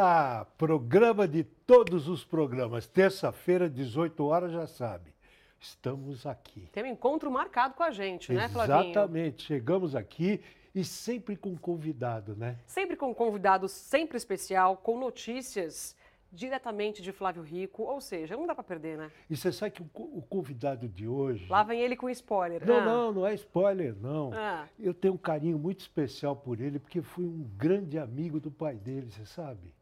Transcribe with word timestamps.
lá, 0.00 0.46
programa 0.56 1.28
de 1.28 1.44
todos 1.44 2.08
os 2.08 2.24
programas. 2.24 2.86
Terça-feira, 2.86 3.68
18 3.68 4.24
horas, 4.24 4.52
já 4.52 4.66
sabe. 4.66 5.12
Estamos 5.58 6.24
aqui. 6.24 6.68
Tem 6.72 6.84
um 6.84 6.86
encontro 6.86 7.30
marcado 7.30 7.74
com 7.74 7.82
a 7.82 7.90
gente, 7.90 8.32
né, 8.32 8.48
Flavinho? 8.48 8.90
Exatamente. 8.90 9.42
Chegamos 9.42 9.94
aqui 9.94 10.40
e 10.74 10.82
sempre 10.82 11.36
com 11.36 11.54
convidado, 11.56 12.34
né? 12.34 12.58
Sempre 12.64 12.96
com 12.96 13.14
convidado, 13.14 13.68
sempre 13.68 14.16
especial, 14.16 14.78
com 14.78 14.98
notícias 14.98 15.94
diretamente 16.32 17.02
de 17.02 17.12
Flávio 17.12 17.42
Rico, 17.42 17.82
ou 17.82 18.00
seja, 18.00 18.36
não 18.36 18.46
dá 18.46 18.54
para 18.54 18.64
perder, 18.64 18.96
né? 18.96 19.10
E 19.28 19.36
você 19.36 19.52
sabe 19.52 19.72
que 19.72 19.82
o, 19.82 20.22
convidado 20.22 20.88
de 20.88 21.06
hoje... 21.06 21.46
Lá 21.48 21.62
vem 21.64 21.80
ele 21.80 21.96
com 21.96 22.08
spoiler. 22.08 22.64
Não, 22.64 22.76
ah. 22.76 22.84
não, 22.84 23.12
não 23.12 23.26
é 23.26 23.34
spoiler, 23.34 23.94
não. 23.96 24.30
Ah. 24.32 24.66
Eu 24.78 24.94
tenho 24.94 25.14
um 25.14 25.18
carinho 25.18 25.58
muito 25.58 25.80
especial 25.80 26.36
por 26.36 26.60
ele, 26.60 26.78
porque 26.78 27.02
fui 27.02 27.24
um 27.24 27.42
grande 27.56 27.98
amigo 27.98 28.38
do 28.38 28.50
pai 28.50 28.76
dele, 28.76 29.10
você 29.10 29.26
sabe? 29.26 29.74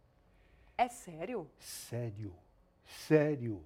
É 0.78 0.88
sério? 0.88 1.46
Sério, 1.58 2.32
sério. 2.86 3.60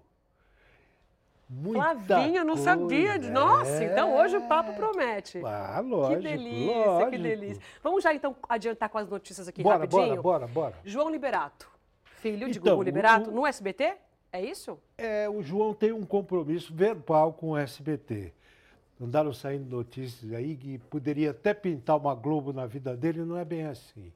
Muita 1.48 1.95
Flavinho, 1.95 2.45
não 2.45 2.55
coisa. 2.55 2.65
sabia. 2.65 3.19
De... 3.19 3.30
Nossa, 3.30 3.85
é... 3.85 3.93
então 3.93 4.16
hoje 4.16 4.37
o 4.38 4.48
papo 4.48 4.73
promete. 4.73 5.41
Ah, 5.45 5.80
lógico. 5.80 6.23
Que 6.23 6.29
delícia, 6.29 6.87
lógico. 6.87 7.11
que 7.11 7.19
delícia. 7.19 7.62
Vamos 7.83 8.02
já 8.02 8.15
então 8.15 8.35
adiantar 8.48 8.88
com 8.88 8.98
as 8.98 9.07
notícias 9.07 9.47
aqui 9.47 9.62
bora, 9.62 9.80
rapidinho? 9.80 10.23
Bora, 10.23 10.47
bora, 10.47 10.47
bora. 10.47 10.75
João 10.83 11.11
Liberato 11.11 11.71
filho 12.23 12.48
de 12.48 12.59
então, 12.59 12.77
Gugu 12.77 12.85
Liberato, 12.85 13.30
o, 13.30 13.33
no 13.35 13.47
SBT? 13.47 13.97
É 14.33 14.41
isso? 14.41 14.79
É, 14.97 15.29
o 15.29 15.43
João 15.43 15.74
tem 15.74 15.93
um 15.93 16.07
compromisso 16.07 16.73
verbal 16.73 17.33
com 17.33 17.51
o 17.51 17.57
SBT. 17.57 18.33
Andaram 19.01 19.33
saindo 19.33 19.69
notícias 19.69 20.33
aí 20.33 20.57
que 20.57 20.79
poderia 20.79 21.33
até 21.33 21.52
pintar 21.52 21.97
uma 21.97 22.15
Globo 22.15 22.52
na 22.52 22.65
vida 22.65 22.97
dele, 22.97 23.24
não 23.24 23.37
é 23.37 23.45
bem 23.45 23.66
assim. 23.66 24.13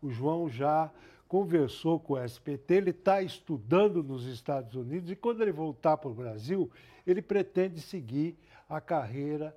O 0.00 0.08
João 0.10 0.48
já 0.48 0.88
conversou 1.30 2.00
com 2.00 2.14
o 2.14 2.18
SBT, 2.18 2.74
ele 2.74 2.90
está 2.90 3.22
estudando 3.22 4.02
nos 4.02 4.26
Estados 4.26 4.74
Unidos 4.74 5.12
e 5.12 5.14
quando 5.14 5.40
ele 5.40 5.52
voltar 5.52 5.96
para 5.96 6.10
o 6.10 6.12
Brasil, 6.12 6.68
ele 7.06 7.22
pretende 7.22 7.80
seguir 7.80 8.36
a 8.68 8.80
carreira 8.80 9.56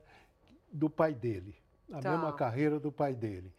do 0.71 0.87
pai 0.87 1.15
dele, 1.15 1.55
a 1.91 1.99
tá. 1.99 2.11
mesma 2.11 2.31
carreira 2.31 2.79
do 2.79 2.91
pai 2.91 3.15
dele. 3.15 3.51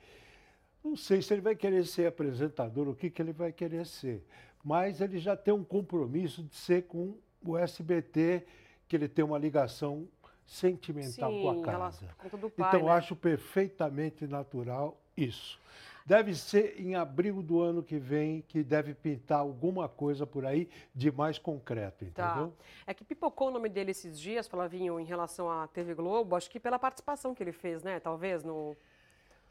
Não 0.84 0.94
sei 0.94 1.20
se 1.20 1.34
ele 1.34 1.40
vai 1.40 1.56
querer 1.56 1.84
ser 1.86 2.06
apresentador, 2.06 2.86
o 2.86 2.94
que, 2.94 3.10
que 3.10 3.20
ele 3.20 3.32
vai 3.32 3.50
querer 3.50 3.84
ser. 3.84 4.24
Mas 4.62 5.00
ele 5.00 5.18
já 5.18 5.36
tem 5.36 5.52
um 5.52 5.64
compromisso 5.64 6.44
de 6.44 6.54
ser 6.54 6.84
com 6.84 7.16
o 7.44 7.58
SBT, 7.58 8.46
que 8.86 8.94
ele 8.94 9.08
tem 9.08 9.24
uma 9.24 9.38
ligação 9.38 10.06
sentimental 10.46 11.32
Sim, 11.32 11.42
com 11.42 11.50
a 11.50 11.64
casa. 11.64 12.14
Com 12.30 12.48
pai, 12.50 12.68
então, 12.68 12.84
né? 12.84 12.92
acho 12.92 13.16
perfeitamente 13.16 14.24
natural 14.28 14.96
isso. 15.16 15.58
Deve 16.06 16.34
ser 16.34 16.78
em 16.78 16.94
abril 16.94 17.42
do 17.42 17.62
ano 17.62 17.82
que 17.82 17.98
vem 17.98 18.42
que 18.42 18.62
deve 18.62 18.92
pintar 18.92 19.38
alguma 19.38 19.88
coisa 19.88 20.26
por 20.26 20.44
aí 20.44 20.68
de 20.94 21.10
mais 21.10 21.38
concreto, 21.38 22.04
tá. 22.12 22.28
entendeu? 22.28 22.48
Tá. 22.48 22.64
É 22.86 22.92
que 22.92 23.04
pipocou 23.04 23.48
o 23.48 23.50
nome 23.50 23.70
dele 23.70 23.92
esses 23.92 24.20
dias, 24.20 24.46
Flavinho, 24.46 25.00
em 25.00 25.04
relação 25.04 25.50
à 25.50 25.66
TV 25.66 25.94
Globo, 25.94 26.36
acho 26.36 26.50
que 26.50 26.60
pela 26.60 26.78
participação 26.78 27.34
que 27.34 27.42
ele 27.42 27.52
fez, 27.52 27.82
né? 27.82 28.00
Talvez 28.00 28.44
no 28.44 28.76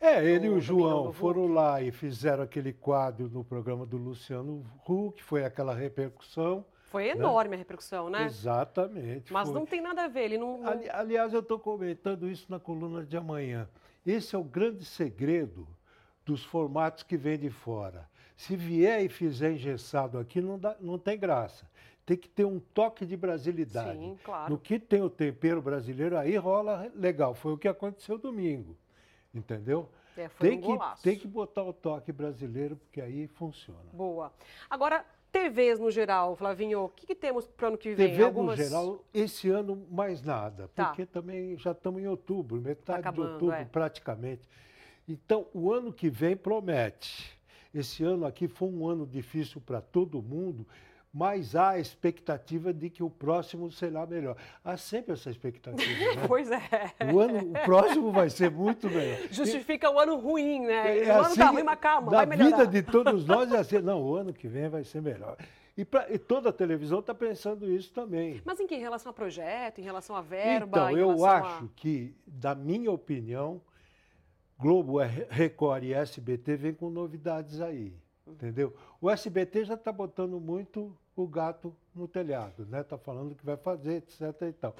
é, 0.03 0.21
ele 0.21 0.47
e 0.47 0.49
o 0.49 0.59
João 0.59 1.13
foram 1.13 1.47
lá 1.47 1.81
e 1.81 1.89
fizeram 1.89 2.43
aquele 2.43 2.73
quadro 2.73 3.29
no 3.29 3.41
programa 3.41 3.85
do 3.85 3.95
Luciano 3.95 4.61
Huck, 4.85 5.23
foi 5.23 5.45
aquela 5.45 5.73
repercussão. 5.73 6.65
Foi 6.87 7.05
né? 7.05 7.11
enorme 7.11 7.51
né? 7.51 7.55
a 7.55 7.59
repercussão, 7.59 8.09
né? 8.09 8.25
Exatamente. 8.25 9.31
Mas 9.31 9.47
foi. 9.47 9.57
não 9.57 9.65
tem 9.65 9.79
nada 9.79 10.03
a 10.03 10.07
ver, 10.09 10.25
ele 10.25 10.37
não. 10.37 10.67
Ali, 10.67 10.89
aliás, 10.89 11.33
eu 11.33 11.39
estou 11.39 11.57
comentando 11.57 12.29
isso 12.29 12.45
na 12.49 12.59
coluna 12.59 13.05
de 13.05 13.15
amanhã. 13.15 13.67
Esse 14.05 14.35
é 14.35 14.37
o 14.37 14.43
grande 14.43 14.83
segredo 14.83 15.65
dos 16.25 16.43
formatos 16.43 17.03
que 17.03 17.17
vêm 17.17 17.37
de 17.37 17.49
fora. 17.49 18.09
Se 18.35 18.55
vier 18.55 19.03
e 19.03 19.09
fizer 19.09 19.51
engessado 19.51 20.17
aqui, 20.17 20.41
não, 20.41 20.57
dá, 20.57 20.75
não 20.79 20.97
tem 20.97 21.17
graça. 21.17 21.69
Tem 22.05 22.17
que 22.17 22.27
ter 22.27 22.45
um 22.45 22.59
toque 22.59 23.05
de 23.05 23.15
brasilidade. 23.15 23.97
Sim, 23.97 24.17
claro. 24.23 24.51
No 24.51 24.57
que 24.57 24.77
tem 24.77 25.01
o 25.01 25.09
tempero 25.09 25.61
brasileiro, 25.61 26.17
aí 26.17 26.35
rola 26.35 26.91
legal. 26.95 27.33
Foi 27.33 27.53
o 27.53 27.57
que 27.57 27.67
aconteceu 27.67 28.17
domingo 28.17 28.77
entendeu? 29.33 29.89
É, 30.15 30.27
tem, 30.27 30.59
um 30.59 30.61
que, 30.61 31.01
tem 31.01 31.17
que 31.17 31.27
botar 31.27 31.63
o 31.63 31.73
toque 31.73 32.11
brasileiro, 32.11 32.75
porque 32.75 33.01
aí 33.01 33.27
funciona. 33.27 33.89
Boa. 33.91 34.31
Agora, 34.69 35.03
TVs 35.31 35.79
no 35.79 35.89
geral, 35.89 36.35
Flavinho, 36.35 36.83
o 36.83 36.89
que, 36.89 37.07
que 37.07 37.15
temos 37.15 37.47
para 37.47 37.65
o 37.65 37.67
ano 37.69 37.77
que 37.77 37.95
vem? 37.95 38.09
TV 38.09 38.23
Algumas... 38.23 38.59
no 38.59 38.63
geral, 38.63 39.03
esse 39.11 39.49
ano 39.49 39.87
mais 39.89 40.21
nada, 40.21 40.69
tá. 40.75 40.85
porque 40.85 41.05
também 41.07 41.57
já 41.57 41.71
estamos 41.71 42.01
em 42.01 42.07
outubro, 42.07 42.61
metade 42.61 42.85
tá 42.85 42.95
acabando, 42.97 43.25
de 43.25 43.33
outubro 43.33 43.55
é. 43.55 43.65
praticamente. 43.65 44.47
Então, 45.07 45.47
o 45.53 45.71
ano 45.71 45.91
que 45.91 46.09
vem 46.09 46.35
promete. 46.35 47.37
Esse 47.73 48.03
ano 48.03 48.25
aqui 48.25 48.47
foi 48.47 48.69
um 48.69 48.87
ano 48.87 49.05
difícil 49.05 49.59
para 49.59 49.81
todo 49.81 50.21
mundo 50.21 50.65
mas 51.13 51.55
há 51.55 51.71
a 51.71 51.79
expectativa 51.79 52.73
de 52.73 52.89
que 52.89 53.03
o 53.03 53.09
próximo 53.09 53.71
será 53.71 54.03
melhor. 54.03 54.35
Há 54.65 54.75
sempre 54.75 55.13
essa 55.13 55.29
expectativa. 55.29 56.15
Né? 56.15 56.23
pois 56.27 56.49
é. 56.49 56.59
O, 57.13 57.19
ano, 57.19 57.51
o 57.51 57.53
próximo 57.65 58.11
vai 58.11 58.31
ser 58.31 58.49
muito 58.49 58.89
melhor. 58.89 59.19
Justifica 59.29 59.87
e, 59.87 59.89
o 59.91 59.99
ano 59.99 60.15
ruim, 60.17 60.61
né? 60.61 60.97
É, 60.97 61.15
o 61.15 61.19
ano 61.19 61.29
está 61.29 61.45
assim, 61.45 61.53
ruim, 61.53 61.63
mas 61.63 61.79
calma, 61.79 62.09
vai 62.09 62.25
melhorar. 62.25 62.49
Na 62.49 62.57
vida 62.63 62.67
de 62.67 62.81
todos 62.81 63.27
nós 63.27 63.51
é 63.51 63.59
assim, 63.59 63.77
não, 63.77 64.01
o 64.01 64.15
ano 64.15 64.33
que 64.33 64.47
vem 64.47 64.67
vai 64.67 64.83
ser 64.83 65.03
melhor. 65.03 65.37
E, 65.77 65.85
pra, 65.85 66.11
e 66.11 66.17
toda 66.17 66.49
a 66.49 66.53
televisão 66.53 66.99
está 66.99 67.13
pensando 67.13 67.71
isso 67.71 67.93
também. 67.93 68.41
Mas 68.43 68.59
em 68.59 68.65
que? 68.65 68.75
Em 68.75 68.79
relação 68.79 69.11
a 69.11 69.13
projeto, 69.13 69.79
em 69.79 69.83
relação 69.83 70.15
a 70.15 70.21
verba? 70.21 70.91
Então, 70.91 70.97
eu 70.97 71.25
acho 71.25 71.65
a... 71.65 71.67
que, 71.75 72.15
da 72.25 72.55
minha 72.55 72.91
opinião, 72.91 73.61
Globo, 74.59 74.97
Record 75.29 75.83
e 75.83 75.93
SBT 75.93 76.55
vêm 76.55 76.73
com 76.73 76.89
novidades 76.89 77.59
aí. 77.61 77.93
Entendeu? 78.25 78.73
O 79.01 79.09
SBT 79.09 79.65
já 79.65 79.73
está 79.73 79.91
botando 79.91 80.39
muito 80.39 80.95
o 81.15 81.27
gato 81.27 81.75
no 81.93 82.07
telhado, 82.07 82.65
né? 82.65 82.81
Está 82.81 82.97
falando 82.97 83.35
que 83.35 83.45
vai 83.45 83.57
fazer, 83.57 83.95
etc. 83.95 84.21
e 84.49 84.53
tal. 84.53 84.75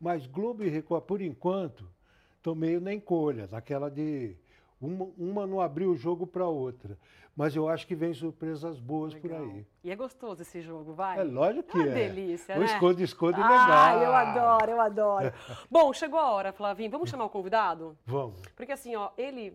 Mas 0.00 0.26
Globo 0.26 0.64
e 0.64 0.68
Record, 0.68 1.04
por 1.04 1.20
enquanto, 1.20 1.88
estão 2.36 2.54
meio 2.54 2.80
na 2.80 2.92
encolha, 2.92 3.48
naquela 3.50 3.90
de 3.90 4.36
uma, 4.80 5.08
uma 5.16 5.46
não 5.46 5.60
abriu 5.60 5.90
o 5.90 5.96
jogo 5.96 6.26
para 6.26 6.46
outra. 6.46 6.98
Mas 7.36 7.54
eu 7.54 7.68
acho 7.68 7.86
que 7.86 7.94
vem 7.94 8.12
surpresas 8.12 8.80
boas 8.80 9.14
legal. 9.14 9.38
por 9.38 9.50
aí. 9.50 9.66
E 9.84 9.90
é 9.92 9.96
gostoso 9.96 10.42
esse 10.42 10.60
jogo, 10.60 10.92
vai? 10.92 11.20
É 11.20 11.22
lógico 11.22 11.70
que 11.70 11.78
é. 11.78 11.88
é. 11.88 11.94
delícia, 12.08 12.56
o 12.56 12.58
né? 12.58 12.66
esconde, 12.66 13.02
esconde 13.04 13.40
ah, 13.40 13.48
legal. 13.48 14.02
Eu 14.02 14.12
adoro, 14.12 14.70
eu 14.72 14.80
adoro. 14.80 15.32
Bom, 15.70 15.92
chegou 15.92 16.18
a 16.18 16.32
hora, 16.32 16.52
Flavinho. 16.52 16.90
Vamos 16.90 17.08
chamar 17.08 17.26
o 17.26 17.30
convidado? 17.30 17.96
Vamos. 18.04 18.42
Porque 18.56 18.72
assim, 18.72 18.96
ó, 18.96 19.10
ele 19.16 19.54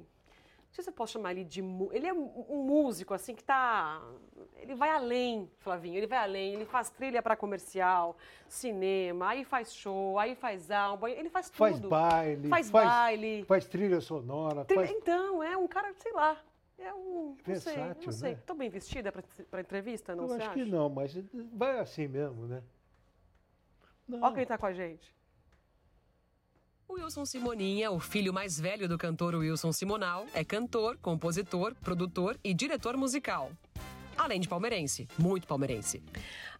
não 0.73 0.75
sei 0.77 0.85
se 0.85 0.89
eu 0.89 0.93
posso 0.93 1.13
chamar 1.13 1.33
ele 1.33 1.43
de. 1.43 1.61
Ele 1.91 2.07
é 2.07 2.11
um 2.11 2.63
músico, 2.65 3.13
assim, 3.13 3.35
que 3.35 3.43
tá. 3.43 4.01
Ele 4.55 4.73
vai 4.73 4.89
além, 4.89 5.47
Flavinho, 5.59 5.97
ele 5.97 6.07
vai 6.07 6.17
além. 6.17 6.55
Ele 6.55 6.65
faz 6.65 6.89
trilha 6.89 7.21
para 7.21 7.35
comercial, 7.35 8.17
cinema, 8.47 9.29
aí 9.29 9.45
faz 9.45 9.71
show, 9.71 10.17
aí 10.17 10.33
faz 10.33 10.71
álbum, 10.71 11.07
ele 11.07 11.29
faz 11.29 11.51
tudo. 11.51 11.59
Faz 11.59 11.79
baile. 11.79 12.49
Faz, 12.49 12.71
faz 12.71 12.87
baile. 12.87 13.43
Faz 13.43 13.67
trilha 13.67 14.01
sonora. 14.01 14.65
Trilha, 14.65 14.87
faz... 14.87 14.97
Então, 14.97 15.43
é 15.43 15.55
um 15.55 15.67
cara, 15.67 15.93
sei 15.93 16.11
lá. 16.11 16.41
É 16.79 16.91
um. 16.91 17.35
Versátil, 17.45 17.83
não 17.83 17.93
sei, 17.93 18.05
não 18.07 18.11
sei. 18.11 18.31
Né? 18.31 18.39
Tô 18.43 18.55
bem 18.55 18.69
vestida 18.69 19.11
para 19.11 19.61
entrevista, 19.61 20.15
não 20.15 20.23
Eu 20.23 20.33
acho 20.33 20.45
acha? 20.47 20.53
que 20.55 20.65
não, 20.65 20.89
mas 20.89 21.15
vai 21.53 21.77
assim 21.77 22.07
mesmo, 22.07 22.47
né? 22.47 22.63
Olha 24.11 24.33
quem 24.33 24.45
tá 24.47 24.57
com 24.57 24.65
a 24.65 24.73
gente. 24.73 25.13
O 26.93 26.97
Wilson 26.97 27.25
Simoninha, 27.25 27.89
o 27.89 27.99
filho 27.99 28.31
mais 28.31 28.59
velho 28.59 28.87
do 28.87 28.99
cantor 28.99 29.33
Wilson 29.33 29.71
Simonal, 29.71 30.27
é 30.31 30.43
cantor, 30.43 30.95
compositor, 31.01 31.73
produtor 31.81 32.37
e 32.43 32.53
diretor 32.53 32.95
musical. 32.95 33.51
Além 34.15 34.39
de 34.39 34.47
palmeirense, 34.47 35.07
muito 35.17 35.47
palmeirense. 35.47 36.03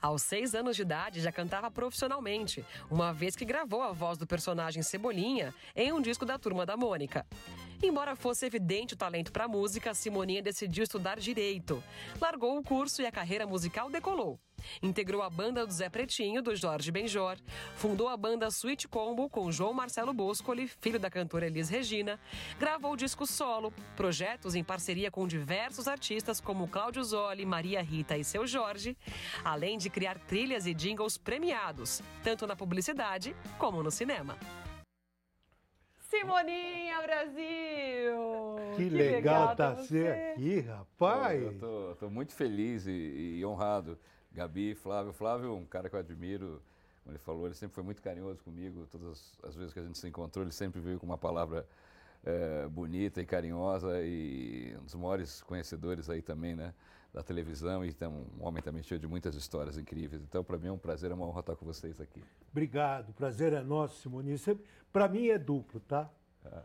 Aos 0.02 0.24
seis 0.24 0.56
anos 0.56 0.76
de 0.76 0.82
idade, 0.82 1.22
já 1.22 1.32
cantava 1.32 1.70
profissionalmente, 1.70 2.66
uma 2.90 3.14
vez 3.14 3.36
que 3.36 3.46
gravou 3.46 3.84
a 3.84 3.92
voz 3.92 4.18
do 4.18 4.26
personagem 4.26 4.82
Cebolinha 4.82 5.54
em 5.76 5.94
um 5.94 6.02
disco 6.02 6.26
da 6.26 6.40
Turma 6.40 6.66
da 6.66 6.76
Mônica. 6.76 7.28
Embora 7.84 8.16
fosse 8.16 8.44
evidente 8.44 8.96
o 8.96 8.98
talento 8.98 9.32
para 9.32 9.48
música, 9.48 9.94
Simoninha 9.94 10.42
decidiu 10.42 10.84
estudar 10.84 11.20
direito. 11.20 11.84
Largou 12.20 12.58
o 12.58 12.64
curso 12.64 13.04
e 13.04 13.06
a 13.06 13.12
carreira 13.12 13.46
musical 13.46 13.88
decolou. 13.88 14.40
Integrou 14.82 15.22
a 15.22 15.30
banda 15.30 15.66
do 15.66 15.74
Zé 15.74 15.90
Pretinho, 15.90 16.42
do 16.42 16.56
Jorge 16.56 16.92
Benjor. 16.92 17.38
Fundou 17.76 18.08
a 18.08 18.18
banda 18.18 18.48
Sweet 18.48 18.88
Combo 18.88 19.30
com 19.30 19.52
João 19.52 19.74
Marcelo 19.74 20.14
Boscoli, 20.14 20.68
filho 20.68 21.00
da 21.00 21.10
cantora 21.10 21.46
Elis 21.46 21.70
Regina. 21.70 22.20
Gravou 22.60 22.96
discos 22.96 23.30
solo, 23.30 23.74
projetos 23.96 24.56
em 24.56 24.64
parceria 24.64 25.12
com 25.12 25.28
diversos 25.28 25.88
artistas 25.88 26.40
como 26.40 26.68
Cláudio 26.68 27.04
Zoli, 27.04 27.46
Maria 27.46 27.82
Rita 27.82 28.18
e 28.18 28.24
seu 28.24 28.46
Jorge, 28.46 28.98
além 29.44 29.78
de 29.78 29.90
criar 29.90 30.18
trilhas 30.20 30.66
e 30.66 30.74
jingles 30.74 31.18
premiados, 31.18 32.02
tanto 32.24 32.48
na 32.48 32.56
publicidade 32.56 33.36
como 33.58 33.84
no 33.84 33.92
cinema. 33.92 34.38
Simoninha 36.14 37.02
Brasil! 37.02 38.14
Que, 38.76 38.84
que 38.84 38.90
legal, 38.90 39.50
legal 39.50 39.56
tá 39.56 39.76
ser 39.78 40.12
aqui, 40.12 40.60
rapaz! 40.60 41.42
Eu 41.42 41.58
tô, 41.58 41.96
tô 42.00 42.10
muito 42.10 42.34
feliz 42.34 42.86
e, 42.86 43.40
e 43.40 43.46
honrado 43.46 43.98
Gabi, 44.34 44.76
Flávio. 44.76 45.14
Flávio, 45.14 45.56
um 45.56 45.66
cara 45.66 45.90
que 45.90 45.96
eu 45.96 46.00
admiro, 46.00 46.62
como 47.04 47.12
ele 47.12 47.20
falou, 47.20 47.46
ele 47.46 47.56
sempre 47.56 47.76
foi 47.76 47.84
muito 47.84 48.02
carinhoso 48.02 48.44
comigo. 48.44 48.88
Todas 48.92 49.38
as 49.44 49.56
vezes 49.56 49.74
que 49.74 49.80
a 49.80 49.84
gente 49.84 49.98
se 49.98 50.08
encontrou, 50.08 50.44
ele 50.44 50.54
sempre 50.54 50.82
veio 50.82 51.00
com 51.00 51.06
uma 51.06 51.18
palavra 51.18 51.68
é, 52.24 52.68
bonita 52.68 53.22
e 53.22 53.26
carinhosa 53.26 54.02
e 54.02 54.76
um 54.80 54.84
dos 54.84 54.96
maiores 54.96 55.42
conhecedores 55.42 56.10
aí 56.10 56.22
também, 56.22 56.56
né? 56.56 56.74
da 57.14 57.22
televisão 57.22 57.86
e 57.86 57.90
então, 57.90 58.26
um 58.40 58.46
homem 58.46 58.62
também 58.64 58.82
cheio 58.82 59.00
de 59.00 59.08
muitas 59.08 59.36
histórias 59.36 59.78
incríveis. 59.78 60.24
Então, 60.24 60.44
para 60.44 60.58
mim 60.58 60.68
é 60.68 60.72
um 60.72 60.78
prazer, 60.78 61.12
é 61.12 61.14
uma 61.14 61.28
honra 61.28 61.42
estar 61.42 61.56
com 61.56 61.66
vocês 61.66 62.02
aqui. 62.02 62.22
Obrigado, 62.52 63.14
prazer 63.14 63.54
é 63.54 63.62
nosso, 63.62 64.02
Simone. 64.02 64.36
Para 64.92 65.08
mim 65.08 65.28
é 65.28 65.38
duplo, 65.38 65.80
tá? 65.82 66.10
Ah. 66.44 66.64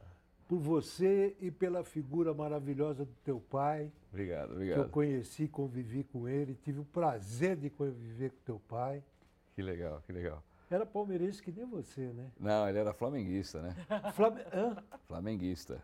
Por 0.49 0.59
você 0.59 1.37
e 1.39 1.51
pela 1.51 1.85
figura 1.85 2.33
maravilhosa 2.33 3.05
do 3.05 3.13
teu 3.23 3.39
pai. 3.39 3.93
Obrigado, 4.11 4.53
obrigado. 4.53 4.79
Que 4.79 4.85
eu 4.87 4.89
conheci, 4.89 5.49
convivi 5.49 6.05
com 6.05 6.29
ele, 6.29 6.55
tive 6.55 6.81
o 6.81 6.85
prazer 6.85 7.57
de 7.57 7.69
conviver 7.69 8.31
com 8.31 8.39
teu 8.45 8.59
pai. 8.61 9.03
Que 9.55 9.63
legal, 9.63 10.03
que 10.07 10.13
legal. 10.13 10.43
Era 10.71 10.85
palmeirense 10.85 11.43
que 11.43 11.51
nem 11.51 11.65
você, 11.65 12.13
né? 12.13 12.31
Não, 12.39 12.69
ele 12.69 12.79
era 12.79 12.93
flamenguista, 12.93 13.61
né? 13.63 13.75
Flam... 14.15 14.35
Hã? 14.53 14.77
Flamenguista. 15.07 15.83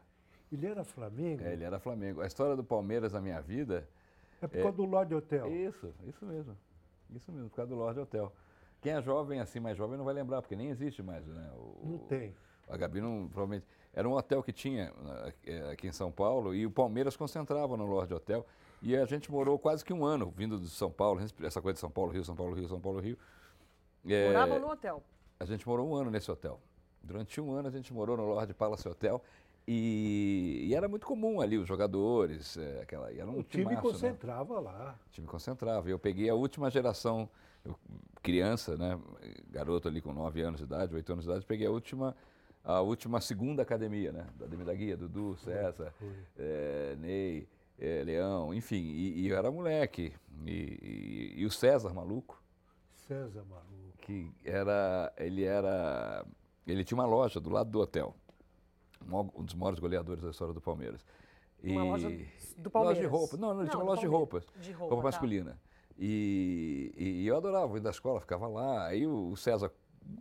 Ele 0.53 0.67
era 0.67 0.85
Flamengo? 0.85 1.43
É, 1.43 1.53
ele 1.53 1.65
era 1.65 1.79
Flamengo. 1.79 2.21
A 2.21 2.27
história 2.27 2.55
do 2.55 2.63
Palmeiras 2.63 3.13
na 3.13 3.21
minha 3.21 3.41
vida 3.41 3.89
é 4.41 4.47
por 4.47 4.63
causa 4.63 4.69
é, 4.69 4.73
do 4.73 4.85
Lorde 4.85 5.15
Hotel. 5.15 5.51
Isso, 5.51 5.93
isso 6.07 6.25
mesmo. 6.25 6.57
Isso 7.15 7.33
mesmo, 7.33 7.49
por 7.49 7.57
causa 7.57 7.71
do 7.71 7.77
Lorde 7.77 8.01
Hotel. 8.01 8.33
Quem 8.81 8.93
é 8.93 9.01
jovem, 9.01 9.41
assim, 9.41 9.59
mais 9.59 9.77
jovem, 9.77 9.97
não 9.97 10.05
vai 10.05 10.13
lembrar, 10.13 10.43
porque 10.43 10.55
nem 10.55 10.69
existe 10.69 11.03
mais, 11.03 11.27
né? 11.27 11.51
O, 11.55 11.81
não 11.85 11.99
tem. 11.99 12.35
A 12.69 12.77
Gabi 12.77 13.01
não, 13.01 13.29
provavelmente... 13.29 13.67
Era 13.95 14.09
um 14.09 14.13
hotel 14.13 14.43
que 14.43 14.53
tinha 14.53 14.93
é, 15.45 15.71
aqui 15.73 15.87
em 15.87 15.93
São 15.93 16.11
Paulo 16.11 16.55
e 16.55 16.67
o 16.67 16.71
Palmeiras 16.71 17.17
concentrava 17.17 17.77
no 17.77 17.87
Lorde 17.87 18.13
Hotel. 18.13 18.47
E 18.83 18.97
a 18.97 19.07
gente 19.07 19.31
morou 19.31 19.59
quase 19.59 19.85
que 19.85 19.93
um 19.93 20.05
ano 20.05 20.33
vindo 20.37 20.59
de 20.59 20.69
São 20.69 20.91
Paulo, 20.91 21.21
essa 21.43 21.63
coisa 21.63 21.75
de 21.75 21.81
São 21.81 21.91
Paulo, 21.91 22.13
Rio, 22.13 22.25
São 22.25 22.35
Paulo, 22.35 22.55
Rio, 22.55 22.69
São 22.69 22.81
Paulo, 22.81 23.01
Rio. 23.01 23.17
É, 24.07 24.29
Moravam 24.29 24.61
no 24.61 24.71
hotel? 24.71 25.03
A 25.41 25.45
gente 25.45 25.67
morou 25.67 25.89
um 25.89 25.95
ano 25.95 26.11
nesse 26.11 26.31
hotel. 26.31 26.61
Durante 27.03 27.41
um 27.41 27.53
ano 27.53 27.69
a 27.69 27.71
gente 27.71 27.93
morou 27.93 28.17
no 28.17 28.25
Lorde 28.27 28.53
Palace 28.53 28.89
Hotel 28.89 29.23
e, 29.67 30.67
e, 30.69 30.75
era 30.75 30.87
muito 30.87 31.07
comum 31.07 31.41
ali 31.41 31.57
os 31.57 31.67
jogadores, 31.67 32.59
é, 32.59 32.83
aquela, 32.83 33.11
era 33.11 33.27
um 33.27 33.39
o 33.39 33.43
time 33.43 33.65
timaço, 33.65 33.87
né? 33.87 33.93
concentrava 33.93 34.55
né? 34.55 34.61
lá. 34.61 34.99
O 35.07 35.11
time 35.11 35.27
concentrava. 35.27 35.89
Eu 35.89 35.99
peguei 35.99 36.29
a 36.29 36.35
última 36.35 36.71
geração, 36.71 37.29
eu, 37.65 37.75
criança, 38.23 38.77
né, 38.77 38.99
garoto 39.51 39.89
ali 39.89 40.03
com 40.03 40.13
9 40.13 40.43
anos 40.43 40.61
de 40.61 40.65
idade, 40.65 40.95
8 40.95 41.13
anos 41.13 41.25
de 41.25 41.31
idade, 41.31 41.47
peguei 41.47 41.67
a 41.67 41.71
última, 41.71 42.15
a 42.65 42.81
última 42.81 43.21
segunda 43.21 43.63
academia, 43.63 44.11
né, 44.11 44.27
da 44.37 44.47
Academia 44.47 44.65
da 44.65 44.75
Guia, 44.75 44.97
Dudu, 44.97 45.37
César, 45.37 45.93
é, 46.39 46.97
Ney, 46.99 47.49
é, 47.79 48.03
Leão, 48.05 48.55
enfim, 48.55 48.83
e, 48.83 49.21
e, 49.21 49.29
eu 49.29 49.37
era 49.37 49.51
moleque. 49.51 50.13
E, 50.47 51.35
e, 51.37 51.45
o 51.45 51.51
César 51.51 51.93
maluco. 51.93 52.43
César 53.07 53.45
maluco. 53.45 53.99
Que 53.99 54.33
era, 54.45 55.13
ele 55.17 55.45
era, 55.45 56.25
ele 56.67 56.85
tinha 56.85 56.99
uma 56.99 57.07
loja 57.07 57.39
do 57.39 57.51
lado 57.51 57.71
do 57.71 57.81
hotel 57.81 58.15
um 59.13 59.45
dos 59.45 59.55
maiores 59.55 59.79
goleadores 59.79 60.23
da 60.23 60.31
história 60.31 60.55
do 60.55 60.61
Palmeiras. 60.61 61.05
E 61.63 61.73
uma 61.73 61.85
loja 61.85 62.09
do 62.59 62.71
Palmeiras? 62.71 62.99
Loja 62.99 63.01
de 63.01 63.07
roupa. 63.07 63.37
Não, 63.37 63.55
não, 63.55 63.61
ele 63.61 63.71
tinha 63.71 63.79
uma 63.79 63.91
loja 63.91 64.01
de 64.01 64.07
roupas. 64.07 64.45
De 64.61 64.73
roupa, 64.73 64.95
roupa 64.95 64.97
tá. 64.97 65.17
masculina. 65.17 65.59
E, 65.99 66.93
e, 66.97 67.27
eu 67.27 67.37
adorava 67.37 67.77
ir 67.77 67.81
da 67.81 67.91
escola, 67.91 68.21
ficava 68.21 68.47
lá. 68.49 68.87
Aí 68.87 69.07
o 69.07 69.35
César, 69.37 69.71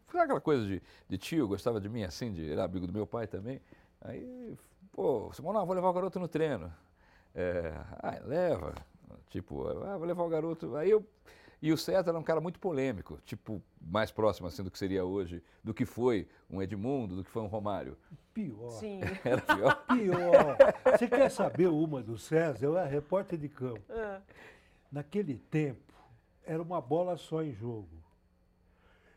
aquela 0.08 0.42
coisa 0.42 0.66
de, 0.66 0.82
de 1.10 1.18
tio, 1.18 1.48
gostava 1.48 1.80
de 1.80 1.90
mim 1.90 2.04
assim, 2.04 2.32
de, 2.32 2.52
era 2.52 2.64
amigo 2.64 2.88
do 2.88 2.94
meu 2.94 3.08
pai 3.08 3.28
também. 3.28 3.62
Aí, 4.02 4.58
pô, 4.92 5.32
Simão, 5.34 5.54
não, 5.54 5.66
vou 5.66 5.76
levar 5.76 5.90
o 5.90 5.94
garoto 5.94 6.20
no 6.20 6.28
treino. 6.28 6.74
É, 7.34 7.74
ah, 8.00 8.20
leva. 8.24 8.76
Tipo, 9.30 9.68
ah, 9.68 9.98
vou 9.98 10.06
levar 10.06 10.24
o 10.24 10.30
garoto. 10.30 10.76
Aí 10.76 10.90
eu 10.90 11.06
e 11.64 11.72
o 11.72 11.78
César 11.78 12.10
era 12.10 12.20
um 12.20 12.24
cara 12.24 12.42
muito 12.42 12.60
polêmico, 12.60 13.18
tipo, 13.24 13.64
mais 13.80 14.12
próximo 14.12 14.50
assim 14.50 14.62
do 14.62 14.70
que 14.70 14.78
seria 14.78 15.06
hoje, 15.06 15.42
do 15.64 15.74
que 15.74 15.86
foi 15.86 16.28
um 16.50 16.62
Edmundo, 16.62 17.16
do 17.16 17.24
que 17.24 17.32
foi 17.32 17.42
um 17.42 17.48
Romário. 17.48 17.98
Pior. 18.34 18.70
Sim. 18.72 19.00
Era 19.24 19.42
pior? 19.42 19.76
Pior. 19.88 20.58
Você 20.84 21.08
quer 21.08 21.32
saber 21.32 21.70
uma 21.70 22.04
do 22.04 22.18
César? 22.18 22.66
Eu 22.66 22.78
era 22.78 22.86
repórter 22.86 23.40
de 23.40 23.48
campo. 23.48 23.82
É. 23.90 24.20
Naquele 24.92 25.38
tempo, 25.38 25.94
era 26.44 26.62
uma 26.62 26.82
bola 26.82 27.16
só 27.16 27.42
em 27.42 27.54
jogo. 27.54 28.03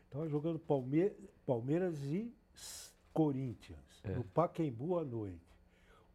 Estava 0.07 0.27
jogando 0.27 0.57
Palme 0.57 1.11
Palmeiras 1.45 2.03
e 2.03 2.33
Corinthians, 3.13 4.01
é. 4.03 4.15
no 4.15 4.23
Pacaembu 4.23 4.97
à 4.97 5.03
noite. 5.03 5.39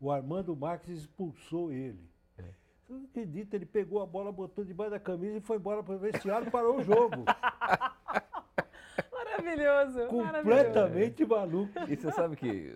O 0.00 0.10
Armando 0.10 0.56
Marques 0.56 0.98
expulsou 0.98 1.70
ele. 1.70 2.10
Você 2.82 2.92
não 2.92 3.04
acredita, 3.04 3.56
ele 3.56 3.66
pegou 3.66 4.02
a 4.02 4.06
bola, 4.06 4.32
botou 4.32 4.64
debaixo 4.64 4.90
da 4.90 5.00
camisa 5.00 5.38
e 5.38 5.40
foi 5.40 5.56
embora 5.56 5.82
para 5.82 5.94
o 5.94 5.98
vestiário 5.98 6.48
e 6.48 6.50
parou 6.50 6.78
o 6.78 6.82
jogo. 6.82 7.24
Maravilhoso. 9.12 10.06
Completamente 10.08 11.24
maluco. 11.24 11.72
E 11.88 11.96
você 11.96 12.12
sabe 12.12 12.36
que 12.36 12.74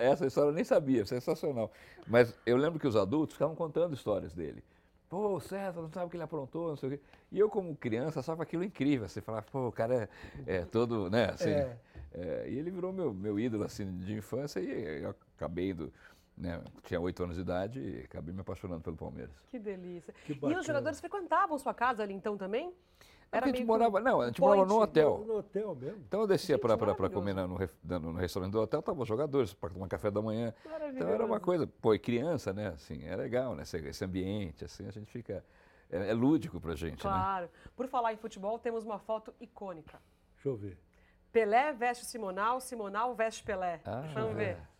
essa 0.00 0.26
história 0.26 0.50
eu 0.50 0.54
nem 0.54 0.64
sabia, 0.64 1.06
sensacional. 1.06 1.70
Mas 2.06 2.38
eu 2.44 2.56
lembro 2.56 2.78
que 2.78 2.86
os 2.86 2.96
adultos 2.96 3.34
ficavam 3.34 3.54
contando 3.54 3.94
histórias 3.94 4.34
dele. 4.34 4.62
Pô, 5.10 5.34
o 5.34 5.40
César 5.40 5.82
não 5.82 5.90
sabe 5.90 6.06
o 6.06 6.08
que 6.08 6.16
ele 6.16 6.22
aprontou, 6.22 6.68
não 6.68 6.76
sei 6.76 6.88
o 6.88 6.92
quê. 6.92 7.00
E 7.32 7.38
eu, 7.38 7.50
como 7.50 7.76
criança, 7.76 8.20
achava 8.20 8.44
aquilo 8.44 8.62
incrível. 8.62 9.08
Você 9.08 9.20
falava, 9.20 9.44
pô, 9.50 9.66
o 9.66 9.72
cara 9.72 10.08
é, 10.46 10.58
é 10.58 10.64
todo, 10.64 11.10
né, 11.10 11.30
assim. 11.34 11.50
É. 11.50 11.76
É, 12.12 12.46
e 12.48 12.58
ele 12.58 12.70
virou 12.70 12.92
meu, 12.92 13.12
meu 13.12 13.38
ídolo, 13.38 13.64
assim, 13.64 13.98
de 13.98 14.14
infância 14.14 14.58
e 14.60 15.02
eu 15.02 15.14
acabei 15.36 15.70
indo 15.70 15.92
né, 16.36 16.60
tinha 16.84 16.98
oito 17.00 17.22
anos 17.22 17.36
de 17.36 17.42
idade 17.42 17.80
e 17.80 18.00
acabei 18.04 18.32
me 18.32 18.40
apaixonando 18.40 18.80
pelo 18.80 18.96
Palmeiras. 18.96 19.34
Que 19.48 19.58
delícia. 19.58 20.14
Que 20.24 20.32
e 20.32 20.54
os 20.56 20.66
jogadores 20.66 20.98
frequentavam 20.98 21.58
sua 21.58 21.74
casa 21.74 22.02
ali 22.02 22.14
então 22.14 22.36
também? 22.36 22.72
Era 23.32 23.46
a 23.46 23.48
gente 23.48 23.64
morava, 23.64 24.00
não, 24.00 24.20
a 24.20 24.26
gente 24.26 24.40
morava 24.40 24.66
no 24.66 24.80
hotel. 24.80 25.24
No 25.24 25.36
hotel 25.36 25.74
mesmo. 25.76 26.02
Então 26.08 26.20
eu 26.22 26.26
descia 26.26 26.58
para 26.58 26.76
comer 27.08 27.32
no, 27.32 27.46
no, 27.46 28.12
restaurante 28.14 28.52
do 28.52 28.60
hotel, 28.60 28.80
estavam 28.80 29.04
jogadores 29.04 29.54
para 29.54 29.70
tomar 29.70 29.86
café 29.86 30.10
da 30.10 30.20
manhã. 30.20 30.52
Então 30.92 31.08
era 31.08 31.24
uma 31.24 31.38
coisa, 31.38 31.64
pô, 31.66 31.94
e 31.94 31.98
criança, 31.98 32.52
né, 32.52 32.68
assim, 32.68 33.06
é 33.06 33.14
legal, 33.14 33.54
né, 33.54 33.62
esse, 33.62 34.04
ambiente, 34.04 34.64
assim, 34.64 34.84
a 34.86 34.90
gente 34.90 35.12
fica, 35.12 35.44
é, 35.88 36.10
é 36.10 36.12
lúdico 36.12 36.60
pra 36.60 36.74
gente, 36.74 37.04
né? 37.04 37.12
Claro. 37.12 37.44
Né? 37.44 37.50
Por 37.76 37.86
falar 37.86 38.12
em 38.12 38.16
futebol, 38.16 38.58
temos 38.58 38.84
uma 38.84 38.98
foto 38.98 39.32
icônica. 39.40 40.00
Deixa 40.34 40.48
eu 40.48 40.56
ver. 40.56 40.76
Pelé 41.30 41.72
veste 41.72 42.04
Simonal, 42.06 42.60
Simonal 42.60 43.14
veste 43.14 43.44
Pelé. 43.44 43.80
Ah, 43.84 44.02
Vamos 44.12 44.34
ver. 44.34 44.56
É. 44.56 44.70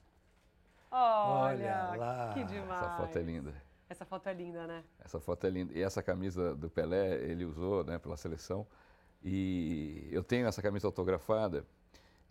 Olha, 0.91 1.88
Olha 1.93 2.00
lá. 2.00 2.31
que 2.35 2.43
demais. 2.43 2.82
Essa 2.82 2.97
foto 2.97 3.17
é 3.17 3.23
linda. 3.23 3.69
Essa 3.90 4.04
foto 4.04 4.28
é 4.28 4.32
linda, 4.32 4.69
né? 4.69 4.84
Essa 5.00 5.19
foto 5.19 5.44
é 5.48 5.50
linda. 5.50 5.76
E 5.76 5.82
essa 5.82 6.00
camisa 6.00 6.54
do 6.54 6.70
Pelé, 6.70 7.16
ele 7.25 7.44
usou 7.44 7.82
né, 7.82 7.98
pela 7.98 8.16
seleção. 8.16 8.64
E 9.20 10.08
eu 10.12 10.22
tenho 10.22 10.46
essa 10.46 10.62
camisa 10.62 10.87
autografada 10.87 11.66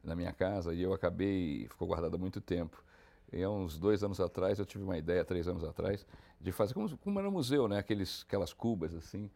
na 0.02 0.16
minha 0.16 0.32
casa 0.32 0.74
e 0.74 0.82
eu 0.82 0.94
acabei, 0.94 1.68
ficou 1.68 1.86
guardada 1.86 2.16
há 2.16 2.18
muito 2.18 2.40
tempo. 2.40 2.82
E 3.30 3.44
há 3.44 3.50
uns 3.50 3.78
dois 3.78 4.02
anos 4.06 4.22
atrás, 4.22 4.58
eu 4.58 4.66
tive 4.66 4.86
uma 4.86 4.98
ideia, 4.98 5.26
três 5.26 5.50
anos 5.50 5.66
atrás, 5.66 6.08
de 6.40 6.50
fazer 6.54 6.74
como, 6.74 6.98
como 6.98 7.20
era 7.20 7.28
no 7.28 7.34
museu, 7.34 7.68
né? 7.68 7.78
Aqueles, 7.78 8.24
aquelas 8.26 8.54
cubas 8.54 8.96
assim, 8.96 9.30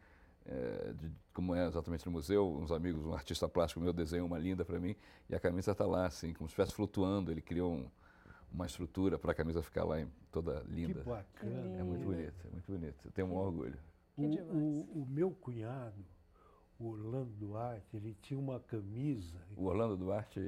é, 0.45 0.93
de, 0.93 1.11
como 1.33 1.53
é 1.53 1.67
exatamente 1.67 2.05
no 2.05 2.11
museu. 2.13 2.49
Uns 2.49 2.71
amigos, 2.71 3.05
um 3.05 3.13
artista 3.13 3.49
plástico 3.49 3.81
meu 3.81 3.91
desenhou 3.91 4.25
uma 4.25 4.39
linda 4.39 4.63
para 4.63 4.79
mim 4.79 4.95
e 5.29 5.35
a 5.35 5.41
camisa 5.41 5.73
está 5.73 5.85
lá, 5.85 6.05
assim, 6.05 6.33
como 6.33 6.47
se 6.47 6.53
estivesse 6.53 6.73
flutuando. 6.73 7.31
Ele 7.31 7.41
criou 7.41 7.73
um, 7.73 7.91
uma 8.53 8.65
estrutura 8.65 9.17
para 9.17 9.31
a 9.31 9.35
camisa 9.35 9.63
ficar 9.63 9.83
lá 9.83 9.99
em, 9.99 10.07
toda 10.31 10.63
linda. 10.69 11.01
Que 11.01 11.09
bacana. 11.09 11.79
É 11.79 11.83
muito 11.83 12.05
bonito, 12.05 12.47
é 12.47 12.51
muito 12.51 12.71
bonito. 12.71 13.05
Eu 13.05 13.11
tenho 13.11 13.27
um 13.27 13.35
orgulho. 13.35 13.77
O, 14.15 14.23
o, 14.23 15.01
o, 15.01 15.07
meu 15.09 15.31
cunhado, 15.31 16.05
o 16.79 16.89
Orlando 16.89 17.31
Duarte, 17.31 17.97
ele 17.97 18.15
tinha 18.21 18.39
uma 18.39 18.59
camisa. 18.59 19.39
O 19.57 19.65
Orlando 19.65 19.97
Duarte? 19.97 20.39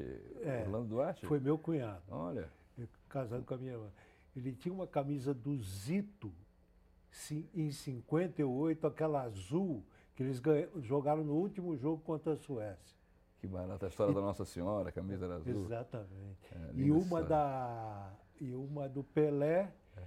É, 0.41 0.63
Orlando 0.65 0.87
Duarte? 0.89 1.25
Foi 1.25 1.39
meu 1.39 1.57
cunhado. 1.57 2.03
Olha. 2.09 2.47
casado 3.09 3.43
com 3.43 3.55
a 3.55 3.57
minha 3.57 3.73
irmã. 3.73 3.89
Ele 4.35 4.53
tinha 4.53 4.73
uma 4.73 4.85
camisa 4.85 5.33
do 5.33 5.57
Zito, 5.57 6.31
em 7.53 7.71
58, 7.71 8.85
aquela 8.85 9.23
azul, 9.23 9.83
que 10.13 10.21
eles 10.21 10.41
jogaram 10.83 11.23
no 11.23 11.33
último 11.33 11.75
jogo 11.75 12.01
contra 12.03 12.33
a 12.33 12.37
Suécia. 12.37 12.95
Que 13.39 13.47
barato. 13.47 13.85
A 13.85 13.87
história 13.89 14.13
da 14.13 14.21
Nossa 14.21 14.45
Senhora, 14.45 14.89
a 14.89 14.91
camisa 14.91 15.25
era 15.25 15.35
azul. 15.35 15.65
Exatamente. 15.65 16.53
É, 16.53 16.71
e, 16.73 16.91
uma 16.91 17.21
da, 17.21 18.11
e 18.39 18.53
uma 18.53 18.87
do 18.87 19.03
Pelé, 19.03 19.71
é. 19.97 20.03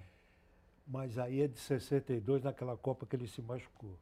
mas 0.86 1.18
aí 1.18 1.42
é 1.42 1.48
de 1.48 1.58
62, 1.58 2.42
naquela 2.42 2.76
Copa 2.76 3.06
que 3.06 3.16
ele 3.16 3.26
se 3.26 3.42
machucou. 3.42 3.96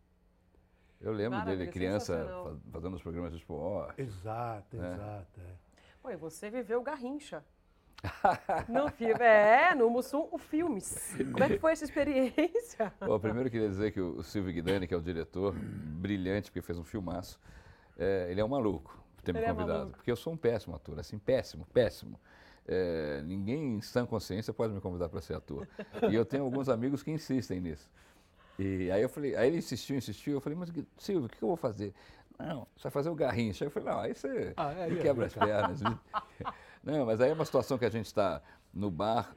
Eu 1.00 1.12
lembro 1.12 1.44
dele, 1.44 1.66
criança, 1.66 2.26
fazendo 2.70 2.94
os 2.94 3.02
programas 3.02 3.30
de 3.32 3.38
esporte. 3.38 4.00
Exato, 4.00 4.76
né? 4.76 4.94
exato. 4.94 5.40
É. 5.40 5.54
Oi, 6.04 6.16
você 6.16 6.48
viveu 6.48 6.82
Garrincha. 6.82 7.44
no 8.68 8.90
filme, 8.90 9.24
é, 9.24 9.74
no 9.74 9.90
Mussum, 9.90 10.28
o 10.30 10.38
filmes. 10.38 11.14
Como 11.32 11.44
é 11.44 11.48
que 11.48 11.58
foi 11.58 11.72
essa 11.72 11.84
experiência? 11.84 12.92
Bom, 13.00 13.18
primeiro 13.18 13.48
eu 13.48 13.52
queria 13.52 13.68
dizer 13.68 13.90
que 13.90 14.00
o 14.00 14.22
Silvio 14.22 14.52
Guidani, 14.52 14.86
que 14.86 14.94
é 14.94 14.96
o 14.96 15.02
diretor, 15.02 15.54
brilhante, 15.54 16.50
porque 16.50 16.62
fez 16.62 16.78
um 16.78 16.84
filmaço, 16.84 17.40
é, 17.98 18.30
ele 18.30 18.40
é 18.40 18.44
um 18.44 18.48
maluco 18.48 19.05
ter 19.26 19.32
me 19.32 19.40
é 19.40 19.52
convidado. 19.52 19.90
É 19.90 19.96
porque 19.96 20.10
eu 20.10 20.16
sou 20.16 20.32
um 20.32 20.36
péssimo 20.36 20.74
ator, 20.74 20.98
assim, 20.98 21.18
péssimo, 21.18 21.66
péssimo. 21.72 22.18
É, 22.68 23.22
ninguém 23.22 23.76
em 23.76 23.80
sã 23.80 24.04
consciência 24.04 24.52
pode 24.52 24.72
me 24.72 24.80
convidar 24.80 25.08
para 25.08 25.20
ser 25.20 25.34
ator. 25.34 25.68
E 26.10 26.14
eu 26.14 26.24
tenho 26.24 26.44
alguns 26.44 26.68
amigos 26.68 27.02
que 27.02 27.10
insistem 27.10 27.60
nisso. 27.60 27.88
E 28.58 28.90
aí 28.90 29.02
eu 29.02 29.08
falei, 29.08 29.36
aí 29.36 29.48
ele 29.48 29.58
insistiu, 29.58 29.96
insistiu, 29.96 30.34
eu 30.34 30.40
falei, 30.40 30.58
mas 30.58 30.72
Silvio, 30.98 31.26
o 31.26 31.28
que 31.28 31.42
eu 31.42 31.48
vou 31.48 31.56
fazer? 31.56 31.92
Não, 32.38 32.66
você 32.76 32.84
vai 32.84 32.92
fazer 32.92 33.10
o 33.10 33.14
garrincha. 33.14 33.64
Eu 33.64 33.70
falei, 33.70 33.88
não, 33.88 34.00
aí 34.00 34.14
você 34.14 34.52
ah, 34.56 34.72
é, 34.72 34.88
me 34.88 35.00
quebra 35.00 35.26
as 35.26 35.34
pernas. 35.34 35.80
não, 36.82 37.06
mas 37.06 37.20
aí 37.20 37.30
é 37.30 37.34
uma 37.34 37.44
situação 37.44 37.78
que 37.78 37.84
a 37.84 37.90
gente 37.90 38.06
está 38.06 38.42
no 38.72 38.90
bar, 38.90 39.34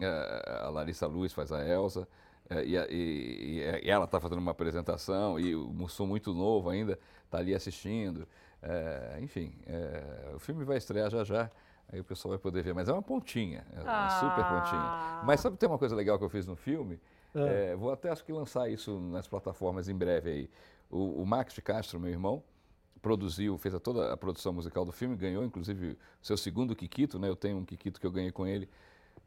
é, 0.00 0.62
a 0.64 0.68
Larissa 0.68 1.06
Luz 1.06 1.32
faz 1.32 1.52
a 1.52 1.66
Elsa, 1.66 2.06
É, 2.48 2.64
e, 2.64 2.76
e, 2.76 3.84
e, 3.84 3.90
ela 3.90 4.04
está 4.04 4.20
fazendo 4.20 4.38
uma 4.38 4.52
apresentação 4.52 5.38
e 5.38 5.56
o 5.56 5.68
Mussum 5.68 6.06
muito 6.06 6.32
novo 6.32 6.70
ainda 6.70 6.98
está 7.24 7.38
ali 7.38 7.54
assistindo. 7.54 8.26
É, 8.62 9.18
enfim, 9.20 9.52
é, 9.66 10.32
o 10.34 10.38
filme 10.38 10.64
vai 10.64 10.76
estrear 10.76 11.10
já 11.10 11.22
já, 11.24 11.50
aí 11.88 12.00
o 12.00 12.04
pessoal 12.04 12.30
vai 12.30 12.38
poder 12.38 12.62
ver. 12.62 12.74
Mas 12.74 12.88
é 12.88 12.92
uma 12.92 13.02
pontinha, 13.02 13.64
é 13.74 13.80
uma 13.80 14.06
ah. 14.06 14.10
super 14.20 14.44
pontinha. 14.44 15.24
Mas 15.24 15.40
sabe 15.40 15.56
tem 15.56 15.68
uma 15.68 15.78
coisa 15.78 15.94
legal 15.94 16.18
que 16.18 16.24
eu 16.24 16.28
fiz 16.28 16.46
no 16.46 16.56
filme? 16.56 17.00
É. 17.34 17.76
vou 17.76 17.92
até 17.92 18.08
acho 18.08 18.24
que 18.24 18.32
lançar 18.32 18.70
isso 18.70 18.98
nas 18.98 19.28
plataformas 19.28 19.88
em 19.88 19.94
breve 19.94 20.30
aí. 20.30 20.50
O, 20.90 21.22
o 21.22 21.26
Max 21.26 21.52
de 21.52 21.60
Castro, 21.60 22.00
meu 22.00 22.10
irmão, 22.10 22.42
produziu, 23.02 23.58
fez 23.58 23.74
a, 23.74 23.80
toda 23.80 24.10
a 24.12 24.16
produção 24.16 24.54
musical 24.54 24.86
do 24.86 24.92
filme, 24.92 25.14
ganhou 25.16 25.44
inclusive 25.44 25.98
seu 26.22 26.36
segundo 26.36 26.74
Kikito, 26.74 27.18
né? 27.18 27.28
Eu 27.28 27.36
tenho 27.36 27.58
um 27.58 27.64
Kikito 27.64 28.00
que 28.00 28.06
eu 28.06 28.10
ganhei 28.10 28.32
com 28.32 28.46
ele 28.46 28.68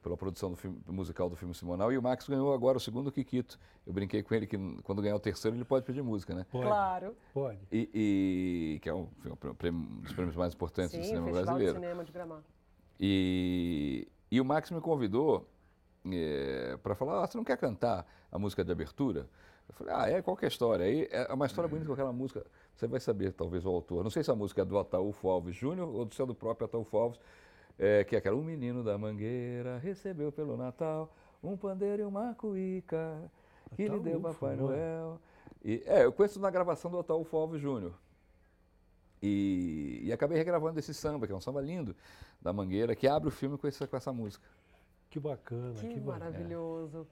pela 0.01 0.15
produção 0.15 0.49
do 0.49 0.55
filme, 0.55 0.79
musical 0.87 1.29
do 1.29 1.35
filme 1.35 1.53
Simonal, 1.53 1.91
e 1.91 1.97
o 1.97 2.01
Max 2.01 2.27
ganhou 2.27 2.53
agora 2.53 2.77
o 2.77 2.79
segundo 2.79 3.11
Kikito. 3.11 3.59
Eu 3.85 3.91
brinquei 3.91 4.23
com 4.23 4.33
ele 4.33 4.47
que 4.47 4.57
quando 4.83 5.01
ganhar 5.01 5.15
o 5.15 5.19
terceiro 5.19 5.57
ele 5.57 5.65
pode 5.65 5.85
pedir 5.85 6.01
música, 6.01 6.33
né? 6.33 6.45
Pode. 6.49 6.65
Claro. 6.65 7.15
Pode. 7.33 7.59
E, 7.71 7.89
e 7.93 8.79
que 8.79 8.89
é 8.89 8.93
um, 8.93 9.07
um, 9.25 9.55
prêmio, 9.55 9.81
um, 9.81 10.01
dos 10.01 10.13
prêmios 10.13 10.35
mais 10.35 10.53
importantes 10.53 10.91
Sim, 10.91 10.99
do 10.99 11.05
cinema 11.05 11.25
Festival 11.25 11.45
brasileiro. 11.45 11.73
De 11.73 11.79
cinema 11.79 12.05
de 12.05 12.11
Gramado. 12.11 12.45
E, 12.99 14.07
e 14.31 14.39
o 14.39 14.45
Max 14.45 14.71
me 14.71 14.79
convidou 14.79 15.47
é, 16.09 16.77
para 16.81 16.95
falar, 16.95 17.23
ah, 17.23 17.27
você 17.27 17.37
não 17.37 17.43
quer 17.43 17.57
cantar 17.57 18.05
a 18.31 18.39
música 18.39 18.63
de 18.63 18.71
abertura? 18.71 19.27
Eu 19.67 19.75
falei, 19.75 19.93
ah, 19.95 20.09
é? 20.09 20.21
Qual 20.21 20.35
que 20.35 20.45
é 20.45 20.47
a 20.47 20.49
história? 20.49 20.85
Aí 20.85 21.07
é 21.11 21.31
uma 21.33 21.45
história 21.45 21.67
bonita 21.67 21.85
com 21.85 21.93
aquela 21.93 22.11
música, 22.11 22.45
você 22.75 22.87
vai 22.87 22.99
saber 22.99 23.33
talvez 23.33 23.65
o 23.65 23.69
autor. 23.69 24.03
Não 24.03 24.09
sei 24.09 24.23
se 24.23 24.31
a 24.31 24.35
música 24.35 24.61
é 24.61 24.65
do 24.65 24.79
Ataúfo 24.79 25.29
Alves 25.29 25.55
Júnior 25.55 25.87
ou 25.89 26.05
do 26.05 26.15
seu 26.15 26.25
do 26.25 26.33
próprio 26.33 26.65
Ataúfo 26.65 26.97
Alves, 26.97 27.19
é, 27.79 28.03
que 28.03 28.15
é 28.15 28.19
aquela, 28.19 28.35
um 28.35 28.43
menino 28.43 28.83
da 28.83 28.97
mangueira 28.97 29.77
recebeu 29.77 30.31
pelo 30.31 30.57
Natal 30.57 31.11
um 31.41 31.55
pandeiro 31.55 32.01
e 32.01 32.05
uma 32.05 32.33
cuíca 32.35 33.31
que 33.75 33.87
lhe 33.87 33.99
deu 33.99 34.19
Papai 34.19 34.55
Noel. 34.55 35.19
E, 35.63 35.81
é, 35.85 36.03
eu 36.03 36.11
conheço 36.11 36.39
na 36.39 36.49
gravação 36.49 36.91
do 36.91 36.99
Ataúfo 36.99 37.35
Alves 37.37 37.61
Júnior. 37.61 37.93
E, 39.21 40.01
e, 40.03 40.13
acabei 40.13 40.37
regravando 40.37 40.79
esse 40.79 40.93
samba, 40.93 41.25
que 41.27 41.33
é 41.33 41.35
um 41.35 41.41
samba 41.41 41.61
lindo, 41.61 41.95
da 42.41 42.53
Mangueira, 42.53 42.95
que 42.95 43.07
abre 43.07 43.27
o 43.27 43.31
filme 43.31 43.57
com 43.57 43.67
essa, 43.67 43.85
com 43.85 43.97
essa 43.97 44.13
música. 44.13 44.45
Que 45.09 45.19
bacana, 45.19 45.73
que, 45.73 45.87
que 45.87 45.99
maravilhoso. 45.99 47.07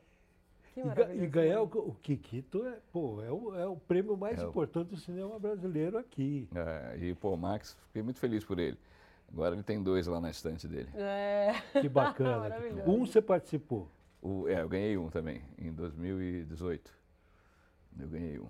É. 0.75 1.15
E, 1.15 1.23
e, 1.23 1.27
ganhar 1.27 1.61
o, 1.61 1.65
o 1.65 1.95
Kikito 1.95 2.65
é, 2.65 2.79
pô, 2.91 3.21
é, 3.23 3.31
o, 3.31 3.55
é 3.55 3.65
o 3.65 3.75
prêmio 3.75 4.15
mais 4.15 4.39
é 4.39 4.43
importante 4.43 4.89
do 4.89 4.97
cinema 4.97 5.39
brasileiro 5.39 5.97
aqui. 5.97 6.47
É, 6.53 6.97
e, 6.97 7.15
pô, 7.15 7.35
Max, 7.35 7.75
fiquei 7.87 8.03
muito 8.03 8.19
feliz 8.19 8.45
por 8.45 8.59
ele. 8.59 8.77
Agora 9.31 9.55
ele 9.55 9.63
tem 9.63 9.81
dois 9.81 10.07
lá 10.07 10.19
na 10.19 10.29
estante 10.29 10.67
dele. 10.67 10.89
É. 10.95 11.53
Que 11.81 11.89
bacana. 11.89 12.55
um 12.87 13.05
você 13.05 13.21
participou? 13.21 13.89
O, 14.21 14.47
é, 14.47 14.61
eu 14.61 14.69
ganhei 14.69 14.97
um 14.97 15.09
também, 15.09 15.41
em 15.57 15.71
2018. 15.71 16.91
Eu 17.99 18.07
ganhei 18.07 18.39
um, 18.39 18.49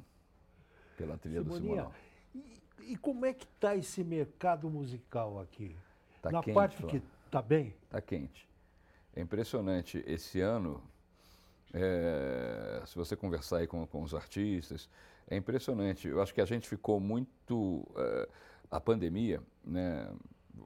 pela 0.98 1.17
trilha 1.17 1.41
Simonia, 1.41 1.60
do 1.60 1.65
Simonal. 1.65 1.93
E, 2.34 2.62
e 2.93 2.98
como 2.98 3.25
é 3.25 3.34
que 3.34 3.46
está 3.46 3.75
esse 3.75 4.03
mercado 4.03 4.69
musical 4.69 5.39
aqui? 5.39 5.75
Tá 6.22 6.31
na 6.31 6.41
quente, 6.41 6.53
parte 6.53 6.84
que 6.84 7.01
está 7.25 7.41
bem? 7.41 7.74
Está 7.84 8.01
quente. 8.01 8.48
É 9.15 9.22
impressionante. 9.22 10.03
Esse 10.05 10.41
ano, 10.41 10.81
é, 11.74 12.81
se 12.86 12.96
você 12.96 13.15
conversar 13.15 13.57
aí 13.57 13.67
com, 13.67 13.86
com, 13.88 14.03
os 14.03 14.13
artistas, 14.13 14.89
é 15.29 15.36
impressionante. 15.36 16.07
Eu 16.07 16.22
acho 16.22 16.34
que 16.34 16.41
a 16.41 16.46
gente 16.46 16.67
ficou 16.67 17.00
muito. 17.00 17.86
É, 17.96 18.29
a 18.69 18.81
pandemia, 18.81 19.41
né? 19.63 20.10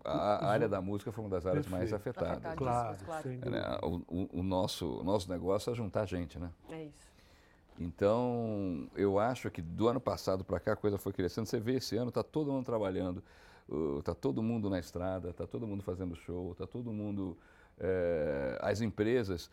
A, 0.03 0.47
área 0.47 0.67
da 0.67 0.81
música 0.81 1.11
foi 1.11 1.23
uma 1.23 1.29
das 1.29 1.45
áreas 1.45 1.67
mais 1.67 1.93
afetadas. 1.93 2.55
Claro, 2.55 2.97
claro. 3.05 3.29
É, 3.29 3.85
o, 3.85 4.39
o, 4.39 4.43
nosso, 4.43 4.99
o 4.99 5.03
nosso 5.03 5.29
negócio 5.29 5.71
é 5.71 5.75
juntar 5.75 6.05
gente, 6.05 6.39
né? 6.39 6.49
É 6.69 6.85
isso. 6.85 7.11
Então, 7.79 8.87
eu 8.95 9.17
acho 9.17 9.49
que 9.49 9.61
do 9.61 9.87
ano 9.87 9.99
passado 9.99 10.43
para 10.43 10.59
cá 10.59 10.73
a 10.73 10.75
coisa 10.75 10.97
foi 10.97 11.13
crescendo. 11.13 11.47
Você 11.47 11.59
vê 11.59 11.75
esse 11.75 11.95
ano, 11.95 12.09
está 12.09 12.21
todo 12.23 12.51
mundo 12.51 12.65
trabalhando, 12.65 13.23
está 13.99 14.11
uh, 14.11 14.15
todo 14.15 14.43
mundo 14.43 14.69
na 14.69 14.79
estrada, 14.79 15.29
está 15.29 15.47
todo 15.47 15.65
mundo 15.65 15.81
fazendo 15.81 16.15
show, 16.15 16.51
está 16.51 16.67
todo 16.67 16.91
mundo. 16.91 17.37
É, 17.79 18.59
as 18.61 18.81
empresas 18.81 19.49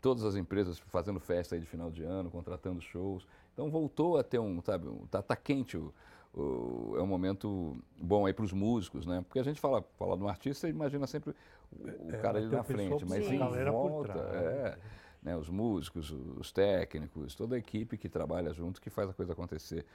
todas 0.00 0.24
as 0.24 0.36
empresas 0.36 0.78
fazendo 0.78 1.20
festa 1.20 1.54
aí 1.54 1.60
de 1.60 1.66
final 1.66 1.90
de 1.90 2.02
ano, 2.02 2.30
contratando 2.30 2.80
shows. 2.80 3.26
Então 3.52 3.70
voltou 3.70 4.18
a 4.18 4.22
ter 4.22 4.38
um, 4.38 4.60
sabe, 4.62 4.88
tá, 5.10 5.22
tá 5.22 5.36
quente 5.36 5.76
o, 5.76 5.86
o, 5.86 5.92
é 6.36 7.02
um 7.02 7.06
momento 7.06 7.76
bom 8.00 8.26
aí 8.26 8.32
para 8.32 8.44
os 8.44 8.52
músicos, 8.52 9.06
né? 9.06 9.24
Porque 9.26 9.38
a 9.38 9.42
gente 9.42 9.58
fala, 9.58 9.82
fala 9.98 10.16
de 10.16 10.22
um 10.22 10.28
artista, 10.28 10.68
imagina 10.68 11.06
sempre 11.06 11.34
o, 11.72 11.88
é, 12.10 12.18
cara 12.18 12.38
ali 12.38 12.48
na 12.48 12.62
frente, 12.62 13.04
mas 13.06 13.26
em 13.26 13.38
volta, 13.38 14.12
é, 14.12 14.78
né, 15.22 15.36
os 15.36 15.48
músicos, 15.48 16.10
os 16.10 16.52
técnicos, 16.52 17.34
toda 17.34 17.56
a 17.56 17.58
equipe 17.58 17.96
que 17.96 18.08
trabalha 18.08 18.52
junto, 18.52 18.80
que 18.80 18.90
faz 18.90 19.08
a 19.08 19.14
coisa 19.14 19.32
acontecer. 19.32 19.86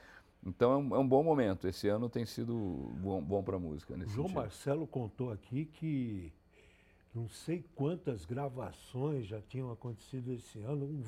Então 0.44 0.72
é 0.72 0.76
um, 0.76 0.96
é 0.96 0.98
um 0.98 1.06
bom 1.06 1.22
momento. 1.22 1.68
Esse 1.68 1.88
ano 1.88 2.08
tem 2.08 2.26
sido 2.26 2.54
bom, 3.00 3.22
bom 3.22 3.42
para 3.42 3.56
a 3.56 3.60
música. 3.60 3.96
Nesse 3.96 4.12
João 4.12 4.26
sentido. 4.26 4.42
Marcelo 4.42 4.86
contou 4.88 5.30
aqui 5.30 5.66
que 5.66 6.32
não 7.14 7.28
sei 7.28 7.64
quantas 7.76 8.24
gravações 8.24 9.26
já 9.26 9.40
tinham 9.40 9.70
acontecido 9.70 10.32
esse 10.32 10.60
ano, 10.62 10.86
um, 10.86 11.02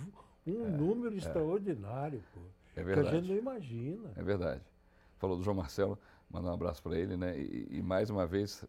um 0.53 0.67
é, 0.67 0.71
número 0.71 1.15
é. 1.15 1.19
extraordinário, 1.19 2.23
pô. 2.33 2.41
É 2.77 2.85
verdade. 2.85 3.09
Que 3.09 3.17
a 3.17 3.21
gente 3.21 3.31
não 3.31 3.39
imagina. 3.39 4.13
É 4.17 4.23
verdade. 4.23 4.63
Falou 5.25 5.39
do 5.39 5.43
João 5.43 5.57
Marcelo, 5.57 5.99
mandar 6.29 6.51
um 6.51 6.53
abraço 6.53 6.83
para 6.83 6.99
ele, 6.99 7.17
né? 7.17 7.35
E, 7.39 7.79
e, 7.79 7.83
mais 7.83 8.11
uma 8.11 8.27
vez 8.27 8.63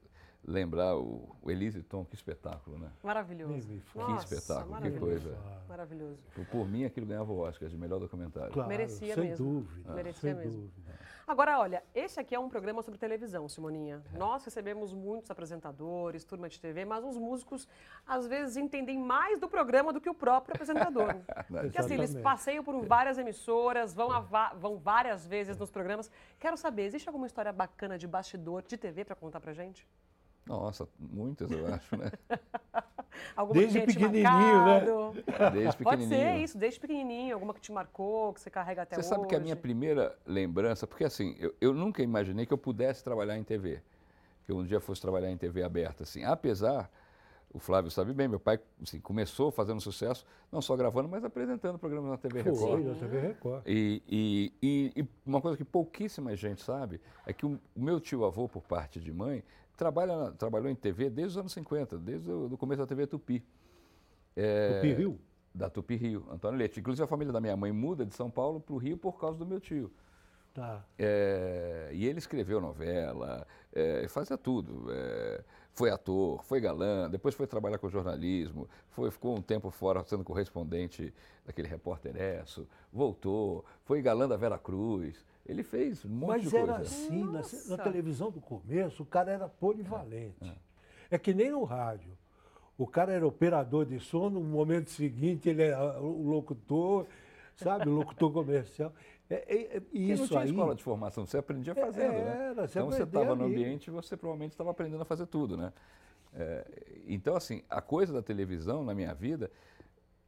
lembrar 0.48 0.96
o, 0.96 1.36
o 1.42 1.52
Elise 1.52 1.84
Tom, 1.84 2.06
que 2.06 2.16
espetáculo, 2.16 2.78
né? 2.78 2.90
Maravilhoso. 3.04 3.68
Que 3.68 3.98
Nossa, 3.98 4.34
espetáculo, 4.34 4.82
que 4.82 4.92
coisa. 4.92 5.38
Maravilhoso. 5.68 6.18
Por, 6.34 6.46
por, 6.46 6.66
mim, 6.66 6.86
aquilo 6.86 7.06
ganhava 7.06 7.30
o 7.30 7.40
Oscar 7.40 7.68
de 7.68 7.78
melhor 7.78 8.00
documentário. 8.00 8.54
Claro, 8.54 8.70
Merecia 8.70 9.16
sem 9.16 9.32
mesmo. 9.32 9.46
Dúvida, 9.46 9.94
Merecia 9.94 10.34
sem 10.34 10.46
mesmo. 10.46 10.62
dúvida. 10.62 10.94
Agora, 11.28 11.60
olha, 11.60 11.84
esse 11.96 12.20
aqui 12.20 12.36
é 12.36 12.40
um 12.40 12.48
programa 12.48 12.84
sobre 12.84 13.00
televisão, 13.00 13.50
Simoninha. 13.50 14.04
É. 14.14 14.18
Nós 14.18 14.46
recebemos 14.46 14.94
muitos 14.94 15.32
apresentadores, 15.32 16.24
turma 16.24 16.48
de 16.48 16.60
TV, 16.60 16.86
mas 16.86 17.04
os 17.04 17.18
músicos 17.18 17.68
às 18.06 18.28
vezes 18.28 18.58
entendem 18.58 19.00
mais 19.00 19.40
do 19.40 19.50
programa 19.50 19.92
do 19.92 20.00
que 20.00 20.10
o 20.10 20.14
próprio 20.14 20.54
apresentador. 20.54 21.16
Porque 21.50 21.80
assim, 21.80 21.96
eles 21.96 22.16
passeiam 22.16 22.64
por 22.64 22.80
várias 22.86 23.18
emissoras, 23.18 23.94
vão, 23.94 24.10
vão 24.58 24.78
várias 24.78 25.26
vezes 25.26 25.58
nos 25.58 25.72
programas. 25.72 26.12
Quero 26.40 26.58
saber, 26.58 26.84
existe 26.84 27.10
alguma 27.10 27.26
história 27.26 27.52
bacana 27.52 27.98
de 27.98 28.08
bastidor 28.08 28.62
de 28.62 28.78
TV 28.78 29.04
para 29.04 29.16
contar 29.16 29.40
pra 29.40 29.52
gente? 29.52 29.88
Nossa, 30.46 30.88
muitas 31.00 31.50
eu 31.50 31.66
acho, 31.74 31.98
né? 31.98 32.12
Alguma 33.36 33.62
desde 33.62 33.80
que 33.82 33.88
pequenininho, 33.88 34.66
né? 34.66 34.82
Desde 35.52 35.78
pequenininho. 35.78 35.84
Pode 35.84 36.08
ser 36.08 36.38
isso, 36.38 36.58
desde 36.58 36.80
pequenininho, 36.80 37.34
alguma 37.34 37.54
que 37.54 37.62
te 37.62 37.72
marcou, 37.72 38.34
que 38.34 38.42
você 38.42 38.50
carrega 38.50 38.84
até 38.84 38.96
você 38.96 39.00
hoje. 39.00 39.08
Você 39.08 39.16
sabe 39.16 39.28
que 39.28 39.36
a 39.36 39.40
minha 39.40 39.56
primeira 39.56 40.18
lembrança, 40.26 40.86
porque 40.86 41.04
assim, 41.04 41.36
eu, 41.40 41.54
eu, 41.60 41.74
nunca 41.74 42.04
imaginei 42.04 42.46
que 42.46 42.54
eu 42.54 42.58
pudesse 42.58 43.04
trabalhar 43.04 43.38
em 43.38 43.44
TV, 43.44 43.82
que 44.46 44.52
eu 44.52 44.58
um 44.58 44.66
dia 44.66 44.80
fosse 44.80 45.02
trabalhar 45.02 45.32
em 45.32 45.38
TV 45.38 45.64
aberta, 45.64 46.04
assim, 46.04 46.24
apesar, 46.24 46.90
o 47.54 47.60
Flávio 47.60 47.90
sabe 47.90 48.14
bem, 48.14 48.28
meu 48.28 48.40
pai 48.40 48.60
assim, 48.84 49.00
começou 49.00 49.50
fazendo 49.50 49.80
sucesso, 49.80 50.26
não 50.52 50.62
só 50.62 50.76
gravando, 50.76 51.08
mas 51.08 51.24
apresentando 51.24 51.80
programas 51.80 52.12
na 52.12 52.18
TV 52.18 52.42
Record. 52.42 52.60
Foi, 52.60 52.84
na 52.84 52.96
TV 52.96 53.20
Record. 53.20 53.64
E, 53.66 54.04
e, 54.08 54.54
e, 54.62 55.02
e, 55.02 55.08
uma 55.26 55.40
coisa 55.40 55.58
que 55.58 55.64
pouquíssima 55.64 56.36
gente 56.36 56.62
sabe 56.62 57.00
é 57.26 57.32
que 57.32 57.46
o, 57.46 57.60
o 57.76 57.82
meu 57.82 58.00
tio-avô, 58.00 58.48
por 58.50 58.62
parte 58.62 59.00
de 59.00 59.14
mãe, 59.14 59.42
trabalha, 59.76 60.32
trabalhou 60.32 60.70
em 60.70 60.76
TV 60.76 61.10
desde 61.10 61.32
os 61.34 61.38
anos 61.38 61.54
50, 61.54 61.98
desde 61.98 62.32
o 62.32 62.58
começo 62.58 62.82
da 62.82 62.88
TV 62.88 63.08
Tupi. 63.08 63.44
É, 64.36 64.76
Tupi 64.76 64.94
Rio? 64.94 65.20
Da 65.54 65.70
Tupi 65.70 65.96
Rio, 65.96 66.26
Antônio 66.30 66.58
Leite. 66.58 66.80
Inclusive 66.80 67.04
a 67.04 67.08
família 67.08 67.32
da 67.32 67.40
minha 67.40 67.56
mãe 67.56 67.72
muda 67.72 68.06
de 68.06 68.14
São 68.16 68.30
Paulo 68.30 68.60
para 68.60 68.74
o 68.74 68.78
Rio 68.78 68.98
por 68.98 69.20
causa 69.20 69.38
do 69.38 69.46
meu 69.46 69.60
tio. 69.60 69.92
Tá. 70.54 70.86
É, 70.98 71.90
e 71.94 72.06
ele 72.06 72.18
escreveu 72.18 72.62
novela, 72.62 73.46
é, 73.74 74.08
fazia 74.08 74.38
tudo. 74.38 74.86
É, 74.90 75.44
foi 75.74 75.90
ator, 75.92 76.42
foi 76.44 76.62
galã, 76.62 77.10
depois 77.10 77.36
foi 77.36 77.46
trabalhar 77.46 77.78
com 77.78 77.90
jornalismo, 77.90 78.70
foi, 78.90 79.12
ficou 79.12 79.38
um 79.38 79.42
tempo 79.42 79.70
fora 79.70 80.02
sendo 80.06 80.24
correspondente 80.24 81.14
daquele 81.46 81.68
repórter 81.68 82.16
Esso, 82.16 82.66
voltou, 82.92 83.66
foi 83.84 84.02
galã 84.02 84.28
da 84.28 84.38
Vera 84.38 84.58
Cruz. 84.58 85.26
Ele 85.46 85.64
fez 85.64 86.04
um 86.04 86.10
monte 86.10 86.30
Mas 86.30 86.44
de 86.44 86.50
coisa. 86.50 86.66
Mas 86.66 86.76
era 86.76 86.84
assim, 86.84 87.24
na, 87.24 87.78
na, 87.78 87.84
televisão 87.84 88.32
do 88.32 88.42
começo, 88.42 89.04
o 89.04 89.06
cara 89.06 89.32
era 89.32 89.48
polivalente. 89.48 90.36
É, 90.42 90.48
é. 90.48 90.56
é, 91.12 91.18
que 91.20 91.34
nem 91.34 91.52
no 91.52 91.64
rádio. 91.64 92.18
O 92.78 92.88
cara 92.88 93.14
era 93.14 93.26
operador 93.26 93.86
de 93.86 94.00
som, 94.00 94.30
no 94.30 94.42
momento 94.42 94.90
seguinte 94.90 95.48
ele 95.48 95.62
era 95.62 96.02
o 96.02 96.28
locutor, 96.28 97.06
sabe, 97.56 97.88
o 97.88 97.94
locutor 97.94 98.32
comercial. 98.32 98.92
É, 99.28 99.36
é, 99.36 99.78
é 99.78 99.82
isso 99.92 100.22
não 100.22 100.28
tinha 100.28 100.40
aí, 100.42 100.50
escola 100.52 100.76
de 100.76 100.84
formação, 100.84 101.26
você 101.26 101.40
aprendia 101.40 101.74
é, 101.76 101.76
fazendo, 101.76 102.12
né? 102.12 102.50
era? 102.52 102.68
Você 102.68 102.78
então 102.78 102.92
você 102.92 103.02
estava 103.02 103.36
no 103.36 103.46
ambiente 103.46 103.88
e 103.88 103.90
você 103.90 104.16
provavelmente 104.16 104.52
estava 104.52 104.70
aprendendo 104.70 105.02
a 105.02 105.06
fazer 105.06 105.26
tudo, 105.26 105.58
né? 105.58 105.74
É, 106.32 106.64
então, 107.08 107.36
assim, 107.36 107.64
a 107.68 107.82
coisa 107.82 108.14
da 108.14 108.22
televisão 108.22 108.84
na 108.84 108.94
minha 108.94 109.16
vida 109.16 109.50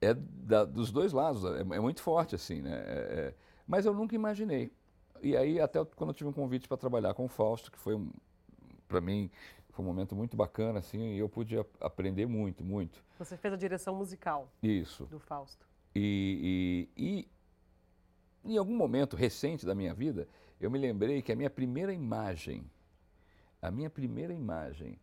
é 0.01 0.15
da, 0.15 0.65
dos 0.65 0.91
dois 0.91 1.13
lados, 1.13 1.45
é, 1.45 1.59
é, 1.59 1.79
muito 1.79 2.01
forte, 2.01 2.33
assim, 2.33 2.59
né? 2.59 3.35
mas 3.67 3.85
eu 3.85 3.93
nunca 3.93 4.15
imaginei. 4.15 4.71
E 5.21 5.35
aí, 5.35 5.59
até 5.59 5.83
quando 5.83 6.11
eu 6.11 6.13
tive 6.13 6.29
um 6.29 6.33
convite 6.33 6.67
para 6.67 6.77
trabalhar 6.77 7.13
com 7.13 7.25
o 7.25 7.27
Fausto, 7.27 7.71
que 7.71 7.77
foi, 7.77 7.95
um, 7.95 8.11
para 8.87 9.01
mim, 9.01 9.29
foi 9.71 9.83
um 9.83 9.87
momento 9.87 10.15
muito 10.15 10.35
bacana, 10.35 10.79
assim, 10.79 11.15
e 11.15 11.19
eu 11.19 11.29
pude 11.29 11.57
aprender 11.79 12.25
muito, 12.25 12.63
muito. 12.63 13.03
Você 13.19 13.37
fez 13.37 13.53
a 13.53 13.57
direção 13.57 13.95
musical 13.95 14.49
Isso. 14.61 15.05
do 15.05 15.19
Fausto. 15.19 15.67
E, 15.95 16.89
e, 16.97 17.27
e 18.45 18.51
em 18.53 18.57
algum 18.57 18.75
momento 18.75 19.15
recente 19.15 19.65
da 19.65 19.75
minha 19.75 19.93
vida, 19.93 20.27
eu 20.59 20.71
me 20.71 20.79
lembrei 20.79 21.21
que 21.21 21.31
a 21.31 21.35
minha 21.35 21.49
primeira 21.49 21.93
imagem, 21.93 22.69
a 23.61 23.69
minha 23.69 23.89
primeira 23.89 24.33
imagem 24.33 24.99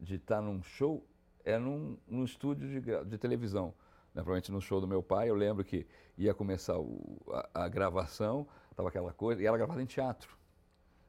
de 0.00 0.16
estar 0.16 0.40
num 0.40 0.62
show 0.62 1.04
era 1.44 1.58
num, 1.58 1.96
num 2.06 2.24
estúdio 2.24 2.68
de, 2.68 3.04
de 3.04 3.18
televisão. 3.18 3.74
Né? 4.14 4.22
Provavelmente 4.22 4.52
no 4.52 4.60
show 4.60 4.80
do 4.80 4.86
meu 4.86 5.02
pai, 5.02 5.28
eu 5.28 5.34
lembro 5.34 5.64
que 5.64 5.86
ia 6.16 6.32
começar 6.32 6.78
o, 6.78 7.20
a, 7.28 7.64
a, 7.64 7.68
gravação, 7.68 8.46
estava 8.74 8.88
aquela 8.88 9.12
coisa, 9.12 9.42
e 9.42 9.46
ela 9.46 9.56
gravava 9.56 9.80
em 9.80 9.86
teatro. 9.86 10.36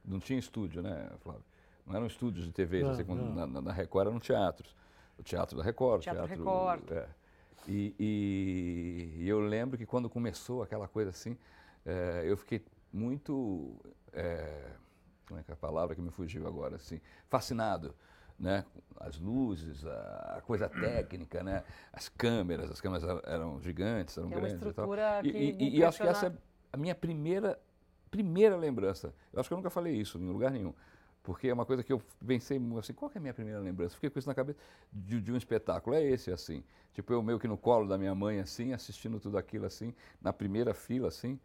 Não 0.04 0.20
tinha 0.20 0.38
estúdio, 0.40 0.82
né, 0.82 1.10
Flávio? 1.20 1.44
Não 1.86 1.96
eram 1.96 2.08
estúdios 2.08 2.46
de 2.46 2.52
TV, 2.52 2.84
não, 2.84 2.92
assim, 2.92 3.04
na, 3.04 3.48
na, 3.48 3.72
Record 3.72 4.08
eram 4.08 4.20
teatros. 4.20 4.76
O 5.18 5.24
Teatro 5.24 5.58
da 5.58 5.64
Record, 5.64 6.02
Teatro, 6.02 6.28
teatro 6.28 6.44
Record. 6.44 6.92
É. 6.92 7.08
E, 7.68 7.96
e, 8.00 9.24
e, 9.24 9.30
eu 9.30 9.40
lembro 9.40 9.78
que 9.78 9.86
quando 9.86 10.10
começou 10.10 10.62
aquela 10.62 10.88
coisa 10.88 11.10
assim, 11.12 11.38
é, 11.86 12.24
eu 12.26 12.36
fiquei 12.36 12.64
muito. 12.92 13.76
É, 14.12 14.72
como 15.28 15.40
é 15.40 15.44
que 15.44 15.52
é 15.52 15.54
a 15.54 15.58
palavra 15.58 15.96
que 15.96 16.02
me 16.02 16.12
fugiu 16.12 16.48
agora? 16.48 16.76
Assim, 16.76 17.00
fascinado 17.30 17.96
né? 18.40 18.66
As 19.00 19.18
luzes, 19.18 19.86
a, 19.86 20.42
coisa 20.46 20.70
técnica, 20.70 21.44
né? 21.44 21.64
As 21.92 22.10
câmeras, 22.10 22.72
as 22.72 22.82
câmeras 22.82 23.04
eram 23.26 23.62
gigantes, 23.62 24.18
eram 24.18 24.32
é 24.32 24.36
grandes 24.36 24.66
e 24.66 24.74
tal. 24.74 24.90
E, 25.24 25.30
e, 25.30 25.78
e 25.78 25.84
acho 25.84 26.02
que 26.02 26.08
essa 26.08 26.28
é 26.28 26.34
a 26.76 26.78
minha 26.78 26.94
primeira, 26.94 27.60
primeira 28.12 28.56
lembrança. 28.56 29.14
Eu 29.32 29.40
acho 29.40 29.50
que 29.50 29.54
eu 29.54 29.58
nunca 29.58 29.70
falei 29.70 29.96
isso 29.96 30.18
em 30.20 30.28
lugar 30.28 30.52
nenhum. 30.52 30.74
Porque 31.24 31.48
é 31.48 31.54
uma 31.54 31.66
coisa 31.66 31.84
que 31.84 31.92
eu 31.92 32.02
pensei 32.26 32.62
assim, 32.78 32.94
qual 32.94 33.10
é 33.16 33.18
a 33.18 33.22
minha 33.22 33.34
primeira 33.34 33.60
lembrança? 33.60 33.96
Fiquei 33.96 34.12
com 34.12 34.20
isso 34.20 34.28
na 34.28 34.36
cabeça 34.36 34.60
de, 34.94 35.20
de, 35.20 35.32
um 35.32 35.38
espetáculo. 35.38 35.96
É 35.96 36.04
esse, 36.04 36.32
assim. 36.32 36.64
Tipo, 36.94 37.14
eu 37.14 37.24
meio 37.24 37.40
que 37.40 37.48
no 37.48 37.58
colo 37.58 37.88
da 37.88 37.98
minha 37.98 38.14
mãe, 38.14 38.40
assim, 38.40 38.74
assistindo 38.74 39.20
tudo 39.20 39.38
aquilo, 39.38 39.66
assim, 39.66 39.94
na 40.22 40.32
primeira 40.32 40.74
fila, 40.74 41.08
assim. 41.08 41.40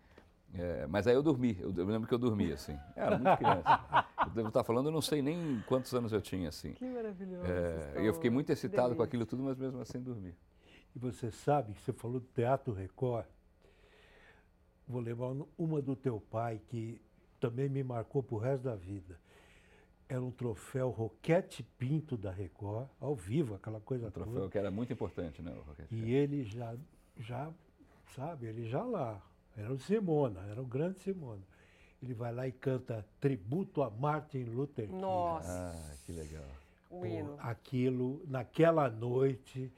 É, 0.53 0.87
mas 0.89 1.07
aí 1.07 1.15
eu 1.15 1.23
dormi, 1.23 1.57
eu, 1.61 1.73
eu, 1.75 1.87
lembro 1.87 2.09
que 2.09 2.13
eu 2.13 2.19
dormi, 2.19 2.53
assim. 2.53 2.77
Eu 2.97 3.03
era 3.05 3.17
muito 3.19 3.37
criança. 3.39 4.07
Eu 4.21 4.31
devo 4.33 4.49
estar 4.49 4.63
falando, 4.63 4.89
eu 4.89 4.93
não 4.93 5.01
sei 5.01 5.23
nem 5.23 5.65
quantos 5.67 5.95
anos 5.95 6.13
eu 6.13 6.21
tinha, 6.21 6.51
assim. 6.51 6.75
Que 6.75 6.85
maravilhoso. 6.85 7.47
É, 7.47 8.03
e 8.03 8.07
eu 8.07 8.13
fiquei 8.13 8.29
muito 8.29 8.53
excitado 8.53 8.95
com 8.95 9.03
aquilo 9.03 9.25
tudo, 9.25 9.43
mas 9.43 9.57
mesmo 9.57 9.81
assim 9.81 9.99
dormi. 9.99 10.35
E 10.95 10.99
você 10.99 11.31
sabe 11.31 11.73
que 11.73 11.81
você 11.81 11.91
falou 11.91 12.21
do 12.21 12.27
Teatro 12.27 12.75
Record. 12.75 13.25
Vou 14.91 15.01
levar 15.01 15.33
uma 15.57 15.81
do 15.81 15.95
teu 15.95 16.21
pai, 16.21 16.61
que 16.67 17.01
também 17.39 17.69
me 17.69 17.83
marcou 17.85 18.25
pro 18.25 18.39
resto 18.39 18.65
da 18.65 18.75
vida. 18.75 19.17
Era 20.09 20.21
um 20.21 20.33
troféu 20.33 20.91
Roquete 20.91 21.63
Pinto 21.79 22.17
da 22.17 22.33
Record, 22.33 22.89
ao 23.01 23.15
vivo, 23.15 23.55
aquela 23.55 23.79
coisa 23.79 24.09
um 24.09 24.11
troféu 24.11 24.35
toda. 24.35 24.51
que 24.51 24.59
era 24.59 24.69
muito 24.69 24.93
importante, 24.93 25.41
né, 25.41 25.55
o 25.57 25.63
Roquete 25.63 25.95
E 25.95 26.13
ele 26.13 26.43
já, 26.43 26.75
já, 27.17 27.53
sabe, 28.17 28.47
ele 28.47 28.69
já 28.69 28.83
lá, 28.83 29.25
era 29.57 29.73
o 29.73 29.79
Simona, 29.79 30.41
era 30.51 30.61
o 30.61 30.67
grande 30.67 30.99
Simona. 30.99 31.43
Ele 32.03 32.13
vai 32.13 32.35
lá 32.35 32.49
e 32.49 32.53
canta 32.53 33.07
tributo 33.21 33.83
a 33.83 33.91
Martin 33.91 34.43
Luther 34.43 34.89
King. 34.89 35.01
Nossa! 35.01 35.73
Ah, 35.73 35.95
que 36.05 36.11
legal. 36.11 36.49
O 36.91 37.07
hino. 37.07 37.37
Aquilo, 37.39 38.21
naquela 38.27 38.91
noite, 38.91 39.71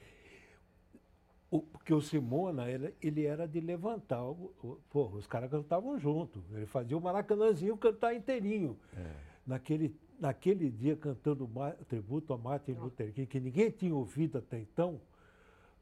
o, 1.52 1.61
porque 1.61 1.92
o 1.92 2.00
Simona, 2.00 2.71
ele, 2.71 2.94
ele 3.02 3.26
era 3.26 3.47
de 3.47 3.61
levantar. 3.61 4.25
O, 4.25 4.54
o, 4.62 4.78
porra, 4.88 5.16
os 5.16 5.26
caras 5.26 5.50
cantavam 5.50 5.99
junto. 5.99 6.42
Ele 6.50 6.64
fazia 6.64 6.97
o 6.97 7.00
Maracanãzinho 7.00 7.76
cantar 7.76 8.14
inteirinho. 8.14 8.78
É. 8.97 9.14
Naquele, 9.47 9.94
naquele 10.18 10.71
dia, 10.71 10.97
cantando 10.97 11.47
tributo 11.87 12.32
a 12.32 12.38
Martin 12.38 12.73
Luther 12.73 13.12
King, 13.12 13.26
que 13.26 13.38
ninguém 13.38 13.71
tinha 13.71 13.94
ouvido 13.94 14.38
até 14.38 14.59
então 14.59 14.99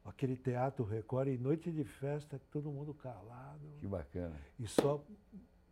aquele 0.03 0.35
teatro 0.35 0.83
Record 0.83 1.29
em 1.29 1.37
noite 1.37 1.71
de 1.71 1.85
festa, 1.85 2.41
todo 2.51 2.69
mundo 2.69 2.93
calado. 2.93 3.61
Que 3.79 3.87
bacana. 3.87 4.35
E 4.59 4.67
só 4.67 5.01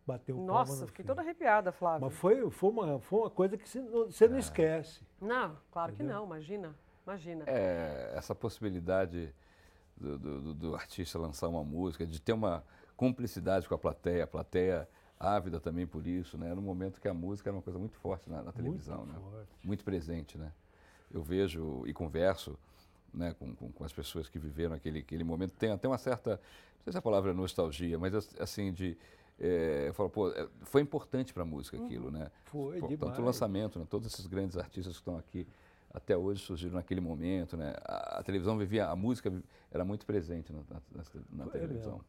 bateu 0.06 0.38
o 0.38 0.46
Nossa, 0.46 0.86
fiquei 0.86 1.04
toda 1.04 1.20
arrepiada, 1.20 1.72
Flávio. 1.72 2.06
Mas 2.06 2.14
foi, 2.14 2.50
foi, 2.50 2.70
uma, 2.70 3.00
foi 3.00 3.20
uma 3.20 3.30
coisa 3.30 3.58
que 3.58 3.68
você 3.68 3.82
não, 4.28 4.36
é. 4.36 4.38
esquece. 4.38 5.02
Não, 5.20 5.58
claro 5.70 5.92
Entendeu? 5.92 6.14
que 6.14 6.20
não, 6.20 6.26
imagina, 6.26 6.74
imagina. 7.04 7.44
É, 7.46 8.14
essa 8.16 8.34
possibilidade 8.34 9.34
do, 10.00 10.18
do, 10.18 10.54
do, 10.54 10.74
artista 10.74 11.18
lançar 11.18 11.48
uma 11.48 11.62
música, 11.62 12.06
de 12.06 12.20
ter 12.20 12.32
uma 12.32 12.64
cumplicidade 12.96 13.68
com 13.68 13.74
a 13.74 13.78
plateia, 13.78 14.24
a 14.24 14.26
plateia 14.26 14.88
ávida 15.18 15.60
também 15.60 15.86
por 15.86 16.06
isso, 16.06 16.38
né? 16.38 16.50
Era 16.50 16.58
um 16.58 16.62
momento 16.62 17.00
que 17.00 17.06
a 17.06 17.14
música 17.14 17.50
era 17.50 17.56
uma 17.56 17.62
coisa 17.62 17.78
muito 17.78 17.96
forte 17.96 18.30
na, 18.30 18.42
na 18.42 18.52
televisão, 18.52 19.04
muito 19.04 19.12
né? 19.12 19.18
Forte. 19.20 19.66
Muito 19.66 19.84
presente, 19.84 20.38
né? 20.38 20.52
Eu 21.12 21.22
vejo 21.22 21.82
e 21.86 21.92
converso 21.92 22.58
né, 23.12 23.34
com, 23.38 23.54
com, 23.54 23.70
com, 23.72 23.84
as 23.84 23.92
pessoas 23.92 24.28
que 24.28 24.38
viveram 24.38 24.74
aquele, 24.74 25.00
aquele 25.00 25.24
momento. 25.24 25.52
Tem 25.52 25.70
até 25.70 25.86
uma 25.86 25.98
certa, 25.98 26.30
não 26.30 26.84
sei 26.84 26.92
se 26.92 26.98
a 26.98 27.02
palavra 27.02 27.32
é 27.32 27.34
nostalgia, 27.34 27.98
mas 27.98 28.14
assim, 28.38 28.72
de 28.72 28.96
é, 29.38 29.86
eu 29.88 29.94
falo, 29.94 30.10
pô, 30.10 30.30
é, 30.30 30.46
foi 30.62 30.82
importante 30.82 31.32
para 31.32 31.42
a 31.42 31.46
música 31.46 31.76
uhum. 31.76 31.86
aquilo, 31.86 32.10
né? 32.10 32.30
Foi, 32.44 32.78
pô, 32.78 32.88
demais. 32.88 32.98
Tanto 32.98 33.22
o 33.22 33.24
lançamento, 33.24 33.78
né? 33.78 33.86
todos 33.88 34.06
esses 34.06 34.26
grandes 34.26 34.56
artistas 34.56 34.94
que 34.94 35.00
estão 35.00 35.16
aqui 35.16 35.46
até 35.92 36.16
hoje 36.16 36.40
surgiram 36.42 36.74
naquele 36.74 37.00
momento, 37.00 37.56
né? 37.56 37.74
A, 37.84 38.20
a 38.20 38.22
televisão 38.22 38.56
vivia, 38.56 38.86
a 38.86 38.96
música 38.96 39.32
era 39.70 39.84
muito 39.84 40.06
presente 40.06 40.52
na, 40.52 40.60
na, 40.70 41.04
na 41.30 41.46
televisão. 41.50 41.92
Mesmo. 41.92 42.04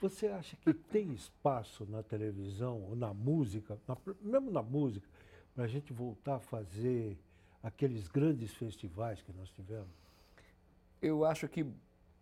Você 0.00 0.28
acha 0.28 0.56
que 0.56 0.72
tem 0.72 1.12
espaço 1.12 1.84
na 1.86 2.02
televisão 2.02 2.82
ou 2.82 2.96
na 2.96 3.12
música, 3.12 3.78
na, 3.86 3.96
mesmo 4.22 4.50
na 4.50 4.62
música, 4.62 5.06
para 5.54 5.64
a 5.64 5.68
gente 5.68 5.92
voltar 5.92 6.36
a 6.36 6.40
fazer 6.40 7.18
aqueles 7.62 8.08
grandes 8.08 8.54
festivais 8.54 9.20
que 9.20 9.32
nós 9.32 9.50
tivemos? 9.50 9.90
Eu 11.02 11.24
acho 11.24 11.46
que 11.48 11.66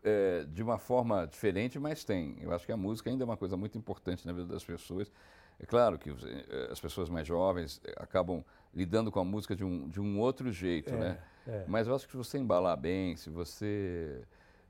é, 0.03 0.45
de 0.45 0.63
uma 0.63 0.79
forma 0.79 1.27
diferente, 1.27 1.79
mas 1.79 2.05
tem. 2.05 2.37
Eu 2.41 2.53
acho 2.53 2.67
que 2.67 2.73
a 2.73 2.77
música 2.77 3.11
ainda 3.11 3.23
é 3.23 3.27
uma 3.27 3.37
coisa 3.37 3.57
muito 3.57 3.79
importante 3.79 4.27
na 4.27 4.33
vida 4.33 4.47
das 4.47 4.65
pessoas. 4.65 5.11
É 5.61 5.67
claro 5.67 5.99
que 5.99 6.11
é, 6.11 6.69
as 6.71 6.81
pessoas 6.81 7.09
mais 7.09 7.27
jovens 7.27 7.81
é, 7.85 7.95
acabam 7.97 8.45
lidando 8.75 9.11
com 9.11 9.19
a 9.19 9.25
música 9.25 9.57
de 9.57 9.65
um, 9.65 9.89
de 9.89 10.01
um 10.01 10.19
outro 10.21 10.53
jeito, 10.53 10.95
é, 10.95 10.99
né? 10.99 11.19
É. 11.47 11.65
Mas 11.67 11.89
eu 11.89 11.95
acho 11.95 12.05
que 12.07 12.13
se 12.13 12.17
você 12.17 12.39
embalar 12.39 12.77
bem, 12.77 13.17
se 13.17 13.31
você, 13.31 14.23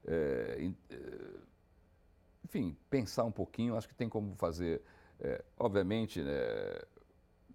é, 0.07 0.71
enfim, 2.45 2.77
pensar 2.89 3.25
um 3.25 3.33
pouquinho, 3.33 3.77
acho 3.77 3.89
que 3.89 3.95
tem 3.95 4.09
como 4.09 4.35
fazer. 4.37 4.81
obviamente, 5.59 6.23
né, 6.23 6.79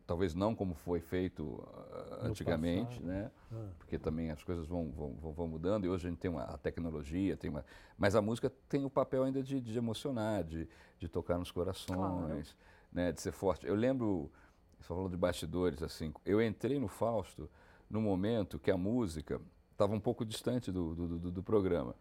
talvez 0.06 0.36
não 0.36 0.54
como 0.54 0.74
foi 0.74 1.00
feito 1.00 1.44
uh, 1.44 2.26
antigamente, 2.26 3.02
né? 3.02 3.32
Ah. 3.52 3.70
Porque 3.80 3.98
também 3.98 4.32
as 4.32 4.44
coisas 4.44 4.68
vão, 4.68 4.92
vão, 4.92 5.32
vão, 5.32 5.48
mudando 5.48 5.86
e 5.86 5.90
hoje 5.90 6.08
a 6.08 6.10
gente 6.10 6.20
tem 6.20 6.30
uma 6.30 6.44
a 6.44 6.58
tecnologia, 6.58 7.38
tem 7.38 7.50
uma, 7.50 7.66
mas 7.98 8.16
a 8.16 8.22
música 8.22 8.52
tem 8.68 8.84
o 8.84 8.90
papel 8.90 9.24
ainda 9.24 9.42
de, 9.42 9.62
de 9.62 9.78
emocionar, 9.78 10.44
de, 10.44 10.68
de 11.00 11.08
tocar 11.08 11.38
nos 11.38 11.52
corações, 11.52 11.98
claro. 11.98 12.46
Né? 12.94 13.12
De 13.12 13.22
ser 13.22 13.32
forte. 13.32 13.66
Eu 13.66 13.76
lembro, 13.76 14.30
você 14.80 14.88
falou 14.88 15.10
de 15.10 15.18
bastidores 15.18 15.82
assim, 15.82 16.14
eu 16.26 16.42
entrei 16.42 16.80
no 16.80 16.88
Fausto 16.88 17.50
no 17.90 18.02
momento 18.02 18.60
que 18.60 18.72
a 18.72 18.78
música 18.78 19.42
estava 19.72 19.94
um 19.94 20.00
pouco 20.00 20.26
distante 20.26 20.72
do, 20.72 20.94
do, 20.94 21.08
do, 21.20 21.32
do 21.32 21.44
programa 21.44 21.96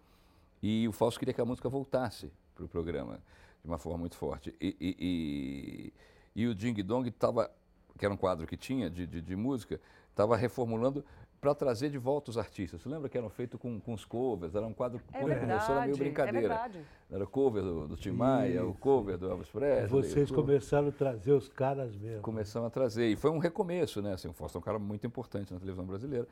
e 0.62 0.87
o 0.87 0.92
Fausto 0.92 1.18
queria 1.18 1.35
que 1.35 1.40
a 1.40 1.44
música 1.44 1.68
voltasse 1.68 2.31
para 2.55 2.64
o 2.64 2.68
programa 2.68 3.20
de 3.62 3.68
uma 3.68 3.78
forma 3.78 3.98
muito 3.98 4.16
forte 4.16 4.55
e, 4.61 4.76
e, 4.81 5.92
e, 6.37 6.42
e 6.42 6.46
o 6.46 6.55
Ding 6.55 6.74
Dong 6.83 7.09
estava 7.09 7.50
que 7.98 8.05
era 8.05 8.12
um 8.12 8.16
quadro 8.16 8.46
que 8.46 8.57
tinha 8.57 8.88
de, 8.90 9.07
de, 9.07 9.20
de 9.20 9.37
música, 9.37 9.81
estava 10.11 10.37
reformulando 10.37 11.05
para 11.42 11.57
trazer 11.57 11.90
de 11.90 11.98
volta 11.98 12.31
os 12.31 12.38
artistas. 12.38 12.81
Você 12.81 12.88
lembra 12.88 13.09
que 13.09 13.18
eram 13.18 13.28
feitos 13.28 13.61
com, 13.61 13.81
com 13.81 13.92
os 13.92 14.05
covers? 14.05 14.55
Era 14.55 14.64
um 14.64 14.72
quadro 14.72 15.00
é 15.12 15.18
quando 15.18 15.26
verdade, 15.26 15.50
começou 15.50 15.74
era 15.74 15.85
meio 15.85 15.96
brincadeira. 15.96 16.70
É 17.11 17.14
era 17.16 17.26
cover 17.26 17.62
do, 17.64 17.88
do 17.88 17.96
Tim 17.96 18.12
Maia, 18.12 18.64
o 18.64 18.72
cover 18.72 19.18
do 19.18 19.28
Elvis 19.28 19.48
Presley. 19.48 19.88
Vocês 19.88 20.31
começaram 20.31 20.87
a 20.87 20.92
trazer 20.92 21.33
os 21.33 21.48
caras 21.48 21.96
mesmo. 21.96 22.22
Começaram 22.22 22.64
a 22.64 22.70
trazer. 22.70 23.09
E 23.09 23.16
foi 23.16 23.28
um 23.28 23.38
recomeço, 23.38 24.00
né? 24.00 24.12
Assim, 24.12 24.28
o 24.28 24.33
Fausto 24.33 24.57
é 24.57 24.61
um 24.61 24.62
cara 24.62 24.78
muito 24.78 25.05
importante 25.05 25.52
na 25.52 25.59
televisão 25.59 25.85
brasileira. 25.85 26.28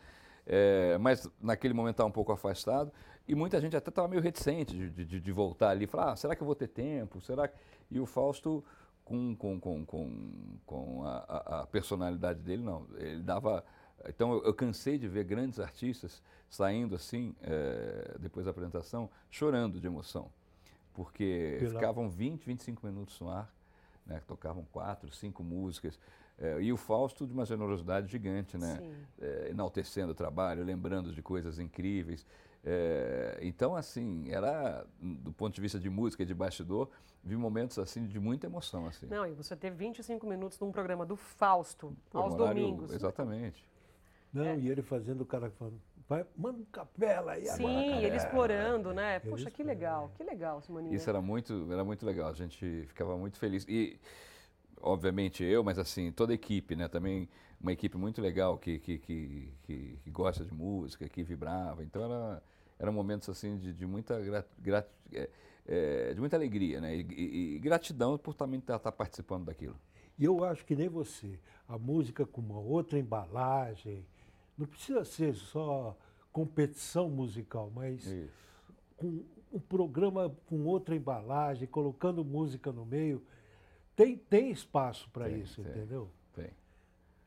É, 0.47 0.97
mas 0.99 1.29
naquele 1.43 1.75
momento 1.75 1.95
estava 1.95 2.09
um 2.09 2.13
pouco 2.13 2.31
afastado. 2.31 2.93
E 3.27 3.35
muita 3.35 3.61
gente 3.61 3.77
até 3.77 3.89
estava 3.89 4.07
meio 4.07 4.23
reticente 4.23 4.77
de, 4.77 5.05
de, 5.05 5.21
de, 5.21 5.33
voltar 5.33 5.71
ali. 5.71 5.89
Falar, 5.89 6.13
ah, 6.13 6.17
será 6.17 6.37
que 6.37 6.43
eu 6.43 6.47
vou 6.47 6.55
ter 6.55 6.69
tempo? 6.69 7.21
Será 7.21 7.49
que... 7.49 7.57
E 7.91 7.99
o 7.99 8.07
Fausto 8.07 8.65
com, 9.05 9.35
com, 9.35 9.59
com, 9.59 9.85
com, 9.85 10.33
com 10.65 11.05
a, 11.05 11.63
a, 11.63 11.67
personalidade 11.67 12.41
dele, 12.43 12.63
não. 12.63 12.87
Ele 12.97 13.23
dava. 13.23 13.65
Então 14.09 14.33
eu, 14.33 14.45
eu, 14.45 14.55
cansei 14.55 14.99
de 14.99 15.07
ver 15.09 15.25
grandes 15.25 15.61
artistas 15.61 16.23
saindo 16.49 16.95
assim, 16.95 17.35
é, 17.43 18.17
depois 18.19 18.45
da 18.47 18.51
apresentação, 18.51 19.09
chorando 19.31 19.81
de 19.81 19.87
emoção. 19.87 20.31
Porque 20.95 21.57
Pela... 21.61 21.75
ficavam 21.75 22.09
20, 22.09 22.45
25 22.45 22.87
minutos 22.87 23.19
no 23.21 23.31
ar, 23.31 23.53
né, 24.07 24.21
tocavam 24.27 24.67
quatro, 24.73 25.11
cinco 25.13 25.45
músicas. 25.45 25.99
É, 26.39 26.61
e 26.61 26.73
o 26.73 26.77
Fausto 26.77 27.27
de 27.27 27.33
uma 27.33 27.45
generosidade 27.45 28.11
gigante, 28.11 28.57
né? 28.57 28.81
É, 29.21 29.51
enaltecendo 29.51 30.13
o 30.13 30.15
trabalho, 30.15 30.65
lembrando 30.65 31.13
de 31.13 31.23
coisas 31.23 31.59
incríveis. 31.59 32.27
É, 32.65 33.39
então, 33.43 33.77
assim, 33.77 34.31
era, 34.31 34.87
do 34.99 35.33
ponto 35.33 35.55
de 35.55 35.61
vista 35.61 35.79
de 35.79 35.91
música 35.91 36.23
e 36.23 36.27
de 36.27 36.35
bastidor, 36.35 36.89
vi 37.23 37.37
momentos 37.37 37.79
assim 37.79 38.07
de 38.07 38.19
muita 38.19 38.47
emoção. 38.47 38.87
Assim. 38.87 39.07
Não, 39.07 39.27
e 39.27 39.33
você 39.33 39.55
ter 39.55 39.71
25 39.71 40.27
minutos 40.27 40.59
num 40.59 40.73
programa 40.73 41.05
do 41.05 41.17
Fausto, 41.17 41.95
Pô, 42.11 42.19
aos 42.19 42.35
horário, 42.35 42.63
domingos. 42.63 42.93
Exatamente. 42.93 43.65
Não, 44.33 44.45
é. 44.45 44.59
e 44.59 44.69
ele 44.69 44.83
fazendo 44.83 45.23
o 45.23 45.27
cara 45.27 45.53
Vai, 46.09 46.27
manda 46.37 46.59
um 46.59 46.65
capela 46.65 47.33
aí 47.33 47.47
Sim, 47.47 47.65
agora. 47.67 48.07
ele 48.07 48.17
explorando, 48.17 48.93
né? 48.93 49.21
Ele 49.23 49.31
Poxa, 49.31 49.51
que 49.51 49.63
legal, 49.63 50.11
que 50.17 50.25
legal, 50.25 50.61
Simoninha. 50.61 50.97
Isso 50.97 51.09
era 51.09 51.21
muito, 51.21 51.73
era 51.73 51.85
muito 51.85 52.05
legal, 52.05 52.31
a 52.31 52.35
gente 52.35 52.85
ficava 52.89 53.17
muito 53.17 53.39
feliz. 53.39 53.65
E, 53.69 53.97
obviamente, 54.81 55.45
eu, 55.45 55.63
mas 55.63 55.79
assim, 55.79 56.11
toda 56.11 56.33
a 56.33 56.35
equipe, 56.35 56.75
né? 56.75 56.89
Também 56.89 57.29
uma 57.61 57.73
equipe 57.73 57.97
muito 57.97 58.21
legal 58.21 58.59
que, 58.59 58.79
que, 58.81 58.99
que, 58.99 59.53
que, 59.63 59.99
que 60.03 60.11
gosta 60.11 60.45
de 60.45 60.53
música, 60.53 61.09
que 61.09 61.23
vibrava. 61.23 61.85
Então, 61.85 62.05
era, 62.05 62.43
eram 62.79 62.93
momentos, 62.93 63.29
assim, 63.29 63.57
de, 63.57 63.73
de 63.73 63.87
muita 63.87 64.15
é, 65.13 65.31
é, 65.67 66.13
de 66.15 66.21
muita 66.21 66.37
alegria, 66.37 66.81
né? 66.81 66.97
E, 66.97 67.03
e- 67.03 67.55
e 67.57 67.59
gratidão 67.61 68.19
por 68.19 68.35
também 68.35 68.59
estar, 68.59 68.77
estar 68.77 68.91
participando 68.93 69.45
daquilo. 69.45 69.77
E 70.19 70.25
eu 70.25 70.43
acho 70.45 70.65
que 70.65 70.75
nem 70.75 70.89
você. 70.89 71.39
A 71.69 71.79
música 71.79 72.27
com 72.27 72.41
uma 72.41 72.59
outra 72.59 72.99
embalagem. 72.99 74.05
Não 74.57 74.67
precisa 74.67 75.05
ser 75.05 75.35
só 75.35 75.97
competição 76.33 77.09
musical, 77.09 77.71
mas 77.75 78.05
Isso. 78.07 78.31
com 78.97 79.23
um 79.53 79.59
programa 79.59 80.35
com 80.47 80.65
outra 80.65 80.95
embalagem, 80.95 81.67
colocando 81.67 82.25
música 82.25 82.71
no 82.71 82.85
meio. 82.87 83.23
Tem, 83.97 84.17
tem 84.17 84.51
espaço 84.51 85.09
para 85.11 85.27
Tem, 85.29 85.41
isso, 85.41 85.63
tem. 85.63 85.73
entendeu? 85.73 86.09
Tem. 86.35 86.51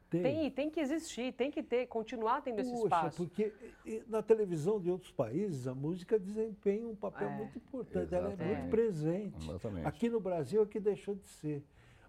Tem, 0.09 0.51
tem 0.51 0.69
que 0.69 0.79
existir, 0.79 1.33
tem 1.33 1.49
que 1.49 1.63
ter, 1.63 1.88
continuar 1.88 2.41
tendo 2.41 2.59
esse 2.59 2.69
Poxa, 2.71 2.83
espaço. 2.86 3.17
porque 3.17 3.51
na 4.07 4.21
televisão 4.21 4.79
de 4.79 4.91
outros 4.91 5.12
países 5.12 5.67
a 5.67 5.73
música 5.73 6.19
desempenha 6.19 6.88
um 6.88 6.95
papel 6.95 7.29
É. 7.29 7.36
muito 7.38 7.57
importante, 7.57 8.13
ela 8.13 8.27
é 8.29 8.33
Exatamente. 8.33 8.57
muito 8.59 8.69
presente. 8.69 9.49
Exatamente. 9.49 9.88
Aqui 9.88 10.09
no 10.09 10.19
Brasil 10.19 10.62
é 10.62 10.65
que 10.67 10.79
deixou 10.79 11.15
de 11.15 11.25
ser. 11.27 11.63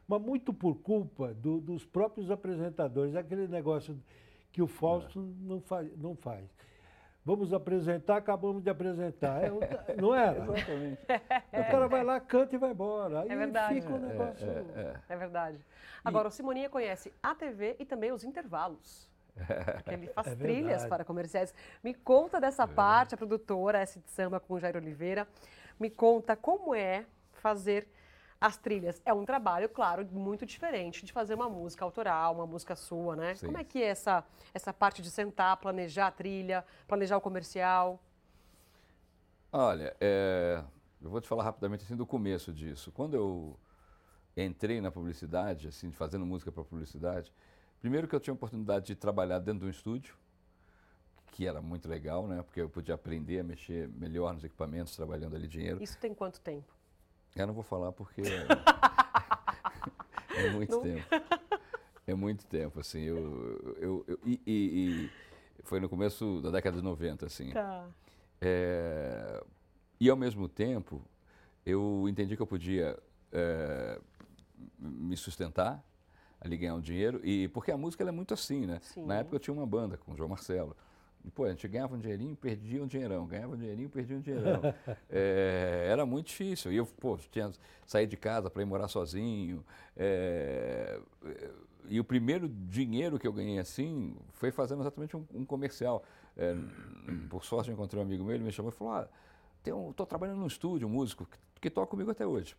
Mas 0.06 0.20
muito 0.20 0.52
por 0.52 0.76
culpa 0.76 1.32
do- 1.32 1.62
dos 1.62 1.82
próprios 1.86 2.30
apresentadores, 2.30 3.16
aquele 3.16 3.48
negócio 3.48 3.98
que 4.54 4.62
o 4.62 4.68
Fausto 4.68 5.20
não, 5.40 5.60
faz, 5.60 5.90
não 5.98 6.14
faz. 6.14 6.48
Vamos 7.24 7.52
apresentar, 7.52 8.18
acabamos 8.18 8.62
de 8.62 8.70
apresentar. 8.70 9.42
É 9.42 9.50
não 10.00 10.14
era? 10.14 10.44
Exatamente. 10.44 11.02
O 11.52 11.70
cara 11.72 11.88
vai 11.88 12.04
lá, 12.04 12.20
canta 12.20 12.54
e 12.54 12.58
vai 12.58 12.70
embora. 12.70 13.22
Aí 13.22 13.30
É 13.30 13.36
verdade. 13.36 13.80
fica 13.80 13.92
um 13.92 13.98
negócio. 13.98 14.46
É 15.08 15.16
verdade. 15.16 15.58
Agora, 16.04 16.28
o 16.28 16.30
Simoninha 16.30 16.70
conhece 16.70 17.12
a 17.20 17.34
TV 17.34 17.74
e 17.80 17.84
também 17.84 18.12
os 18.12 18.22
intervalos. 18.22 19.10
Porque 19.34 19.90
ele 19.90 20.06
faz 20.06 20.28
É 20.28 20.36
trilhas 20.36 20.86
para 20.86 21.04
comerciais. 21.04 21.52
Me 21.82 21.92
conta 21.92 22.40
dessa 22.40 22.68
parte, 22.68 23.14
a 23.14 23.18
produtora 23.18 23.80
S 23.80 23.98
de 23.98 24.08
Samba 24.10 24.38
com 24.38 24.54
o 24.54 24.60
Jair 24.60 24.76
Oliveira. 24.76 25.26
Me 25.80 25.90
conta 25.90 26.36
como 26.36 26.72
é 26.76 27.04
fazer 27.32 27.88
as 28.44 28.58
trilhas. 28.58 29.00
É 29.06 29.12
um 29.14 29.24
trabalho, 29.24 29.70
claro, 29.70 30.06
muito 30.12 30.44
diferente 30.44 31.06
de 31.06 31.12
fazer 31.12 31.34
uma 31.34 31.48
música 31.48 31.82
autoral, 31.82 32.34
uma 32.34 32.46
música 32.46 32.76
sua, 32.76 33.16
né? 33.16 33.34
Sim. 33.34 33.46
Como 33.46 33.56
é 33.56 33.64
que 33.64 33.82
é 33.82 33.86
essa, 33.86 34.22
essa 34.52 34.70
parte 34.70 35.00
de 35.00 35.10
sentar, 35.10 35.56
planejar 35.56 36.08
a 36.08 36.10
trilha, 36.10 36.62
planejar 36.86 37.16
o 37.16 37.22
comercial? 37.22 37.98
Olha, 39.50 39.96
é, 39.98 40.62
eu 41.00 41.08
vou 41.08 41.22
te 41.22 41.28
falar 41.28 41.42
rapidamente 41.42 41.84
assim 41.84 41.96
do 41.96 42.04
começo 42.04 42.52
disso. 42.52 42.92
Quando 42.92 43.14
eu 43.14 43.58
entrei 44.36 44.78
na 44.78 44.90
publicidade, 44.90 45.68
assim, 45.68 45.90
fazendo 45.90 46.26
música 46.26 46.52
para 46.52 46.62
publicidade, 46.64 47.32
primeiro 47.80 48.06
que 48.06 48.14
eu 48.14 48.20
tinha 48.20 48.32
a 48.32 48.36
oportunidade 48.36 48.84
de 48.84 48.94
trabalhar 48.94 49.38
dentro 49.38 49.60
de 49.60 49.66
um 49.66 49.70
estúdio, 49.70 50.14
que 51.28 51.46
era 51.46 51.62
muito 51.62 51.88
legal, 51.88 52.26
né? 52.26 52.42
Porque 52.42 52.60
eu 52.60 52.68
podia 52.68 52.94
aprender 52.94 53.40
a 53.40 53.42
mexer 53.42 53.88
melhor 53.88 54.34
nos 54.34 54.44
equipamentos, 54.44 54.94
trabalhando 54.94 55.34
ali 55.34 55.48
dinheiro. 55.48 55.82
Isso 55.82 55.96
tem 55.96 56.12
quanto 56.12 56.40
tempo? 56.42 56.73
Eu 57.36 57.46
não 57.48 57.54
vou 57.54 57.64
falar 57.64 57.90
porque 57.92 58.22
é 60.36 60.50
muito 60.50 60.80
tempo. 60.80 61.04
É 62.06 62.14
muito 62.14 62.46
tempo, 62.46 62.80
assim. 62.80 63.00
Eu, 63.00 63.76
eu, 63.80 64.04
eu- 64.06 64.18
e, 64.24 64.40
e- 64.46 65.10
e 65.58 65.62
foi 65.64 65.80
no 65.80 65.88
começo 65.88 66.40
da 66.42 66.50
década 66.50 66.76
de 66.76 66.82
90, 66.82 67.26
assim. 67.26 67.50
Tá. 67.50 67.86
É, 68.40 69.42
e 69.98 70.08
ao 70.10 70.16
mesmo 70.16 70.48
tempo, 70.48 71.02
eu 71.64 72.06
entendi 72.08 72.36
que 72.36 72.42
eu 72.42 72.46
podia 72.46 72.98
é, 73.32 73.98
me 74.78 75.16
sustentar, 75.16 75.82
ali 76.40 76.56
ganhar 76.56 76.74
um 76.74 76.80
dinheiro, 76.80 77.20
e 77.24 77.48
porque 77.48 77.72
a 77.72 77.76
música 77.76 78.04
é 78.04 78.10
muito 78.12 78.34
assim, 78.34 78.66
né? 78.66 78.78
Sim. 78.82 79.06
Na 79.06 79.16
época 79.16 79.36
eu 79.36 79.40
tinha 79.40 79.54
uma 79.54 79.66
banda 79.66 79.96
com 79.96 80.12
o 80.12 80.16
João 80.16 80.28
Marcelo. 80.28 80.76
Pô, 81.34 81.44
a 81.44 81.50
gente 81.50 81.66
ganhava 81.68 81.94
um 81.94 81.98
dinheirinho, 81.98 82.36
perdia 82.36 82.82
um 82.82 82.86
dinheirão, 82.86 83.26
ganhava 83.26 83.54
um 83.54 83.56
dinheirinho, 83.56 83.88
perdia 83.88 84.16
um 84.16 84.20
dinheirão. 84.20 84.60
É, 85.08 85.86
era 85.90 86.04
muito 86.04 86.26
difícil. 86.26 86.72
E 86.72 86.76
eu, 86.76 86.86
pô, 86.86 87.16
tinha 87.30 87.50
sair 87.86 88.06
de 88.06 88.16
casa 88.16 88.50
para 88.50 88.62
ir 88.62 88.66
morar 88.66 88.88
sozinho. 88.88 89.64
é, 89.96 91.00
e 91.88 92.00
o 92.00 92.04
primeiro 92.04 92.48
dinheiro 92.48 93.18
que 93.18 93.26
eu 93.26 93.32
ganhei 93.32 93.58
assim 93.58 94.16
foi 94.32 94.50
fazendo 94.50 94.82
exatamente 94.82 95.16
um, 95.16 95.24
um 95.34 95.44
comercial. 95.44 96.02
É, 96.36 96.54
por 97.28 97.44
sorte, 97.44 97.70
eu 97.70 97.74
encontrei 97.74 98.02
um 98.02 98.06
amigo 98.06 98.24
meu, 98.24 98.34
ele 98.34 98.44
me 98.44 98.52
chamou 98.52 98.72
e 98.72 98.74
falou: 98.74 98.94
ah, 98.94 99.08
estou 99.58 100.06
trabalhando 100.06 100.38
num 100.38 100.46
estúdio, 100.46 100.88
um 100.88 100.90
músico, 100.90 101.26
que, 101.26 101.38
que 101.60 101.70
toca 101.70 101.90
comigo 101.90 102.10
até 102.10 102.26
hoje. 102.26 102.56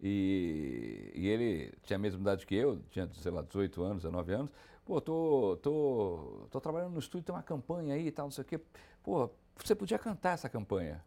E, 0.00 1.10
e 1.14 1.26
ele 1.26 1.72
tinha 1.82 1.96
a 1.96 1.98
mesma 1.98 2.20
idade 2.20 2.46
que 2.46 2.54
eu, 2.54 2.80
tinha, 2.90 3.08
sei 3.14 3.30
lá, 3.30 3.42
18 3.42 3.82
anos, 3.82 4.02
19 4.02 4.32
anos. 4.32 4.52
Pô, 4.84 5.00
tô, 5.00 5.58
tô, 5.62 6.46
tô 6.50 6.60
trabalhando 6.60 6.92
no 6.92 6.98
estúdio, 6.98 7.26
tem 7.26 7.34
uma 7.34 7.42
campanha 7.42 7.94
aí 7.94 8.06
e 8.06 8.10
tal, 8.12 8.26
não 8.26 8.30
sei 8.30 8.42
o 8.42 8.44
quê. 8.44 8.60
Pô, 9.02 9.30
você 9.56 9.74
podia 9.74 9.98
cantar 9.98 10.34
essa 10.34 10.48
campanha. 10.48 11.02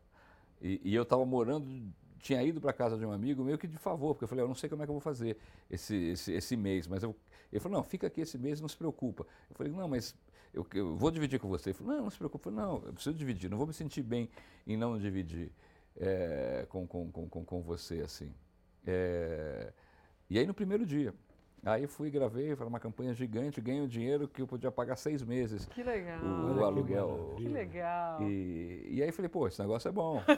E, 0.62 0.82
e 0.84 0.96
eu 0.96 1.04
estava 1.04 1.26
morando, 1.26 1.94
tinha 2.20 2.44
ido 2.44 2.60
para 2.60 2.74
casa 2.74 2.98
de 2.98 3.06
um 3.06 3.12
amigo 3.12 3.44
meio 3.44 3.58
que 3.58 3.68
de 3.68 3.78
favor, 3.78 4.14
porque 4.14 4.26
eu 4.26 4.28
falei, 4.28 4.44
eu 4.44 4.48
não 4.48 4.56
sei 4.56 4.70
como 4.70 4.84
é 4.84 4.86
que 4.86 4.90
eu 4.90 4.96
vou 4.96 5.02
fazer 5.02 5.38
esse, 5.70 5.96
esse, 5.96 6.34
esse 6.34 6.58
mês, 6.58 6.88
mas 6.88 7.04
eu, 7.04 7.16
ele 7.52 7.60
falou, 7.62 7.78
não, 7.78 7.84
fica 7.84 8.08
aqui 8.08 8.22
esse 8.22 8.38
mês, 8.38 8.60
não 8.60 8.68
se 8.68 8.76
preocupa. 8.76 9.26
Eu 9.50 9.56
falei, 9.56 9.72
não, 9.72 9.88
mas 9.88 10.14
eu, 10.54 10.66
eu 10.74 10.98
vou 10.98 11.12
dividir 11.12 11.40
com 11.40 11.48
você. 11.48 11.70
Ele 11.70 11.78
falou, 11.78 11.94
não, 11.96 12.04
não 12.04 12.10
se 12.10 12.18
preocupa. 12.18 12.52
Não, 12.52 12.84
eu 12.86 12.94
preciso 12.94 13.16
dividir, 13.16 13.50
não 13.50 13.58
vou 13.58 13.68
me 13.68 13.74
sentir 13.74 14.02
bem 14.02 14.30
em 14.68 14.76
não 14.76 14.98
dividir 14.98 15.52
com, 16.70 16.88
com, 16.88 17.12
com, 17.12 17.30
com, 17.30 17.46
com 17.46 17.62
você, 17.62 18.02
assim. 18.02 18.34
Eh, 18.86 19.74
e 20.30 20.40
aí 20.40 20.46
no 20.48 20.54
primeiro 20.54 20.86
dia, 20.86 21.14
aí 21.64 21.86
fui, 21.88 22.10
gravei, 22.10 22.56
foi 22.56 22.66
uma 22.68 22.80
campanha 22.80 23.14
gigante, 23.14 23.60
ganhei 23.62 23.82
o 23.82 23.88
dinheiro 23.88 24.28
que 24.28 24.42
eu 24.42 24.48
podia 24.48 24.72
pagar 24.72 24.96
seis 24.96 25.22
meses 25.24 25.66
Que 25.68 25.84
legal. 25.84 26.24
o, 26.24 26.46
Olha 26.46 26.54
o 26.54 26.58
que 26.58 26.64
aluguel. 26.64 27.34
Que 27.38 27.50
legal. 27.50 28.22
E, 28.24 28.88
e 28.92 29.04
aí 29.04 29.12
falei, 29.12 29.30
pô, 29.30 29.48
esse 29.48 29.60
negócio 29.62 29.88
é 29.90 29.92
bom. 29.92 30.22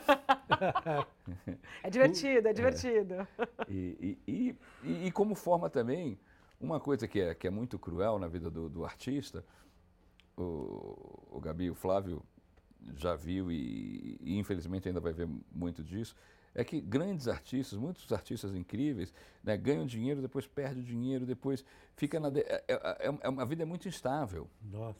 É 1.83 1.89
divertido, 1.89 2.47
é 2.47 2.53
divertido. 2.53 3.27
E, 3.67 4.17
e, 4.27 4.31
e, 4.31 4.55
e- 4.83 5.07
e 5.07 5.11
como 5.11 5.33
forma 5.35 5.69
também, 5.69 6.19
uma 6.59 6.79
coisa 6.79 7.07
que 7.07 7.19
é, 7.19 7.33
que 7.33 7.47
é 7.47 7.49
muito 7.49 7.79
cruel 7.79 8.19
na 8.19 8.27
vida 8.27 8.49
do, 8.49 8.69
do 8.69 8.85
artista, 8.85 9.43
o, 10.37 11.27
o 11.31 11.39
Gabi, 11.41 11.69
o 11.69 11.75
Flávio 11.75 12.21
já 12.95 13.15
viu 13.15 13.51
e, 13.51 14.17
e 14.21 14.37
infelizmente 14.37 14.87
ainda 14.87 14.99
vai 14.99 15.13
ver 15.13 15.27
muito 15.51 15.83
disso, 15.83 16.15
é 16.53 16.63
que 16.63 16.81
grandes 16.81 17.27
artistas, 17.27 17.79
muitos 17.79 18.11
artistas 18.11 18.53
incríveis, 18.55 19.13
né, 19.43 19.55
ganham 19.57 19.85
dinheiro, 19.85 20.21
depois 20.21 20.45
perdem 20.45 20.83
o 20.83 20.85
dinheiro, 20.85 21.25
depois 21.25 21.63
fica 21.95 22.19
na... 22.19 22.29
de- 22.29 22.41
é, 22.41 22.63
é, 22.67 23.17
é 23.21 23.29
uma 23.29 23.45
vida 23.45 23.63
é 23.63 23.65
muito 23.65 23.87
instável. 23.87 24.49
Nossa. 24.61 24.99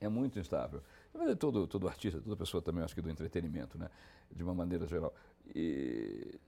É 0.00 0.08
muito 0.08 0.38
instável. 0.38 0.82
Na 1.12 1.20
verdade, 1.20 1.38
todo, 1.38 1.66
todo 1.66 1.88
artista, 1.88 2.20
toda 2.20 2.36
pessoa 2.36 2.60
também, 2.60 2.82
acho 2.84 2.94
que 2.94 3.00
do 3.00 3.08
entretenimento, 3.08 3.78
né? 3.78 3.88
De 4.30 4.42
uma 4.42 4.52
maneira 4.52 4.86
geral. 4.86 5.14
E, 5.54 6.38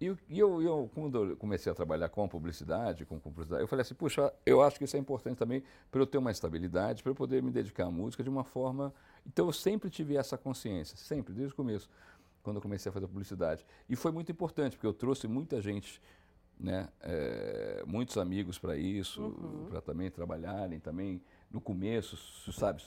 e 0.00 0.06
eu, 0.06 0.18
e 0.28 0.38
eu, 0.38 0.62
eu, 0.62 0.90
quando 0.94 1.30
eu 1.30 1.36
comecei 1.36 1.70
a 1.70 1.74
trabalhar 1.74 2.08
com 2.08 2.26
publicidade, 2.28 3.04
com 3.04 3.18
publicidade, 3.18 3.62
eu 3.62 3.68
falei 3.68 3.82
assim, 3.82 3.94
puxa, 3.94 4.32
eu 4.46 4.62
acho 4.62 4.78
que 4.78 4.84
isso 4.84 4.96
é 4.96 4.98
importante 4.98 5.36
também 5.36 5.62
para 5.90 6.00
eu 6.00 6.06
ter 6.06 6.18
uma 6.18 6.30
estabilidade, 6.30 7.02
para 7.02 7.10
eu 7.10 7.14
poder 7.14 7.42
me 7.42 7.50
dedicar 7.50 7.86
à 7.86 7.90
música 7.90 8.22
de 8.22 8.30
uma 8.30 8.44
forma... 8.44 8.94
Então, 9.26 9.46
eu 9.46 9.52
sempre 9.52 9.90
tive 9.90 10.16
essa 10.16 10.38
consciência, 10.38 10.96
sempre, 10.96 11.34
desde 11.34 11.52
o 11.52 11.56
começo, 11.56 11.88
quando 12.42 12.56
eu 12.56 12.62
comecei 12.62 12.90
a 12.90 12.92
fazer 12.92 13.06
publicidade. 13.06 13.64
E 13.88 13.96
foi 13.96 14.10
muito 14.12 14.30
importante, 14.32 14.76
porque 14.76 14.86
eu 14.86 14.92
trouxe 14.92 15.28
muita 15.28 15.60
gente, 15.60 16.00
né, 16.58 16.88
eh, 17.00 17.82
muitos 17.86 18.18
amigos 18.18 18.58
para 18.58 18.76
isso, 18.76 19.66
para 19.70 19.80
também 19.80 20.10
trabalharem, 20.10 20.80
também 20.80 21.22
no 21.50 21.60
começo, 21.60 22.16
sabe, 22.52 22.82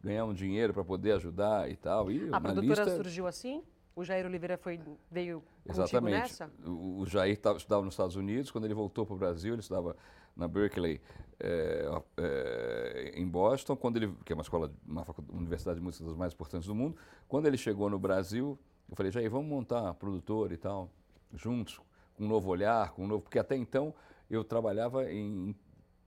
ganhar 0.00 0.24
um 0.24 0.32
dinheiro 0.32 0.72
para 0.72 0.84
poder 0.84 1.12
ajudar 1.12 1.70
e 1.70 1.76
tal. 1.76 2.10
E 2.10 2.28
A 2.32 2.40
produtora 2.40 2.84
lista- 2.84 2.96
surgiu 2.96 3.26
assim? 3.26 3.62
O 3.96 4.04
Jair 4.04 4.24
Oliveira 4.24 4.56
foi, 4.56 4.80
veio 5.10 5.42
Exatamente. 5.68 6.14
nessa? 6.14 6.50
O, 6.64 7.00
o 7.00 7.06
Jair 7.06 7.36
tava, 7.38 7.58
estudava 7.58 7.84
nos 7.84 7.94
Estados 7.94 8.16
Unidos, 8.16 8.50
quando 8.50 8.64
ele 8.64 8.72
voltou 8.74 9.04
para 9.04 9.14
o 9.14 9.18
Brasil, 9.18 9.52
ele 9.54 9.60
estudava 9.60 9.96
na 10.36 10.46
Berkeley, 10.46 11.00
eh, 11.40 11.86
eh, 12.16 13.12
em 13.16 13.26
Boston, 13.26 13.76
quando 13.76 13.96
ele, 13.96 14.14
que 14.24 14.32
é 14.32 14.34
uma 14.36 14.42
escola, 14.42 14.72
uma, 14.86 15.04
facu- 15.04 15.24
uma 15.28 15.38
universidade 15.38 15.80
de 15.80 15.84
música 15.84 16.04
das 16.04 16.14
mais 16.16 16.32
importantes 16.32 16.68
do 16.68 16.74
mundo. 16.74 16.96
Quando 17.28 17.46
ele 17.46 17.58
chegou 17.58 17.90
no 17.90 17.98
Brasil, 17.98 18.58
eu 18.90 18.96
falei, 18.96 19.12
Jair, 19.12 19.30
vamos 19.30 19.48
montar 19.48 19.88
a 19.88 19.94
produtora 19.94 20.52
e 20.52 20.56
tal, 20.56 20.90
juntos, 21.34 21.80
com 22.16 22.24
um 22.24 22.28
novo 22.28 22.50
olhar, 22.50 22.90
com 22.90 23.04
um 23.04 23.06
novo... 23.06 23.22
Porque 23.22 23.38
até 23.38 23.56
então 23.56 23.94
eu 24.28 24.42
trabalhava 24.44 25.10
em, 25.10 25.54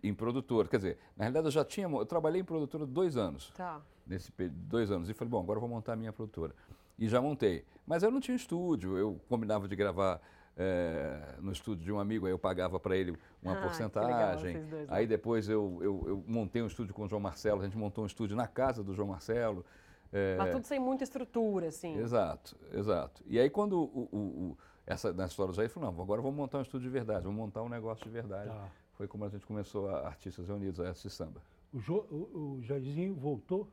em 0.03 0.13
produtora. 0.13 0.67
Quer 0.67 0.77
dizer, 0.77 0.97
na 1.15 1.23
realidade 1.25 1.47
eu 1.47 1.51
já 1.51 1.63
tinha... 1.65 1.87
Eu 1.87 2.05
trabalhei 2.05 2.41
em 2.41 2.45
produtora 2.45 2.85
dois 2.85 3.15
anos 3.17 3.51
Tá. 3.55 3.81
nesse 4.05 4.31
período, 4.31 4.57
dois 4.67 4.91
anos. 4.91 5.09
E 5.09 5.13
falei, 5.13 5.29
bom, 5.31 5.39
agora 5.39 5.57
eu 5.57 5.61
vou 5.61 5.69
montar 5.69 5.93
a 5.93 5.95
minha 5.95 6.11
produtora. 6.13 6.53
E 6.99 7.07
já 7.07 7.21
montei. 7.21 7.65
Mas 7.87 8.03
eu 8.03 8.11
não 8.11 8.19
tinha 8.19 8.35
estúdio, 8.35 8.97
eu 8.97 9.19
combinava 9.27 9.67
de 9.67 9.75
gravar 9.75 10.21
é, 10.55 11.35
no 11.41 11.51
estúdio 11.51 11.83
de 11.83 11.91
um 11.91 11.99
amigo, 11.99 12.25
aí 12.27 12.31
eu 12.31 12.37
pagava 12.37 12.79
para 12.79 12.95
ele 12.95 13.17
uma 13.41 13.53
Ah, 13.57 13.61
porcentagem. 13.61 14.53
legal, 14.55 14.67
dois, 14.69 14.71
né? 14.71 14.85
aí 14.87 15.07
depois 15.07 15.49
eu, 15.49 15.79
eu, 15.81 16.03
eu 16.05 16.23
montei 16.27 16.61
um 16.61 16.67
estúdio 16.67 16.93
com 16.93 17.03
o 17.05 17.07
João 17.07 17.19
Marcelo, 17.19 17.61
a 17.61 17.63
gente 17.65 17.75
montou 17.77 18.03
um 18.03 18.07
estúdio 18.07 18.35
na 18.37 18.47
casa 18.47 18.83
do 18.83 18.93
João 18.93 19.07
Marcelo. 19.07 19.65
É, 20.13 20.35
Mas 20.37 20.51
tudo 20.51 20.65
sem 20.65 20.79
muita 20.79 21.03
estrutura, 21.03 21.67
assim. 21.67 21.97
Exato, 21.97 22.55
exato. 22.71 23.23
E 23.25 23.39
aí 23.39 23.49
quando 23.49 23.73
o, 23.81 24.09
o- 24.11 24.17
o- 24.51 24.57
essa, 24.85 25.11
na 25.11 25.25
história 25.25 25.51
do 25.51 25.55
Jair, 25.55 25.69
falou, 25.69 25.91
não, 25.91 26.01
agora 26.01 26.21
vamos 26.21 26.37
montar 26.37 26.59
um 26.59 26.61
estúdio 26.61 26.87
de 26.87 26.93
verdade, 26.93 27.23
vamos 27.23 27.37
montar 27.37 27.61
um 27.63 27.69
negócio 27.69 28.03
de 28.05 28.11
verdade. 28.11 28.49
Tá. 28.49 28.69
Foi 28.93 29.07
como 29.07 29.25
a 29.25 29.29
gente 29.29 29.45
começou 29.45 29.89
a 29.89 30.07
Artistas 30.07 30.47
Reunidos, 30.47 30.79
a 30.79 30.89
esse 30.91 31.09
samba. 31.09 31.41
O, 31.73 31.79
Jo- 31.79 32.05
o, 32.11 32.57
o 32.57 32.61
Jairzinho 32.61 33.15
voltou? 33.15 33.67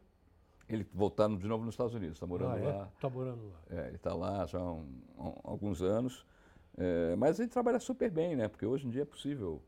Ele 0.68 0.86
voltando 0.94 1.36
de 1.36 1.46
novo 1.48 1.64
nos 1.64 1.74
Estados 1.74 1.94
Unidos, 1.94 2.16
está 2.16 2.26
morando 2.26 2.54
ah, 2.54 2.58
é? 2.60 2.72
lá. 2.72 2.88
Tá 3.00 3.10
morando 3.10 3.42
lá. 3.48 3.58
É, 3.82 3.86
ele 3.88 3.96
está 3.96 4.14
lá 4.14 4.46
já 4.46 4.58
há 4.58 4.72
um- 4.72 4.86
um- 5.18 5.34
alguns 5.44 5.82
anos. 5.82 6.24
É, 6.78 7.16
mas 7.16 7.38
ele 7.40 7.48
trabalha 7.48 7.80
super 7.80 8.08
bem, 8.10 8.36
né? 8.36 8.46
Porque 8.48 8.64
hoje 8.64 8.86
em 8.86 8.90
dia 8.90 9.02
é 9.02 9.04
possível. 9.04 9.60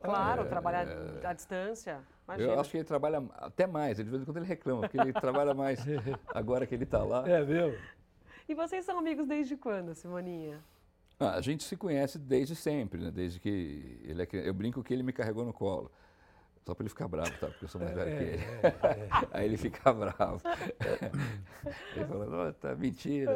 Claro, 0.00 0.46
trabalhar 0.48 0.86
à 1.24 1.32
distância. 1.32 2.00
Imagina. 2.26 2.52
Eu 2.52 2.60
acho 2.60 2.70
que 2.70 2.76
ele 2.78 2.84
trabalha 2.84 3.22
até 3.36 3.66
mais. 3.66 3.96
De 3.96 4.04
vez 4.04 4.22
em 4.22 4.24
quando 4.24 4.38
ele 4.38 4.46
reclama, 4.46 4.82
porque 4.82 4.98
ele 5.00 5.12
trabalha 5.12 5.54
mais 5.54 5.80
agora 6.34 6.66
que 6.66 6.74
ele 6.74 6.84
está 6.84 7.02
lá. 7.02 7.28
É 7.28 7.44
mesmo? 7.44 7.78
E 8.48 8.54
vocês 8.54 8.84
são 8.84 8.98
amigos 8.98 9.26
desde 9.26 9.56
quando, 9.56 9.94
Simoninha? 9.94 10.60
Ah, 11.18 11.34
a 11.36 11.40
gente 11.40 11.64
se 11.64 11.76
conhece 11.76 12.18
desde 12.18 12.54
sempre, 12.54 13.00
né? 13.00 13.10
Desde 13.10 13.40
que 13.40 14.00
ele 14.04 14.22
é, 14.22 14.28
eu 14.48 14.52
brinco 14.54 14.82
que 14.82 14.92
ele 14.92 15.02
me 15.02 15.12
carregou 15.12 15.44
no 15.44 15.52
colo. 15.52 15.90
Só 16.64 16.74
para 16.74 16.82
ele 16.82 16.88
ficar 16.88 17.06
bravo, 17.06 17.30
tá? 17.38 17.46
Porque 17.46 17.64
eu 17.64 17.68
sou 17.68 17.80
mais 17.80 17.94
velho 17.94 18.16
que 18.18 18.24
ele. 18.24 18.42
Aí 19.32 19.44
ele 19.46 19.56
fica 19.56 19.92
bravo. 19.92 20.40
ele 21.94 22.04
fala, 22.06 22.48
"Ô, 22.48 22.52
tá 22.52 22.74
mentira. 22.74 23.32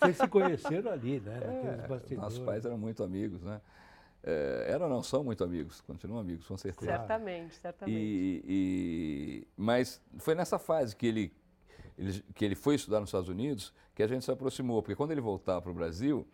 Vocês 0.00 0.16
se 0.16 0.26
conheceram 0.28 0.90
ali, 0.90 1.20
né? 1.20 1.34
Naqueles 1.34 1.84
É, 1.84 1.86
bastidores. 1.88 2.18
nossos 2.18 2.38
pais 2.40 2.64
eram 2.64 2.78
muito 2.78 3.02
amigos, 3.04 3.42
né? 3.42 3.60
É, 4.24 4.66
eram, 4.68 4.88
não, 4.88 5.02
são 5.02 5.24
muito 5.24 5.42
amigos, 5.42 5.80
continuam 5.80 6.20
amigos, 6.20 6.46
com 6.46 6.56
certeza. 6.56 6.92
Certamente, 6.92 7.54
certamente. 7.56 7.96
E, 7.98 8.42
e- 8.46 9.46
mas 9.56 10.00
foi 10.18 10.34
nessa 10.34 10.58
fase 10.58 10.94
que 10.94 11.06
ele, 11.06 11.32
ele- 11.98 12.24
que 12.34 12.44
ele 12.44 12.54
foi 12.54 12.76
estudar 12.76 13.00
nos 13.00 13.08
Estados 13.08 13.28
Unidos 13.28 13.72
que 13.94 14.02
a 14.02 14.06
gente 14.06 14.24
se 14.24 14.30
aproximou, 14.30 14.80
porque 14.80 14.94
quando 14.94 15.10
ele 15.10 15.20
voltava 15.20 15.60
para 15.60 15.70
o 15.72 15.74
Brasil, 15.74 16.26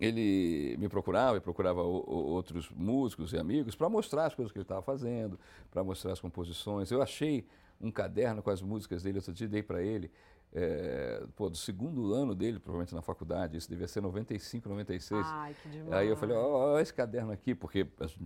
ele 0.00 0.76
me 0.78 0.88
procurava 0.88 1.36
e 1.36 1.40
procurava 1.40 1.82
o- 1.82 2.04
o- 2.06 2.26
outros 2.30 2.70
músicos 2.70 3.32
e 3.32 3.36
amigos 3.38 3.74
para 3.74 3.88
mostrar 3.88 4.26
as 4.26 4.34
coisas 4.34 4.52
que 4.52 4.58
ele 4.58 4.62
estava 4.64 4.80
fazendo, 4.82 5.38
para 5.70 5.82
mostrar 5.84 6.12
as 6.12 6.20
composições. 6.20 6.90
Eu 6.90 7.02
achei 7.02 7.44
um 7.80 7.90
caderno 7.90 8.42
com 8.42 8.50
as 8.50 8.62
músicas 8.62 9.02
dele, 9.02 9.18
outro 9.18 9.32
dia 9.32 9.48
dei 9.48 9.62
para 9.62 9.82
ele, 9.82 10.10
é, 10.52 11.22
pô, 11.36 11.48
do 11.50 11.56
segundo 11.56 12.12
ano 12.14 12.34
dele, 12.34 12.58
provavelmente 12.58 12.94
na 12.94 13.02
faculdade, 13.02 13.56
isso 13.56 13.68
devia 13.68 13.86
ser 13.88 14.00
95, 14.00 14.68
96. 14.68 15.24
Ai, 15.26 15.54
que 15.62 15.68
demais. 15.68 15.92
Aí 15.92 16.08
eu 16.08 16.16
falei, 16.16 16.36
ó, 16.36 16.74
ó, 16.74 16.78
esse 16.80 16.92
caderno 16.92 17.32
aqui, 17.32 17.54
porque 17.54 17.86
as- 18.00 18.16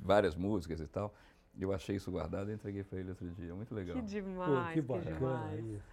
várias 0.00 0.34
músicas 0.34 0.80
e 0.80 0.86
tal. 0.86 1.14
Eu 1.60 1.72
achei 1.72 1.96
isso 1.96 2.10
guardado 2.10 2.50
e 2.50 2.54
entreguei 2.54 2.84
para 2.84 3.00
ele 3.00 3.10
outro 3.10 3.28
dia. 3.30 3.52
Muito 3.54 3.74
legal. 3.74 3.96
Que 3.96 4.00
Pô, 4.02 4.06
demais, 4.06 4.68
que 4.68 4.74
que, 4.74 4.80
bacana 4.82 5.16
demais. 5.16 5.64
isso. 5.64 5.84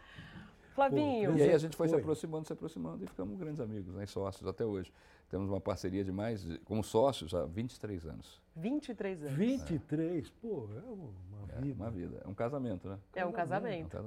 Flavinho, 0.75 1.37
E 1.37 1.41
aí 1.41 1.53
a 1.53 1.57
gente 1.57 1.75
foi 1.75 1.87
se 1.87 1.93
Foi. 1.93 2.01
aproximando, 2.01 2.45
se 2.45 2.51
aproximando 2.53 3.03
e 3.03 3.07
ficamos 3.07 3.37
grandes 3.37 3.61
amigos, 3.61 3.95
né, 3.95 4.03
e 4.03 4.07
sócios 4.07 4.45
até 4.45 4.65
hoje. 4.65 4.91
Temos 5.29 5.49
uma 5.49 5.61
parceria 5.61 6.03
de 6.03 6.11
mais, 6.11 6.43
de- 6.43 6.57
como 6.59 6.83
sócios 6.83 7.33
há 7.33 7.45
23 7.45 8.05
anos. 8.05 8.41
23 8.55 9.23
anos. 9.23 9.33
23, 9.35 10.29
pô, 10.41 10.67
é 10.75 10.81
uma 10.81 11.09
É 11.57 11.61
vida. 11.61 11.81
uma 11.81 11.89
vida, 11.89 12.21
é 12.25 12.27
um 12.27 12.33
casamento, 12.33 12.89
né? 12.89 12.99
É 13.15 13.23
um 13.23 13.27
É 13.27 13.29
um 13.29 13.31
casamento. 13.31 13.97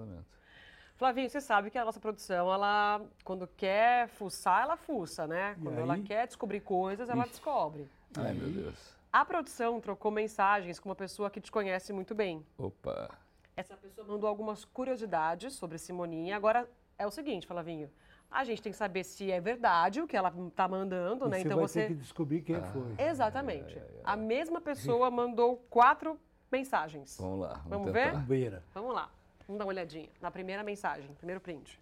Flavinho, 0.99 1.31
você 1.31 1.41
sabe 1.41 1.71
que 1.71 1.79
a 1.79 1.85
nossa 1.85 2.01
produção, 2.01 2.53
ela, 2.53 3.01
quando 3.25 3.47
quer 3.57 4.09
fuçar, 4.09 4.65
ela 4.65 4.77
fuça, 4.77 5.29
né? 5.29 5.55
E 5.57 5.63
Quando 5.63 5.79
ela 5.79 5.97
quer 5.97 6.27
descobrir 6.27 6.59
coisas, 6.61 7.09
ela 7.09 7.25
descobre. 7.25 7.89
Ai, 8.17 8.35
meu 8.35 8.49
Deus. 8.51 8.97
A 9.13 9.25
produção 9.25 9.81
trocou 9.81 10.11
mensagens 10.11 10.81
com 10.81 10.89
uma 10.89 10.97
pessoa 10.97 11.31
que 11.31 11.41
te 11.41 11.53
conhece 11.53 11.93
muito 11.93 12.17
bem. 12.17 12.45
Opa. 12.59 13.11
Essa 13.57 13.77
pessoa 13.77 14.05
mandou 14.09 14.29
algumas 14.29 14.65
curiosidades 14.65 15.55
sobre 15.55 15.79
Simoninha. 15.79 16.37
Agora 16.37 16.69
é 16.99 17.07
o 17.07 17.11
seguinte, 17.13 17.47
Flavinho. 17.47 17.89
A 18.29 18.43
gente 18.43 18.61
tem 18.61 18.73
que 18.73 18.77
saber 18.79 19.05
se 19.05 19.31
é 19.31 19.41
verdade 19.41 20.01
o 20.03 20.07
que 20.07 20.17
ela 20.17 20.33
tá 20.55 20.67
mandando, 20.67 21.27
E 21.27 21.29
né? 21.29 21.37
você 21.39 21.45
Então 21.47 21.57
vai 21.59 21.69
você. 21.69 21.81
ter 21.83 21.89
que 21.89 21.95
descobrir 21.95 22.43
quem 22.43 22.61
foi. 22.61 22.95
Exatamente. 22.99 23.81
A 24.03 24.17
mesma 24.17 24.61
pessoa 24.61 25.11
mandou 25.13 25.65
quatro 25.71 26.19
mensagens. 26.51 27.17
Vamos 27.21 27.39
lá. 27.39 27.55
Vamos, 27.67 27.69
Vamos 27.71 27.93
ver? 27.93 28.17
Beira. 28.19 28.65
Vamos 28.75 28.95
lá. 28.95 29.09
Vamos 29.49 29.59
dar 29.59 29.65
uma 29.65 29.73
olhadinha. 29.73 30.11
Na 30.21 30.31
primeira 30.31 30.63
mensagem, 30.63 31.11
primeiro 31.15 31.41
print. 31.41 31.81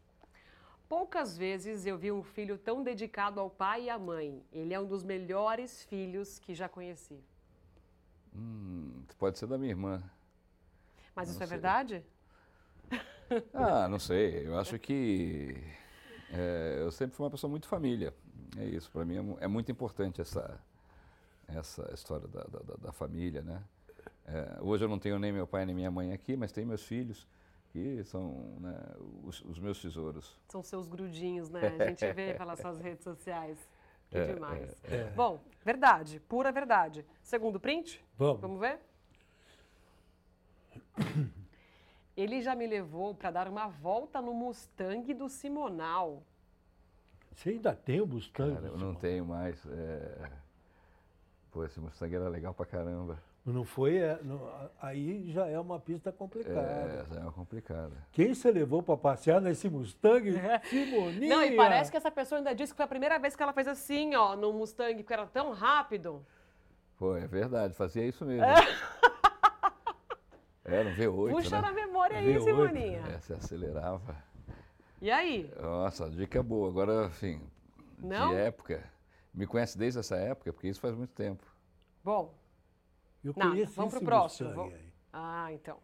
Poucas 0.88 1.36
vezes 1.36 1.84
eu 1.84 1.98
vi 1.98 2.12
um 2.12 2.22
filho 2.22 2.56
tão 2.56 2.80
dedicado 2.84 3.40
ao 3.40 3.50
pai 3.50 3.84
e 3.86 3.90
à 3.90 3.98
mãe. 3.98 4.40
Ele 4.52 4.72
é 4.72 4.78
um 4.78 4.86
dos 4.86 5.02
melhores 5.02 5.82
filhos 5.82 6.38
que 6.38 6.54
já 6.54 6.68
conheci. 6.68 7.18
Hum, 8.32 9.02
pode 9.18 9.36
ser 9.36 9.48
da 9.48 9.58
minha 9.58 9.70
irmã. 9.72 10.00
Mas 11.14 11.26
Não 11.28 11.34
isso 11.34 11.42
é 11.42 11.46
sei. 11.46 11.56
verdade? 11.56 12.04
Ah, 13.52 13.88
não 13.88 13.98
sei. 13.98 14.46
Eu 14.46 14.56
acho 14.56 14.78
que 14.78 15.56
é, 16.32 16.76
eu 16.78 16.92
sempre 16.92 17.16
fui 17.16 17.24
uma 17.24 17.30
pessoa 17.32 17.50
muito 17.50 17.66
família. 17.66 18.14
É 18.56 18.64
isso. 18.64 18.88
Para 18.92 19.04
mim 19.04 19.16
é, 19.40 19.44
é 19.44 19.48
muito 19.48 19.72
importante 19.72 20.20
essa 20.20 20.60
essa 21.48 21.90
história 21.92 22.28
da, 22.28 22.44
da- 22.44 22.58
da- 22.60 22.74
da 22.76 22.92
família, 22.92 23.42
né? 23.42 23.60
É, 24.26 24.58
hoje 24.60 24.84
eu 24.84 24.88
não 24.88 24.98
tenho 25.00 25.18
nem 25.18 25.32
meu 25.32 25.44
pai 25.46 25.66
nem 25.66 25.74
minha 25.74 25.90
mãe 25.90 26.12
aqui, 26.12 26.36
mas 26.36 26.52
tenho 26.52 26.68
meus 26.68 26.82
filhos 26.84 27.26
que 27.76 28.04
são 28.04 28.56
né, 28.58 28.74
os, 29.22 29.42
os 29.42 29.58
meus 29.58 29.80
tesouros. 29.82 30.34
São 30.48 30.62
seus 30.62 30.86
grudinhos, 30.88 31.50
né? 31.50 31.60
A 31.78 31.88
gente 31.88 32.10
vê 32.14 32.32
pelas 32.38 32.58
suas 32.58 32.80
redes 32.80 33.04
sociais. 33.04 33.58
Que 34.08 34.16
É, 34.16 34.32
demais. 34.32 34.82
é. 34.84 35.10
Bom, 35.10 35.40
verdade, 35.62 36.18
pura 36.20 36.50
verdade. 36.50 37.04
Segundo 37.22 37.60
print, 37.60 38.02
Vamos. 38.16 38.40
vamos 38.40 38.60
ver? 38.60 38.78
Ele 42.16 42.40
já 42.40 42.54
me 42.54 42.66
levou 42.66 43.14
para 43.14 43.30
dar 43.30 43.48
uma 43.48 43.66
volta 43.68 44.22
no 44.22 44.32
Mustang 44.32 45.12
do 45.12 45.28
Simonal. 45.28 46.22
Você 47.32 47.50
ainda 47.50 47.74
tem 47.74 48.00
o 48.00 48.06
Mustang? 48.06 48.54
Cara, 48.54 48.68
eu 48.68 48.78
não 48.78 48.94
tenho 48.94 49.26
mais. 49.26 49.62
é, 49.66 50.30
Pô, 51.50 51.62
esse 51.64 51.78
Mustang 51.78 52.14
era 52.14 52.28
legal 52.30 52.54
pra 52.54 52.64
caramba. 52.64 53.22
Não 53.46 53.64
foi? 53.64 53.96
é, 53.98 54.18
não, 54.24 54.44
a- 54.48 54.70
aí 54.82 55.30
já 55.30 55.46
é 55.46 55.58
uma 55.58 55.78
pista 55.78 56.10
complicada. 56.10 56.60
É, 56.60 57.14
já 57.14 57.20
é 57.20 57.30
complicado. 57.30 57.92
Quem 58.10 58.34
você 58.34 58.50
levou 58.50 58.82
para 58.82 58.96
passear 58.96 59.40
nesse 59.40 59.68
Mustang? 59.70 60.32
Simoninha! 60.68 61.36
Não, 61.36 61.44
e 61.44 61.54
parece 61.56 61.88
que 61.90 61.96
essa 61.96 62.10
pessoa 62.10 62.40
ainda 62.40 62.52
disse 62.54 62.72
que 62.72 62.76
foi 62.76 62.84
a 62.84 62.88
primeira 62.88 63.18
vez 63.20 63.36
que 63.36 63.42
ela 63.42 63.52
fez 63.52 63.68
assim, 63.68 64.16
ó, 64.16 64.34
no 64.34 64.52
Mustang, 64.52 64.96
porque 64.96 65.12
era 65.12 65.26
tão 65.26 65.52
rápido. 65.52 66.26
Pô, 66.98 67.16
é 67.16 67.26
verdade, 67.28 67.72
fazia 67.74 68.04
isso 68.04 68.24
mesmo. 68.24 68.44
Era 70.64 70.88
um 70.88 70.94
V8, 70.94 71.30
Puxa 71.30 71.60
na 71.60 71.70
né? 71.70 71.86
memória 71.86 72.18
aí, 72.18 72.34
V8, 72.34 72.42
Simoninha. 72.42 73.02
É, 73.14 73.18
você 73.20 73.34
acelerava. 73.34 74.16
E 75.00 75.10
aí? 75.10 75.48
Nossa, 75.60 76.10
dica 76.10 76.42
boa. 76.42 76.68
Agora, 76.68 77.06
assim, 77.06 77.40
Não? 77.98 78.30
de 78.30 78.34
época. 78.34 78.82
Me 79.32 79.46
conhece 79.46 79.78
desde 79.78 80.00
essa 80.00 80.16
época, 80.16 80.52
porque 80.52 80.66
isso 80.66 80.80
faz 80.80 80.94
muito 80.96 81.10
tempo. 81.12 81.44
Bom, 82.02 82.34
Eu 83.24 83.32
Nada, 83.36 83.50
conheci 83.50 83.74
vamos 83.74 83.90
pro 83.90 83.98
esse 83.98 84.04
próximo, 84.06 84.50
vamos- 84.54 84.74
ah, 85.12 85.48
então. 85.52 85.78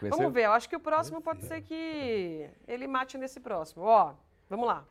Conheceu? 0.00 0.18
Vamos 0.18 0.32
ver, 0.32 0.44
eu 0.46 0.52
acho 0.52 0.68
que 0.68 0.76
o 0.76 0.80
próximo 0.80 1.20
pode 1.20 1.42
ser 1.44 1.60
que 1.62 2.48
ele 2.66 2.86
mate 2.86 3.18
nesse 3.18 3.40
próximo. 3.40 3.82
Ó, 3.84 4.14
vamos 4.48 4.66
lá. 4.66 4.84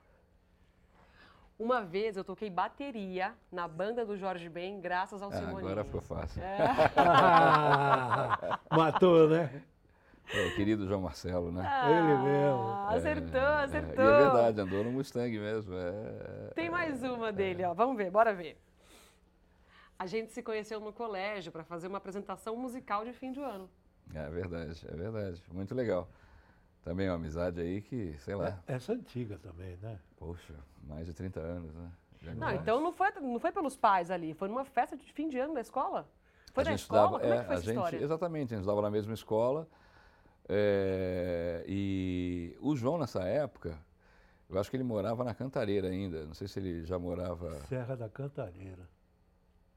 Uma 1.60 1.81
vez 1.81 2.15
eu 2.15 2.23
toquei 2.23 2.49
bateria 2.51 3.33
na 3.51 3.67
banda 3.67 4.05
do 4.05 4.15
Jorge 4.15 4.47
Ben, 4.47 4.79
graças 4.79 5.21
ao 5.23 5.29
Ah, 5.29 5.31
Simoninha. 5.31 5.60
agora 5.60 5.83
ficou 5.83 6.01
fácil. 6.01 6.41
É. 6.43 6.57
Ah, 6.97 8.60
matou, 8.71 9.27
né? 9.27 9.63
É, 10.33 10.47
o 10.47 10.55
querido 10.55 10.86
João 10.86 11.01
Marcelo, 11.01 11.51
né? 11.51 11.63
Ele 11.89 12.17
mesmo. 12.17 12.60
Ah, 12.60 12.89
acertou, 12.91 13.39
É, 13.39 13.63
acertou. 13.63 14.03
E 14.05 14.07
é 14.07 14.17
verdade, 14.17 14.62
andou 14.62 14.83
no 14.83 14.91
Mustang 14.91 15.39
mesmo. 15.39 15.73
É, 15.73 16.51
Tem 16.53 16.69
mais 16.69 17.01
uma 17.01 17.31
dele, 17.31 17.63
ó. 17.63 17.73
Vamos 17.73 17.95
ver, 17.97 18.12
bora 18.12 18.33
ver. 18.33 18.57
A 19.99 20.05
gente 20.05 20.31
se 20.31 20.43
conheceu 20.43 20.79
no 20.79 20.93
colégio 20.93 21.51
para 21.51 21.63
fazer 21.63 21.88
uma 21.88 21.97
apresentação 21.97 22.55
musical 22.55 23.03
de 23.03 23.13
fim 23.13 23.31
de 23.31 23.39
ano. 23.41 23.69
é 24.13 24.29
verdade, 24.29 24.86
é 24.88 24.95
verdade. 24.95 25.43
Muito 25.51 25.73
legal. 25.75 26.07
Também 26.83 27.10
uma 27.10 27.15
amizade 27.15 27.60
aí 27.60 27.81
que, 27.81 28.15
sei 28.19 28.36
lá, 28.36 28.60
Essa 28.67 28.93
antiga 28.93 29.38
também, 29.39 29.75
né? 29.81 29.99
poxa, 30.17 30.53
mais 30.83 31.05
de 31.05 31.13
30 31.13 31.39
anos, 31.39 31.73
né? 31.73 31.91
Já 32.21 32.33
Não, 32.33 32.51
então 32.51 32.79
não 32.81 32.91
foi, 32.93 33.12
não 33.19 33.39
foi 33.39 33.51
pelos 33.51 33.75
pais 33.75 34.10
ali, 34.10 34.33
foi 34.33 34.47
numa 34.47 34.63
festa 34.65 34.95
de 34.95 35.12
fim 35.12 35.27
de 35.29 35.38
ano 35.38 35.53
da 35.53 35.62
escola? 35.62 36.07
Foi 36.53 36.63
A 36.63 36.65
na 36.65 36.71
gente 36.71 36.81
escola? 36.81 37.01
estudava- 37.17 37.19
Como 37.23 37.33
é 37.33 37.38
que 37.39 37.45
foi 37.45 37.55
a 37.55 37.57
essa 37.57 37.65
gente- 37.65 37.75
história? 37.75 38.03
Exatamente, 38.03 38.53
a 38.53 38.57
gente 38.57 38.63
estudava 38.63 38.81
na 38.81 38.89
mesma 38.91 39.13
escola. 39.13 39.67
é, 40.49 41.63
e 41.67 42.55
o 42.62 42.73
João, 42.75 42.97
nessa 42.97 43.21
época, 43.23 43.77
eu 44.49 44.57
acho 44.57 44.69
que 44.69 44.77
ele 44.77 44.83
morava 44.83 45.23
na 45.25 45.33
Cantareira 45.33 45.89
ainda. 45.89 46.25
Não 46.25 46.33
sei 46.33 46.47
se 46.47 46.57
ele 46.60 46.86
já 46.86 46.97
morava. 46.97 47.60
Serra 47.67 47.97
da 47.97 48.07
Cantareira. 48.07 48.88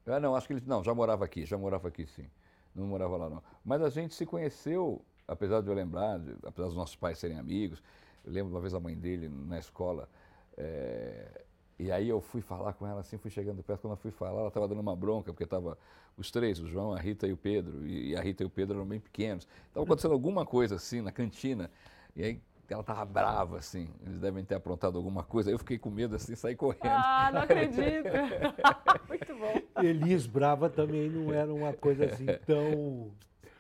Ah, 0.07 0.19
não, 0.21 0.35
acho 0.35 0.47
que 0.47 0.55
ele. 0.55 0.63
Não, 0.67 0.83
já 0.83 0.95
morava 0.95 1.25
aqui, 1.25 1.45
já 1.45 1.57
morava 1.59 1.89
aqui 1.89 2.07
sim. 2.07 2.27
Não 2.75 2.87
morava 2.87 3.17
lá, 3.17 3.29
não. 3.31 3.43
Mas 3.65 3.83
a 3.83 3.91
gente 3.91 4.15
se 4.15 4.25
conheceu, 4.27 5.05
apesar 5.27 5.61
de 5.61 5.69
eu 5.69 5.75
lembrar, 5.75 6.19
de- 6.19 6.35
apesar 6.47 6.69
dos 6.69 6.77
nossos 6.77 6.97
pais 6.97 7.19
serem 7.19 7.39
amigos. 7.39 7.83
Eu 8.25 8.33
lembro 8.33 8.53
uma 8.55 8.61
vez 8.61 8.75
a 8.75 8.81
mãe 8.81 8.97
dele 8.97 9.29
na 9.29 9.59
escola. 9.59 10.09
é, 10.57 11.45
E 11.79 11.91
aí 11.91 12.09
eu 12.09 12.21
fui 12.21 12.43
falar 12.43 12.75
com 12.75 12.87
ela 12.87 13.01
assim, 13.01 13.17
fui 13.17 13.31
chegando 13.31 13.63
perto, 13.63 13.81
quando 13.83 13.93
eu 13.93 13.97
fui 13.97 14.11
falar, 14.11 14.39
ela 14.41 14.49
estava 14.49 14.69
dando 14.69 14.81
uma 14.81 14.95
bronca, 14.95 15.33
porque 15.33 15.45
estava 15.45 15.79
os 16.17 16.31
três, 16.31 16.61
o 16.61 16.67
João, 16.69 16.93
a 16.93 16.99
Rita 16.99 17.27
e 17.27 17.33
o 17.33 17.37
Pedro, 17.39 17.87
e 17.87 18.15
a 18.15 18.21
Rita 18.21 18.43
e 18.43 18.47
o 18.47 18.51
Pedro 18.51 18.77
eram 18.77 18.87
bem 18.87 19.01
pequenos. 19.01 19.49
Estava 19.69 19.85
acontecendo 19.85 20.13
alguma 20.13 20.45
coisa 20.45 20.75
assim 20.77 21.01
na 21.01 21.11
cantina, 21.11 21.71
e 22.15 22.23
aí 22.23 22.41
ela 22.73 22.83
estava 22.83 23.05
brava, 23.05 23.59
assim, 23.59 23.89
eles 24.07 24.19
devem 24.19 24.45
ter 24.45 24.55
aprontado 24.55 24.97
alguma 24.97 25.23
coisa, 25.23 25.51
aí 25.51 25.55
eu 25.55 25.59
fiquei 25.59 25.79
com 25.79 25.91
medo, 25.91 26.17
assim, 26.17 26.35
saí 26.35 26.55
correndo. 26.55 26.81
Ah, 26.85 27.31
não 27.33 27.41
acredito! 27.43 28.09
Muito 29.09 29.35
bom. 29.37 29.83
Elis 29.83 30.27
brava 30.27 30.69
também 30.71 31.09
não 31.09 31.33
era 31.33 31.53
uma 31.53 31.73
coisa 31.73 32.05
assim 32.07 32.27
tão... 32.47 33.11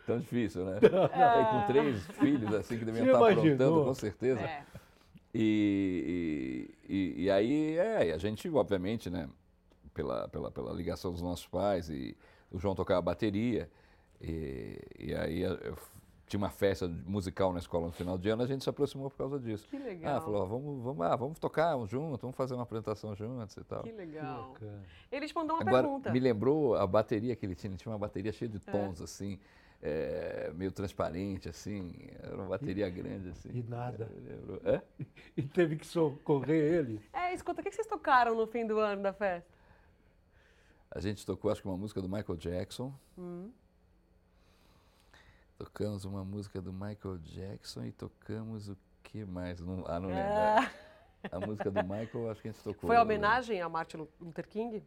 Tão 0.07 0.18
difícil, 0.18 0.64
né? 0.64 0.79
É. 0.83 1.44
com 1.51 1.66
três 1.73 2.07
filhos, 2.18 2.55
assim, 2.55 2.79
que 2.79 2.85
deviam 2.85 3.05
Você 3.05 3.12
estar 3.12 3.18
imaginou? 3.18 3.55
aprontando, 3.55 3.85
com 3.85 3.94
certeza. 3.94 4.40
É. 4.40 4.64
E, 5.33 6.68
e, 6.88 7.25
e, 7.25 7.31
aí, 7.31 7.77
é, 7.77 8.12
a 8.12 8.18
gente, 8.18 8.49
obviamente, 8.51 9.09
né, 9.09 9.29
pela, 9.94 10.27
pela, 10.29 10.51
pela 10.51 10.73
ligação 10.73 11.12
dos 11.12 11.23
nossos 11.23 11.46
pais, 11.46 11.88
e 11.88 12.16
o 12.51 12.59
João 12.59 12.75
tocava 12.75 13.01
bateria, 13.01 13.70
e, 14.20 14.79
e 14.99 15.14
aí 15.14 15.42
eu, 15.42 15.77
tinha 16.31 16.38
uma 16.38 16.51
festa 16.51 16.87
musical 17.05 17.53
na 17.53 17.59
escola 17.59 17.87
no 17.87 17.93
final 17.93 18.16
de 18.16 18.29
ano, 18.29 18.45
a 18.45 18.47
gente 18.47 18.62
se 18.62 18.71
aproximou 18.71 19.11
por 19.11 19.16
causa 19.16 19.40
disso. 19.40 19.66
Que 19.69 19.77
legal. 19.77 20.16
Ah, 20.16 20.21
falou, 20.21 20.47
vamos, 20.47 20.85
vamos, 20.85 21.05
ah, 21.05 21.16
vamos 21.16 21.38
tocar 21.40 21.77
juntos, 21.87 22.21
vamos 22.21 22.37
fazer 22.37 22.55
uma 22.55 22.62
apresentação 22.62 23.16
juntos 23.16 23.57
e 23.57 23.64
tal. 23.64 23.83
Que 23.83 23.90
legal. 23.90 24.55
Que 24.57 24.64
Eles 25.11 25.33
mandou 25.33 25.57
uma 25.57 25.62
Agora, 25.62 25.83
pergunta. 25.83 26.12
Me 26.12 26.21
lembrou 26.21 26.77
a 26.77 26.87
bateria 26.87 27.35
que 27.35 27.45
ele 27.45 27.57
tinha, 27.57 27.73
ele 27.73 27.77
tinha 27.77 27.90
uma 27.90 27.99
bateria 27.99 28.31
cheia 28.31 28.49
de 28.49 28.59
é. 28.59 28.71
tons, 28.71 29.01
é. 29.01 29.05
assim, 29.05 29.40
é, 29.83 30.53
meio 30.55 30.71
transparente, 30.71 31.49
assim, 31.49 31.93
era 32.23 32.37
uma 32.37 32.47
bateria 32.47 32.87
e, 32.87 32.90
grande, 32.93 33.31
assim. 33.31 33.51
E 33.53 33.62
nada. 33.64 34.09
É? 34.64 34.81
E 35.37 35.43
teve 35.43 35.75
que 35.75 35.87
socorrer 35.87 36.75
ele. 36.75 37.01
É, 37.12 37.35
escuta, 37.35 37.61
o 37.61 37.64
que 37.64 37.73
vocês 37.73 37.88
tocaram 37.88 38.37
no 38.37 38.47
fim 38.47 38.64
do 38.64 38.79
ano 38.79 39.03
da 39.03 39.12
festa? 39.12 39.51
A 40.93 41.01
gente 41.01 41.27
tocou, 41.27 41.51
acho 41.51 41.61
que 41.61 41.66
uma 41.66 41.77
música 41.77 42.01
do 42.01 42.09
Michael 42.09 42.37
Jackson. 42.37 42.95
Hum. 43.19 43.51
Tocamos 45.61 46.07
uma 46.07 46.25
música 46.25 46.59
do 46.59 46.73
Michael 46.73 47.18
Jackson 47.18 47.85
e 47.85 47.92
tocamos 47.92 48.70
o 48.70 48.79
que 49.03 49.27
mais? 49.27 49.61
Não, 49.61 49.85
ah, 49.87 50.01
não 50.01 50.09
lembro. 50.09 50.33
Ah. 50.33 50.70
A 51.31 51.38
música 51.38 51.70
do 51.70 51.83
Michael, 51.83 52.31
acho 52.31 52.40
que 52.40 52.49
a 52.49 52.51
gente 52.53 52.62
tocou. 52.64 52.88
Foi 52.88 52.96
a 52.96 53.03
homenagem 53.03 53.61
a 53.61 53.68
Martin 53.68 54.09
Luther 54.18 54.49
King? 54.49 54.83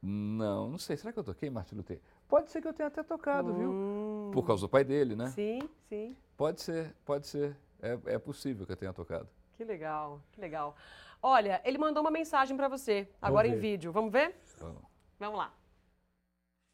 Não, 0.00 0.70
não 0.70 0.78
sei. 0.78 0.96
Será 0.96 1.12
que 1.12 1.18
eu 1.18 1.22
toquei 1.22 1.50
Martin 1.50 1.74
Luther? 1.74 2.00
Pode 2.26 2.50
ser 2.50 2.62
que 2.62 2.68
eu 2.68 2.72
tenha 2.72 2.86
até 2.86 3.02
tocado, 3.02 3.52
hum. 3.52 3.58
viu? 3.58 4.30
Por 4.32 4.46
causa 4.46 4.62
do 4.62 4.70
pai 4.70 4.84
dele, 4.84 5.14
né? 5.14 5.26
Sim, 5.26 5.58
sim. 5.86 6.16
Pode 6.34 6.62
ser, 6.62 6.96
pode 7.04 7.26
ser. 7.26 7.54
É, 7.82 8.14
é 8.14 8.18
possível 8.18 8.64
que 8.64 8.72
eu 8.72 8.76
tenha 8.78 8.92
tocado. 8.94 9.28
Que 9.52 9.64
legal, 9.64 10.18
que 10.32 10.40
legal. 10.40 10.74
Olha, 11.20 11.60
ele 11.62 11.76
mandou 11.76 12.02
uma 12.02 12.10
mensagem 12.10 12.56
para 12.56 12.68
você, 12.68 13.06
agora 13.20 13.46
em 13.46 13.58
vídeo. 13.58 13.92
Vamos 13.92 14.10
ver? 14.10 14.34
Vamos. 14.58 14.82
Vamos 15.18 15.38
lá. 15.38 15.52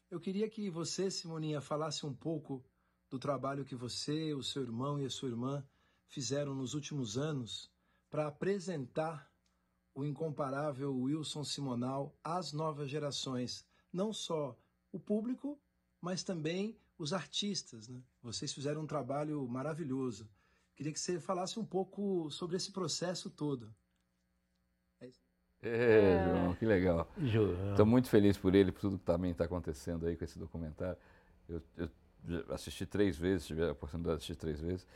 Eu 0.09 0.19
queria 0.21 0.49
que 0.49 0.69
você, 0.69 1.11
Simoninha, 1.11 1.59
falasse 1.59 2.05
um 2.05 2.13
pouco 2.13 2.63
do 3.11 3.19
trabalho 3.19 3.65
que 3.65 3.75
você, 3.75 4.33
o 4.33 4.41
seu 4.41 4.63
irmão 4.63 4.97
e 4.97 5.05
a 5.05 5.09
sua 5.09 5.27
irmã 5.27 5.63
fizeram 6.07 6.55
nos 6.55 6.73
últimos 6.73 7.17
anos 7.17 7.69
para 8.09 8.27
apresentar 8.27 9.29
o 9.93 10.05
incomparável 10.05 10.95
Wilson 10.95 11.43
Simonal 11.43 12.15
às 12.23 12.53
novas 12.53 12.89
gerações, 12.89 13.67
não 13.91 14.13
só 14.13 14.57
o 14.93 14.99
público, 14.99 15.59
mas 15.99 16.23
também 16.23 16.79
os 16.97 17.11
artistas. 17.11 17.89
Né? 17.89 18.01
Vocês 18.23 18.53
fizeram 18.53 18.81
um 18.81 18.87
trabalho 18.87 19.45
maravilhoso. 19.45 20.29
Queria 20.73 20.93
que 20.93 20.99
você 20.99 21.19
falasse 21.19 21.59
um 21.59 21.65
pouco 21.65 22.31
sobre 22.31 22.55
esse 22.55 22.71
processo 22.71 23.29
todo. 23.29 23.75
É, 25.61 25.69
é 25.69 26.23
João, 26.25 26.55
que 26.55 26.65
legal. 26.65 27.07
Estou 27.71 27.85
muito 27.85 28.09
feliz 28.09 28.37
por 28.37 28.55
ele, 28.55 28.71
por 28.71 28.79
tudo 28.79 28.97
que 28.97 29.05
também 29.05 29.31
está 29.31 29.43
acontecendo 29.43 30.07
aí 30.07 30.15
com 30.15 30.23
esse 30.23 30.39
documentário. 30.39 30.97
Eu, 31.47 31.61
eu, 31.77 31.89
assisti 32.49 32.85
três 32.85 33.17
vezes, 33.17 33.47
tive 33.47 33.63
a 33.63 33.71
oportunidade 33.71 34.17
de 34.17 34.23
assistir 34.23 34.35
três 34.35 34.59
vezes. 34.59 34.87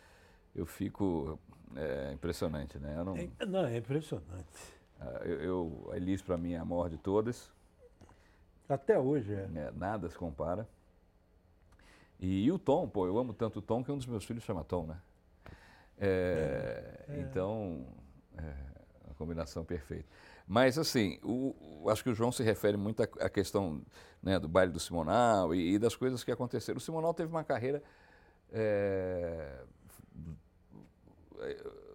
Eu 0.56 0.66
fico 0.66 1.40
é, 1.76 2.12
impressionante, 2.14 2.78
né? 2.78 3.04
não, 3.04 3.18
é, 3.18 3.46
não, 3.46 3.66
é 3.66 3.78
impressionante. 3.78 4.46
Ah, 5.00 5.22
eu, 5.26 5.42
eu, 5.42 5.90
a 5.92 5.98
Elis, 5.98 6.22
para 6.22 6.38
mim, 6.38 6.54
é 6.54 6.58
a 6.58 6.66
maior 6.66 6.90
de 6.90 6.98
todas. 6.98 7.52
Até 8.68 8.98
hoje 8.98 9.34
é. 9.34 9.50
é. 9.56 9.72
Nada 9.76 10.10
se 10.10 10.18
compara. 10.18 10.68
E, 12.20 12.46
e, 12.46 12.52
o 12.52 12.58
Tom, 12.58 12.88
pô, 12.88 13.06
eu 13.06 13.18
amo 13.18 13.34
tanto 13.34 13.60
o 13.60 13.62
Tom 13.62 13.84
que 13.84 13.92
um 13.92 13.98
dos 13.98 14.06
meus 14.06 14.24
filhos 14.24 14.44
chama 14.44 14.64
Tom, 14.64 14.86
né? 14.86 14.98
É, 15.98 17.06
é, 17.08 17.20
então, 17.20 17.86
é 18.38 18.54
uma 19.06 19.14
combinação 19.16 19.64
perfeita. 19.64 20.06
Mas, 20.48 20.78
assim, 20.78 21.20
o, 21.24 21.56
o, 21.84 21.90
acho 21.90 22.04
que 22.04 22.10
o 22.10 22.16
João 22.16 22.32
se 22.32 22.44
refere 22.44 22.78
muito 22.78 23.02
à, 23.02 23.08
à 23.22 23.30
questão 23.30 23.82
né, 24.22 24.40
do 24.40 24.48
baile 24.48 24.72
do 24.72 24.80
Simonal 24.80 25.56
e, 25.56 25.74
e, 25.74 25.80
das 25.80 25.96
coisas 25.96 26.24
que 26.24 26.32
aconteceram. 26.32 26.78
O 26.78 26.82
Simonal 26.82 27.14
teve 27.14 27.30
uma 27.30 27.44
carreira 27.44 27.82
é, 28.52 29.64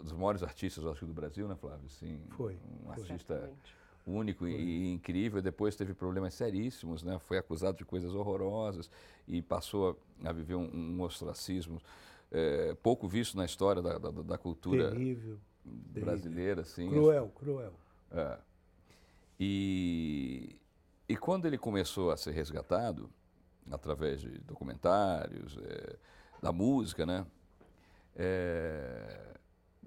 dos 0.03 0.13
maiores 0.13 0.43
artistas, 0.43 0.85
acho 0.85 1.01
que, 1.01 1.07
do 1.07 1.13
Brasil, 1.13 1.47
né, 1.47 1.55
Flávio? 1.55 1.89
Sim, 1.89 2.21
foi. 2.31 2.59
Um 2.85 2.93
foi. 2.93 3.03
artista 3.03 3.51
único 4.07 4.47
e, 4.47 4.55
e, 4.55 4.93
incrível. 4.93 5.41
Depois 5.41 5.77
teve 5.77 5.95
problemas 5.95 6.35
seríssimos, 6.35 7.03
né? 7.03 7.19
Foi 7.21 7.39
acusado 7.39 7.79
de 7.79 7.85
coisas 7.85 8.15
horrorosas 8.15 8.91
e 9.29 9.41
passou 9.41 9.97
a, 10.25 10.31
a 10.31 10.33
viver 10.33 10.57
um, 10.57 10.69
um 10.73 11.03
ostracismo 11.03 11.81
é, 12.31 12.75
pouco 12.83 13.09
visto 13.09 13.37
na 13.37 13.45
história 13.45 13.83
da, 13.83 13.99
da, 13.99 14.11
da 14.11 14.39
cultura 14.39 14.91
terrível, 14.91 15.39
brasileira, 15.65 16.63
assim. 16.63 16.89
Cruel, 16.89 17.31
cruel. 17.35 17.73
É. 18.11 18.39
E, 19.39 20.61
e 21.09 21.17
quando 21.17 21.47
ele 21.47 21.57
começou 21.57 22.11
a 22.11 22.17
ser 22.17 22.33
resgatado 22.33 23.11
através 23.71 24.21
de 24.21 24.39
documentários, 24.41 25.57
é, 25.63 25.97
da 26.43 26.53
música, 26.53 27.07
né? 27.07 27.27
É, 28.17 29.37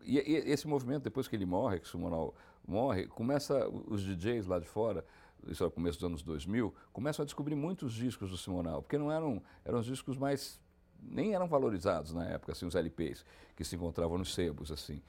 e, 0.03 0.17
e, 0.17 0.35
esse 0.51 0.67
movimento, 0.67 1.03
depois 1.03 1.27
que 1.27 1.35
ele 1.35 1.45
morre, 1.45 1.79
que 1.79 1.87
Sumonal 1.87 2.33
morre, 2.67 3.07
começa 3.07 3.67
os 3.69 4.01
DJs 4.03 4.47
lá 4.47 4.59
de 4.59 4.67
fora, 4.67 5.05
isso 5.47 5.63
é 5.63 5.67
o 5.67 5.71
começo 5.71 5.99
dos 5.99 6.05
anos 6.05 6.23
2000, 6.23 6.73
começam 6.91 7.23
a 7.23 7.25
descobrir 7.25 7.55
muitos 7.55 7.93
discos 7.93 8.29
do 8.29 8.37
Simonal, 8.37 8.81
porque 8.81 8.97
não 8.97 9.11
eram, 9.11 9.41
eram 9.65 9.79
os 9.79 9.85
discos 9.85 10.17
mais, 10.17 10.59
nem 11.01 11.33
eram 11.33 11.47
valorizados 11.47 12.13
na 12.13 12.25
época, 12.25 12.53
assim, 12.53 12.65
os 12.65 12.75
LPs, 12.75 13.25
que 13.55 13.63
se 13.63 13.75
encontravam 13.75 14.17
nos 14.17 14.33
sebos, 14.33 14.71
assim. 14.71 15.01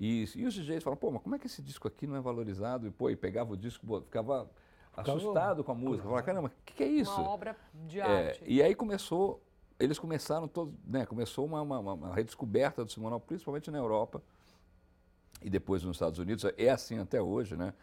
E, 0.00 0.26
e 0.34 0.46
os 0.46 0.54
DJs 0.54 0.82
falam, 0.82 0.96
pô, 0.96 1.10
mas 1.10 1.22
como 1.22 1.34
é 1.34 1.38
que 1.38 1.46
esse 1.46 1.60
disco 1.60 1.86
aqui 1.86 2.06
não 2.06 2.16
é 2.16 2.20
valorizado? 2.22 2.86
E, 2.86 2.90
pô, 2.90 3.10
e 3.10 3.16
pegava 3.16 3.52
o 3.52 3.56
disco, 3.56 4.00
ficava 4.00 4.50
assustado 4.96 5.62
com 5.62 5.72
a 5.72 5.74
música, 5.74 6.04
falava, 6.04 6.22
caramba, 6.22 6.48
o 6.48 6.64
que, 6.64 6.72
que, 6.72 6.82
é 6.82 6.86
isso? 6.86 7.20
Uma 7.20 7.28
obra 7.28 7.54
de 7.86 8.00
é, 8.00 8.28
arte. 8.28 8.42
E 8.46 8.62
aí 8.62 8.74
começou, 8.74 9.42
eles 9.78 9.98
começaram 9.98 10.48
todos, 10.48 10.72
né, 10.86 11.04
começou 11.04 11.44
uma, 11.44 11.60
uma, 11.60 11.78
uma 11.78 12.14
redescoberta 12.14 12.82
do 12.82 12.90
Simonal, 12.90 13.20
principalmente 13.20 13.70
na 13.70 13.76
Europa, 13.76 14.22
e 15.42 15.50
depois 15.50 15.82
nos 15.82 15.96
Estados 15.96 16.18
Unidos. 16.18 16.46
É 16.56 16.70
assim 16.70 16.98
até 16.98 17.20
hoje, 17.20 17.54
né? 17.54 17.74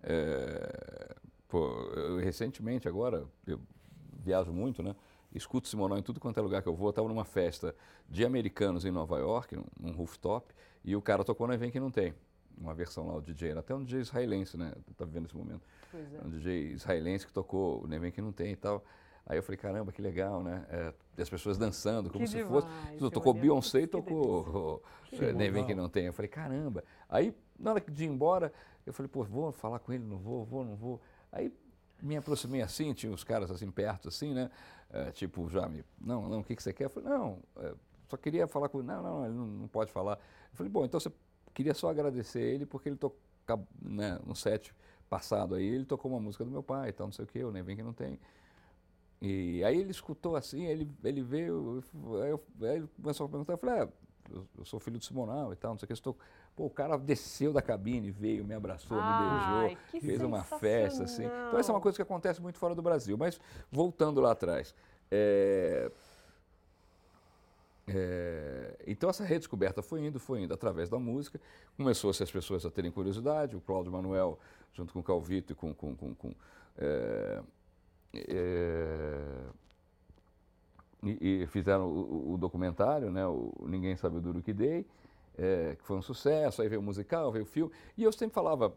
É, 0.00 1.16
pô, 1.48 1.66
eu, 1.96 2.18
recentemente 2.18 2.86
agora, 2.86 3.26
eu 3.44 3.60
viajo 4.12 4.52
muito, 4.52 4.80
né? 4.80 4.94
Escuto 5.38 5.68
Simonal 5.68 5.98
em 5.98 6.02
tudo 6.02 6.20
quanto 6.20 6.38
é 6.38 6.42
lugar 6.42 6.62
que 6.62 6.68
eu 6.68 6.74
vou. 6.74 6.88
Eu 6.88 6.90
estava 6.90 7.08
numa 7.08 7.24
festa 7.24 7.74
de 8.08 8.24
americanos 8.24 8.84
em 8.84 8.90
Nova 8.90 9.18
York, 9.18 9.58
num 9.78 9.92
rooftop, 9.92 10.54
e 10.84 10.94
o 10.94 11.00
cara 11.00 11.24
tocou 11.24 11.46
no 11.46 11.54
evento 11.54 11.72
que 11.72 11.80
não 11.80 11.90
tem. 11.90 12.14
Uma 12.60 12.74
versão 12.74 13.06
lá, 13.06 13.14
o 13.14 13.20
DJ, 13.20 13.52
até 13.52 13.74
um 13.74 13.84
DJ 13.84 14.00
israelense, 14.00 14.56
né? 14.56 14.72
Tá 14.96 15.04
vendo 15.04 15.22
nesse 15.22 15.36
momento. 15.36 15.62
É. 15.94 16.26
Um 16.26 16.28
DJ 16.28 16.72
israelense 16.72 17.26
que 17.26 17.32
tocou 17.32 17.86
no 17.86 17.94
evento 17.94 18.14
que 18.14 18.20
não 18.20 18.32
tem 18.32 18.52
e 18.52 18.56
tal. 18.56 18.84
Aí 19.24 19.36
eu 19.36 19.42
falei, 19.42 19.58
caramba, 19.58 19.92
que 19.92 20.00
legal, 20.00 20.42
né? 20.42 20.66
É, 20.70 21.22
as 21.22 21.28
pessoas 21.28 21.58
dançando, 21.58 22.10
como 22.10 22.24
que 22.24 22.30
se 22.30 22.38
demais, 22.38 22.64
fosse. 22.64 23.10
Tocou 23.12 23.34
Beyoncé 23.34 23.82
e 23.82 23.86
tocou 23.86 24.82
é, 25.12 25.50
Vem 25.50 25.66
Que 25.66 25.74
Não 25.74 25.88
Tem. 25.88 26.06
Eu 26.06 26.12
falei, 26.14 26.28
caramba. 26.28 26.82
Aí, 27.08 27.34
na 27.58 27.72
hora 27.72 27.80
de 27.80 28.04
ir 28.04 28.08
embora, 28.08 28.52
eu 28.86 28.92
falei, 28.92 29.08
pô, 29.08 29.22
vou 29.22 29.52
falar 29.52 29.78
com 29.80 29.92
ele, 29.92 30.02
não 30.02 30.16
vou, 30.16 30.44
vou, 30.44 30.64
não 30.64 30.74
vou. 30.74 31.00
Aí 31.30 31.52
me 32.02 32.16
aproximei 32.16 32.62
assim, 32.62 32.92
tinha 32.94 33.12
os 33.12 33.24
caras 33.24 33.50
assim 33.50 33.70
perto, 33.70 34.08
assim, 34.08 34.32
né? 34.32 34.50
É, 34.90 35.10
tipo, 35.10 35.48
já 35.50 35.68
me. 35.68 35.84
Não, 36.00 36.28
não, 36.28 36.40
o 36.40 36.44
que, 36.44 36.56
que 36.56 36.62
você 36.62 36.72
quer? 36.72 36.84
Eu 36.84 36.90
falei, 36.90 37.08
não, 37.08 37.38
é, 37.56 37.74
só 38.08 38.16
queria 38.16 38.46
falar 38.46 38.68
com 38.68 38.78
ele. 38.78 38.88
Não, 38.88 39.02
não, 39.02 39.24
ele 39.24 39.34
não, 39.34 39.46
não, 39.46 39.68
pode 39.68 39.92
falar. 39.92 40.14
Eu 40.14 40.56
falei, 40.56 40.70
bom, 40.72 40.84
então 40.84 40.98
você 40.98 41.12
queria 41.54 41.74
só 41.74 41.90
agradecer 41.90 42.40
ele 42.40 42.64
porque 42.64 42.88
ele 42.88 42.96
tocou 42.96 43.18
né, 43.80 44.18
no 44.26 44.34
set 44.34 44.74
passado 45.08 45.54
aí, 45.54 45.64
ele 45.64 45.84
tocou 45.84 46.10
uma 46.10 46.20
música 46.20 46.44
do 46.44 46.50
meu 46.50 46.62
pai 46.62 46.90
e 46.90 46.92
tal, 46.92 47.06
não 47.06 47.12
sei 47.12 47.24
o 47.24 47.28
quê, 47.28 47.38
eu 47.38 47.50
nem 47.50 47.62
vem 47.62 47.76
que 47.76 47.82
não 47.82 47.94
tem. 47.94 48.18
E 49.20 49.64
aí 49.64 49.78
ele 49.78 49.90
escutou 49.90 50.36
assim, 50.36 50.66
ele, 50.66 50.88
ele 51.02 51.22
veio, 51.22 51.82
aí, 52.22 52.30
eu, 52.30 52.44
aí 52.62 52.76
ele 52.76 52.88
começou 53.00 53.26
a 53.26 53.28
perguntar, 53.28 53.54
eu 53.54 53.58
falei, 53.58 53.82
ah, 53.82 53.88
eu, 54.30 54.46
eu, 54.58 54.64
sou 54.64 54.78
filho 54.80 54.98
do 54.98 55.04
Simonal 55.04 55.52
e 55.52 55.56
tal, 55.56 55.72
não 55.72 55.78
sei 55.78 55.84
o 55.84 55.88
que, 55.88 55.92
estou... 55.92 56.16
Pô, 56.56 56.66
o 56.66 56.70
cara 56.70 56.96
desceu 56.96 57.52
da 57.52 57.62
cabine, 57.62 58.10
veio, 58.10 58.44
me 58.44 58.54
abraçou, 58.54 58.98
Ai, 59.00 59.68
me 59.68 60.00
beijou, 60.00 60.00
fez 60.00 60.22
uma 60.22 60.42
festa, 60.42 61.04
assim. 61.04 61.24
Então 61.24 61.58
essa 61.58 61.70
é 61.70 61.74
uma 61.74 61.80
coisa 61.80 61.96
que 61.96 62.02
acontece 62.02 62.40
muito 62.42 62.58
fora 62.58 62.74
do 62.74 62.82
Brasil. 62.82 63.16
Mas 63.16 63.40
voltando 63.70 64.20
lá 64.20 64.32
atrás, 64.32 64.74
é... 65.10 65.90
É, 67.90 68.76
então 68.86 69.08
essa 69.08 69.24
redescoberta 69.24 69.80
foi 69.80 70.04
indo, 70.04 70.20
foi 70.20 70.42
indo 70.42 70.52
através 70.52 70.90
da 70.90 70.98
música. 70.98 71.40
Começou-se 71.76 72.22
as 72.22 72.30
pessoas 72.30 72.66
a 72.66 72.70
terem 72.70 72.90
curiosidade. 72.90 73.56
O 73.56 73.60
Cláudio 73.60 73.90
Manuel, 73.90 74.38
junto 74.74 74.92
com 74.92 75.00
o 75.00 75.02
Calvito 75.02 75.52
e 75.52 75.56
com, 75.56 75.72
com, 75.72 75.96
com, 75.96 76.14
com 76.14 76.34
é, 76.76 77.42
é, 78.14 79.20
e, 81.02 81.42
e, 81.42 81.46
fizeram 81.46 81.86
o, 81.86 82.34
o, 82.34 82.38
documentário, 82.38 83.10
né, 83.10 83.26
o 83.26 83.52
Ninguém 83.66 83.96
Sabe 83.96 84.16
o 84.16 84.20
Duro 84.20 84.42
Que 84.42 84.52
Dei, 84.52 84.86
é, 85.36 85.76
que 85.76 85.84
foi 85.84 85.96
um 85.96 86.02
sucesso. 86.02 86.62
Aí 86.62 86.68
veio 86.68 86.80
o 86.80 86.84
musical, 86.84 87.30
veio 87.30 87.44
o 87.44 87.48
filme. 87.48 87.72
E 87.96 88.02
eu 88.02 88.12
sempre 88.12 88.34
falava, 88.34 88.74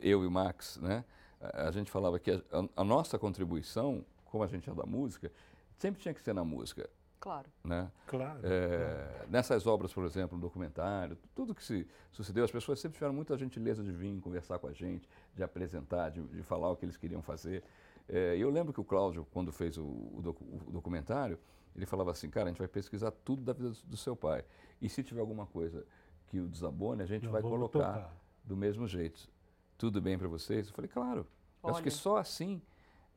eu 0.00 0.22
e 0.24 0.26
o 0.26 0.30
Max, 0.30 0.78
né, 0.78 1.04
a, 1.40 1.68
a 1.68 1.70
gente 1.70 1.90
falava 1.90 2.18
que 2.18 2.30
a, 2.30 2.42
a 2.76 2.84
nossa 2.84 3.18
contribuição, 3.18 4.04
como 4.24 4.42
a 4.42 4.46
gente 4.46 4.68
é 4.68 4.74
da 4.74 4.86
música, 4.86 5.30
sempre 5.76 6.00
tinha 6.00 6.14
que 6.14 6.22
ser 6.22 6.34
na 6.34 6.44
música. 6.44 6.88
Claro. 7.20 7.48
Né? 7.64 7.90
Claro, 8.06 8.40
é, 8.44 9.08
claro, 9.10 9.30
Nessas 9.30 9.66
obras, 9.66 9.92
por 9.92 10.04
exemplo, 10.04 10.36
no 10.36 10.42
documentário, 10.42 11.18
tudo 11.34 11.54
que 11.54 11.64
se 11.64 11.86
sucedeu, 12.12 12.44
as 12.44 12.50
pessoas 12.50 12.78
sempre 12.78 12.94
tiveram 12.94 13.12
muita 13.12 13.36
gentileza 13.36 13.82
de 13.82 13.90
vir 13.90 14.20
conversar 14.20 14.58
com 14.58 14.68
a 14.68 14.72
gente, 14.72 15.08
de 15.34 15.42
apresentar, 15.42 16.10
de, 16.10 16.22
de 16.22 16.42
falar 16.42 16.70
o 16.70 16.76
que 16.76 16.84
eles 16.84 16.96
queriam 16.96 17.20
fazer. 17.20 17.64
É, 18.08 18.36
eu 18.36 18.48
lembro 18.50 18.72
que 18.72 18.80
o 18.80 18.84
Cláudio, 18.84 19.26
quando 19.32 19.52
fez 19.52 19.76
o, 19.76 19.84
o, 19.84 20.20
docu, 20.22 20.44
o, 20.66 20.72
documentário, 20.72 21.38
ele 21.76 21.84
falava 21.84 22.10
assim, 22.10 22.30
cara, 22.30 22.46
a 22.46 22.48
gente 22.48 22.58
vai 22.58 22.68
pesquisar 22.68 23.10
tudo 23.10 23.42
da 23.42 23.52
vida 23.52 23.70
do, 23.70 23.76
do 23.86 23.96
seu 23.96 24.16
pai. 24.16 24.44
E 24.80 24.88
se 24.88 25.02
tiver 25.02 25.20
alguma 25.20 25.46
coisa 25.46 25.84
que 26.26 26.40
o 26.40 26.48
desabone, 26.48 27.02
a 27.02 27.06
gente 27.06 27.26
vai 27.26 27.42
colocar 27.42 27.78
tocar. 27.78 28.16
do 28.44 28.56
mesmo 28.56 28.86
jeito. 28.86 29.28
Tudo 29.76 30.00
bem 30.00 30.18
para 30.18 30.28
vocês? 30.28 30.68
Eu 30.68 30.74
falei, 30.74 30.88
claro. 30.88 31.26
Olha. 31.62 31.74
Acho 31.74 31.82
que 31.82 31.90
só 31.90 32.16
assim 32.16 32.62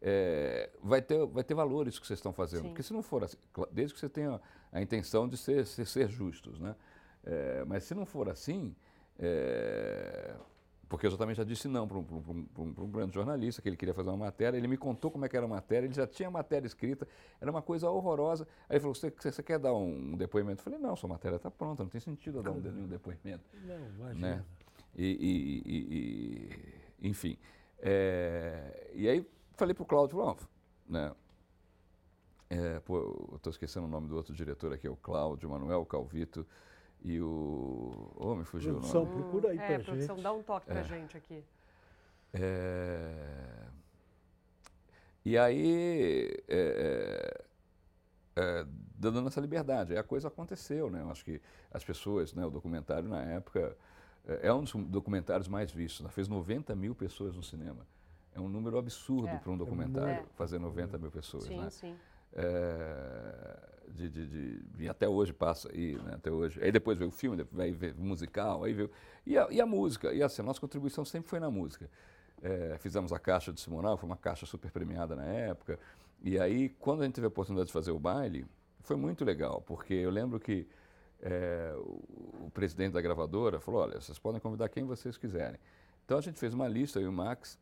é, 0.01 0.69
vai, 0.81 1.01
ter, 1.01 1.25
vai 1.27 1.43
ter 1.43 1.53
valor 1.53 1.87
isso 1.87 2.01
que 2.01 2.07
vocês 2.07 2.17
estão 2.17 2.33
fazendo. 2.33 2.63
Sim. 2.63 2.67
Porque 2.69 2.83
se 2.83 2.91
não 2.91 3.03
for 3.03 3.23
assim, 3.23 3.37
desde 3.71 3.93
que 3.93 3.99
você 3.99 4.09
tenha 4.09 4.41
a 4.71 4.81
intenção 4.81 5.27
de 5.27 5.37
ser, 5.37 5.65
ser, 5.65 5.85
ser 5.85 6.09
justos, 6.09 6.59
né? 6.59 6.75
É, 7.23 7.63
mas 7.65 7.83
se 7.83 7.93
não 7.93 8.05
for 8.05 8.27
assim, 8.27 8.75
é, 9.19 10.33
porque 10.91 11.07
eu 11.07 11.17
também 11.17 11.33
já 11.33 11.45
disse 11.45 11.69
não 11.69 11.87
para 11.87 11.97
um, 11.97 12.01
um, 12.01 12.45
um, 12.57 12.73
um, 12.79 12.91
grande 12.91 13.13
jornalista 13.13 13.61
que 13.61 13.69
ele 13.69 13.77
queria 13.77 13.93
fazer 13.93 14.09
uma 14.09 14.25
matéria, 14.25 14.57
ele 14.57 14.67
me 14.67 14.75
contou 14.75 15.09
como 15.09 15.23
é 15.23 15.29
que 15.29 15.37
era 15.37 15.45
a 15.45 15.49
matéria, 15.49 15.87
ele 15.87 15.93
já 15.93 16.05
tinha 16.05 16.27
a 16.27 16.31
matéria 16.31 16.67
escrita, 16.67 17.07
era 17.39 17.49
uma 17.49 17.61
coisa 17.61 17.89
horrorosa. 17.89 18.45
Aí 18.67 18.75
ele 18.75 18.81
falou, 18.81 18.93
você, 18.93 19.09
você 19.09 19.41
quer 19.41 19.57
dar 19.57 19.73
um 19.73 20.17
depoimento? 20.17 20.59
Eu 20.59 20.63
falei, 20.65 20.79
não, 20.79 20.93
sua 20.97 21.07
matéria 21.07 21.37
está 21.37 21.49
pronta, 21.49 21.81
não 21.81 21.89
tem 21.89 22.01
sentido 22.01 22.39
eu 22.39 22.43
dar 22.43 22.51
um, 22.51 22.59
depoimento. 22.59 23.41
Não, 23.63 23.87
imagina. 23.87 24.35
Né? 24.35 24.45
E, 24.93 25.05
e, 25.05 25.63
e, 25.65 25.95
e, 27.01 27.07
enfim, 27.07 27.37
é, 27.79 28.91
e 28.93 29.07
aí 29.07 29.25
falei 29.55 29.73
para 29.73 29.83
o 29.83 29.85
Cláudio, 29.85 30.17
falei, 30.17 30.35
né, 30.89 31.15
é, 32.49 32.81
pô, 32.81 32.97
eu 33.31 33.37
estou 33.37 33.49
esquecendo 33.49 33.85
o 33.85 33.89
nome 33.89 34.09
do 34.09 34.17
outro 34.17 34.33
diretor 34.33 34.73
aqui, 34.73 34.87
é 34.87 34.89
o 34.89 34.97
Cláudio, 34.97 35.49
Manuel 35.49 35.85
Calvito 35.85 36.45
e 37.03 37.19
o... 37.19 38.11
Oh, 38.15 38.35
me 38.35 38.43
fugiu 38.43 38.73
produção, 38.73 39.03
o 39.03 39.05
nome. 39.05 39.21
procura 39.21 39.49
aí 39.49 39.57
é, 39.57 39.67
pra 39.75 39.83
produção, 39.83 40.15
gente. 40.15 40.23
dá 40.23 40.33
um 40.33 40.43
toque 40.43 40.69
é. 40.69 40.73
pra 40.73 40.83
gente 40.83 41.17
aqui. 41.17 41.43
É, 42.33 43.67
e 45.25 45.37
aí, 45.37 46.43
é, 46.47 47.43
é, 48.35 48.41
é, 48.41 48.65
dando 48.95 49.27
essa 49.27 49.41
liberdade, 49.41 49.93
aí 49.93 49.99
a 49.99 50.03
coisa 50.03 50.27
aconteceu, 50.27 50.89
né? 50.89 51.01
Eu 51.01 51.11
acho 51.11 51.25
que 51.25 51.41
as 51.71 51.83
pessoas, 51.83 52.33
né, 52.33 52.45
o 52.45 52.49
documentário 52.49 53.07
na 53.09 53.21
época, 53.21 53.75
é 54.25 54.53
um 54.53 54.63
dos 54.63 54.73
documentários 54.73 55.47
mais 55.47 55.71
vistos, 55.71 56.05
né? 56.05 56.11
fez 56.11 56.27
90 56.27 56.75
mil 56.75 56.95
pessoas 56.95 57.35
no 57.35 57.43
cinema. 57.43 57.85
É 58.33 58.39
um 58.39 58.47
número 58.47 58.77
absurdo 58.77 59.27
é. 59.27 59.37
para 59.37 59.51
um 59.51 59.57
documentário 59.57 60.23
é. 60.23 60.25
fazer 60.35 60.57
90 60.59 60.97
mil 60.97 61.11
pessoas. 61.11 61.43
Sim, 61.43 61.59
né? 61.59 61.69
sim. 61.69 61.95
É, 62.33 63.57
de, 63.91 64.09
de, 64.09 64.27
de, 64.27 64.83
e 64.83 64.89
até 64.89 65.07
hoje 65.07 65.33
passa 65.33 65.69
aí, 65.71 65.95
né, 65.95 66.13
até 66.15 66.31
hoje. 66.31 66.61
Aí 66.63 66.71
depois 66.71 66.97
veio 66.97 67.09
o 67.09 67.11
filme, 67.11 67.37
depois 67.37 67.75
ver 67.75 67.95
o 67.97 68.03
musical, 68.03 68.63
aí 68.63 68.73
veio. 68.73 68.89
E 69.25 69.37
a, 69.37 69.47
e 69.51 69.61
a 69.61 69.65
música, 69.65 70.13
e 70.13 70.23
assim, 70.23 70.41
a 70.41 70.45
nossa 70.45 70.59
contribuição 70.59 71.05
sempre 71.05 71.29
foi 71.29 71.39
na 71.39 71.49
música. 71.49 71.89
É, 72.41 72.77
fizemos 72.79 73.13
a 73.13 73.19
caixa 73.19 73.53
de 73.53 73.61
Simonal, 73.61 73.97
foi 73.97 74.09
uma 74.09 74.17
caixa 74.17 74.45
super 74.45 74.71
premiada 74.71 75.15
na 75.15 75.25
época. 75.25 75.79
E 76.23 76.39
aí, 76.39 76.69
quando 76.69 77.01
a 77.01 77.05
gente 77.05 77.15
teve 77.15 77.25
a 77.25 77.29
oportunidade 77.29 77.67
de 77.67 77.73
fazer 77.73 77.91
o 77.91 77.99
baile, 77.99 78.45
foi 78.81 78.95
muito 78.95 79.23
legal, 79.23 79.61
porque 79.61 79.93
eu 79.93 80.09
lembro 80.09 80.39
que 80.39 80.67
é, 81.21 81.73
o, 81.77 82.45
o, 82.45 82.51
presidente 82.53 82.93
da 82.93 83.01
gravadora 83.01 83.59
falou: 83.59 83.81
olha, 83.81 84.01
vocês 84.01 84.17
podem 84.17 84.41
convidar 84.41 84.69
quem 84.69 84.83
vocês 84.85 85.17
quiserem. 85.17 85.59
Então 86.03 86.17
a 86.17 86.21
gente 86.21 86.39
fez 86.39 86.53
uma 86.53 86.67
lista, 86.67 86.99
eu 86.99 87.05
e 87.05 87.07
o 87.07 87.11
Max, 87.11 87.59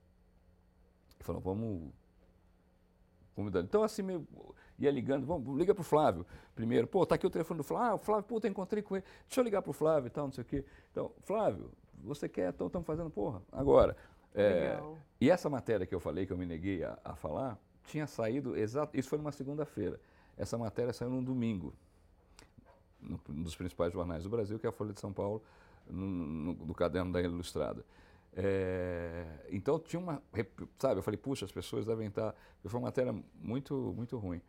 e 1.19 1.23
falou, 1.23 1.41
vamos 1.41 1.91
convidando. 3.35 3.65
Então, 3.65 3.83
assim, 3.83 4.01
meio, 4.01 4.25
ia 4.79 4.91
ligando, 4.91 5.25
vamos, 5.25 5.57
liga 5.57 5.73
para 5.75 5.81
o 5.81 5.83
Flávio 5.83 6.25
primeiro. 6.55 6.87
Pô, 6.87 7.05
tá 7.05 7.15
aqui 7.15 7.25
o 7.25 7.29
telefone 7.29 7.57
do 7.59 7.63
Flávio. 7.63 7.91
Ah, 7.91 7.95
o 7.95 7.97
Flávio, 7.97 8.23
puta, 8.23 8.47
encontrei 8.47 8.81
com 8.81 8.95
ele. 8.95 9.05
Deixa 9.27 9.39
eu 9.39 9.43
ligar 9.43 9.61
para 9.61 9.69
o 9.69 9.73
Flávio 9.73 10.07
e 10.07 10.09
tal, 10.09 10.25
não 10.25 10.33
sei 10.33 10.41
o 10.43 10.45
quê. 10.45 10.65
Então, 10.91 11.11
Flávio, 11.21 11.71
você 12.03 12.27
quer? 12.27 12.53
Então, 12.53 12.67
estamos 12.67 12.85
fazendo, 12.85 13.09
porra, 13.09 13.41
agora. 13.51 13.95
É, 14.33 14.79
e 15.19 15.29
essa 15.29 15.49
matéria 15.49 15.85
que 15.85 15.93
eu 15.93 15.99
falei, 15.99 16.25
que 16.25 16.33
eu 16.33 16.37
me 16.37 16.45
neguei 16.45 16.83
a, 16.83 16.97
a 17.03 17.15
falar, 17.15 17.57
tinha 17.85 18.05
saído, 18.05 18.55
exato, 18.55 18.97
isso 18.97 19.09
foi 19.09 19.17
numa 19.17 19.31
segunda-feira. 19.31 19.99
Essa 20.37 20.57
matéria 20.57 20.93
saiu 20.93 21.09
num 21.09 21.23
domingo, 21.23 21.73
num 23.01 23.19
dos 23.41 23.55
principais 23.55 23.91
jornais 23.91 24.23
do 24.23 24.29
Brasil, 24.29 24.59
que 24.59 24.65
é 24.65 24.69
a 24.69 24.73
Folha 24.73 24.93
de 24.93 24.99
São 24.99 25.11
Paulo, 25.11 25.41
no, 25.89 26.05
no, 26.05 26.53
no 26.53 26.73
caderno 26.73 27.11
da 27.11 27.21
Ilustrada. 27.21 27.83
É, 28.33 29.25
então 29.49 29.79
tinha 29.79 29.99
uma, 29.99 30.21
sabe, 30.77 30.99
eu 30.99 31.03
falei, 31.03 31.17
puxa, 31.17 31.45
as 31.45 31.51
pessoas 31.51 31.85
devem 31.85 32.07
estar, 32.07 32.35
foi 32.63 32.79
uma 32.79 32.87
matéria 32.87 33.13
muito, 33.41 33.93
muito 33.95 34.17
ruim. 34.17 34.41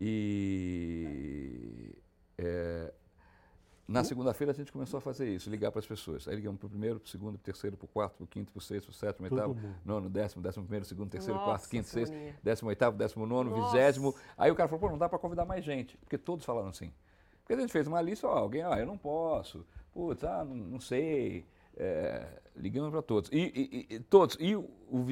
E 0.00 1.94
é, 2.38 2.92
na 3.86 4.02
segunda-feira 4.02 4.50
a 4.50 4.54
gente 4.54 4.72
começou 4.72 4.98
a 4.98 5.00
fazer 5.00 5.28
isso, 5.28 5.50
ligar 5.50 5.70
para 5.70 5.78
as 5.78 5.86
pessoas. 5.86 6.26
Aí 6.26 6.34
ligamos 6.34 6.58
para 6.58 6.66
o 6.66 6.70
primeiro, 6.70 6.98
para 6.98 7.06
o 7.06 7.10
segundo, 7.10 7.32
para 7.34 7.42
o 7.42 7.44
terceiro, 7.44 7.76
para 7.76 7.84
o 7.84 7.88
quarto, 7.88 8.16
para 8.16 8.24
o 8.24 8.26
quinto, 8.26 8.50
para 8.50 8.58
o 8.58 8.62
sexto, 8.62 8.86
para 8.86 8.92
o 8.92 8.94
sétimo, 8.94 9.28
Todo 9.28 9.38
oitavo, 9.38 9.54
mundo. 9.54 9.76
nono, 9.84 10.08
décimo, 10.08 10.42
décimo 10.42 10.64
primeiro, 10.64 10.86
segundo, 10.86 11.10
terceiro, 11.10 11.34
Nossa, 11.34 11.50
quarto, 11.50 11.68
quinto, 11.68 11.88
sexto, 11.88 12.16
décimo 12.42 12.68
oitavo, 12.70 12.96
décimo 12.96 13.26
nono, 13.26 13.50
Nossa. 13.50 13.76
vigésimo. 13.76 14.14
Aí 14.38 14.50
o 14.50 14.54
cara 14.54 14.68
falou, 14.68 14.80
pô, 14.80 14.88
não 14.88 14.98
dá 14.98 15.08
para 15.08 15.18
convidar 15.18 15.44
mais 15.44 15.64
gente, 15.64 15.96
porque 15.98 16.16
todos 16.16 16.44
falaram 16.46 16.68
assim. 16.68 16.90
Porque 17.40 17.52
a 17.52 17.60
gente 17.60 17.72
fez 17.72 17.86
uma 17.86 18.00
lista, 18.00 18.26
ó, 18.26 18.38
alguém, 18.38 18.62
ah, 18.62 18.78
eu 18.78 18.86
não 18.86 18.96
posso, 18.96 19.66
putz, 19.92 20.24
ah, 20.24 20.42
não, 20.44 20.56
não 20.56 20.80
sei, 20.80 21.44
é, 21.76 22.26
ligamos 22.56 22.90
para 22.90 23.02
todos. 23.02 23.30
E, 23.30 23.86
e, 23.90 23.94
e, 23.96 24.00
todos, 24.00 24.36
e, 24.40 24.56
o, 24.56 24.62
o, 24.90 25.06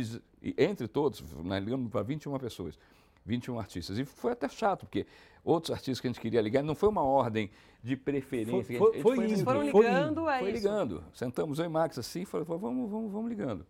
entre 0.57 0.89
todos, 0.89 1.23
nós 1.45 1.63
ligamos 1.63 1.91
para 1.91 2.03
21 2.03 2.39
pessoas, 2.39 2.79
21 3.25 3.59
artistas. 3.59 3.99
E 3.99 4.05
foi 4.05 4.33
até 4.33 4.49
chato, 4.49 4.81
porque 4.81 5.07
outros 5.45 5.73
artistas 5.73 6.01
que 6.01 6.07
a 6.07 6.11
gente 6.11 6.21
queria 6.21 6.41
ligar, 6.41 6.63
não 6.63 6.75
foi 6.75 6.89
uma 6.89 7.03
ordem 7.03 7.51
de 7.83 7.97
preferência. 7.97 8.79
Foi, 8.79 8.93
foi, 8.93 9.17
foi, 9.17 9.31
indo, 9.31 9.45
foram 9.45 9.63
ligando, 9.63 10.23
foi, 10.23 10.35
é 10.35 10.39
foi 10.39 10.51
ligando. 10.51 11.05
Sentamos 11.13 11.59
eu 11.59 11.65
e 11.65 11.69
Max 11.69 11.99
assim, 11.99 12.25
falou, 12.25 12.47
vamos, 12.47 12.91
vamos, 12.91 13.13
vamos 13.13 13.29
ligando. 13.29 13.67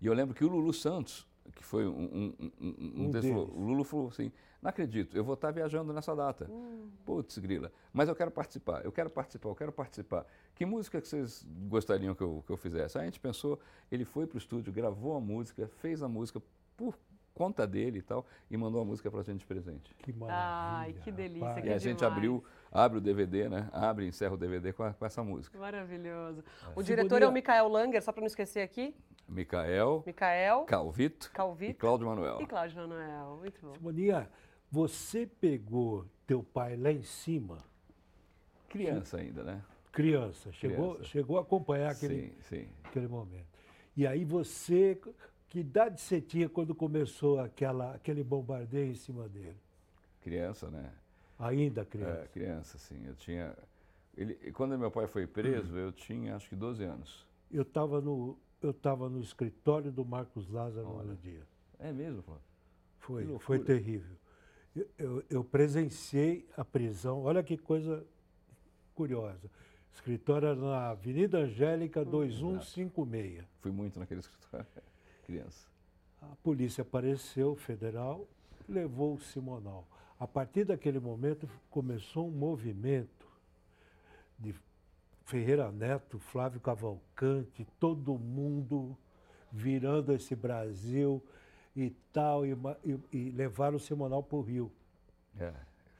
E 0.00 0.06
eu 0.06 0.14
lembro 0.14 0.34
que 0.34 0.44
o 0.44 0.48
Lulu 0.48 0.72
Santos, 0.72 1.26
que 1.54 1.62
foi 1.62 1.86
um, 1.86 2.34
um, 2.40 2.50
um, 2.60 3.08
um, 3.08 3.12
falou, 3.12 3.52
o 3.54 3.60
Lulu 3.60 3.84
falou 3.84 4.08
assim, 4.08 4.32
não 4.60 4.70
acredito, 4.70 5.16
eu 5.16 5.24
vou 5.24 5.34
estar 5.34 5.50
viajando 5.50 5.92
nessa 5.92 6.14
data. 6.14 6.48
Hum. 6.50 6.88
Putz, 7.04 7.36
grila. 7.38 7.70
Mas 7.92 8.08
eu 8.08 8.14
quero 8.14 8.30
participar, 8.30 8.84
eu 8.84 8.92
quero 8.92 9.10
participar, 9.10 9.48
eu 9.48 9.54
quero 9.54 9.72
participar. 9.72 10.26
Que 10.54 10.64
música 10.64 11.00
que 11.00 11.06
vocês 11.06 11.46
gostariam 11.68 12.14
que 12.14 12.22
eu, 12.22 12.42
que 12.46 12.52
eu 12.52 12.56
fizesse? 12.56 12.96
Aí 12.96 13.02
a 13.02 13.06
gente 13.06 13.20
pensou, 13.20 13.60
ele 13.90 14.04
foi 14.04 14.26
para 14.26 14.36
o 14.36 14.38
estúdio, 14.38 14.72
gravou 14.72 15.16
a 15.16 15.20
música, 15.20 15.68
fez 15.68 16.02
a 16.02 16.08
música 16.08 16.40
por 16.76 16.96
conta 17.34 17.66
dele 17.66 17.98
e 17.98 18.02
tal, 18.02 18.26
e 18.50 18.56
mandou 18.56 18.82
a 18.82 18.84
música 18.84 19.10
para 19.10 19.20
a 19.20 19.22
gente 19.22 19.40
de 19.40 19.46
presente. 19.46 19.94
Que 19.94 20.12
maravilha. 20.12 20.42
Ai, 20.42 20.92
que 21.02 21.10
delícia, 21.10 21.54
que 21.54 21.58
E 21.58 21.60
a 21.60 21.62
demais. 21.62 21.82
gente 21.82 22.04
abriu, 22.04 22.44
abre 22.70 22.98
o 22.98 23.00
DVD, 23.00 23.48
né? 23.48 23.68
Abre 23.72 24.04
e 24.04 24.08
encerra 24.08 24.34
o 24.34 24.36
DVD 24.36 24.72
com, 24.72 24.82
a, 24.82 24.92
com 24.92 25.04
essa 25.04 25.22
música. 25.22 25.58
Maravilhoso. 25.58 26.44
É. 26.64 26.72
O 26.74 26.82
diretor 26.82 27.22
é 27.22 27.26
o 27.26 27.32
Michael 27.32 27.68
Langer, 27.68 28.02
só 28.02 28.12
para 28.12 28.20
não 28.20 28.26
esquecer 28.26 28.60
aqui. 28.60 28.94
Micael, 29.28 30.02
Micael 30.04 30.64
Calvito, 30.64 31.30
Calvito 31.32 31.70
e 31.70 31.74
Cláudio 31.74 32.06
Manuel. 32.06 32.42
E 32.42 32.46
Cláudio 32.46 32.76
Manuel, 32.76 33.38
muito 33.40 33.60
bom. 33.64 33.72
Simoninha, 33.74 34.28
você 34.70 35.26
pegou 35.26 36.06
teu 36.26 36.42
pai 36.42 36.76
lá 36.76 36.90
em 36.90 37.02
cima? 37.02 37.64
Criança 38.68 39.18
ainda, 39.18 39.42
né? 39.42 39.62
Criança. 39.92 40.50
Chegou, 40.52 40.94
Criança. 40.94 41.10
chegou 41.10 41.38
a 41.38 41.42
acompanhar 41.42 41.90
aquele, 41.90 42.34
sim, 42.40 42.64
sim. 42.64 42.68
aquele 42.84 43.06
momento. 43.06 43.46
E 43.94 44.06
aí 44.06 44.24
você, 44.24 44.98
que 45.52 45.60
idade 45.60 46.00
você 46.00 46.18
tinha 46.18 46.48
quando 46.48 46.74
começou 46.74 47.38
aquela, 47.38 47.94
aquele 47.94 48.24
bombardeio 48.24 48.90
em 48.90 48.94
cima 48.94 49.28
dele? 49.28 49.58
Criança, 50.22 50.70
né? 50.70 50.90
Ainda 51.38 51.84
criança? 51.84 52.22
É, 52.22 52.28
criança, 52.28 52.78
sim. 52.78 53.04
Eu 53.06 53.14
tinha... 53.16 53.54
Ele, 54.16 54.34
quando 54.52 54.78
meu 54.78 54.90
pai 54.90 55.06
foi 55.06 55.26
preso, 55.26 55.76
eu 55.76 55.92
tinha 55.92 56.36
acho 56.36 56.48
que 56.48 56.56
12 56.56 56.82
anos. 56.84 57.26
Eu 57.50 57.64
estava 57.64 58.00
no, 58.00 58.34
eu 58.62 58.70
estava 58.70 59.10
no 59.10 59.20
escritório 59.20 59.92
do 59.92 60.06
Marcos 60.06 60.48
Lázaro 60.48 60.88
no 61.04 61.14
dia. 61.16 61.42
É 61.78 61.92
mesmo, 61.92 62.22
Flávio? 62.22 62.42
Foi, 62.96 63.38
foi 63.38 63.58
terrível. 63.58 64.16
Eu, 64.74 64.88
eu, 64.96 65.24
eu, 65.28 65.44
presenciei 65.44 66.48
a 66.56 66.64
prisão, 66.64 67.24
olha 67.24 67.42
que 67.42 67.58
coisa 67.58 68.06
curiosa. 68.94 69.50
Escritório 69.92 70.48
era 70.48 70.56
na 70.56 70.88
Avenida 70.92 71.40
Angélica 71.40 72.02
2156. 72.06 73.44
Fui 73.60 73.70
muito 73.70 74.00
naquele 74.00 74.20
escritório, 74.24 74.66
criança. 75.32 75.66
A 76.20 76.36
polícia 76.42 76.82
apareceu, 76.82 77.56
federal, 77.56 78.28
levou 78.68 79.14
o 79.14 79.20
Simonal. 79.20 79.86
A 80.20 80.26
partir 80.26 80.64
daquele 80.64 81.00
momento 81.00 81.48
começou 81.70 82.28
um 82.28 82.30
movimento 82.30 83.26
de 84.38 84.54
Ferreira 85.24 85.72
Neto, 85.72 86.18
Flávio 86.18 86.60
Cavalcante, 86.60 87.66
todo 87.80 88.18
mundo 88.18 88.96
virando 89.50 90.12
esse 90.12 90.36
Brasil 90.36 91.22
e 91.74 91.90
tal, 92.12 92.46
e, 92.46 92.52
e, 92.84 93.00
e 93.12 93.30
levaram 93.30 93.76
o 93.76 93.80
Simonal 93.80 94.22
para 94.22 94.36
o 94.36 94.42
Rio. 94.42 94.70
É, 95.40 95.52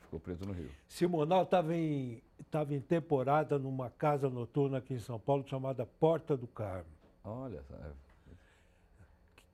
ficou 0.03 0.21
preso 0.21 0.45
no 0.45 0.53
Rio. 0.53 0.71
Simonal 0.87 1.45
estava 1.45 1.75
em, 1.75 2.23
tava 2.51 2.75
em 2.75 2.81
temporada 2.81 3.59
numa 3.59 3.89
casa 3.89 4.29
noturna 4.29 4.79
aqui 4.79 4.95
em 4.95 4.99
São 4.99 5.19
Paulo 5.19 5.45
chamada 5.49 5.87
Porta 5.87 6.37
do 6.37 6.47
Carmo. 6.47 6.93
Olha, 7.25 7.63
sabe. 7.63 8.12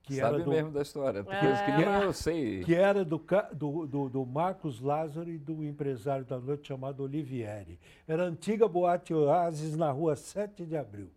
Que 0.09 0.15
Sabe 0.15 0.35
era 0.37 0.43
do, 0.43 0.49
mesmo 0.49 0.71
da 0.71 0.81
história. 0.81 1.23
Tem 1.23 1.35
É. 1.35 1.65
que 1.65 1.71
nem 1.71 2.01
eu 2.01 2.11
sei. 2.13 2.63
que 2.63 2.73
era 2.73 3.05
do, 3.05 3.21
do, 3.53 3.85
do, 3.85 4.09
do 4.09 4.25
Marcos 4.25 4.81
Lázaro 4.81 5.29
e 5.29 5.37
do 5.37 5.63
empresário 5.63 6.25
da 6.25 6.39
noite 6.39 6.67
chamado 6.67 7.03
Olivieri. 7.03 7.79
Era 8.07 8.23
a 8.23 8.25
antiga 8.25 8.67
boate 8.67 9.13
Oasis 9.13 9.77
na 9.77 9.91
rua 9.91 10.15
7 10.15 10.65
de 10.65 10.75
abril. 10.75 11.09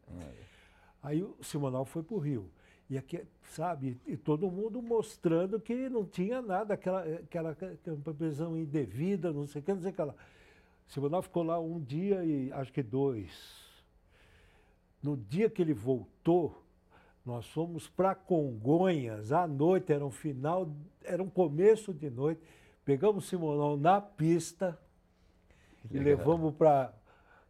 Aí 1.03 1.23
o 1.23 1.35
Simonal 1.41 1.87
foi 1.87 2.03
para 2.03 2.15
o 2.15 2.19
Rio. 2.19 2.51
E 2.91 2.99
aqui, 2.99 3.25
sabe, 3.45 3.99
e 4.07 4.15
todo 4.15 4.51
mundo 4.51 4.83
mostrando 4.83 5.59
que 5.59 5.89
não 5.89 6.05
tinha 6.05 6.43
nada, 6.43 6.75
aquela, 6.75 7.01
aquela 7.01 7.57
prisão 8.19 8.55
indevida, 8.59 9.33
não 9.33 9.47
sei 9.47 9.63
o 9.63 9.65
que, 9.65 9.73
não 9.73 9.81
sei 9.81 9.91
o 9.91 9.95
que 9.95 10.03
lá. 10.03 10.15
Simonal 10.87 11.23
ficou 11.23 11.43
lá 11.43 11.59
um 11.59 11.81
dia 11.81 12.23
e 12.23 12.53
acho 12.53 12.71
que 12.71 12.83
dois. 12.83 13.33
No 15.03 15.17
dia 15.17 15.49
que 15.49 15.63
ele 15.63 15.73
voltou, 15.73 16.62
nós 17.25 17.47
fomos 17.47 17.89
para 17.89 18.15
Congonhas 18.15 19.33
à 19.33 19.47
noite, 19.47 19.93
era 19.93 20.05
um 20.05 20.11
final, 20.11 20.69
era 21.05 21.23
um 21.23 21.31
começo 21.31 21.93
de 21.95 22.11
noite. 22.11 22.41
Pegamos 22.85 23.29
Simonal 23.29 23.77
na 23.77 24.01
pista 24.01 24.77
e 25.91 25.99
levamos 25.99 26.55
para 26.55 26.93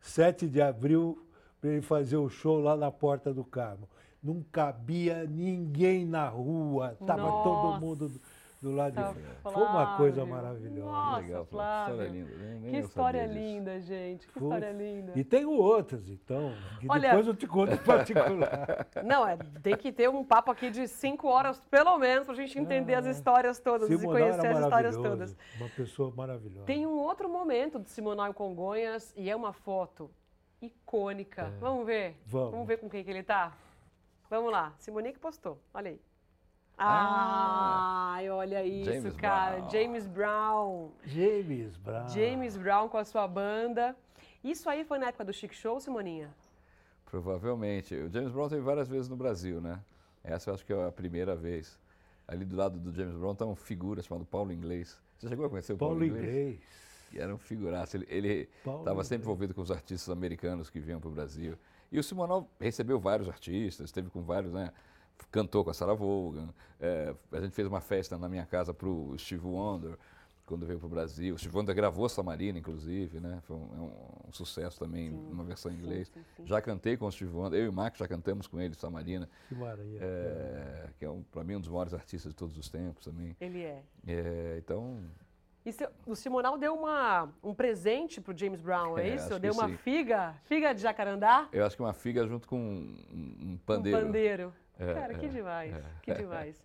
7 0.00 0.48
de 0.48 0.60
abril 0.60 1.26
para 1.60 1.70
ele 1.70 1.80
fazer 1.80 2.16
o 2.16 2.28
show 2.28 2.60
lá 2.60 2.76
na 2.76 2.90
Porta 2.90 3.32
do 3.32 3.44
Carmo. 3.44 3.88
Não 4.22 4.44
cabia 4.52 5.24
ninguém 5.24 6.04
na 6.04 6.28
rua, 6.28 6.96
estava 7.00 7.42
todo 7.42 7.80
mundo 7.80 8.20
do, 8.62 8.70
do 8.70 8.76
lado 8.76 8.92
de 8.92 9.00
Nossa, 9.00 9.14
fora. 9.42 9.54
Foi 9.54 9.62
uma 9.64 9.96
coisa 9.96 10.24
maravilhosa. 10.24 10.90
Nossa, 10.90 11.20
Legal, 11.20 11.44
Flávio. 11.46 11.92
História 11.94 12.10
linda. 12.12 12.36
Nem, 12.36 12.60
nem 12.60 12.70
Que 12.72 12.78
história 12.78 13.26
linda, 13.26 13.80
gente. 13.80 14.26
Que 14.28 14.32
Foi. 14.34 14.42
história 14.42 14.72
linda. 14.72 15.12
E 15.16 15.24
tem 15.24 15.44
outras, 15.44 16.08
então, 16.08 16.52
que 16.80 16.86
Olha- 16.88 17.08
depois 17.10 17.26
eu 17.26 17.34
te 17.34 17.46
conto 17.46 17.72
em 17.72 17.76
particular. 17.84 18.86
Não, 19.04 19.26
é, 19.26 19.36
tem 19.62 19.76
que 19.76 19.92
ter 19.92 20.08
um 20.08 20.24
papo 20.24 20.50
aqui 20.50 20.70
de 20.70 20.86
cinco 20.86 21.28
horas, 21.28 21.60
pelo 21.66 21.98
menos, 21.98 22.24
pra 22.26 22.34
gente 22.34 22.58
entender 22.58 22.94
as 22.94 23.06
histórias 23.06 23.58
todas 23.58 23.90
e 23.90 23.98
Simonal 23.98 24.20
conhecer 24.20 24.46
era 24.46 24.58
as 24.58 24.64
histórias 24.64 24.96
todas. 24.96 25.36
Uma 25.58 25.68
pessoa 25.70 26.12
maravilhosa. 26.14 26.64
Tem 26.66 26.86
um 26.86 26.98
outro 26.98 27.28
momento 27.28 27.78
do 27.78 27.88
Simonal 27.88 28.32
Congonhas 28.32 29.12
e 29.16 29.28
é 29.28 29.34
uma 29.36 29.52
foto 29.52 30.10
icônica. 30.60 31.52
Vamos 31.60 31.84
ver? 31.84 32.16
Vamos. 32.26 32.66
ver 32.66 32.78
com 32.78 32.88
quem 32.88 33.02
que 33.02 33.10
ele 33.10 33.22
tá? 33.22 33.52
Vamos 34.30 34.52
lá. 34.52 34.72
Simoninha 34.78 35.12
que 35.12 35.18
postou. 35.18 35.58
Olha 35.74 35.90
aí. 35.90 36.00
Ah. 36.84 38.12
Ai, 38.14 38.28
olha 38.30 38.64
isso, 38.64 38.90
James 38.92 39.16
cara. 39.16 39.56
Brown. 39.58 39.70
James 39.70 40.06
Brown. 40.06 40.90
James 41.04 41.76
Brown. 41.76 42.08
James 42.08 42.56
Brown 42.56 42.88
com 42.88 42.98
a 42.98 43.04
sua 43.04 43.26
banda. 43.28 43.96
Isso 44.42 44.68
aí 44.68 44.84
foi 44.84 44.98
na 44.98 45.06
época 45.08 45.24
do 45.24 45.32
Chic 45.32 45.52
Show, 45.54 45.80
Simoninha? 45.80 46.28
Provavelmente. 47.06 47.94
O 47.94 48.08
James 48.10 48.32
Brown 48.32 48.48
teve 48.48 48.62
várias 48.62 48.88
vezes 48.88 49.08
no 49.08 49.16
Brasil, 49.16 49.60
né? 49.60 49.80
Essa 50.24 50.50
eu 50.50 50.54
acho 50.54 50.64
que 50.64 50.72
é 50.72 50.86
a 50.86 50.92
primeira 50.92 51.34
vez. 51.36 51.78
Ali 52.26 52.44
do 52.44 52.56
lado 52.56 52.78
do 52.78 52.92
James 52.92 53.14
Brown 53.16 53.32
está 53.32 53.44
uma 53.44 53.56
figura 53.56 54.00
chamada 54.02 54.24
Paulo 54.24 54.52
Inglês. 54.52 54.98
Você 55.18 55.28
chegou 55.28 55.46
a 55.46 55.50
conhecer 55.50 55.72
o 55.72 55.76
Paulo, 55.76 55.96
Paulo 55.98 56.06
Inglês. 56.06 56.58
Que 57.10 57.18
era 57.18 57.34
um 57.34 57.38
figuraço. 57.38 57.96
Ele- 58.08 58.48
estava 58.64 58.82
sempre 58.82 58.88
Inglês. 58.94 59.12
envolvido 59.20 59.54
com 59.54 59.60
os 59.60 59.70
artistas 59.70 60.08
americanos 60.08 60.70
que 60.70 60.80
vinham 60.80 61.00
para 61.00 61.08
o 61.08 61.12
Brasil. 61.12 61.56
E 61.90 61.98
o 61.98 62.02
Simonal 62.02 62.48
recebeu 62.58 62.98
vários 62.98 63.28
artistas, 63.28 63.84
esteve 63.86 64.08
com 64.08 64.22
vários, 64.22 64.52
né? 64.52 64.72
Cantou 65.30 65.64
com 65.64 65.70
a 65.70 65.74
Sarah 65.74 65.94
Vaughan. 65.94 66.48
é, 66.80 67.14
a 67.32 67.40
gente 67.40 67.54
fez 67.54 67.66
uma 67.68 67.80
festa 67.80 68.18
na 68.18 68.28
minha 68.28 68.44
casa 68.44 68.74
para 68.74 68.88
o 68.88 69.16
Steve 69.18 69.46
Wonder, 69.46 69.96
quando 70.44 70.66
veio 70.66 70.78
para 70.78 70.86
o 70.86 70.90
Brasil. 70.90 71.34
O 71.34 71.38
Steve 71.38 71.56
Wonder 71.56 71.74
gravou 71.74 72.08
Samarina, 72.08 72.58
inclusive, 72.58 73.20
né? 73.20 73.38
Foi 73.42 73.56
um, 73.56 73.68
é 73.74 73.80
um- 73.80 74.28
um 74.28 74.32
sucesso 74.32 74.78
também, 74.78 75.10
uma 75.10 75.44
versão 75.44 75.70
em 75.70 75.76
inglês. 75.76 76.08
sim, 76.08 76.20
sim. 76.36 76.46
Já 76.46 76.60
cantei 76.60 76.96
com 76.96 77.06
o 77.06 77.12
Steve 77.12 77.32
Wonder. 77.32 77.60
Eu 77.60 77.66
e 77.66 77.68
o 77.68 77.72
Max 77.72 77.98
já 77.98 78.08
cantamos 78.08 78.46
com 78.46 78.60
ele, 78.60 78.74
Samarina, 78.74 79.28
Que 79.48 79.54
maravilha. 79.54 80.00
é, 80.02 80.88
que 80.98 81.04
é, 81.04 81.10
um, 81.10 81.22
para 81.22 81.44
mim, 81.44 81.54
um 81.56 81.60
dos 81.60 81.68
maiores 81.68 81.94
artistas 81.94 82.32
de 82.32 82.36
todos 82.36 82.58
os 82.58 82.68
tempos 82.68 83.04
também. 83.04 83.36
Ele 83.40 83.62
é. 83.62 83.82
É, 84.06 84.56
então, 84.58 84.98
E 85.64 85.70
se- 85.72 85.88
o 86.04 86.16
Simonal 86.16 86.58
deu 86.58 86.74
uma, 86.74 87.32
um 87.42 87.54
presente 87.54 88.20
pro 88.20 88.36
James 88.36 88.60
Brown, 88.60 88.98
é, 88.98 89.08
É, 89.10 89.14
isso? 89.14 89.38
Deu 89.38 89.52
uma 89.54 89.68
sim. 89.68 89.76
figa, 89.76 90.34
figa 90.44 90.72
de 90.74 90.80
jacarandá? 90.82 91.48
eu 91.52 91.64
acho 91.64 91.76
que 91.76 91.82
uma 91.82 91.92
figa 91.94 92.26
junto 92.26 92.48
com 92.48 92.58
um, 92.58 92.96
um 93.52 93.58
pandeiro. 93.64 93.98
Um 93.98 94.02
pandeiro. 94.06 94.52
É, 94.78 94.94
Cara, 94.94 95.14
que 95.14 95.26
é, 95.26 95.28
demais, 95.28 95.74
é. 95.74 95.82
que 96.02 96.14
demais. 96.14 96.62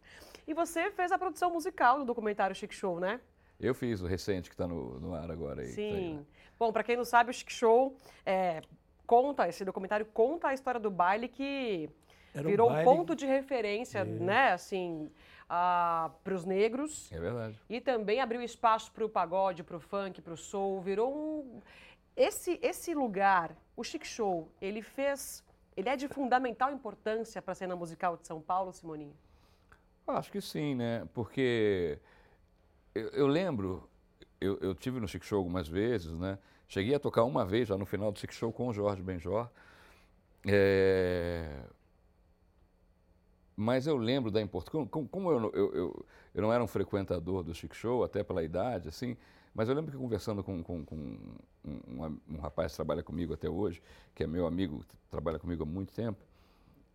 E 0.48 0.54
você 0.54 0.90
fez 0.92 1.12
a 1.12 1.18
produção 1.18 1.52
musical 1.52 2.00
do 2.00 2.06
documentário 2.06 2.56
Chic 2.56 2.72
Show, 2.74 3.00
né? 3.00 3.20
Eu 3.60 3.74
fiz 3.74 4.02
o 4.02 4.08
recente 4.08 4.50
que 4.50 4.54
está 4.56 4.68
no, 4.68 5.00
no 5.00 5.14
ar 5.14 5.30
agora. 5.30 5.62
Aí, 5.62 5.68
que 5.70 5.76
tá 5.76 5.82
aí, 5.82 5.92
Sim. 5.94 6.14
né? 6.18 6.24
Bom, 6.58 6.72
para 6.72 6.84
quem 6.84 6.96
não 6.96 7.06
sabe, 7.06 7.32
o 7.32 7.34
Chic 7.34 7.52
Show 7.52 7.96
é, 8.26 8.62
conta, 9.06 9.48
esse 9.48 9.64
documentário 9.66 10.06
conta 10.06 10.48
a 10.50 10.54
história 10.54 10.80
do 10.80 10.90
baile 10.90 11.28
que 11.28 11.90
Era 12.34 12.48
virou 12.48 12.70
um 12.70 12.74
baile- 12.74 12.86
ponto 12.86 13.16
de 13.16 13.26
referência, 13.26 14.04
né, 14.06 14.54
assim, 14.54 15.12
para 15.48 16.34
os 16.34 16.46
negros. 16.46 17.12
É 17.12 17.20
verdade. 17.20 17.60
E 17.70 17.80
também 17.82 18.20
abriu 18.22 18.42
espaço 18.42 18.92
para 18.92 19.06
o 19.06 19.10
pagode, 19.10 19.64
para 19.64 19.78
o 19.78 19.80
funk, 19.80 20.22
para 20.22 20.34
o 20.34 20.38
soul. 20.38 20.82
Virou 20.82 21.14
um. 21.14 21.62
Esse, 22.16 22.60
esse 22.64 22.94
lugar, 22.96 23.56
o 23.76 23.84
Chic 23.84 24.06
Show, 24.06 24.50
ele 24.62 24.82
fez. 24.82 25.44
Ele 25.78 25.88
é 25.88 25.96
de 25.96 26.10
fundamental 26.10 26.74
importância 26.74 27.42
para 27.42 27.54
a 27.54 27.56
cena 27.56 27.74
musical 27.76 28.18
de 28.18 28.28
São 28.28 28.42
Paulo, 28.42 28.74
Simoninha? 28.74 29.16
Acho 30.08 30.32
que 30.32 30.40
sim, 30.42 30.74
né? 30.76 31.06
Porque 31.14 32.00
eu, 32.96 33.10
eu 33.10 33.28
lembro, 33.28 33.90
eu, 34.42 34.58
eu 34.62 34.76
tive 34.76 35.00
no 35.00 35.08
Chic 35.08 35.24
Show 35.26 35.40
algumas 35.40 35.68
vezes, 35.68 36.14
né? 36.20 36.40
Cheguei 36.68 36.96
a 36.96 37.00
tocar 37.00 37.24
uma 37.26 37.46
vez 37.46 37.68
já 37.70 37.78
no 37.78 37.86
final 37.86 38.12
do 38.12 38.20
Chic 38.20 38.34
Show 38.34 38.54
com 38.54 38.68
o 38.70 38.74
Jorge 38.74 39.04
Benjor. 39.04 39.50
É, 40.48 41.64
Mas 43.56 43.88
eu 43.88 43.98
lembro 43.98 44.30
da 44.32 44.42
importância. 44.42 44.88
Como, 44.90 45.08
como- 45.08 45.32
eu, 45.32 45.52
eu, 45.54 45.74
eu, 45.76 46.06
eu 46.36 46.42
não 46.42 46.54
era 46.54 46.64
um 46.64 46.68
frequentador 46.68 47.44
do 47.44 47.54
Chic 47.54 47.74
Show, 47.74 48.04
até 48.04 48.24
pela 48.24 48.44
idade, 48.44 48.88
assim, 48.90 49.18
mas 49.58 49.68
eu 49.68 49.74
lembro 49.74 49.92
que 49.92 49.98
conversando 49.98 50.44
com, 50.44 50.62
com, 50.62 50.86
com 50.86 50.96
um, 50.96 52.06
um- 52.06 52.20
um 52.30 52.38
rapaz 52.38 52.74
que 52.74 52.76
trabalha 52.76 53.02
comigo 53.02 53.34
até 53.34 53.50
hoje, 53.50 53.82
que 54.14 54.24
é 54.24 54.28
meu 54.28 54.46
amigo, 54.46 54.86
trabalha 55.10 55.40
comigo 55.40 55.64
há 55.64 55.66
muito 55.66 55.92
tempo, 55.92 56.24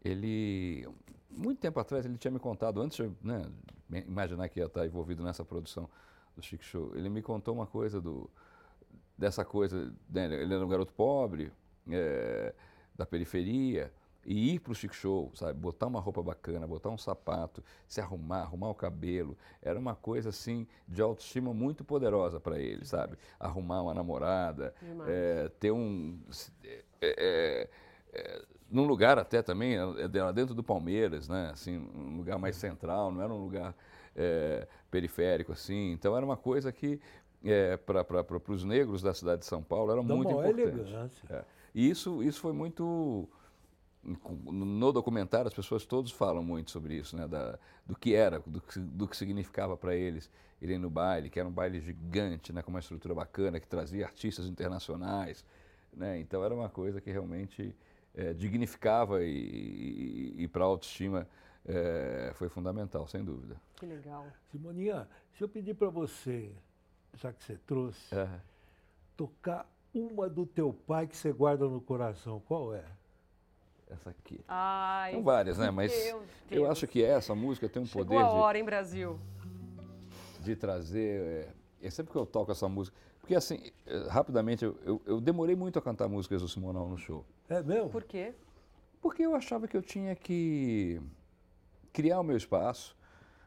ele, 0.05 0.87
muito 1.29 1.59
tempo 1.59 1.81
atrás, 1.81 2.07
ele 2.07 2.17
tinha 2.17 2.31
me 2.31 2.39
contado, 2.39 2.81
antes 2.81 2.97
de 2.97 3.13
né, 3.21 3.51
imaginar 4.07 4.49
que 4.49 4.61
ia 4.61 4.67
estar 4.67 4.87
envolvido 4.87 5.25
nessa 5.25 5.45
produção 5.45 5.91
do 6.37 6.41
Chic 6.43 6.63
Show, 6.63 6.93
ele 6.95 7.09
me 7.09 7.21
contou 7.21 7.53
uma 7.53 7.67
coisa 7.67 8.01
do, 8.01 8.31
dessa 9.19 9.45
coisa, 9.45 9.93
né, 10.09 10.27
ele 10.33 10.55
era 10.55 10.65
um 10.65 10.69
garoto 10.69 10.93
pobre, 10.93 11.51
é, 11.91 12.55
da 12.95 13.05
periferia, 13.05 13.93
e 14.25 14.55
ir 14.55 14.61
para 14.61 14.73
o 14.73 14.75
Chic 14.75 14.93
Show, 14.95 15.31
sabe, 15.35 15.59
botar 15.59 15.87
uma 15.87 16.01
roupa 16.01 16.23
bacana, 16.23 16.66
botar 16.66 16.91
um 16.91 16.99
sapato, 16.99 17.62
se 17.89 18.01
arrumar, 18.01 18.43
arrumar 18.43 18.70
o 18.70 18.75
cabelo, 18.75 19.37
era 19.61 19.79
uma 19.79 19.95
coisa 19.95 20.29
assim 20.29 20.66
de 20.87 21.03
autoestima 21.03 21.53
muito 21.53 21.85
poderosa 21.85 22.39
para 22.39 22.59
ele, 22.59 22.85
sabe? 22.85 23.16
Arrumar 23.39 23.83
uma 23.83 23.95
namorada, 23.95 24.75
é, 25.09 25.51
ter 25.59 25.73
um 25.73 26.18
é, 26.62 26.85
é, 27.01 27.68
é, 28.12 28.45
num 28.70 28.85
lugar 28.87 29.18
até 29.18 29.43
também, 29.43 29.75
era 29.77 30.33
dentro 30.33 30.55
do 30.55 30.62
Palmeiras, 30.62 31.29
né? 31.29 31.51
Assim, 31.53 31.79
um 31.95 32.16
lugar 32.16 32.39
mais 32.39 32.57
central, 32.57 33.11
não 33.11 33.20
era 33.23 33.33
um 33.33 33.43
lugar 33.43 33.75
é, 34.16 34.66
periférico 34.91 35.53
assim. 35.53 35.93
Então 35.93 36.16
era 36.16 36.25
uma 36.25 36.37
coisa 36.37 36.73
que 36.73 37.01
é, 37.45 37.77
para 37.77 38.05
os 38.49 38.64
negros 38.64 39.03
da 39.03 39.12
cidade 39.12 39.41
de 39.41 39.47
São 39.47 39.62
Paulo 39.62 39.93
era 39.93 40.03
Da 40.03 40.14
muito 40.14 40.31
importante. 40.31 40.61
elegância. 40.61 41.27
É. 41.29 41.45
E 41.75 41.89
isso, 41.89 42.23
isso 42.23 42.41
foi 42.41 42.53
muito. 42.53 43.29
No 44.05 44.93
documentário, 44.93 45.47
as 45.47 45.55
pessoas 45.55 45.87
todos 45.87 46.11
falam 46.11 46.43
muito 46.43 46.71
sobre 46.71 46.97
isso, 46.97 47.17
né? 47.17 47.29
Da, 47.29 47.59
do 47.87 47.95
que 47.97 48.15
era, 48.15 48.41
do 48.41 48.61
que, 48.61 48.79
do 48.81 49.07
que 49.07 49.17
significava 49.17 49.77
para 49.77 49.95
eles 49.95 50.29
irem 50.61 50.79
no 50.79 50.91
baile, 50.91 51.31
que 51.31 51.39
era 51.39 51.49
um 51.49 51.53
baile 51.53 51.81
gigante, 51.81 52.53
né? 52.53 52.63
com 52.63 52.71
uma 52.71 52.81
estrutura 52.81 53.15
bacana, 53.15 53.59
que 53.61 53.67
trazia 53.67 54.05
artistas 54.05 54.47
internacionais. 54.47 55.45
Né? 55.93 56.19
Então 56.21 56.43
era 56.45 56.55
uma 56.55 56.69
coisa 56.69 57.01
que 57.01 57.11
realmente 57.11 57.75
eh, 58.15 58.33
dignificava 58.33 59.23
e, 59.25 59.29
e, 60.39 60.43
e 60.45 60.49
para 60.49 60.63
a 60.65 60.67
autoestima 60.67 61.29
eh, 61.65 62.33
foi 62.35 62.49
fundamental, 62.49 63.07
sem 63.07 63.25
dúvida. 63.25 63.57
Que 63.77 63.87
legal. 63.87 64.27
Simoninha, 64.51 65.09
se 65.37 65.43
eu 65.45 65.49
pedir 65.49 65.75
para 65.75 65.91
você, 65.91 66.53
já 67.15 67.33
que 67.33 67.43
você 67.43 67.57
trouxe, 67.67 68.15
É. 68.15 68.29
tocar 69.17 69.69
uma 69.95 70.29
do 70.29 70.47
teu 70.47 70.73
pai 70.73 71.07
que 71.07 71.17
você 71.17 71.33
guarda 71.33 71.69
no 71.69 71.81
coração, 71.81 72.41
qual 72.47 72.75
é? 72.75 72.85
Essa 73.93 74.11
aqui. 74.11 74.40
Ai, 74.49 75.12
São 75.12 75.22
várias, 75.22 75.59
né? 75.59 75.70
Mas 75.70 75.93
eu 76.09 76.22
Deus. 76.49 76.68
acho 76.70 76.86
que 76.86 77.03
essa 77.03 77.34
música 77.34 77.68
tem 77.68 77.82
um 77.82 77.86
Chegou 77.86 78.05
poder 78.07 78.24
a 78.24 78.28
de, 78.28 78.36
hora, 78.36 78.59
hein, 78.59 78.64
Brasil? 78.64 79.18
de 80.40 80.57
trazer. 80.57 81.47
é, 81.82 81.86
é 81.86 81.90
sempre 81.90 82.12
que 82.12 82.18
eu 82.18 82.24
toco 82.26 82.51
essa 82.53 82.68
música, 82.68 82.97
porque 83.20 83.34
assim, 83.34 83.70
eh, 83.86 84.07
rapidamente, 84.09 84.64
eu, 84.64 84.76
eu, 84.84 85.03
eu 85.05 85.20
demorei 85.20 85.55
muito 85.57 85.78
a 85.78 85.82
cantar 85.82 86.09
músicas 86.09 86.40
do 86.43 86.49
Simonal 86.49 86.88
no 86.88 86.97
show. 86.97 87.24
É 87.49 87.62
mesmo? 87.62 87.90
Por 87.90 88.05
quê? 88.05 88.32
Porque 89.01 89.22
eu 89.22 89.34
achava 89.34 89.66
que 89.68 89.76
eu 89.76 89.82
tinha 89.82 90.14
que 90.14 91.01
criar 91.93 92.20
o 92.20 92.22
meu 92.22 92.36
espaço, 92.36 92.97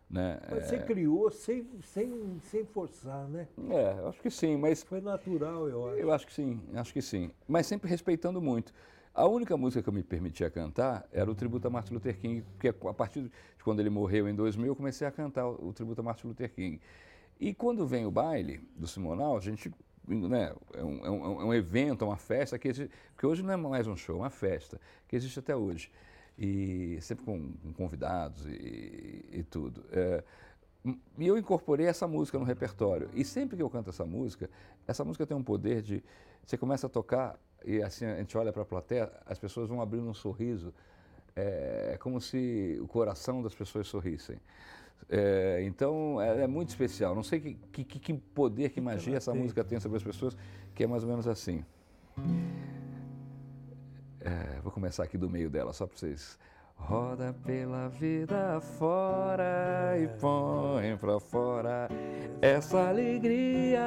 né? 0.10 0.38
Mas 0.52 0.66
Você 0.66 0.76
É, 0.76 0.80
criou 0.80 1.32
sem, 1.32 1.66
sem, 1.82 2.40
sem 2.52 2.66
forçar, 2.66 3.28
né? 3.30 3.48
é, 3.70 4.00
eu 4.00 4.10
acho 4.10 4.22
que 4.22 4.30
sim, 4.30 4.58
mas 4.58 4.84
Foi 4.84 5.00
natural, 5.02 5.68
eu 5.70 5.90
acho. 5.90 5.98
eu 5.98 6.12
acho 6.12 6.28
que 6.28 6.34
sim, 6.34 6.62
acho 6.76 6.94
que 6.94 7.02
sim. 7.02 7.32
Mas 7.48 7.66
sempre 7.68 7.90
respeitando 7.90 8.42
muito. 8.42 8.74
A 9.16 9.26
única 9.26 9.56
música 9.56 9.82
que 9.82 9.88
eu 9.88 9.94
me 9.94 10.04
permitia 10.04 10.50
cantar 10.50 11.08
era 11.10 11.32
o 11.32 11.34
tributo 11.34 11.66
a 11.68 11.72
Martin 11.72 11.94
Luther 11.94 12.18
King, 12.20 12.42
porque 12.42 12.68
a 12.68 12.94
partir 12.94 13.22
de 13.24 13.32
quando 13.64 13.80
ele 13.80 13.90
morreu 13.90 14.28
em 14.28 14.36
2000, 14.36 14.68
eu 14.68 14.76
comecei 14.76 15.08
a 15.08 15.12
cantar 15.12 15.48
o 15.48 15.72
tributo 15.72 16.02
a 16.02 16.04
Martin 16.04 16.28
Luther 16.28 16.52
King. 16.54 16.82
E 17.40 17.54
quando 17.54 17.88
vem 17.88 18.06
o 18.06 18.12
baile 18.12 18.60
do 18.76 18.86
Simonal, 18.88 19.38
a 19.38 19.40
gente, 19.40 19.74
né, 20.06 20.54
é, 20.74 20.84
um, 20.84 21.06
é 21.06 21.10
um- 21.10 21.42
é 21.42 21.46
um 21.46 21.54
evento, 21.54 22.04
é 22.04 22.08
uma 22.08 22.18
festa, 22.18 22.60
que, 22.60 22.68
exi- 22.68 22.90
que 23.18 23.26
hoje 23.26 23.42
não 23.42 23.54
é 23.54 23.58
mais 23.58 23.88
um 23.88 23.96
show, 23.96 24.18
é 24.18 24.20
uma 24.20 24.30
festa, 24.30 24.82
que 25.08 25.16
existe 25.16 25.40
até 25.40 25.56
hoje. 25.56 25.90
E 26.38 26.98
sempre 27.02 27.24
com, 27.24 27.54
com 27.64 27.72
convidados 27.74 28.46
e, 28.46 29.26
e 29.32 29.44
tudo. 29.50 29.86
É, 29.94 30.22
e 31.18 31.26
eu 31.28 31.38
incorporei 31.38 31.88
essa 31.88 32.08
música 32.08 32.38
no 32.38 32.44
repertório. 32.46 33.10
E 33.14 33.24
sempre 33.24 33.56
que 33.58 33.64
eu 33.64 33.70
canto 33.70 33.90
essa 33.90 34.06
música, 34.06 34.50
essa 34.88 35.04
música 35.06 35.26
tem 35.26 35.36
um 35.36 35.44
poder 35.44 35.82
de. 35.82 36.04
Você 36.46 36.58
começa 36.58 36.88
a 36.88 36.90
tocar 36.90 37.40
e 37.66 37.82
assim 37.82 38.06
a 38.06 38.16
gente 38.18 38.38
olha 38.38 38.52
para 38.54 38.62
a 38.62 38.66
plateia, 38.66 39.12
as 39.26 39.40
pessoas 39.40 39.68
vão 39.68 39.82
abrindo 39.82 40.08
um 40.10 40.14
sorriso. 40.14 40.74
É, 41.36 41.92
é 41.94 41.98
como 41.98 42.22
se 42.22 42.78
o 42.82 42.88
coração 42.88 43.42
das 43.42 43.54
pessoas 43.54 43.88
sorrissem. 43.88 44.38
É, 45.10 45.62
então 45.64 46.20
é, 46.22 46.44
é 46.44 46.48
muito 46.48 46.70
especial. 46.70 47.14
Não 47.14 47.24
sei 47.24 47.40
que, 47.40 47.84
que, 47.84 48.00
que- 48.00 48.14
poder, 48.14 48.70
que 48.70 48.80
magia 48.82 49.18
essa 49.18 49.34
música 49.34 49.64
tem 49.64 49.80
sobre 49.80 49.98
as 49.98 50.04
pessoas, 50.04 50.38
que 50.74 50.84
é 50.84 50.88
mais 50.88 51.04
ou 51.04 51.10
menos 51.10 51.28
assim. 51.28 51.64
É, 54.22 54.60
vou 54.62 54.72
começar 54.72 55.04
aqui 55.04 55.18
do 55.18 55.30
meio 55.30 55.50
dela, 55.50 55.74
só 55.74 55.86
para 55.86 55.98
vocês. 55.98 56.40
Roda 56.78 57.34
pela 57.46 57.88
vida 57.90 58.60
fora 58.60 59.96
e 59.98 60.08
põe 60.20 60.98
pra 60.98 61.20
fora 61.20 61.88
essa 62.42 62.90
alegria. 62.90 63.82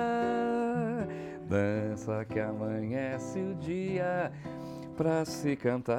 Dança 1.48 2.24
que 2.26 2.38
amanhece 2.38 3.38
o 3.38 3.54
dia 3.54 4.30
pra 4.96 5.24
se 5.24 5.56
cantar. 5.56 5.96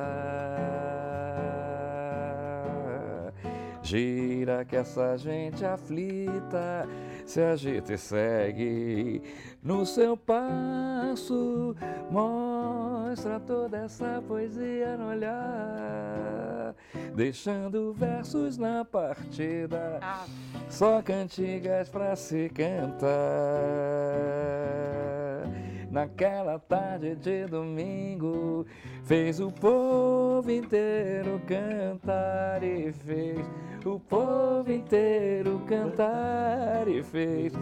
Gira 3.82 4.64
que 4.64 4.76
essa 4.76 5.18
gente 5.18 5.66
aflita 5.66 6.88
se 7.30 7.41
agita 7.41 7.93
e 7.93 7.97
segue 7.97 9.22
no 9.62 9.86
seu 9.86 10.18
passo. 10.18 11.76
Mostra 12.10 13.39
toda 13.39 13.78
essa 13.78 14.24
poesia 14.28 14.97
no 14.97 15.10
olhar, 15.10 16.74
deixando 17.16 17.93
versos 17.93 18.58
na 18.58 18.84
partida. 18.84 20.00
Ah, 20.02 20.26
Só 20.70 21.04
cantigas 21.04 21.88
pra 21.88 22.16
se 22.16 22.50
cantar. 22.50 23.08
Naquela 25.92 26.60
tarde 26.60 27.16
de 27.16 27.46
domingo, 27.48 28.66
fez 29.04 29.40
o 29.40 29.52
povo 29.52 30.52
inteiro 30.52 31.42
cantar 31.48 32.64
e 32.64 32.92
fez 32.92 33.50
o 33.84 34.00
povo 34.00 34.72
inteiro 34.72 35.60
cantar 35.68 36.88
e 36.88 37.02
fez 37.02 37.54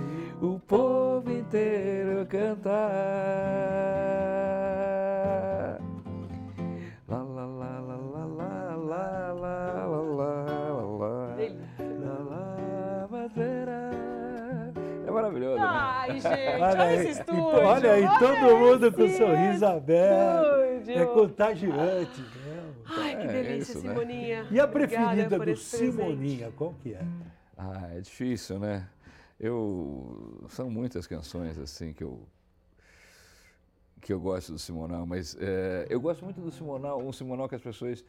o 0.41 0.59
povo 0.59 1.31
inteiro 1.31 2.25
cantar. 2.25 2.77
Gente, 16.21 16.61
olha, 16.61 16.65
Olha 16.65 16.83
aí, 16.83 16.95
esse 17.07 17.21
então, 17.21 17.35
estúdio. 17.37 17.65
olha 17.67 17.91
aí, 17.93 18.03
todo 18.19 18.57
mundo 18.59 18.91
com 18.91 19.01
esse 19.03 19.17
sorriso 19.17 19.65
aberto. 19.65 20.63
estúdio. 20.79 21.01
É 21.01 21.05
contagiante 21.05 22.21
mesmo. 22.21 22.75
Ai, 22.85 23.15
que 23.17 23.23
É, 23.27 23.27
delícia, 23.43 23.71
isso, 23.73 23.81
né? 23.87 23.93
Simoninha. 23.93 24.47
E 24.51 24.59
a 24.59 24.67
preferida 24.67 25.39
do. 25.39 25.55
Simoninha, 25.55 26.51
qual 26.55 26.73
que 26.81 26.93
é? 26.93 27.01
Ah, 27.57 27.89
é 27.93 27.99
difícil, 28.01 28.59
né? 28.59 28.87
Eu 29.39 30.45
são 30.49 30.69
muitas 30.69 31.05
canções 31.05 31.57
assim 31.59 31.93
que 31.93 32.03
eu 32.03 32.21
que 34.01 34.13
eu 34.13 34.19
gosto 34.19 34.53
do 34.53 34.59
Simonal, 34.59 35.05
mas 35.05 35.35
é, 35.39 35.85
eu 35.89 35.99
gosto 35.99 36.23
muito 36.23 36.39
do 36.39 36.51
Simonal, 36.51 36.99
um 37.01 37.11
Simonal 37.11 37.49
que 37.49 37.55
as 37.55 37.61
pessoas 37.61 38.05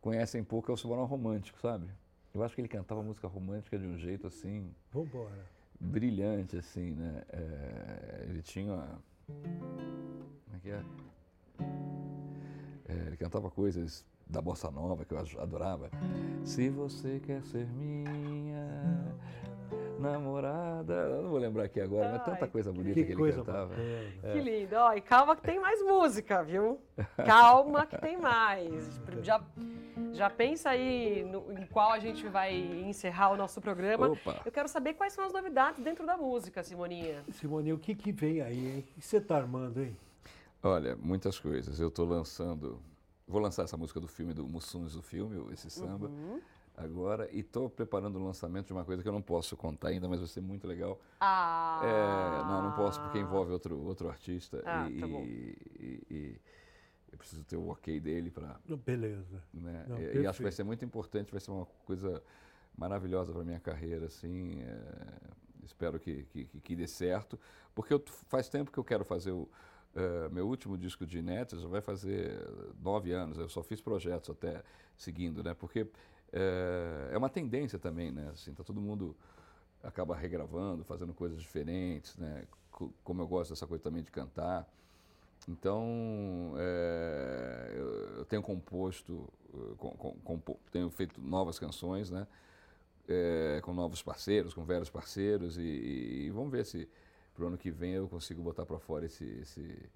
conhecem 0.00 0.42
pouco 0.42 0.70
é 0.70 0.74
o 0.74 0.76
Simonal 0.76 1.04
romântico, 1.04 1.58
sabe? 1.60 1.86
Eu 2.34 2.42
acho 2.42 2.54
que 2.54 2.60
ele 2.60 2.68
cantava 2.68 3.02
música 3.02 3.26
romântica 3.28 3.78
de 3.78 3.86
um 3.86 3.98
jeito 3.98 4.26
assim 4.26 4.70
Vambora. 4.92 5.44
Brilhante, 5.80 6.56
assim, 6.56 6.94
né? 6.94 7.22
É, 7.32 8.26
ele 8.28 8.42
tinha. 8.42 8.82
Como 9.26 10.56
é 10.56 10.58
que 10.62 10.70
é? 10.70 10.82
É, 12.88 13.06
ele 13.08 13.16
cantava 13.16 13.50
coisas 13.50 14.04
da 14.26 14.40
bossa 14.40 14.70
nova 14.70 15.04
que 15.04 15.14
eu 15.14 15.18
adorava. 15.18 15.90
Se 16.44 16.68
você 16.68 17.20
quer 17.20 17.42
ser 17.42 17.66
minha 17.66 18.56
namorada. 19.98 20.92
Eu 20.94 21.22
não 21.22 21.30
vou 21.30 21.38
lembrar 21.38 21.64
aqui 21.64 21.80
agora, 21.80 22.10
mas 22.12 22.24
tanta 22.24 22.44
Ai, 22.44 22.50
coisa 22.50 22.72
bonita 22.72 22.94
Que 22.94 23.04
que, 23.04 23.12
ele 23.12 23.16
coisa 23.16 23.38
cantava. 23.38 23.68
bacana. 23.68 24.32
Que 24.32 24.40
lindo. 24.40 24.76
Ó, 24.76 24.92
e 24.94 25.00
calma 25.00 25.36
que 25.36 25.42
tem 25.42 25.58
mais 25.58 25.82
música, 25.82 26.42
viu? 26.42 26.80
Calma 27.24 27.86
que 27.86 27.98
tem 27.98 28.16
mais. 28.16 29.00
Já, 29.22 29.40
já 30.16 30.28
pensa 30.30 30.70
aí 30.70 31.24
no- 31.24 31.52
em 31.52 31.66
qual 31.66 31.90
a 31.92 31.98
gente 31.98 32.26
vai 32.28 32.56
encerrar 32.56 33.30
o 33.30 33.36
nosso 33.36 33.60
programa. 33.60 34.08
Opa! 34.08 34.40
Eu 34.44 34.50
quero 34.52 34.68
saber 34.68 34.94
quais 34.94 35.12
são 35.12 35.24
as 35.24 35.32
novidades 35.32 35.82
dentro 35.82 36.04
da 36.06 36.16
música, 36.16 36.62
Simoninha. 36.62 37.22
Simoninha, 37.32 37.74
o 37.74 37.78
que, 37.78 37.94
que 37.94 38.10
vem 38.12 38.40
aí, 38.40 38.66
hein? 38.66 38.78
O 38.96 39.00
que 39.00 39.06
você 39.06 39.20
tá 39.20 39.36
armando, 39.36 39.82
hein? 39.82 39.96
Olha, 40.62 40.96
muitas 40.96 41.38
coisas. 41.38 41.78
Eu 41.78 41.88
estou 41.88 42.06
lançando. 42.06 42.80
Vou 43.28 43.40
lançar 43.40 43.64
essa 43.64 43.76
música 43.76 44.00
do 44.00 44.08
filme, 44.08 44.32
do 44.32 44.46
Mussuns 44.46 44.94
do 44.94 45.02
filme, 45.02 45.52
esse 45.52 45.68
samba, 45.70 46.06
Uhum. 46.06 46.40
agora. 46.76 47.28
E 47.32 47.40
estou 47.40 47.68
preparando 47.68 48.18
o 48.18 48.24
lançamento 48.24 48.66
de 48.68 48.72
uma 48.72 48.84
coisa 48.84 49.02
que 49.02 49.08
eu 49.08 49.12
não 49.12 49.22
posso 49.22 49.56
contar 49.56 49.88
ainda, 49.88 50.08
mas 50.08 50.20
vai 50.20 50.28
ser 50.28 50.40
muito 50.40 50.66
legal. 50.66 50.98
Ah. 51.20 51.80
É, 51.84 52.44
não, 52.48 52.62
não 52.62 52.72
posso 52.72 53.00
porque 53.00 53.18
envolve 53.18 53.52
outro, 53.52 53.78
outro 53.84 54.08
artista 54.08 54.62
Ah, 54.64 54.88
e, 54.88 55.00
tá 55.00 55.06
bom. 55.08 55.22
e- 55.24 56.02
e 56.10 56.40
eu 57.16 57.18
preciso 57.18 57.44
ter 57.44 57.56
o 57.56 57.68
ok 57.68 57.98
dele 57.98 58.30
para, 58.30 58.60
Beleza. 58.84 59.42
né? 59.52 59.84
Não, 59.88 59.98
e, 59.98 60.20
e 60.22 60.26
acho 60.26 60.38
que 60.38 60.42
vai 60.42 60.52
ser 60.52 60.64
muito 60.64 60.84
importante, 60.84 61.32
vai 61.32 61.40
ser 61.40 61.50
uma 61.50 61.66
coisa 61.86 62.22
maravilhosa 62.76 63.32
para 63.32 63.42
minha 63.42 63.58
carreira, 63.60 64.06
assim. 64.06 64.62
é, 64.62 64.76
espero 65.64 65.98
que, 65.98 66.24
que, 66.24 66.44
que- 66.44 66.76
dê 66.76 66.86
certo, 66.86 67.38
porque 67.74 67.92
eu, 67.92 68.02
faz 68.28 68.48
tempo 68.48 68.70
que 68.70 68.78
eu 68.78 68.84
quero 68.84 69.04
fazer 69.04 69.32
o 69.32 69.48
é, 69.94 70.28
meu 70.28 70.46
último 70.46 70.76
disco 70.76 71.06
de 71.06 71.18
inéditos, 71.18 71.62
já 71.62 71.68
vai 71.68 71.80
fazer 71.80 72.38
nove 72.80 73.12
anos. 73.12 73.38
Eu 73.38 73.48
só 73.48 73.62
fiz 73.62 73.80
projetos 73.80 74.28
até 74.30 74.62
seguindo, 74.96 75.42
né? 75.42 75.54
Porque 75.54 75.86
é, 76.32 77.10
é 77.12 77.18
uma 77.18 77.30
tendência 77.30 77.78
também, 77.78 78.12
né? 78.12 78.28
Assim, 78.30 78.52
tá 78.52 78.62
todo 78.62 78.80
mundo 78.80 79.16
acaba 79.82 80.14
regravando, 80.14 80.84
fazendo 80.84 81.14
coisas 81.14 81.40
diferentes, 81.40 82.16
né? 82.18 82.44
Co- 82.70 82.92
Como 83.02 83.22
eu 83.22 83.26
gosto 83.26 83.50
dessa 83.50 83.66
coisa 83.66 83.82
também 83.82 84.02
de 84.02 84.10
cantar. 84.10 84.68
Então, 85.48 86.54
é, 86.58 87.72
eu- 87.76 88.16
eu 88.18 88.24
tenho 88.24 88.42
composto, 88.42 89.28
eh, 89.54 89.74
com- 89.78 90.40
com- 90.40 90.56
tenho 90.72 90.90
feito 90.90 91.20
novas 91.20 91.58
canções, 91.58 92.10
né? 92.10 92.26
É, 93.08 93.60
com 93.62 93.72
novos 93.72 94.02
parceiros, 94.02 94.52
com 94.52 94.64
velhos 94.64 94.90
parceiros, 94.90 95.56
e, 95.56 95.62
e 96.26 96.30
vamos 96.30 96.50
ver 96.50 96.64
se 96.66 96.88
pro 97.34 97.46
ano 97.46 97.56
que 97.56 97.70
vem 97.70 97.92
eu 97.92 98.08
consigo 98.08 98.42
botar 98.42 98.66
para 98.66 98.78
fora 98.80 99.06
esse, 99.06 99.24
esse, 99.24 99.88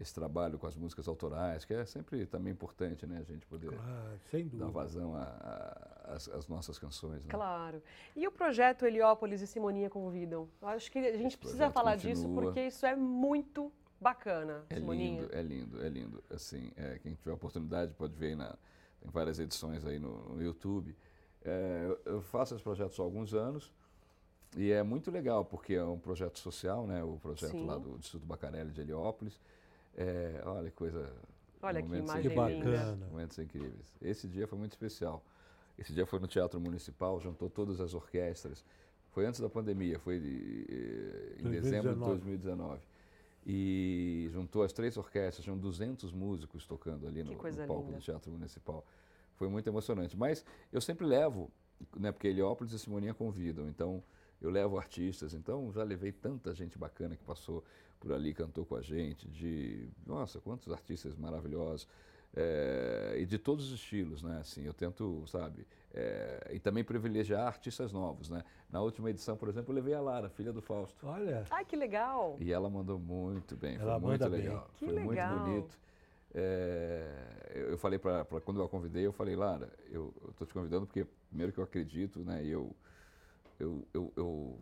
esse 0.00 0.14
trabalho 0.14 0.58
com 0.58 0.66
as 0.66 0.74
músicas 0.74 1.06
autorais, 1.06 1.66
que 1.66 1.74
é 1.74 1.84
sempre 1.84 2.24
também 2.24 2.52
importante, 2.54 3.04
né? 3.06 3.18
A 3.20 3.24
gente 3.24 3.44
poder 3.46 3.68
Claro, 3.72 4.18
sem 4.30 4.48
dar 4.48 4.68
vazão 4.70 5.14
às 6.04 6.48
nossas 6.48 6.78
canções. 6.78 7.22
Né? 7.24 7.28
Claro. 7.28 7.82
E 8.16 8.26
o 8.26 8.32
projeto 8.32 8.86
Heliópolis 8.86 9.42
e 9.42 9.46
Simoninha 9.46 9.90
convidam? 9.90 10.48
Eu 10.62 10.68
acho 10.68 10.90
que 10.90 10.98
a 10.98 11.12
gente 11.18 11.26
Esse 11.26 11.36
precisa 11.38 11.70
falar 11.70 11.96
disso 11.96 12.22
continua. 12.22 12.42
porque 12.44 12.60
isso 12.66 12.86
é 12.86 12.96
muito 12.96 13.70
bacana, 14.04 14.64
É 14.68 14.78
lindo, 14.78 15.28
é 15.32 15.42
lindo, 15.42 15.84
é 15.84 15.88
lindo. 15.88 16.22
Assim, 16.30 16.70
é, 16.76 16.98
quem 16.98 17.14
tiver 17.14 17.32
oportunidade 17.32 17.94
pode 17.94 18.14
ver 18.14 18.26
aí 18.28 18.36
na, 18.36 18.54
tem 19.00 19.10
várias 19.10 19.38
edições 19.40 19.84
aí 19.86 19.98
no, 19.98 20.34
no 20.34 20.42
YouTube. 20.42 20.94
É, 21.42 21.96
eu, 22.04 22.20
faço 22.22 22.54
esse 22.54 22.62
projeto 22.62 23.00
há 23.00 23.04
alguns 23.04 23.34
anos 23.34 23.72
e 24.56 24.70
é 24.70 24.82
muito 24.82 25.10
legal 25.10 25.44
porque 25.44 25.74
é 25.74 25.84
um 25.84 25.98
projeto 25.98 26.38
social, 26.38 26.86
né? 26.86 27.02
O 27.02 27.18
projeto 27.18 27.52
Sim. 27.52 27.66
lá 27.66 27.78
do 27.78 27.96
Instituto 27.96 28.26
Bacarelli 28.26 28.70
de 28.70 28.80
Heliópolis. 28.82 29.40
É, 29.96 30.42
olha 30.44 30.70
que 30.70 30.76
coisa. 30.76 31.10
Olha 31.62 31.82
que 31.82 31.88
imagem 31.88 32.32
incríveis, 32.32 32.62
bacana. 32.62 33.06
Momentos 33.10 33.38
incríveis. 33.38 33.94
Esse 34.02 34.28
dia 34.28 34.46
foi 34.46 34.58
muito 34.58 34.72
especial. 34.72 35.22
Esse 35.78 35.92
dia 35.92 36.06
foi 36.06 36.18
no 36.20 36.26
Teatro 36.26 36.60
Municipal, 36.60 37.18
juntou 37.20 37.48
todas 37.48 37.80
as 37.80 37.94
orquestras. 37.94 38.64
Foi 39.10 39.26
antes 39.26 39.40
da 39.40 39.48
pandemia, 39.48 39.98
foi 39.98 40.16
eh, 40.16 41.40
em 41.40 41.42
2019. 41.42 41.60
dezembro 41.60 41.94
de 41.94 42.00
2019. 42.00 42.80
E 43.46 44.28
juntou 44.32 44.62
as 44.62 44.72
três 44.72 44.96
orquestras, 44.96 45.44
tinham 45.44 45.58
200 45.58 46.12
músicos 46.12 46.66
tocando 46.66 47.06
ali 47.06 47.22
no, 47.22 47.32
no 47.32 47.38
palco 47.38 47.82
linda. 47.82 47.98
do 47.98 48.00
Teatro 48.00 48.32
Municipal. 48.32 48.84
Foi 49.34 49.48
muito 49.48 49.66
emocionante. 49.66 50.16
Mas 50.16 50.44
eu 50.72 50.80
sempre 50.80 51.06
levo, 51.06 51.50
né, 51.96 52.10
porque 52.10 52.28
Heliópolis 52.28 52.72
e 52.72 52.78
Simoninha 52.78 53.12
convidam, 53.12 53.68
então 53.68 54.02
eu 54.40 54.50
levo 54.50 54.78
artistas. 54.78 55.34
Então 55.34 55.70
já 55.72 55.82
levei 55.82 56.10
tanta 56.10 56.54
gente 56.54 56.78
bacana 56.78 57.16
que 57.16 57.24
passou 57.24 57.62
por 58.00 58.12
ali, 58.12 58.32
cantou 58.32 58.64
com 58.64 58.76
a 58.76 58.82
gente, 58.82 59.28
de, 59.28 59.88
nossa, 60.06 60.40
quantos 60.40 60.72
artistas 60.72 61.16
maravilhosos. 61.16 61.88
É, 62.36 63.14
e 63.18 63.24
de 63.24 63.38
todos 63.38 63.66
os 63.70 63.78
estilos, 63.78 64.22
né? 64.22 64.38
Assim, 64.40 64.64
eu 64.64 64.74
tento, 64.74 65.24
sabe, 65.28 65.64
é, 65.92 66.50
e 66.52 66.58
também 66.58 66.82
privilegiar 66.82 67.46
artistas 67.46 67.92
novos, 67.92 68.28
né? 68.28 68.42
Na 68.68 68.80
última 68.80 69.08
edição, 69.08 69.36
por 69.36 69.48
exemplo, 69.48 69.70
eu 69.70 69.76
levei 69.76 69.94
a 69.94 70.00
Lara, 70.00 70.28
filha 70.28 70.52
do 70.52 70.60
Fausto. 70.60 71.06
Olha, 71.06 71.44
Ai, 71.50 71.64
que 71.64 71.76
legal. 71.76 72.36
E 72.40 72.52
ela 72.52 72.68
mandou 72.68 72.98
muito 72.98 73.56
bem, 73.56 73.76
Ela 73.76 74.00
foi 74.00 74.08
muito 74.08 74.20
manda 74.22 74.28
bem. 74.28 74.40
legal. 74.48 74.70
Que 74.76 74.84
foi 74.86 74.94
legal. 74.94 75.38
muito 75.38 75.44
bonito. 75.44 75.78
É, 76.34 77.52
eu 77.54 77.70
eu 77.70 77.78
falei 77.78 78.00
para 78.00 78.24
quando 78.24 78.58
eu 78.58 78.64
a 78.64 78.68
convidei, 78.68 79.06
eu 79.06 79.12
falei, 79.12 79.36
Lara, 79.36 79.70
eu 79.88 80.12
estou 80.30 80.44
te 80.44 80.52
convidando 80.52 80.86
porque 80.86 81.06
primeiro 81.28 81.52
que 81.52 81.58
eu 81.60 81.64
acredito, 81.64 82.24
né? 82.24 82.44
E 82.44 82.50
eu, 82.50 82.74
eu, 83.60 83.86
eu, 83.94 84.12
eu 84.16 84.58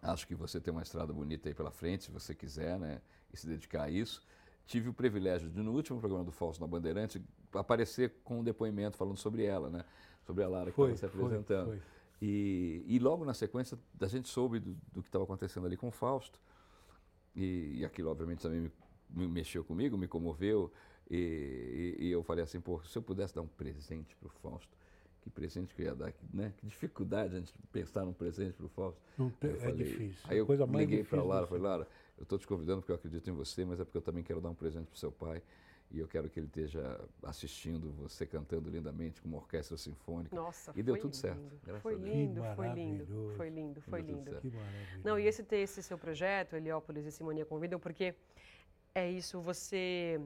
acho 0.00 0.28
que 0.28 0.36
você 0.36 0.60
tem 0.60 0.70
uma 0.72 0.82
estrada 0.82 1.12
bonita 1.12 1.48
aí 1.48 1.54
pela 1.54 1.72
frente, 1.72 2.04
se 2.04 2.12
você 2.12 2.32
quiser, 2.34 2.78
né? 2.78 3.00
E 3.32 3.36
se 3.36 3.48
dedicar 3.48 3.84
a 3.84 3.90
isso. 3.90 4.22
Tive 4.66 4.88
o 4.88 4.94
privilégio 4.94 5.50
de, 5.50 5.60
no 5.62 5.72
último 5.72 5.98
programa 6.00 6.24
do 6.24 6.32
Fausto 6.32 6.60
na 6.60 6.66
Bandeirante, 6.66 7.22
aparecer 7.52 8.14
com 8.24 8.40
um 8.40 8.44
depoimento 8.44 8.96
falando 8.96 9.18
sobre 9.18 9.44
ela, 9.44 9.68
né? 9.68 9.84
Sobre 10.24 10.42
a 10.42 10.48
Lara 10.48 10.70
que 10.70 10.76
foi, 10.76 10.92
estava 10.92 11.12
se 11.12 11.18
foi, 11.18 11.26
apresentando. 11.26 11.66
foi. 11.66 11.82
E, 12.22 12.82
e 12.86 12.98
logo 12.98 13.24
na 13.24 13.34
sequência, 13.34 13.78
a 14.00 14.06
gente 14.06 14.28
soube 14.28 14.58
do, 14.58 14.74
do 14.92 15.02
que 15.02 15.08
estava 15.08 15.24
acontecendo 15.24 15.66
ali 15.66 15.76
com 15.76 15.88
o 15.88 15.90
Fausto. 15.90 16.40
E, 17.36 17.78
e 17.80 17.84
aquilo, 17.84 18.10
obviamente, 18.10 18.40
também 18.40 18.60
me, 18.60 18.70
me 19.10 19.26
mexeu 19.28 19.62
comigo, 19.64 19.98
me 19.98 20.08
comoveu. 20.08 20.72
E, 21.10 21.96
e- 21.98 22.10
eu 22.10 22.22
falei 22.22 22.44
assim, 22.44 22.60
pô, 22.60 22.80
se 22.84 22.96
eu 22.96 23.02
pudesse 23.02 23.34
dar 23.34 23.42
um 23.42 23.46
presente 23.46 24.16
para 24.16 24.28
o 24.28 24.30
Fausto, 24.30 24.74
que 25.20 25.28
presente 25.28 25.74
que 25.74 25.82
eu 25.82 25.86
ia 25.86 25.94
dar, 25.94 26.12
que, 26.12 26.24
né? 26.32 26.52
Que 26.56 26.66
dificuldade 26.66 27.36
a 27.36 27.38
gente 27.40 27.52
pensar 27.72 28.04
num 28.04 28.12
presente 28.12 28.54
para 28.54 28.66
o 28.66 28.68
Fausto. 28.68 29.00
Não 29.18 29.32
é 29.42 29.72
difícil. 29.72 30.20
Aí 30.24 30.38
eu 30.38 30.44
A 30.44 30.46
coisa 30.46 30.66
mais 30.66 30.78
liguei 30.88 31.04
para 31.04 31.22
Lara, 31.22 31.46
falei, 31.46 31.62
Lara, 31.62 31.88
eu 32.16 32.22
estou 32.22 32.38
te 32.38 32.46
convidando 32.46 32.80
porque 32.80 32.92
eu 32.92 32.96
acredito 32.96 33.28
em 33.28 33.32
você, 33.32 33.64
mas 33.64 33.80
é 33.80 33.84
porque 33.84 33.98
eu 33.98 34.02
também 34.02 34.22
quero 34.22 34.40
dar 34.40 34.50
um 34.50 34.54
presente 34.54 34.86
para 34.86 34.94
o 34.94 34.98
seu 34.98 35.10
pai. 35.12 35.42
E 35.90 35.98
eu 36.00 36.08
quero 36.08 36.28
que 36.28 36.40
ele 36.40 36.46
esteja 36.46 37.00
assistindo 37.22 37.92
você 37.92 38.26
cantando 38.26 38.68
lindamente 38.68 39.20
com 39.20 39.28
uma 39.28 39.36
orquestra 39.36 39.76
sinfônica. 39.76 40.34
Nossa, 40.34 40.72
E 40.74 40.82
deu 40.82 40.94
foi 40.94 41.00
tudo 41.02 41.14
certo, 41.14 41.38
lindo. 41.38 41.60
graças 41.62 41.82
Foi 41.82 41.94
lindo, 41.94 42.42
foi 42.56 42.68
lindo, 42.72 43.32
foi 43.36 43.48
lindo, 43.50 43.80
foi 43.82 44.02
Deu 44.02 44.16
lindo. 44.16 44.30
certo. 44.30 44.40
Que 44.42 44.56
maravilha. 44.56 45.00
Não, 45.04 45.18
e 45.18 45.26
esse 45.26 45.44
ter 45.44 45.58
esse 45.58 45.82
seu 45.82 45.96
projeto, 45.98 46.56
Heliópolis 46.56 47.04
e 47.06 47.12
Simonia 47.12 47.44
Convidam, 47.44 47.78
porque 47.78 48.14
é 48.94 49.08
isso, 49.10 49.40
você. 49.40 50.20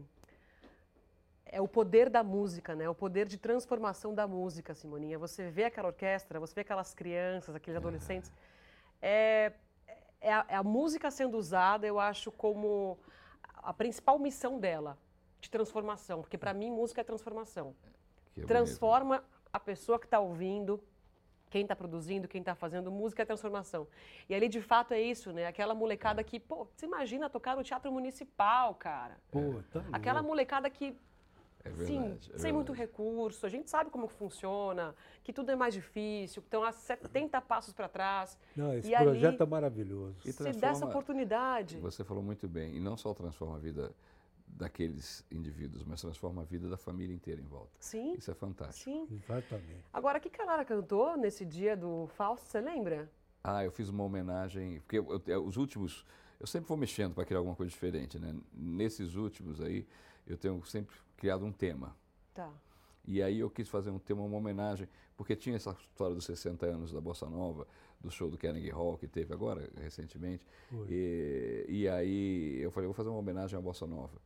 É 1.50 1.60
o 1.60 1.68
poder 1.68 2.10
da 2.10 2.22
música, 2.22 2.74
né? 2.74 2.88
O 2.88 2.94
poder 2.94 3.26
de 3.26 3.38
transformação 3.38 4.14
da 4.14 4.26
música, 4.26 4.74
Simoninha. 4.74 5.18
Você 5.18 5.50
vê 5.50 5.64
aquela 5.64 5.88
orquestra, 5.88 6.38
você 6.38 6.54
vê 6.54 6.60
aquelas 6.60 6.94
crianças, 6.94 7.54
aqueles 7.54 7.76
adolescentes. 7.76 8.30
É, 9.00 9.46
é, 9.46 9.52
a, 10.22 10.44
é 10.48 10.56
a 10.56 10.62
música 10.62 11.10
sendo 11.10 11.36
usada, 11.36 11.86
eu 11.86 11.98
acho, 11.98 12.30
como 12.32 12.98
a 13.54 13.72
principal 13.72 14.18
missão 14.18 14.58
dela, 14.58 14.98
de 15.40 15.50
transformação. 15.50 16.20
Porque, 16.22 16.36
para 16.38 16.52
mim, 16.52 16.70
música 16.70 17.00
é 17.00 17.04
transformação 17.04 17.74
Que 18.34 18.40
é 18.40 18.42
bonito. 18.42 18.48
transforma 18.48 19.24
a 19.52 19.60
pessoa 19.60 19.98
que 19.98 20.06
está 20.06 20.18
ouvindo, 20.20 20.82
quem 21.50 21.62
está 21.62 21.74
produzindo, 21.74 22.28
quem 22.28 22.40
está 22.40 22.54
fazendo 22.54 22.90
música 22.90 23.22
é 23.22 23.24
transformação. 23.24 23.86
E 24.28 24.34
ali, 24.34 24.48
de 24.48 24.60
fato, 24.60 24.92
é 24.92 25.00
isso, 25.00 25.32
né? 25.32 25.46
Aquela 25.46 25.74
molecada 25.74 26.22
que, 26.22 26.38
pô, 26.38 26.66
você 26.74 26.84
imagina 26.86 27.30
tocar 27.30 27.56
no 27.56 27.62
Teatro 27.64 27.90
Municipal, 27.90 28.74
cara. 28.74 29.16
Pô, 29.30 29.62
tá 29.72 29.82
Aquela 29.92 30.20
louco. 30.20 30.28
molecada 30.28 30.68
que, 30.68 30.94
É 31.64 31.70
sim, 31.70 32.00
verdade, 32.00 32.30
é 32.34 32.38
sem 32.38 32.52
muito 32.52 32.72
recurso, 32.72 33.44
a 33.44 33.48
gente 33.48 33.68
sabe 33.68 33.90
como 33.90 34.06
que 34.08 34.14
funciona, 34.14 34.94
que 35.24 35.32
tudo 35.32 35.50
é 35.50 35.56
mais 35.56 35.74
difícil, 35.74 36.40
que 36.40 36.46
estão 36.46 36.62
a 36.62 36.72
70 36.72 37.40
passos 37.40 37.74
para 37.74 37.88
trás. 37.88 38.38
Não, 38.56 38.72
esse 38.74 38.88
e 38.88 38.94
ali- 38.94 39.06
projeto 39.06 39.42
é 39.42 39.46
maravilhoso. 39.46 40.16
E 40.24 40.32
Se 40.32 40.52
dá 40.52 40.68
essa 40.68 40.86
oportunidade. 40.86 41.78
Você 41.80 42.04
falou 42.04 42.22
muito 42.22 42.48
bem. 42.48 42.76
E 42.76 42.80
não 42.80 42.96
só 42.96 43.12
transforma 43.12 43.56
a 43.56 43.58
vida 43.58 43.92
daqueles 44.46 45.24
indivíduos, 45.30 45.84
mas 45.84 46.00
transforma 46.00 46.42
a 46.42 46.44
vida 46.44 46.68
da 46.68 46.76
família 46.76 47.14
inteira 47.14 47.40
em 47.40 47.44
volta. 47.44 47.70
Sim, 47.78 48.14
Isso 48.14 48.30
é 48.30 48.34
fantástico. 48.34 48.90
sim. 48.90 49.06
Exatamente. 49.10 49.84
Agora, 49.92 50.18
o 50.18 50.20
que 50.20 50.30
que 50.30 50.40
a 50.40 50.44
Lara 50.44 50.64
cantou 50.64 51.16
nesse 51.16 51.44
dia 51.44 51.76
do 51.76 52.06
Fausto, 52.08 52.46
você 52.48 52.60
lembra? 52.60 53.10
Ah, 53.44 53.64
eu 53.64 53.70
fiz 53.70 53.88
uma 53.88 54.04
homenagem, 54.04 54.80
porque 54.80 54.98
eu- 54.98 55.22
eu- 55.26 55.44
os 55.44 55.56
últimos, 55.56 56.04
eu 56.40 56.46
sempre 56.46 56.66
vou 56.68 56.76
mexendo 56.76 57.14
para 57.14 57.24
criar 57.24 57.38
alguma 57.38 57.54
coisa 57.56 57.70
diferente, 57.70 58.18
né? 58.18 58.34
Nesses 58.52 59.14
últimos 59.16 59.60
aí, 59.60 59.86
eu 60.28 60.36
tenho 60.36 60.64
sempre 60.64 60.94
criado 61.16 61.44
um 61.44 61.52
tema. 61.52 61.96
Tá. 62.34 62.52
E 63.06 63.22
aí 63.22 63.40
eu 63.40 63.48
quis 63.48 63.68
fazer 63.68 63.90
um 63.90 63.98
tema, 63.98 64.22
uma 64.22 64.36
homenagem, 64.36 64.86
porque 65.16 65.34
tinha 65.34 65.56
essa 65.56 65.70
história 65.80 66.14
dos 66.14 66.24
60 66.26 66.66
anos 66.66 66.92
da 66.92 67.00
Bossa 67.00 67.26
Nova, 67.26 67.66
do 68.00 68.10
show 68.10 68.30
do 68.30 68.36
Carnegie 68.36 68.70
Hall 68.70 68.98
que 68.98 69.08
teve 69.08 69.32
agora, 69.32 69.68
recentemente. 69.80 70.46
E, 70.88 71.64
e 71.68 71.88
aí 71.88 72.60
eu 72.60 72.70
falei, 72.70 72.86
vou 72.86 72.94
fazer 72.94 73.08
uma 73.08 73.18
homenagem 73.18 73.58
à 73.58 73.62
Bossa 73.62 73.86
Nova. 73.86 74.20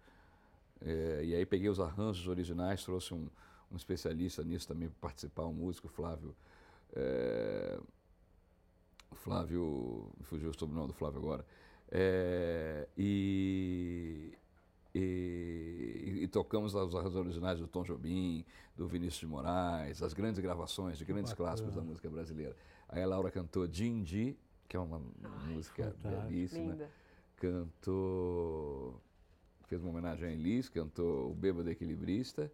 É, 0.80 1.22
e 1.24 1.34
aí 1.34 1.46
peguei 1.46 1.68
os 1.68 1.78
arranjos 1.78 2.26
originais, 2.26 2.84
trouxe 2.84 3.14
um, 3.14 3.28
um 3.70 3.76
especialista 3.76 4.42
nisso 4.42 4.66
também 4.66 4.88
para 4.88 4.98
participar, 5.00 5.46
um 5.46 5.52
músico, 5.52 5.88
Flávio. 5.88 6.34
é, 6.94 7.78
Flávio, 9.14 10.10
me 10.18 10.24
fugiu 10.24 10.50
o 10.50 10.58
sobrenome 10.58 10.88
do 10.88 10.92
Flávio 10.92 11.20
agora. 11.20 11.46
É, 11.90 12.88
e, 12.96 14.32
e, 14.94 16.20
e 16.22 16.28
tocamos 16.28 16.74
os 16.74 16.94
arranjos 16.94 17.16
originais 17.16 17.58
do 17.58 17.66
Tom 17.66 17.82
Jobim, 17.82 18.44
do 18.76 18.86
Vinícius 18.86 19.20
de 19.20 19.26
Moraes, 19.26 20.02
as 20.02 20.12
grandes 20.12 20.40
gravações 20.40 20.98
de 20.98 21.04
grandes 21.04 21.32
bacana. 21.32 21.48
clássicos 21.48 21.74
da 21.74 21.82
música 21.82 22.10
brasileira. 22.10 22.56
Aí 22.88 23.02
a 23.02 23.06
Laura 23.06 23.30
cantou 23.30 23.66
Dindi, 23.66 24.36
que 24.68 24.76
é 24.76 24.80
uma 24.80 25.00
música 25.48 25.84
fantástico. 25.84 26.28
belíssima. 26.28 26.72
Linda. 26.72 26.90
Cantou, 27.36 29.00
fez 29.66 29.82
uma 29.82 29.90
homenagem 29.90 30.28
a 30.28 30.32
Elis, 30.32 30.68
cantou 30.68 31.30
O 31.30 31.34
Bêbado 31.34 31.70
Equilibrista. 31.70 32.52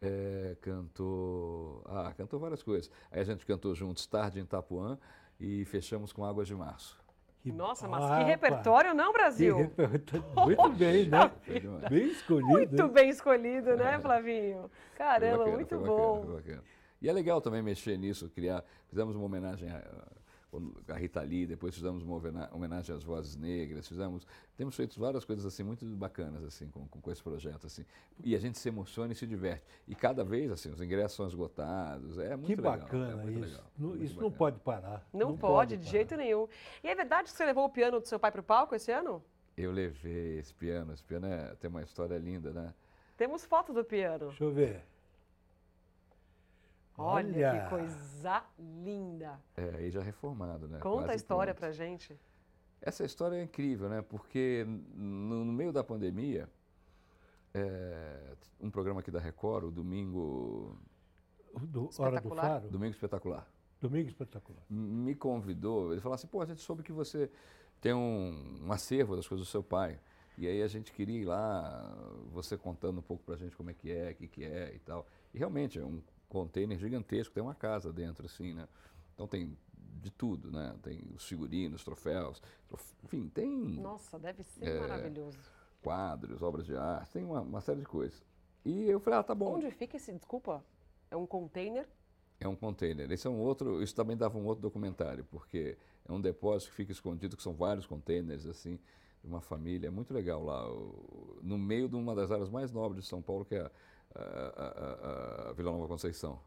É, 0.00 0.56
cantou. 0.60 1.82
Ah, 1.86 2.12
cantou 2.16 2.38
várias 2.38 2.62
coisas. 2.62 2.90
Aí 3.10 3.20
a 3.20 3.24
gente 3.24 3.46
cantou 3.46 3.74
juntos 3.74 4.06
Tarde 4.06 4.38
em 4.38 4.42
Itapuã 4.42 4.98
e 5.40 5.64
fechamos 5.64 6.12
com 6.12 6.24
Águas 6.24 6.46
de 6.46 6.54
Março. 6.54 7.05
Nossa, 7.52 7.86
mas 7.88 8.04
Ah, 8.04 8.18
que 8.18 8.24
repertório, 8.24 8.94
não, 8.94 9.12
Brasil? 9.12 9.70
Muito 10.44 10.68
bem, 10.76 11.08
né? 11.08 11.30
Bem 11.88 12.06
escolhido. 12.08 12.48
Muito 12.48 12.88
bem 12.88 13.08
escolhido, 13.10 13.76
né, 13.76 13.98
Flavinho? 14.00 14.70
Foi 14.70 14.96
Caramba, 14.98 15.38
bacana, 15.38 15.56
muito 15.56 15.76
bacana, 15.78 15.96
bom. 15.96 16.26
bacana. 16.26 16.62
E 17.00 17.08
é 17.08 17.12
legal 17.12 17.40
também 17.40 17.62
mexer 17.62 17.96
nisso, 17.98 18.30
criar. 18.30 18.64
Fizemos 18.88 19.14
uma 19.16 19.26
homenagem 19.26 19.68
a, 19.70 19.82
a 20.88 20.94
Rita 20.94 21.20
Lee, 21.22 21.46
depois 21.46 21.74
fizemos 21.74 22.02
uma 22.02 22.16
homena- 22.16 22.48
homenagem 22.52 22.94
às 22.94 23.02
vozes 23.04 23.36
negras, 23.36 23.86
fizemos. 23.88 24.26
Temos 24.56 24.74
feito 24.74 24.98
várias 24.98 25.24
coisas 25.24 25.44
assim 25.46 25.62
muito 25.62 25.84
bacanas 25.96 26.42
assim 26.44 26.68
com, 26.68 26.86
com, 26.88 27.00
com 27.00 27.10
esse 27.10 27.22
projeto 27.22 27.66
assim. 27.66 27.84
E 28.24 28.34
a 28.34 28.38
gente 28.38 28.58
se 28.58 28.68
emociona 28.68 29.12
e 29.12 29.16
se 29.16 29.26
diverte. 29.26 29.64
E 29.86 29.94
cada 29.94 30.24
vez 30.24 30.50
assim, 30.50 30.70
os 30.70 30.80
ingressos 30.80 31.16
são 31.16 31.26
esgotados. 31.26 32.18
É 32.18 32.34
muito 32.36 32.46
Que 32.46 32.56
legal. 32.56 32.78
bacana 32.78 33.22
é 33.22 33.30
isso. 33.30 33.40
legal, 33.40 33.64
Não- 33.78 33.96
isso 33.96 34.14
não 34.14 34.22
bacana. 34.30 34.36
pode 34.36 34.58
parar. 34.60 35.08
Não, 35.12 35.36
pode, 35.36 35.76
de 35.76 35.82
parar. 35.84 35.90
jeito 35.92 36.16
nenhum. 36.16 36.48
E 36.82 36.88
é 36.88 36.94
verdade 36.94 37.30
que 37.30 37.36
você 37.36 37.44
levou 37.44 37.64
o 37.64 37.70
piano 37.70 38.00
do 38.00 38.06
seu 38.06 38.18
pai 38.18 38.30
para 38.32 38.40
o 38.40 38.44
palco 38.44 38.74
esse 38.74 38.90
ano? 38.92 39.22
Eu 39.56 39.72
levei 39.72 40.38
esse 40.38 40.52
piano. 40.54 40.92
Esse 40.92 41.02
piano 41.02 41.26
é, 41.26 41.54
tem 41.56 41.70
uma 41.70 41.82
história 41.82 42.18
linda, 42.18 42.52
né? 42.52 42.74
Temos 43.16 43.44
foto 43.46 43.72
do 43.72 43.82
piano. 43.82 44.26
Deixa 44.28 44.44
eu 44.44 44.52
ver. 44.52 44.82
Olha, 46.98 47.28
Olha. 47.50 47.62
que 47.64 47.68
coisa 47.70 48.44
linda. 48.58 49.38
É, 49.56 49.76
aí 49.76 49.90
já 49.90 50.00
reformado, 50.02 50.66
né? 50.68 50.78
Conta 50.78 51.00
a 51.00 51.04
Quase 51.08 51.16
história 51.16 51.54
pronto. 51.54 51.60
pra 51.60 51.72
gente. 51.72 52.18
Essa 52.80 53.04
história 53.04 53.36
é 53.36 53.42
incrível, 53.42 53.88
né? 53.88 54.02
Porque 54.02 54.64
no, 54.94 55.44
no 55.44 55.52
meio 55.52 55.72
da 55.72 55.82
pandemia, 55.84 56.48
é, 57.54 58.34
um 58.60 58.70
programa 58.70 59.00
aqui 59.00 59.10
da 59.10 59.18
Record, 59.20 59.64
o 59.64 59.70
Domingo, 59.70 60.78
O 61.54 61.60
do- 61.60 61.90
Hora 61.98 62.10
do 62.12 62.16
Espetacular. 62.16 62.42
Faro? 62.42 62.68
Domingo 62.68 62.92
Espetacular, 62.92 63.50
Domingo 63.80 64.08
Espetacular. 64.08 64.62
me 64.68 65.14
convidou. 65.14 65.92
Ele 65.92 66.00
falou 66.00 66.14
assim: 66.14 66.26
pô, 66.26 66.40
a 66.42 66.46
gente 66.46 66.60
soube 66.60 66.82
que 66.82 66.92
você 66.92 67.30
tem 67.80 67.92
um, 67.94 68.62
um 68.66 68.72
acervo 68.72 69.16
das 69.16 69.26
coisas 69.26 69.46
do 69.46 69.50
seu 69.50 69.62
pai. 69.62 69.98
E 70.38 70.46
aí 70.46 70.62
a 70.62 70.68
gente 70.68 70.92
queria 70.92 71.18
ir 71.18 71.24
lá, 71.24 71.96
você 72.30 72.58
contando 72.58 72.98
um 72.98 73.02
pouco 73.02 73.22
pra 73.24 73.36
gente 73.36 73.56
como 73.56 73.70
é 73.70 73.74
que 73.74 73.90
é, 73.90 74.10
o 74.10 74.14
que, 74.14 74.28
que 74.28 74.44
é 74.44 74.74
e 74.74 74.78
tal. 74.80 75.06
E 75.32 75.38
realmente 75.38 75.78
é 75.78 75.84
um 75.84 76.02
container 76.28 76.78
gigantesco, 76.78 77.32
tem 77.34 77.42
uma 77.42 77.54
casa 77.54 77.92
dentro, 77.92 78.26
assim, 78.26 78.52
né? 78.54 78.68
Então 79.14 79.26
tem 79.26 79.56
de 80.02 80.10
tudo, 80.10 80.50
né? 80.50 80.74
Tem 80.82 81.02
os 81.14 81.26
figurinos, 81.26 81.82
troféus, 81.84 82.40
trof- 82.68 82.94
enfim, 83.04 83.28
tem 83.28 83.48
Nossa, 83.80 84.18
deve 84.18 84.42
ser 84.42 84.66
É. 84.68 84.80
maravilhoso. 84.80 85.38
quadros, 85.82 86.42
obras 86.42 86.66
de 86.66 86.76
arte, 86.76 87.12
tem 87.12 87.24
uma, 87.24 87.40
uma 87.40 87.60
série 87.60 87.80
de 87.80 87.86
coisas. 87.86 88.20
E 88.64 88.84
eu 88.84 88.98
falei, 88.98 89.20
ah, 89.20 89.22
tá 89.22 89.34
bom. 89.34 89.54
Onde 89.54 89.70
fica 89.70 89.96
esse, 89.96 90.12
desculpa, 90.12 90.64
é 91.10 91.16
um 91.16 91.26
container? 91.26 91.86
É 92.40 92.48
um 92.48 92.56
container. 92.56 93.10
Esse 93.10 93.26
é 93.26 93.30
um 93.30 93.38
outro, 93.38 93.82
isso 93.82 93.94
também 93.94 94.16
dava 94.16 94.36
um 94.36 94.44
outro 94.44 94.60
documentário, 94.62 95.24
porque 95.30 95.78
é 96.04 96.12
um 96.12 96.20
depósito 96.20 96.70
que 96.70 96.76
fica 96.76 96.92
escondido, 96.92 97.36
que 97.36 97.42
são 97.42 97.54
vários 97.54 97.86
containers, 97.86 98.44
assim, 98.46 98.78
de 99.22 99.28
uma 99.28 99.40
família. 99.40 99.86
É 99.86 99.90
muito 99.90 100.12
legal 100.12 100.42
lá, 100.44 100.64
no 101.42 101.56
meio 101.56 101.88
de 101.88 101.94
uma 101.96 102.14
das 102.14 102.30
áreas 102.30 102.50
mais 102.50 102.70
nobres 102.72 103.04
de 103.04 103.08
São 103.08 103.22
Paulo, 103.22 103.44
que 103.44 103.54
é 103.54 103.60
a, 103.62 103.70
a, 104.16 105.46
a, 105.46 105.50
a 105.50 105.52
Vila 105.52 105.72
Nova 105.72 105.86
Conceição. 105.86 106.38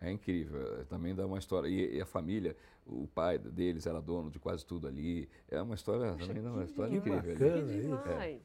É 0.00 0.10
incrível, 0.10 0.80
é, 0.80 0.84
também 0.84 1.14
dá 1.14 1.24
uma 1.24 1.38
história. 1.38 1.68
E, 1.68 1.96
e, 1.96 2.00
a 2.00 2.06
família, 2.06 2.56
o 2.84 3.06
pai 3.06 3.38
deles 3.38 3.86
era 3.86 4.00
dono 4.00 4.30
de 4.30 4.38
quase 4.38 4.66
tudo 4.66 4.88
ali. 4.88 5.28
É 5.48 5.62
uma 5.62 5.74
história, 5.74 6.14
também 6.16 6.42
dá 6.42 6.50
uma 6.50 6.64
história 6.64 6.96
incrível. 6.96 7.34
Bacana, 7.90 8.24
é. 8.24 8.40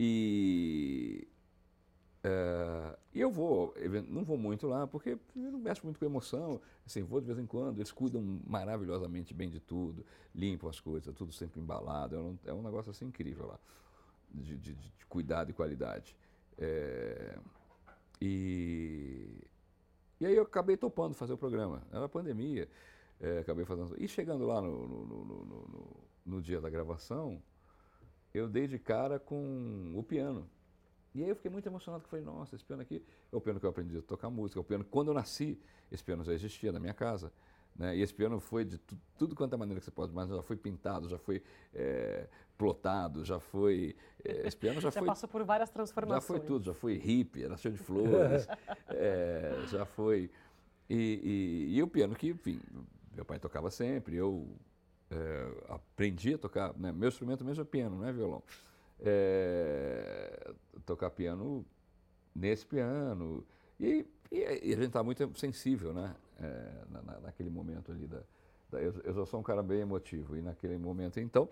E 0.00 1.28
é, 2.24 2.96
e 3.14 3.20
eu 3.20 3.30
vou, 3.30 3.74
não 4.08 4.24
vou 4.24 4.38
muito 4.38 4.68
lá, 4.68 4.86
porque 4.86 5.18
não 5.34 5.58
mexe 5.58 5.82
muito 5.82 5.98
com 5.98 6.04
emoção. 6.04 6.60
Assim, 6.86 7.02
vou 7.02 7.20
de 7.20 7.26
vez 7.26 7.38
em 7.38 7.46
quando, 7.46 7.78
eles 7.78 7.90
cuidam 7.90 8.40
maravilhosamente 8.46 9.34
bem 9.34 9.50
de 9.50 9.58
tudo, 9.58 10.04
limpam 10.34 10.68
as 10.68 10.78
coisas, 10.78 11.12
tudo 11.14 11.32
sempre 11.32 11.60
embalado. 11.60 12.16
É 12.16 12.18
um, 12.20 12.38
é 12.46 12.52
um 12.52 12.62
negócio 12.62 12.90
assim 12.90 13.06
incrível 13.06 13.46
lá, 13.46 13.58
de, 14.32 14.56
de, 14.56 14.74
de 14.74 15.06
cuidado 15.08 15.50
e 15.50 15.52
qualidade. 15.52 16.16
É, 16.58 17.36
e, 18.24 19.26
e 20.20 20.26
aí 20.26 20.36
eu 20.36 20.44
acabei 20.44 20.76
topando 20.76 21.12
fazer 21.12 21.32
o 21.32 21.36
programa. 21.36 21.82
Era 21.90 22.08
pandemia, 22.08 22.68
é, 23.20 23.40
acabei 23.40 23.64
fazendo. 23.64 24.00
E 24.00 24.06
chegando 24.06 24.46
lá 24.46 24.60
no, 24.60 24.86
no, 24.86 25.04
no, 25.04 25.96
no 26.24 26.40
dia 26.40 26.60
da 26.60 26.70
gravação, 26.70 27.42
eu 28.32 28.48
dei 28.48 28.68
de 28.68 28.78
cara 28.78 29.18
com 29.18 29.92
o 29.96 30.04
piano. 30.04 30.48
E 31.12 31.24
aí 31.24 31.28
eu 31.28 31.34
fiquei 31.34 31.50
muito 31.50 31.66
emocionado, 31.66 32.04
que 32.04 32.10
falei, 32.10 32.24
nossa, 32.24 32.54
esse 32.54 32.64
piano 32.64 32.80
aqui 32.80 33.04
é 33.32 33.36
o 33.36 33.40
piano 33.40 33.58
que 33.58 33.66
eu 33.66 33.70
aprendi 33.70 33.98
a 33.98 34.02
tocar 34.02 34.30
música, 34.30 34.60
é 34.60 34.62
o 34.62 34.64
piano, 34.64 34.84
quando 34.84 35.08
eu 35.08 35.14
nasci, 35.14 35.60
esse 35.90 36.04
piano 36.04 36.22
já 36.22 36.32
existia 36.32 36.70
na 36.70 36.78
minha 36.78 36.94
casa, 36.94 37.32
né? 37.76 37.96
E 37.96 38.02
esse 38.02 38.12
piano 38.12 38.40
foi 38.40 38.64
de 38.64 38.78
tu, 38.78 38.96
tudo 39.18 39.34
quanto 39.34 39.54
é 39.54 39.56
maneira 39.56 39.80
que 39.80 39.84
você 39.84 39.90
pode 39.90 40.12
imaginar, 40.12 40.36
já 40.36 40.42
foi 40.42 40.56
pintado, 40.56 41.08
já 41.08 41.18
foi 41.18 41.42
é, 41.74 42.26
plotado, 42.56 43.24
já 43.24 43.40
foi... 43.40 43.96
É, 44.24 44.46
esse 44.46 44.56
piano 44.56 44.80
já, 44.80 44.90
já 44.90 45.00
foi... 45.00 45.06
passou 45.06 45.28
por 45.28 45.44
várias 45.44 45.70
transformações. 45.70 46.22
Já 46.22 46.26
foi 46.26 46.40
tudo, 46.40 46.64
já 46.64 46.74
foi 46.74 46.94
hippie, 46.96 47.44
era 47.44 47.56
cheio 47.56 47.74
de 47.74 47.80
flores, 47.80 48.46
é, 48.88 49.64
já 49.70 49.84
foi... 49.84 50.30
E, 50.90 51.68
e, 51.70 51.76
e, 51.76 51.82
o 51.82 51.88
piano 51.88 52.14
que, 52.14 52.28
enfim, 52.28 52.60
meu 53.14 53.24
pai 53.24 53.38
tocava 53.38 53.70
sempre, 53.70 54.16
eu 54.16 54.46
aprendi 55.68 56.34
a 56.34 56.38
tocar, 56.38 56.74
né? 56.78 56.90
meu 56.90 57.08
instrumento 57.08 57.44
mesmo 57.44 57.62
é 57.62 57.64
piano, 57.64 57.96
não 57.96 58.06
é 58.06 58.12
violão 58.12 58.42
tocar 60.84 61.10
piano 61.10 61.64
nesse 62.34 62.64
piano. 62.66 63.44
E, 63.78 64.06
e, 64.32 64.70
e 64.70 64.72
a 64.72 64.76
gente 64.76 64.86
está 64.86 65.02
muito 65.02 65.38
sensível, 65.38 65.92
né? 65.92 66.16
É, 66.40 66.84
na, 66.90 67.20
naquele 67.20 67.50
momento 67.50 67.92
ali. 67.92 68.06
Da, 68.06 68.22
da 68.70 68.80
eu, 68.80 68.94
eu, 69.04 69.12
já 69.12 69.26
sou 69.26 69.38
um 69.38 69.42
cara 69.42 69.62
bem 69.62 69.80
emotivo, 69.80 70.36
e 70.36 70.40
naquele 70.40 70.78
momento, 70.78 71.20
então. 71.20 71.48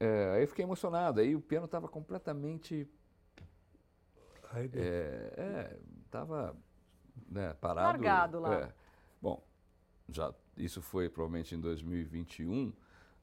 É, 0.00 0.32
aí 0.34 0.42
eu 0.42 0.48
fiquei 0.48 0.64
emocionado, 0.64 1.20
aí 1.20 1.36
o 1.36 1.40
piano 1.40 1.66
estava 1.66 1.86
completamente. 1.86 2.88
É, 4.52 5.76
estava 6.04 6.56
né, 7.28 7.54
parado. 7.60 7.86
Largado 7.86 8.40
lá. 8.40 8.54
É. 8.54 8.72
Bom, 9.22 9.40
já, 10.08 10.34
isso 10.56 10.82
foi 10.82 11.08
provavelmente 11.08 11.54
em 11.54 11.60
2021, 11.60 12.72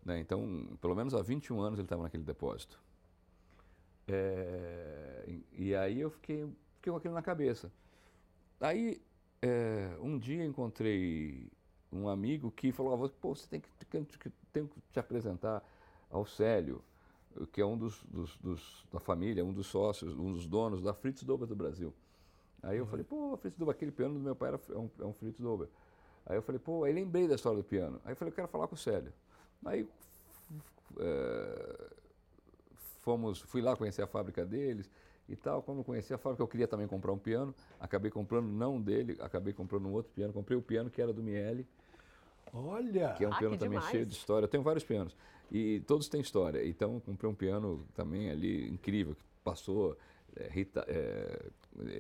né, 0.06 0.20
então 0.20 0.78
pelo 0.80 0.96
menos 0.96 1.14
há 1.14 1.22
21 1.22 1.60
anos 1.60 1.80
ele 1.80 1.86
estava 1.86 2.04
naquele 2.04 2.24
depósito. 2.24 2.80
É, 4.08 5.26
e 5.52 5.76
aí 5.76 6.00
eu 6.00 6.10
fiquei, 6.10 6.48
fiquei 6.76 6.92
com 6.92 6.98
aquilo 6.98 7.14
na 7.14 7.22
cabeça. 7.22 7.70
Aí, 8.60 9.02
é, 9.42 9.96
um 10.02 10.18
dia 10.18 10.44
encontrei 10.44 11.48
um 11.92 12.08
amigo 12.08 12.52
que 12.52 12.72
falou, 12.72 13.10
pô, 13.10 13.36
você 13.36 13.48
tem 13.48 13.62
que, 13.62 13.70
tem 13.86 14.04
que 14.04 14.32
te 14.92 15.00
apresentar 15.00 15.64
ao 16.10 16.26
Célio, 16.26 16.84
que 17.52 17.62
é 17.62 17.66
um 17.66 17.78
dos, 17.78 18.04
dos, 18.04 18.38
dos, 18.38 18.86
da 18.92 19.00
família, 19.00 19.46
um 19.46 19.54
dos 19.54 19.68
sócios, 19.68 20.18
um 20.18 20.34
dos 20.34 20.48
donos 20.48 20.82
da 20.82 20.94
Fritz 20.94 21.24
Dober 21.24 21.48
do 21.48 21.56
Brasil. 21.56 21.94
Aí 22.64 22.78
eu 22.78 22.84
uhum. 22.84 22.90
falei, 22.90 23.06
pô, 23.06 23.38
Fritz 23.38 23.58
Dober, 23.58 23.76
aquele 23.76 23.92
piano 23.92 24.16
do 24.16 24.20
meu 24.20 24.36
pai 24.36 24.50
era, 24.50 24.60
é, 24.70 24.78
um, 24.78 24.90
é 25.00 25.06
um 25.06 25.14
Fritz 25.14 25.40
Dober. 25.40 25.68
Aí 26.26 26.36
eu 26.36 26.42
falei, 26.42 26.60
pô, 26.60 26.84
aí 26.84 26.92
lembrei 26.92 27.28
da 27.28 27.36
história 27.36 27.58
do 27.58 27.64
piano. 27.64 28.02
Aí 28.04 28.12
eu 28.12 28.16
falei, 28.16 28.32
eu 28.32 28.36
quero 28.36 28.48
falar 28.48 28.68
com 28.68 28.76
o 28.76 28.78
Célio. 28.78 29.14
Aí 29.66 29.88
é, 31.00 31.90
fomos, 33.02 33.40
fui 33.42 33.62
lá 33.62 33.76
conhecer 33.76 34.02
a 34.02 34.08
fábrica 34.08 34.46
deles 34.46 34.90
e 35.30 35.36
tal. 35.36 35.62
Quando 35.62 35.84
conheci 35.84 36.14
a 36.14 36.18
fábrica, 36.18 36.44
eu 36.44 36.48
queria 36.48 36.68
também 36.68 36.88
comprar 36.88 37.12
um 37.12 37.18
piano. 37.18 37.54
Acabei 37.80 38.12
comprando, 38.12 38.48
não 38.48 38.82
dele, 38.82 39.18
acabei 39.20 39.54
comprando 39.54 39.88
um 39.88 39.94
outro 39.94 40.12
piano. 40.14 40.34
Comprei 40.34 40.58
o 40.58 40.62
piano 40.62 40.90
que 40.90 41.02
era 41.02 41.14
do 41.14 41.24
Miele. 41.24 41.68
Olha! 42.54 43.14
Que 43.14 43.26
é 43.26 43.28
um 43.28 43.34
ah, 43.34 43.38
piano 43.38 43.58
também 43.58 43.78
demais. 43.78 43.92
cheio 43.92 44.06
de 44.06 44.14
história. 44.14 44.46
Eu 44.46 44.50
tenho 44.50 44.64
vários 44.64 44.84
pianos. 44.84 45.16
E 45.52 45.82
todos 45.82 46.08
têm 46.08 46.22
história. 46.22 46.66
Então, 46.68 47.00
comprei 47.00 47.30
um 47.30 47.36
piano 47.36 47.86
também 47.94 48.30
ali 48.30 48.70
incrível, 48.70 49.16
que 49.16 49.24
passou 49.44 49.98
é, 50.36 50.48
Rita, 50.50 50.86
é, 50.88 51.50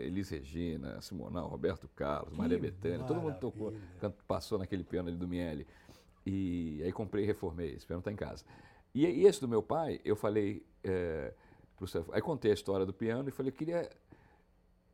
Elis 0.05 0.29
Regina, 0.29 1.01
Simonal, 1.01 1.47
Roberto 1.47 1.87
Carlos, 1.95 2.31
que 2.31 2.37
Maria 2.37 2.59
Bethânia, 2.59 3.05
todo 3.05 3.21
mundo 3.21 3.39
tocou, 3.39 3.73
passou 4.27 4.57
naquele 4.57 4.83
piano 4.83 5.09
ali 5.09 5.17
do 5.17 5.27
Miele. 5.27 5.65
E 6.25 6.81
aí 6.83 6.91
comprei 6.91 7.23
e 7.23 7.27
reformei. 7.27 7.73
Esse 7.73 7.85
piano 7.85 7.99
está 7.99 8.11
em 8.11 8.15
casa. 8.15 8.43
E, 8.93 9.05
e 9.05 9.25
esse 9.25 9.39
do 9.39 9.47
meu 9.47 9.61
pai, 9.61 10.01
eu 10.03 10.15
falei 10.15 10.65
é, 10.83 11.33
para 11.77 12.01
o 12.01 12.13
Aí 12.13 12.21
contei 12.21 12.51
a 12.51 12.53
história 12.53 12.85
do 12.85 12.93
piano 12.93 13.29
e 13.29 13.31
falei, 13.31 13.51
eu 13.51 13.55
queria 13.55 13.89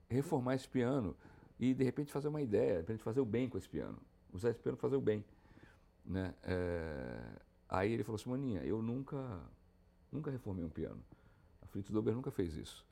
reformar 0.10 0.56
esse 0.56 0.68
piano 0.68 1.16
e 1.60 1.74
de 1.74 1.84
repente 1.84 2.12
fazer 2.12 2.28
uma 2.28 2.42
ideia, 2.42 2.84
para 2.84 2.94
a 2.94 2.96
gente 2.96 3.04
fazer 3.04 3.22
o 3.22 3.26
bem 3.26 3.48
com 3.48 3.58
esse 3.58 3.70
piano. 3.70 3.98
Usar 4.34 4.50
esse 4.50 4.60
piano 4.60 4.78
para 4.78 4.88
fazer 4.88 4.98
o 4.98 5.02
bem. 5.02 5.24
Né? 6.06 6.34
É, 6.44 7.40
aí 7.70 7.94
ele 7.94 8.04
falou 8.04 8.20
assim, 8.20 8.30
Maninha, 8.30 8.62
eu 8.64 8.82
nunca, 8.82 9.40
nunca 10.12 10.30
reformei 10.30 10.66
um 10.66 10.70
piano. 10.70 11.02
A 11.62 11.68
Fritz 11.68 11.90
Dober 11.90 12.14
nunca 12.14 12.32
fez 12.32 12.56
isso. 12.56 12.86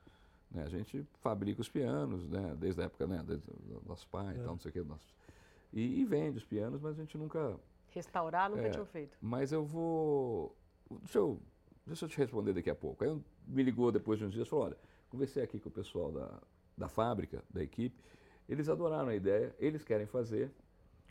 Né? 0.49 0.63
A 0.63 0.69
gente 0.69 1.05
fabrica 1.19 1.59
os 1.59 1.69
pianos, 1.69 2.27
né? 2.29 2.55
desde 2.57 2.81
a 2.81 2.85
época 2.85 3.05
né? 3.07 3.21
desde 3.25 3.45
do 3.45 3.81
nosso 3.85 4.07
pai 4.07 4.35
é. 4.35 4.37
e 4.37 4.43
tal, 4.43 4.53
não 4.53 4.59
sei 4.59 4.69
o 4.69 4.73
que. 4.73 4.81
Nosso... 4.81 5.13
E, 5.73 6.01
e, 6.01 6.05
vende 6.05 6.37
os 6.37 6.45
pianos, 6.45 6.79
mas 6.79 6.97
a 6.97 7.01
gente 7.01 7.17
nunca... 7.17 7.59
Restaurar 7.89 8.49
nunca 8.49 8.67
é, 8.67 8.69
tinha 8.69 8.85
feito. 8.85 9.17
Mas 9.21 9.51
eu 9.51 9.65
vou 9.65 10.55
deixa 10.99 11.19
eu, 11.19 11.39
deixa 11.85 12.05
eu 12.05 12.09
te 12.09 12.17
responder 12.17 12.53
daqui 12.53 12.69
a 12.69 12.75
pouco. 12.75 13.03
Aí 13.03 13.21
me 13.47 13.63
ligou 13.63 13.91
depois 13.91 14.19
de 14.19 14.25
uns 14.25 14.33
dias 14.33 14.47
e 14.47 14.49
falou, 14.49 14.65
olha, 14.65 14.77
conversei 15.09 15.43
aqui 15.43 15.59
com 15.59 15.69
o 15.69 15.71
pessoal 15.71 16.11
da, 16.11 16.39
da 16.77 16.87
fábrica, 16.87 17.43
da 17.49 17.61
equipe, 17.61 17.95
eles 18.47 18.69
adoraram 18.69 19.09
a 19.09 19.15
ideia, 19.15 19.55
eles 19.59 19.83
querem 19.83 20.05
fazer. 20.05 20.51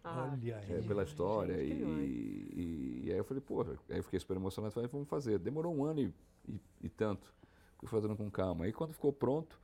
Ah, 0.02 0.30
Olha 0.32 0.56
aí. 0.56 0.72
É, 0.72 0.82
pela 0.82 1.02
história. 1.02 1.56
Gente, 1.56 1.74
e, 1.74 3.02
e, 3.02 3.06
e, 3.06 3.12
aí 3.12 3.18
eu 3.18 3.24
falei, 3.24 3.42
pô, 3.42 3.62
aí 3.62 3.98
eu 3.98 4.02
fiquei 4.02 4.18
super 4.18 4.36
emocionado, 4.36 4.72
falei, 4.72 4.88
vamos 4.88 5.08
fazer. 5.08 5.38
Demorou 5.38 5.74
um 5.74 5.84
ano 5.84 6.00
e, 6.00 6.14
e, 6.48 6.60
e 6.82 6.88
tanto. 6.88 7.32
Fui 7.78 7.88
fazendo 7.88 8.16
com 8.16 8.30
calma. 8.30 8.64
Aí 8.64 8.72
quando 8.72 8.92
ficou 8.92 9.12
pronto, 9.12 9.58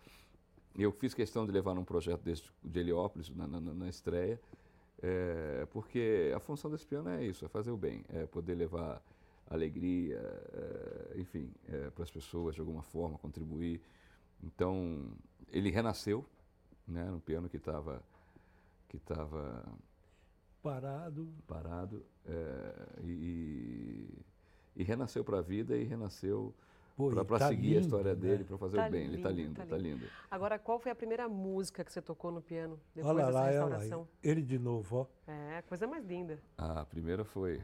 eu 0.78 0.92
fiz 0.92 1.14
questão 1.14 1.46
de 1.46 1.52
levar 1.52 1.74
num 1.74 1.84
projeto 1.84 2.22
desse 2.22 2.44
de 2.62 2.80
Heliópolis, 2.80 3.30
na, 3.30 3.46
na, 3.46 3.60
na 3.60 3.88
estreia, 3.88 4.40
é, 5.02 5.66
porque 5.70 6.32
a 6.34 6.40
função 6.40 6.70
desse 6.70 6.86
piano 6.86 7.08
é 7.08 7.24
isso, 7.24 7.44
é 7.44 7.48
fazer 7.48 7.70
o 7.70 7.76
bem, 7.76 8.04
é 8.08 8.26
poder 8.26 8.54
levar 8.54 9.02
alegria, 9.48 10.18
é, 10.18 11.20
enfim, 11.20 11.50
é, 11.68 11.90
para 11.90 12.04
as 12.04 12.10
pessoas 12.10 12.54
de 12.54 12.60
alguma 12.60 12.82
forma 12.82 13.18
contribuir. 13.18 13.80
Então 14.42 15.10
ele 15.48 15.70
renasceu, 15.70 16.24
né, 16.86 17.04
no 17.04 17.20
piano 17.20 17.48
que 17.48 17.56
estava 17.56 18.02
que 18.88 18.96
estava 18.96 19.64
parado, 20.62 21.28
parado 21.46 22.04
é, 22.24 23.02
e, 23.04 24.08
e, 24.76 24.84
renasceu 24.84 25.24
para 25.24 25.38
a 25.38 25.42
vida 25.42 25.76
e 25.76 25.82
renasceu 25.84 26.54
para 26.96 27.38
tá 27.38 27.48
seguir 27.48 27.66
lindo, 27.66 27.78
a 27.78 27.80
história 27.80 28.14
né? 28.14 28.20
dele, 28.20 28.44
para 28.44 28.58
fazer 28.58 28.76
tá 28.76 28.86
o 28.86 28.90
bem. 28.90 29.02
Lindo, 29.02 29.12
ele 29.12 29.16
está 29.18 29.30
lindo, 29.30 29.52
está 29.52 29.66
tá 29.66 29.76
lindo. 29.76 30.06
Agora, 30.30 30.58
qual 30.58 30.78
foi 30.78 30.92
a 30.92 30.94
primeira 30.94 31.28
música 31.28 31.84
que 31.84 31.92
você 31.92 32.00
tocou 32.00 32.30
no 32.30 32.40
piano 32.40 32.80
depois 32.94 33.14
olha 33.14 33.26
dessa 33.26 33.38
lá, 33.38 33.46
restauração? 33.46 33.98
Olha 34.00 34.08
lá, 34.08 34.18
ele 34.22 34.42
de 34.42 34.58
novo, 34.58 34.96
ó. 34.96 35.30
É, 35.30 35.62
coisa 35.62 35.86
mais 35.86 36.04
linda. 36.04 36.40
A 36.56 36.84
primeira 36.84 37.24
foi 37.24 37.60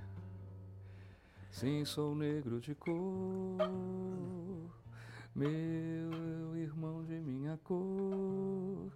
Sim, 1.53 1.85
sou 1.85 2.15
negro 2.15 2.59
de 2.63 2.75
cor, 2.75 2.97
meu 5.35 6.57
irmão 6.57 7.05
de 7.05 7.21
minha 7.21 7.59
cor. 7.63 8.91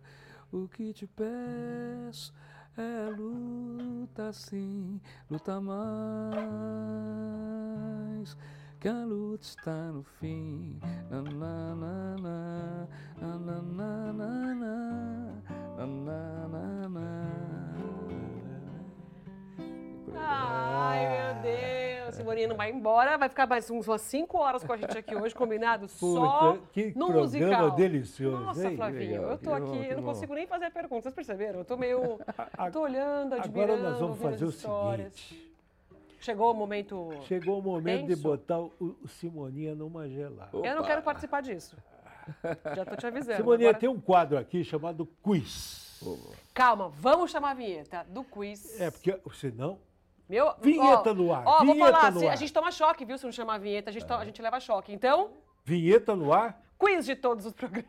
O 0.50 0.66
que 0.66 0.90
te 0.94 1.06
peço 1.06 2.32
é 2.74 3.10
luta, 3.14 4.32
sim, 4.32 4.98
luta 5.30 5.60
mais. 5.60 5.76
Que 8.80 8.88
a 8.88 9.04
luta 9.04 9.44
está 9.44 9.92
no 9.92 10.02
fim. 10.02 10.80
Na, 11.10 11.20
na, 11.20 11.74
na, 11.76 12.16
na, 12.16 12.88
na, 13.20 13.36
na, 13.36 13.60
na, 13.60 14.12
na, 14.14 14.54
na, 15.76 16.48
na, 16.48 16.88
na, 16.88 17.45
Ai, 20.18 21.08
meu 21.34 21.42
Deus! 21.42 22.14
Simoninha 22.14 22.48
não 22.48 22.56
vai 22.56 22.70
embora, 22.70 23.18
vai 23.18 23.28
ficar 23.28 23.46
mais 23.46 23.68
umas 23.68 24.00
5 24.00 24.38
horas 24.38 24.64
com 24.64 24.72
a 24.72 24.76
gente 24.76 24.96
aqui 24.96 25.14
hoje, 25.14 25.34
combinado? 25.34 25.86
Só 25.90 26.52
Puta, 26.54 26.66
que 26.72 26.86
no 26.96 27.06
programa 27.06 27.20
musical. 27.22 27.70
delicioso, 27.72 28.44
Nossa, 28.44 28.68
hein? 28.68 28.76
Flavinho, 28.76 29.10
Legal, 29.12 29.30
eu 29.32 29.38
tô 29.38 29.52
aqui, 29.52 29.86
eu 29.88 29.96
não 29.96 30.02
bom. 30.02 30.08
consigo 30.12 30.34
nem 30.34 30.46
fazer 30.46 30.70
perguntas, 30.70 31.02
vocês 31.04 31.14
perceberam? 31.14 31.58
Eu 31.60 31.64
tô 31.64 31.76
meio. 31.76 32.18
A- 32.56 32.70
tô 32.70 32.80
olhando, 32.82 33.34
admirando. 33.34 33.72
Agora 33.74 33.90
nós 33.90 34.00
vamos 34.00 34.18
fazer 34.18 34.44
o 34.44 34.48
as 34.48 34.54
histórias. 34.54 35.12
seguinte. 35.14 35.46
Chegou 36.20 36.50
o 36.50 36.54
momento. 36.54 37.10
Chegou 37.22 37.58
o 37.58 37.62
momento 37.62 38.02
de 38.02 38.08
Tenso? 38.08 38.22
botar 38.22 38.58
o, 38.60 38.72
o 38.80 39.08
Simoninha 39.08 39.74
numa 39.74 40.08
gelada. 40.08 40.50
Eu 40.54 40.62
não 40.62 40.78
Opa. 40.78 40.86
quero 40.86 41.02
participar 41.02 41.42
disso. 41.42 41.76
Já 42.74 42.84
tô 42.84 42.96
te 42.96 43.06
avisando. 43.06 43.36
Simoninha, 43.36 43.68
Agora- 43.68 43.80
tem 43.80 43.88
um 43.88 44.00
quadro 44.00 44.38
aqui 44.38 44.64
chamado 44.64 45.06
Quiz. 45.22 45.84
Calma, 46.52 46.88
vamos 46.88 47.30
chamar 47.30 47.50
a 47.50 47.54
vinheta 47.54 48.04
do 48.08 48.22
quiz. 48.24 48.78
É, 48.80 48.90
porque 48.90 49.18
senão. 49.34 49.78
Meu, 50.28 50.52
Vinheta 50.60 51.10
ó, 51.10 51.14
no 51.14 51.32
ar, 51.32 51.42
Ó, 51.46 51.64
vou 51.64 51.74
vinheta 51.74 51.92
falar, 51.92 52.10
no 52.12 52.20
se- 52.20 52.26
a 52.26 52.30
ar. 52.32 52.36
gente 52.36 52.52
toma 52.52 52.72
choque, 52.72 53.04
viu? 53.04 53.16
Se 53.16 53.24
não 53.24 53.32
chamar 53.32 53.54
a 53.54 53.58
vinheta, 53.58 53.90
a 53.90 53.92
gente, 53.92 54.04
to- 54.04 54.14
a 54.14 54.24
gente 54.24 54.42
leva 54.42 54.58
choque. 54.58 54.92
Então, 54.92 55.30
Vinheta 55.64 56.16
no 56.16 56.32
ar. 56.32 56.60
quiz 56.78 57.06
de 57.06 57.14
todos 57.14 57.46
os 57.46 57.52
programas. 57.52 57.86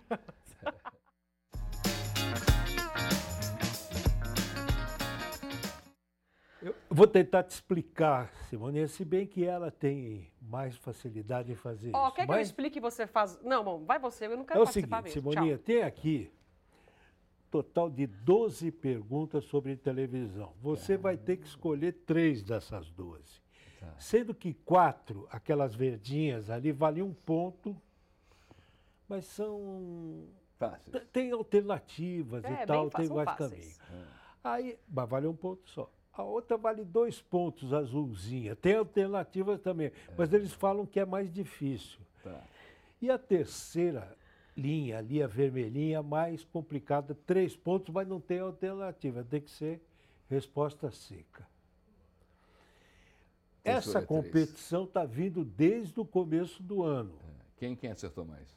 Eu 6.62 6.74
vou 6.90 7.06
tentar 7.06 7.44
te 7.44 7.52
explicar, 7.52 8.32
Simoninha, 8.50 8.88
se 8.88 9.06
bem 9.06 9.28
que 9.28 9.46
ela 9.46 9.70
tem 9.70 10.28
mais 10.42 10.76
facilidade 10.76 11.52
em 11.52 11.56
fazer 11.56 11.92
Ó, 11.94 12.08
isso. 12.08 12.16
quer 12.16 12.26
que 12.26 12.32
eu 12.32 12.36
Mas 12.36 12.48
explique 12.48 12.78
e 12.80 12.82
você 12.82 13.06
faz. 13.06 13.40
Não, 13.44 13.64
bom, 13.64 13.84
vai 13.86 14.00
você, 14.00 14.26
eu 14.26 14.36
não 14.38 14.44
quero 14.44 14.60
é 14.60 14.64
o 14.64 14.66
participar 14.66 14.98
seguinte, 15.04 15.16
mesmo. 15.18 15.32
Simoninha, 15.32 15.58
tem 15.60 15.84
aqui 15.84 16.32
total 17.50 17.90
de 17.90 18.06
12 18.08 18.72
perguntas 18.72 19.46
sobre 19.46 19.76
televisão. 19.76 20.54
Você 20.62 20.98
vai 20.98 21.18
ter 21.18 21.38
que 21.38 21.48
escolher 21.48 21.94
três 22.06 22.44
dessas 22.44 22.90
12. 22.92 23.42
Sendo 23.98 24.34
que 24.34 24.54
quatro, 24.54 25.28
aquelas 25.32 25.74
verdinhas 25.74 26.50
ali, 26.50 26.72
valem 26.72 27.02
um 27.04 27.14
ponto, 27.14 27.76
mas 29.08 29.26
são. 29.26 30.26
Fácil. 30.58 30.92
t- 30.92 31.00
Tem 31.12 31.32
alternativas. 31.32 32.44
É, 32.44 32.64
e 32.64 32.66
tal, 32.66 32.90
tem 32.90 33.08
mais 33.10 33.26
fáceis. 33.26 33.78
caminho. 33.78 34.08
Aí, 34.44 34.80
mas 34.88 35.10
vale 35.10 35.28
um 35.28 35.36
ponto 35.36 35.70
só. 35.70 35.92
A 36.14 36.24
outra 36.24 36.58
vale 36.58 36.84
dois 36.84 37.22
pontos, 37.22 37.72
azulzinha. 37.74 38.56
Tem 38.56 38.76
alternativas 38.76 39.60
também, 39.62 39.92
mas 40.18 40.34
eles 40.34 40.52
falam 40.52 40.86
que 40.86 41.00
é 41.00 41.06
mais 41.06 41.32
difícil. 41.32 42.00
Tá. 42.24 42.44
E 43.00 43.10
a 43.12 43.18
terceira 43.20 44.18
linha 44.58 44.98
ali, 44.98 45.22
a 45.22 45.28
vermelhinha, 45.28 46.02
mais 46.02 46.44
complicada, 46.44 47.16
três 47.26 47.56
pontos, 47.56 47.94
mas 47.94 48.08
não 48.08 48.20
tem 48.20 48.40
alternativa, 48.40 49.24
tem 49.24 49.40
que 49.42 49.52
ser 49.52 49.80
resposta 50.30 50.90
seca. 50.92 51.48
Essa 53.64 54.02
competição 54.02 54.86
está 54.86 55.06
vindo 55.06 55.44
desde 55.44 56.00
o 56.00 56.06
começo 56.06 56.64
do 56.64 56.84
ano. 56.84 57.20
Quem, 57.58 57.76
quem 57.76 57.92
acertou 57.92 58.26
mais? 58.26 58.48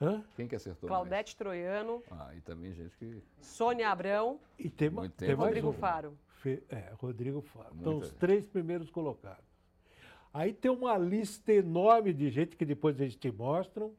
Hã? 0.00 0.24
Quem 0.34 0.48
que 0.48 0.56
acertou 0.56 0.88
Claudete 0.88 1.36
Troiano, 1.36 2.02
mais? 2.08 2.22
Ah, 2.22 2.34
e 2.34 2.40
também 2.40 2.72
gente 2.72 2.96
que... 2.96 3.22
Sônia 3.42 3.90
Abrão, 3.90 4.40
E 4.58 4.70
tem, 4.70 4.88
Muito 4.88 5.12
tem 5.12 5.34
Rodrigo 5.34 5.68
um. 5.68 5.72
Faro. 5.74 6.16
Fe- 6.38 6.62
É, 6.70 6.90
Rodrigo 6.98 7.42
Faro. 7.42 7.74
Então, 7.78 7.92
Muita 7.92 8.06
os 8.06 8.10
gente. 8.10 8.18
três 8.18 8.46
primeiros 8.46 8.88
colocados. 8.88 9.44
Aí 10.32 10.54
tem 10.54 10.70
uma 10.70 10.96
lista 10.96 11.52
enorme 11.52 12.14
de 12.14 12.30
gente 12.30 12.56
que 12.56 12.64
depois 12.64 12.98
eles 12.98 13.14
te 13.14 13.30
mostram. 13.30 13.92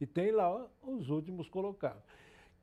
E 0.00 0.06
tem 0.06 0.30
lá 0.30 0.66
os 0.82 1.10
últimos 1.10 1.48
colocados. 1.48 2.02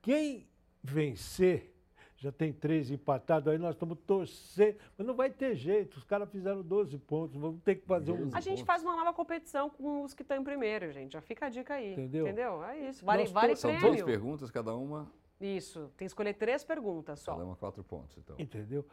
Quem 0.01 0.47
vencer, 0.81 1.73
já 2.15 2.31
tem 2.31 2.51
três 2.51 2.89
empatados, 2.89 3.47
aí 3.47 3.59
nós 3.59 3.75
estamos 3.75 3.97
torcendo. 4.07 4.77
Mas 4.97 5.05
não 5.05 5.13
vai 5.13 5.29
ter 5.29 5.53
jeito, 5.55 5.97
os 5.97 6.03
caras 6.03 6.29
fizeram 6.31 6.63
12 6.63 6.97
pontos, 6.97 7.39
vamos 7.39 7.61
ter 7.61 7.75
que 7.75 7.85
fazer 7.85 8.11
um. 8.11 8.17
12 8.29 8.35
A 8.35 8.39
gente 8.39 8.49
pontos. 8.51 8.65
faz 8.65 8.83
uma 8.83 8.95
nova 8.95 9.13
competição 9.13 9.69
com 9.69 10.03
os 10.03 10.13
que 10.15 10.23
estão 10.23 10.38
em 10.38 10.43
primeiro, 10.43 10.91
gente. 10.91 11.13
Já 11.13 11.21
fica 11.21 11.45
a 11.45 11.49
dica 11.49 11.75
aí. 11.75 11.91
Entendeu? 11.93 12.25
Entendeu? 12.25 12.63
É 12.63 12.89
isso. 12.89 13.05
Vale, 13.05 13.23
Nós 13.23 13.31
vale 13.31 13.55
São 13.55 13.69
prêmio. 13.71 13.91
12 13.91 14.03
perguntas, 14.03 14.49
cada 14.49 14.75
uma, 14.75 15.11
Isso. 15.39 15.81
Tem 15.95 16.05
que 16.05 16.05
escolher 16.05 16.33
três 16.33 16.63
perguntas 16.63 17.19
só. 17.19 17.33
cada 17.33 17.45
uma 17.45 17.55
quatro 17.55 17.83
pontos, 17.83 18.17
então. 18.17 18.35
Entendeu? 18.39 18.83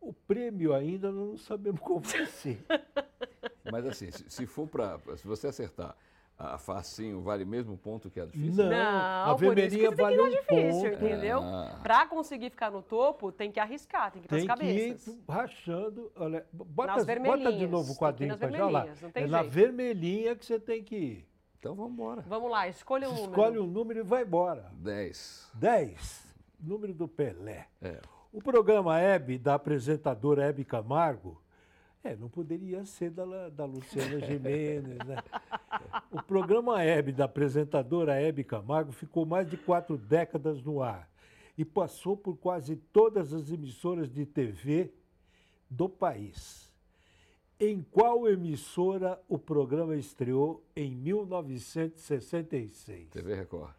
O 0.00 0.12
prêmio 0.12 0.74
ainda 0.74 1.12
não 1.12 1.36
sabemos 1.36 1.80
como 1.80 2.00
vai 2.00 2.26
ser. 2.26 2.58
Mas 3.70 3.86
assim, 3.86 4.10
se, 4.10 4.28
se 4.28 4.46
for 4.46 4.66
para... 4.66 4.98
Se 5.16 5.26
você 5.26 5.46
acertar 5.46 5.96
a 6.36 6.58
facinho, 6.58 7.20
vale 7.22 7.44
mesmo 7.44 7.76
ponto 7.76 8.10
que 8.10 8.18
a 8.18 8.26
difícil? 8.26 8.64
Não, 8.64 8.70
Não, 8.70 9.30
a 9.30 9.36
por 9.36 9.44
isso 9.44 9.50
que 9.50 9.54
vermelhinha 9.54 9.90
você 9.90 9.96
tem 9.96 9.96
que 9.96 10.02
vale 10.02 10.16
dar 10.16 10.22
um 10.22 10.28
difícil, 10.30 10.90
ponto. 10.90 11.04
entendeu? 11.06 11.38
Ah. 11.42 11.80
Pra 11.82 12.06
conseguir 12.06 12.50
ficar 12.50 12.70
no 12.70 12.82
topo, 12.82 13.30
tem 13.30 13.52
que 13.52 13.60
arriscar, 13.60 14.10
tem 14.10 14.20
que 14.22 14.26
ir 14.26 14.28
pras 14.28 14.44
Tem 14.44 14.56
que 14.56 14.64
ir 14.66 14.88
cabeças. 14.90 15.18
rachando. 15.28 16.12
Olha, 16.16 16.44
bota, 16.52 16.96
Nas 16.96 17.06
bota 17.06 17.52
de 17.52 17.66
novo 17.66 17.84
o 17.84 17.86
tem 17.86 17.96
quadrinho 17.96 18.36
para 18.38 18.50
já 18.50 18.68
lá. 18.68 18.86
tem 19.12 19.22
É 19.22 19.26
na 19.26 19.38
jeito. 19.42 19.52
vermelhinha 19.54 20.34
que 20.36 20.44
você 20.44 20.58
tem 20.58 20.82
que 20.82 20.96
ir. 20.96 21.28
Então 21.60 21.74
vamos 21.74 21.92
embora. 21.92 22.22
Vamos 22.26 22.50
lá, 22.50 22.68
escolha 22.68 23.08
um 23.08 23.12
número. 23.12 23.30
Escolhe 23.30 23.58
um 23.58 23.66
número 23.66 24.00
e 24.00 24.02
vai 24.02 24.22
embora. 24.22 24.70
10. 24.74 25.50
10. 25.54 26.34
Número 26.60 26.92
do 26.92 27.06
Pelé. 27.08 27.68
É. 27.80 28.00
O 28.32 28.42
programa 28.42 28.98
Hebe, 29.00 29.38
da 29.38 29.54
apresentadora 29.54 30.44
Hebe 30.44 30.64
Camargo, 30.64 31.40
é, 32.04 32.14
não 32.14 32.28
poderia 32.28 32.84
ser 32.84 33.10
da, 33.10 33.48
da 33.48 33.64
Luciana 33.64 34.20
Gimenez, 34.20 34.84
né? 34.84 35.16
O 36.12 36.22
programa 36.22 36.82
Hebe, 36.82 37.12
da 37.12 37.24
apresentadora 37.24 38.20
Hebe 38.20 38.44
Camargo, 38.44 38.92
ficou 38.92 39.24
mais 39.24 39.48
de 39.48 39.56
quatro 39.56 39.96
décadas 39.96 40.62
no 40.62 40.82
ar 40.82 41.08
e 41.56 41.64
passou 41.64 42.14
por 42.16 42.36
quase 42.36 42.74
todas 42.76 43.32
as 43.32 43.50
emissoras 43.50 44.12
de 44.12 44.26
TV 44.26 44.92
do 45.70 45.88
país. 45.88 46.70
Em 47.58 47.82
qual 47.82 48.28
emissora 48.28 49.18
o 49.28 49.38
programa 49.38 49.96
estreou 49.96 50.62
em 50.76 50.94
1966? 50.94 53.08
TV 53.08 53.34
Record. 53.34 53.72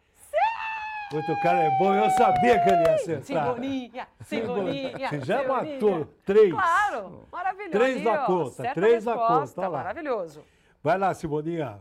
Outro 1.12 1.40
cara 1.40 1.60
é 1.60 1.70
bom, 1.78 1.94
eu 1.94 2.10
sabia 2.10 2.60
que 2.62 2.68
ele 2.68 2.82
ia 2.82 2.94
acertar. 2.94 3.44
Simoninha, 3.54 4.08
Simoninha. 4.22 5.08
Você 5.08 5.20
já 5.20 5.42
Simoninha. 5.42 5.74
matou 5.74 6.04
três. 6.24 6.50
Claro, 6.52 7.28
maravilhoso. 7.30 7.70
Três 7.70 8.02
na 8.02 8.12
ó, 8.22 8.26
conta, 8.26 8.50
certa 8.50 8.74
três 8.74 9.04
na 9.04 9.12
resposta, 9.12 9.54
conta, 9.54 9.60
olha 9.60 9.68
lá. 9.68 9.78
Maravilhoso. 9.78 10.44
Vai 10.82 10.98
lá, 10.98 11.14
Simoninha. 11.14 11.80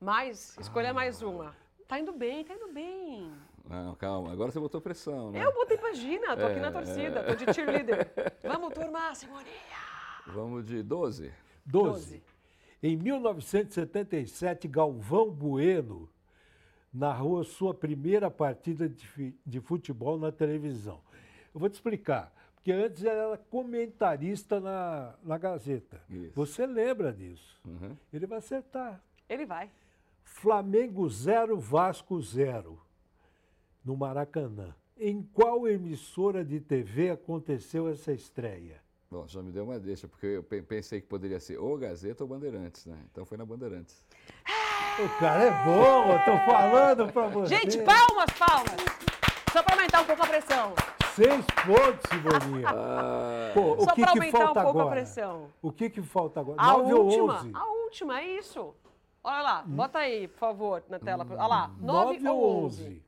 Mas, 0.00 0.56
escolha 0.58 0.94
mais 0.94 1.20
uma. 1.20 1.54
Tá 1.86 1.98
indo 1.98 2.12
bem, 2.12 2.42
tá 2.42 2.54
indo 2.54 2.72
bem. 2.72 3.30
Não, 3.68 3.94
calma. 3.96 4.32
Agora 4.32 4.50
você 4.50 4.58
botou 4.58 4.80
pressão, 4.80 5.30
né? 5.30 5.44
Eu 5.44 5.52
botei 5.52 5.76
imagina, 5.76 6.34
tô 6.36 6.46
aqui 6.46 6.60
na 6.60 6.68
É, 6.68 6.70
torcida, 6.70 7.22
tô 7.22 7.34
de 7.34 7.52
cheerleader. 7.52 8.10
Vamos, 8.42 8.72
turma, 8.72 9.14
Simoninha. 9.14 9.52
Vamos 10.26 10.64
de 10.64 10.82
12. 10.82 11.32
12. 11.66 11.90
Doze. 11.90 12.22
Em 12.82 12.96
1977, 12.96 14.68
Galvão 14.68 15.30
Bueno 15.30 16.08
narrou 16.94 17.40
a 17.40 17.44
sua 17.44 17.74
primeira 17.74 18.30
partida 18.30 18.88
de, 18.88 19.34
de 19.44 19.60
futebol 19.60 20.16
na 20.16 20.30
televisão. 20.30 21.00
Eu 21.52 21.58
vou 21.60 21.68
te 21.68 21.74
explicar, 21.74 22.32
porque 22.54 22.70
antes 22.70 23.04
era 23.04 23.36
comentarista 23.50 24.60
na, 24.60 25.14
na 25.24 25.36
Gazeta. 25.36 26.00
Isso. 26.08 26.32
Você 26.34 26.64
lembra 26.66 27.12
disso? 27.12 27.60
Uhum. 27.66 27.96
Ele 28.12 28.26
vai 28.26 28.38
acertar. 28.38 29.02
Ele 29.28 29.44
vai. 29.44 29.70
Flamengo 30.22 31.08
0, 31.08 31.58
Vasco 31.58 32.20
0, 32.22 32.80
no 33.84 33.96
Maracanã. 33.96 34.74
Em 34.96 35.22
qual 35.22 35.66
emissora 35.68 36.44
de 36.44 36.60
TV 36.60 37.10
aconteceu 37.10 37.88
essa 37.88 38.12
estreia? 38.12 38.80
Bom, 39.10 39.26
já 39.28 39.42
me 39.42 39.50
deu 39.52 39.64
uma 39.64 39.78
deixa, 39.78 40.08
porque 40.08 40.26
eu 40.26 40.42
pe- 40.42 40.62
pensei 40.62 41.00
que 41.00 41.06
poderia 41.06 41.38
ser 41.38 41.58
ou 41.58 41.76
Gazeta 41.76 42.24
ou 42.24 42.28
Bandeirantes, 42.28 42.86
né? 42.86 42.98
Então 43.10 43.24
foi 43.24 43.36
na 43.36 43.44
Bandeirantes. 43.44 44.04
O 44.96 45.08
cara 45.18 45.42
é 45.44 45.50
bom, 45.64 46.12
eu 46.12 46.18
tô 46.24 46.38
falando 46.46 47.12
pra 47.12 47.26
você. 47.28 47.56
Gente, 47.56 47.78
palmas, 47.78 48.30
palmas. 48.38 48.76
Só 49.52 49.62
pra 49.62 49.74
aumentar 49.74 50.00
um 50.02 50.04
pouco 50.04 50.22
a 50.22 50.26
pressão. 50.26 50.72
Seis 51.14 51.44
pontos, 51.66 52.10
Simoninha. 52.10 52.68
Pô, 53.54 53.74
o 53.74 53.80
Só 53.84 53.92
que 53.94 54.02
pra 54.02 54.12
que 54.12 54.18
aumentar 54.18 54.38
falta 54.38 54.60
um 54.60 54.62
pouco 54.62 54.78
a 54.78 54.82
agora? 54.82 54.96
pressão. 54.96 55.50
O 55.60 55.72
que 55.72 55.90
que 55.90 56.02
falta 56.02 56.40
agora? 56.40 56.60
A 56.60 56.72
Nove 56.72 56.92
ou 56.94 57.04
última, 57.06 57.34
onze? 57.34 57.50
a 57.54 57.64
última, 57.66 58.20
é 58.20 58.24
isso. 58.38 58.74
Olha 59.22 59.42
lá, 59.42 59.62
bota 59.66 59.98
aí, 59.98 60.28
por 60.28 60.38
favor, 60.38 60.82
na 60.88 60.98
tela. 60.98 61.26
Olha 61.28 61.46
lá, 61.46 61.68
9 61.80 62.18
Nove 62.20 62.28
ou 62.28 62.36
ou 62.38 62.64
11. 62.66 62.82
onze? 62.84 63.02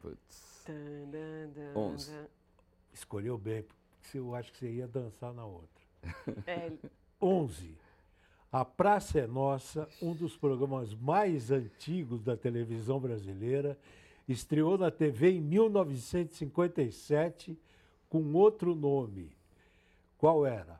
Putz. 0.00 0.64
Dan, 0.66 1.74
Onze. 1.74 2.10
dan. 2.12 2.26
Escolheu 2.92 3.36
bem, 3.36 3.62
porque 4.00 4.18
eu 4.18 4.34
acho 4.34 4.52
que 4.52 4.58
você 4.60 4.70
ia 4.70 4.86
dançar 4.88 5.32
na 5.34 5.44
outra. 5.44 5.84
É, 6.46 6.70
11. 7.24 7.74
A 8.52 8.64
Praça 8.64 9.18
é 9.20 9.26
Nossa, 9.26 9.88
um 10.00 10.14
dos 10.14 10.36
programas 10.36 10.94
mais 10.94 11.50
antigos 11.50 12.22
da 12.22 12.36
televisão 12.36 13.00
brasileira, 13.00 13.76
estreou 14.28 14.76
na 14.78 14.90
TV 14.90 15.30
em 15.32 15.40
1957 15.40 17.58
com 18.08 18.32
outro 18.34 18.74
nome. 18.74 19.32
Qual 20.18 20.44
era? 20.46 20.78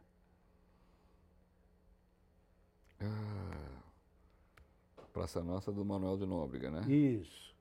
Praça 5.13 5.43
Nossa 5.43 5.73
do 5.73 5.85
Manuel 5.85 6.17
de 6.17 6.27
Nóbrega, 6.27 6.71
né? 6.71 6.81
Isso. 6.93 7.55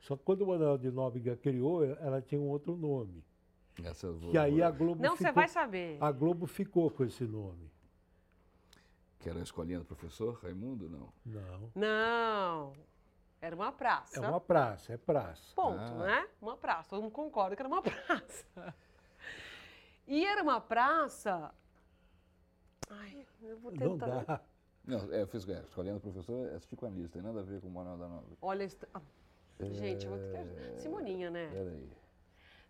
Só 0.00 0.16
que 0.16 0.22
quando 0.24 0.42
o 0.42 0.46
Manuel 0.46 0.78
de 0.78 0.90
Nóbrega 0.90 1.36
criou, 1.36 1.84
ela 1.84 2.22
tinha 2.22 2.40
um 2.40 2.48
outro 2.48 2.76
nome. 2.76 3.22
Essa 3.82 4.06
eu 4.06 4.18
vou- 4.18 4.30
Que 4.30 4.38
aí 4.38 4.62
a 4.62 4.70
Globo 4.70 5.02
Não, 5.02 5.16
você 5.16 5.30
vai 5.30 5.48
saber. 5.48 5.98
a 6.00 6.10
Globo 6.10 6.46
ficou 6.46 6.90
com 6.90 7.04
esse 7.04 7.24
nome. 7.24 7.70
Que 9.18 9.28
era 9.28 9.38
a 9.40 9.42
escolinha 9.42 9.78
do 9.80 9.84
professor 9.84 10.38
Raimundo, 10.42 10.88
não? 10.88 11.12
Não. 11.26 11.70
Não. 11.74 12.72
Era 13.40 13.54
uma 13.54 13.72
praça. 13.72 14.16
É 14.24 14.28
uma 14.28 14.40
praça, 14.40 14.92
é 14.92 14.96
praça. 14.96 15.54
Ponto, 15.54 15.78
Ah. 15.80 16.04
né? 16.06 16.28
Uma 16.40 16.56
praça. 16.56 16.88
Todo 16.90 17.02
mundo 17.02 17.12
concorda 17.12 17.54
que 17.56 17.62
era 17.62 17.68
uma 17.68 17.82
praça. 17.82 18.74
E 20.06 20.24
era 20.24 20.42
uma 20.42 20.60
praça. 20.60 21.52
Ai, 22.90 23.26
eu 23.42 23.58
vou 23.58 23.70
Não 23.72 23.98
tentar. 23.98 24.24
dá. 24.24 24.40
Não, 24.84 25.12
é, 25.12 25.20
eu 25.22 25.26
fiz 25.26 25.46
é, 25.48 25.60
escolinha 25.60 25.94
do 25.94 26.00
professor 26.00 26.46
é 26.48 26.86
Anísio, 26.86 27.08
tem 27.10 27.20
nada 27.20 27.40
a 27.40 27.42
ver 27.42 27.60
com 27.60 27.68
o 27.68 27.70
Manuel 27.70 27.98
da 27.98 28.08
Nova. 28.08 28.26
Olha, 28.40 28.64
est- 28.64 28.88
ah, 28.94 29.02
gente, 29.60 30.06
eu 30.06 30.12
vou 30.12 30.18
ter 30.32 30.46
que. 30.74 30.80
Simoninha, 30.80 31.30
né? 31.30 31.48
Peraí, 31.52 31.88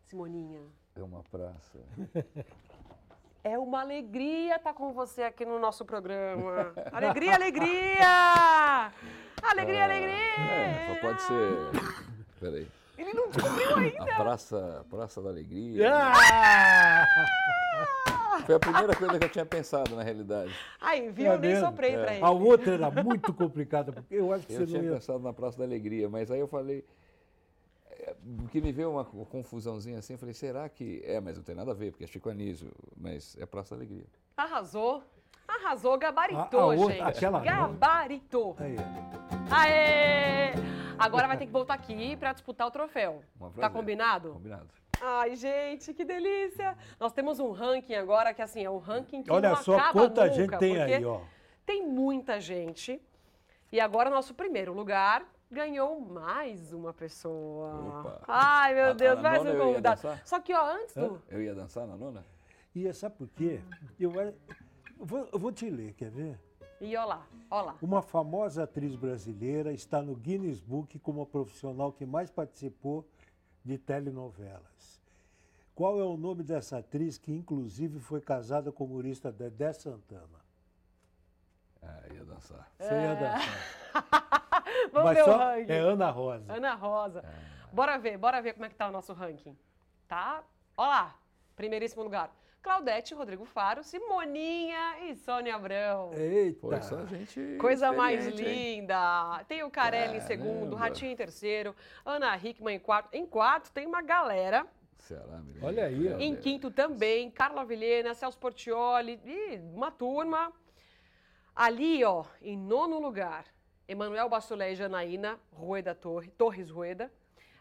Simoninha. 0.07 0.61
é 0.97 1.03
uma 1.03 1.23
praça. 1.25 1.79
É 3.45 3.59
uma 3.59 3.81
alegria 3.81 4.57
estar 4.57 4.75
com 4.75 4.93
você 4.93 5.23
aqui 5.23 5.45
no 5.45 5.59
nosso 5.59 5.85
programa. 5.85 6.73
Alegria, 6.93 7.35
alegria! 7.35 8.93
Alegria, 9.43 9.85
alegria! 9.85 10.41
É, 10.41 10.95
só 10.95 11.01
pode 11.01 11.23
ser. 11.23 11.53
Peraí. 12.41 12.69
Ele 12.99 13.13
não 13.15 13.29
descobriu 13.31 13.77
ainda. 13.77 14.03
A 14.13 14.17
Praça, 14.17 14.85
Praça 14.91 15.23
da 15.23 15.29
Alegria. 15.31 15.89
Ah! 15.95 17.07
Foi 18.45 18.55
a 18.57 18.59
primeira 18.59 18.95
coisa 18.97 19.19
que 19.19 19.25
eu 19.25 19.29
tinha 19.29 19.47
pensado, 19.47 19.95
na 19.95 20.03
realidade. 20.03 20.53
Aí, 20.81 21.09
viu? 21.11 21.27
É 21.31 21.35
Eu 21.35 21.39
nem 21.39 21.51
mesmo? 21.53 21.67
soprei 21.67 21.93
pra 21.97 22.15
ele. 22.15 22.25
A 22.25 22.31
outra 22.31 22.75
era 22.75 22.91
muito 22.91 23.33
complicada, 23.33 23.93
porque 23.93 24.15
eu 24.17 24.33
acho 24.33 24.47
que 24.47 24.53
Eu 24.55 24.59
você 24.61 24.67
tinha 24.67 24.79
não 24.83 24.89
ia. 24.89 24.95
pensado 24.95 25.21
na 25.21 25.33
Praça 25.33 25.59
da 25.59 25.65
Alegria, 25.65 26.09
mas 26.09 26.31
aí 26.31 26.41
eu 26.41 26.49
falei. 26.49 26.85
É, 28.11 28.17
Que 28.51 28.61
me 28.61 28.73
veio 28.73 28.91
uma 28.93 29.05
confusãozinha 29.05 29.99
assim, 29.99 30.15
eu 30.15 30.19
falei, 30.19 30.35
será 30.35 30.69
que. 30.69 31.03
É, 31.05 31.21
mas 31.21 31.37
não 31.37 31.45
tem 31.45 31.55
nada 31.55 31.71
a 31.71 31.75
ver, 31.75 31.91
porque 31.93 32.05
é 32.05 32.07
Chico 32.07 32.29
Anísio, 32.29 32.71
mas 32.97 33.37
é 33.39 33.47
Praça 33.47 33.75
da 33.75 33.81
Alegria. 33.81 34.05
Arrasou. 34.37 35.03
Arrasou, 35.47 35.97
gabaritou, 35.99 36.61
A- 36.61 36.63
a 36.63 36.77
outra- 36.77 36.95
gente. 36.95 37.03
aquela. 37.03 37.41
Gabaritou. 37.41 38.55
Aí, 38.59 38.77
Aê! 39.51 40.53
Agora 40.99 41.27
vai 41.27 41.37
ter 41.39 41.47
que 41.47 41.53
voltar 41.53 41.75
aqui 41.75 42.17
pra 42.17 42.33
disputar 42.33 42.67
o 42.67 42.71
troféu. 42.71 43.23
Um 43.41 43.51
Tá 43.51 43.71
combinado? 43.71 44.33
Combinado. 44.33 44.69
Ai, 45.01 45.37
gente, 45.37 45.95
que 45.95 46.05
delícia! 46.05 46.77
Nós 46.99 47.13
temos 47.13 47.39
um 47.39 47.53
ranking 47.53 47.95
agora 47.95 48.35
que, 48.35 48.43
assim, 48.43 48.65
é 48.65 48.69
o 48.71 48.79
ranking 48.79 49.23
que 49.23 49.31
olha 49.33 49.51
não 49.51 49.57
só 49.57 49.77
acaba 49.79 49.93
quanta 49.93 50.23
nunca, 50.27 50.35
gente 50.35 50.59
tem 50.59 50.75
porque 50.77 50.93
aí, 50.93 51.05
ó. 51.05 51.21
Tem 51.65 51.87
muita 51.87 52.41
gente. 52.41 53.01
E 53.71 53.79
agora, 53.81 54.11
nosso 54.11 54.35
primeiro 54.35 54.73
lugar 54.73 55.25
ganhou 55.51 56.01
mais 56.01 56.73
uma 56.73 56.93
pessoa. 56.93 58.01
Opa. 58.01 58.23
Ai, 58.29 58.75
meu 58.75 58.91
A- 58.91 58.93
Deus, 58.93 59.19
a 59.19 59.23
mais 59.23 59.43
um 59.43 59.49
ia 59.49 59.59
convidado. 59.59 60.01
Só 60.25 60.41
que, 60.41 60.55
ó, 60.55 60.67
antes 60.75 60.97
Hã? 60.97 61.09
do... 61.09 61.23
Eu 61.29 61.43
ia 61.43 61.55
dançar 61.55 61.87
na 61.87 61.97
nona? 61.97 62.25
E 62.75 62.93
sabe 62.93 63.17
por 63.17 63.29
quê? 63.29 63.61
Eu, 63.99 64.13
eu 64.21 64.35
vou, 64.99 65.29
eu 65.33 65.39
vou 65.39 65.51
te 65.53 65.69
ler, 65.69 65.95
quer 65.95 66.11
ver? 66.11 66.39
E 66.81 66.97
ó 66.97 67.05
lá, 67.05 67.27
ó 67.51 67.61
lá. 67.63 67.77
Uma 67.83 68.03
famosa 68.03 68.63
atriz 68.63 68.95
brasileira 68.95 69.73
está 69.73 70.01
no 70.01 70.15
Guinness 70.15 70.61
Book 70.61 70.97
como 71.01 71.23
a 71.23 71.27
profissional 71.27 71.93
que 71.93 72.07
mais 72.07 72.31
participou 72.31 73.05
de 73.65 73.77
telenovelas. 73.79 75.03
Qual 75.75 75.99
é 76.01 76.05
o 76.05 76.17
nome 76.17 76.43
dessa 76.45 76.79
atriz 76.79 77.19
que, 77.19 77.33
inclusive, 77.33 77.99
foi 78.01 78.21
casada 78.21 78.71
com 78.71 78.85
o 78.85 78.87
humorista 78.87 79.33
Dedé 79.33 79.73
Santana? 79.73 80.39
Ah, 81.83 82.03
ia 82.13 82.25
dançar. 82.25 82.71
Você 82.79 82.95
ia 82.95 83.15
dançar. 83.15 84.43
Vamos 84.93 85.09
Mas 85.09 85.17
ver 85.17 85.23
o 85.23 85.25
só 85.25 85.37
ranking. 85.37 85.73
é 85.73 85.79
Ana 85.79 86.11
Rosa. 86.11 86.53
Ana 86.53 86.75
Rosa. 86.75 87.21
É. 87.21 87.75
Bora 87.75 87.99
ver, 87.99 88.17
bora 88.19 88.41
ver 88.41 88.55
como 88.55 88.65
é 88.65 88.69
que 88.69 88.75
tá 88.75 88.89
o 88.89 88.93
nosso 88.93 89.13
ranking. 89.13 89.57
Tá? 90.07 90.43
Ó 90.77 90.87
lá, 90.87 91.15
primeiríssimo 91.55 92.03
lugar. 92.03 92.31
Claudete, 92.61 93.15
Rodrigo 93.15 93.45
Faro, 93.45 93.85
Simoninha 93.85 94.99
e 95.05 95.15
Sônia 95.15 95.55
Abrão. 95.55 96.11
Eita! 96.13 96.61
Pô, 96.61 96.83
só 96.83 97.07
gente. 97.07 97.57
Coisa 97.59 97.93
mais 97.93 98.27
experiente, 98.27 98.51
hein? 98.51 98.81
linda. 98.81 99.45
Tem 99.47 99.63
o 99.63 99.71
Carelli 99.71 100.19
em 100.19 100.21
segundo, 100.21 100.71
Caramba. 100.73 100.77
Ratinho 100.79 101.13
em 101.13 101.17
terceiro, 101.17 101.75
Ana 102.05 102.37
Hickman 102.37 102.77
em 102.77 102.81
quarto. 102.81 103.09
Em 103.15 103.25
quarto 103.25 103.71
tem 103.73 103.87
uma 103.87 104.03
galera. 104.03 104.67
Ceará, 104.99 105.39
me 105.39 105.59
Olha 105.63 105.85
aí, 105.85 106.13
ó. 106.13 106.19
Em 106.19 106.35
quinto 106.35 106.71
também, 106.71 107.31
Carla 107.31 107.65
Vilhena, 107.65 108.13
Celso 108.13 108.39
Portioli, 108.39 109.21
e 109.25 109.57
uma 109.75 109.91
turma. 109.91 110.53
Ali, 111.55 112.05
ó, 112.05 112.25
em 112.43 112.57
nono 112.57 112.99
lugar, 113.01 113.45
Emanuel 113.89 114.29
Bastolé 114.29 114.73
e 114.73 114.77
Janaína 114.77 115.41
Rueda 115.53 115.95
Torre, 115.95 116.29
Torres 116.37 116.69
Rueda, 116.71 117.11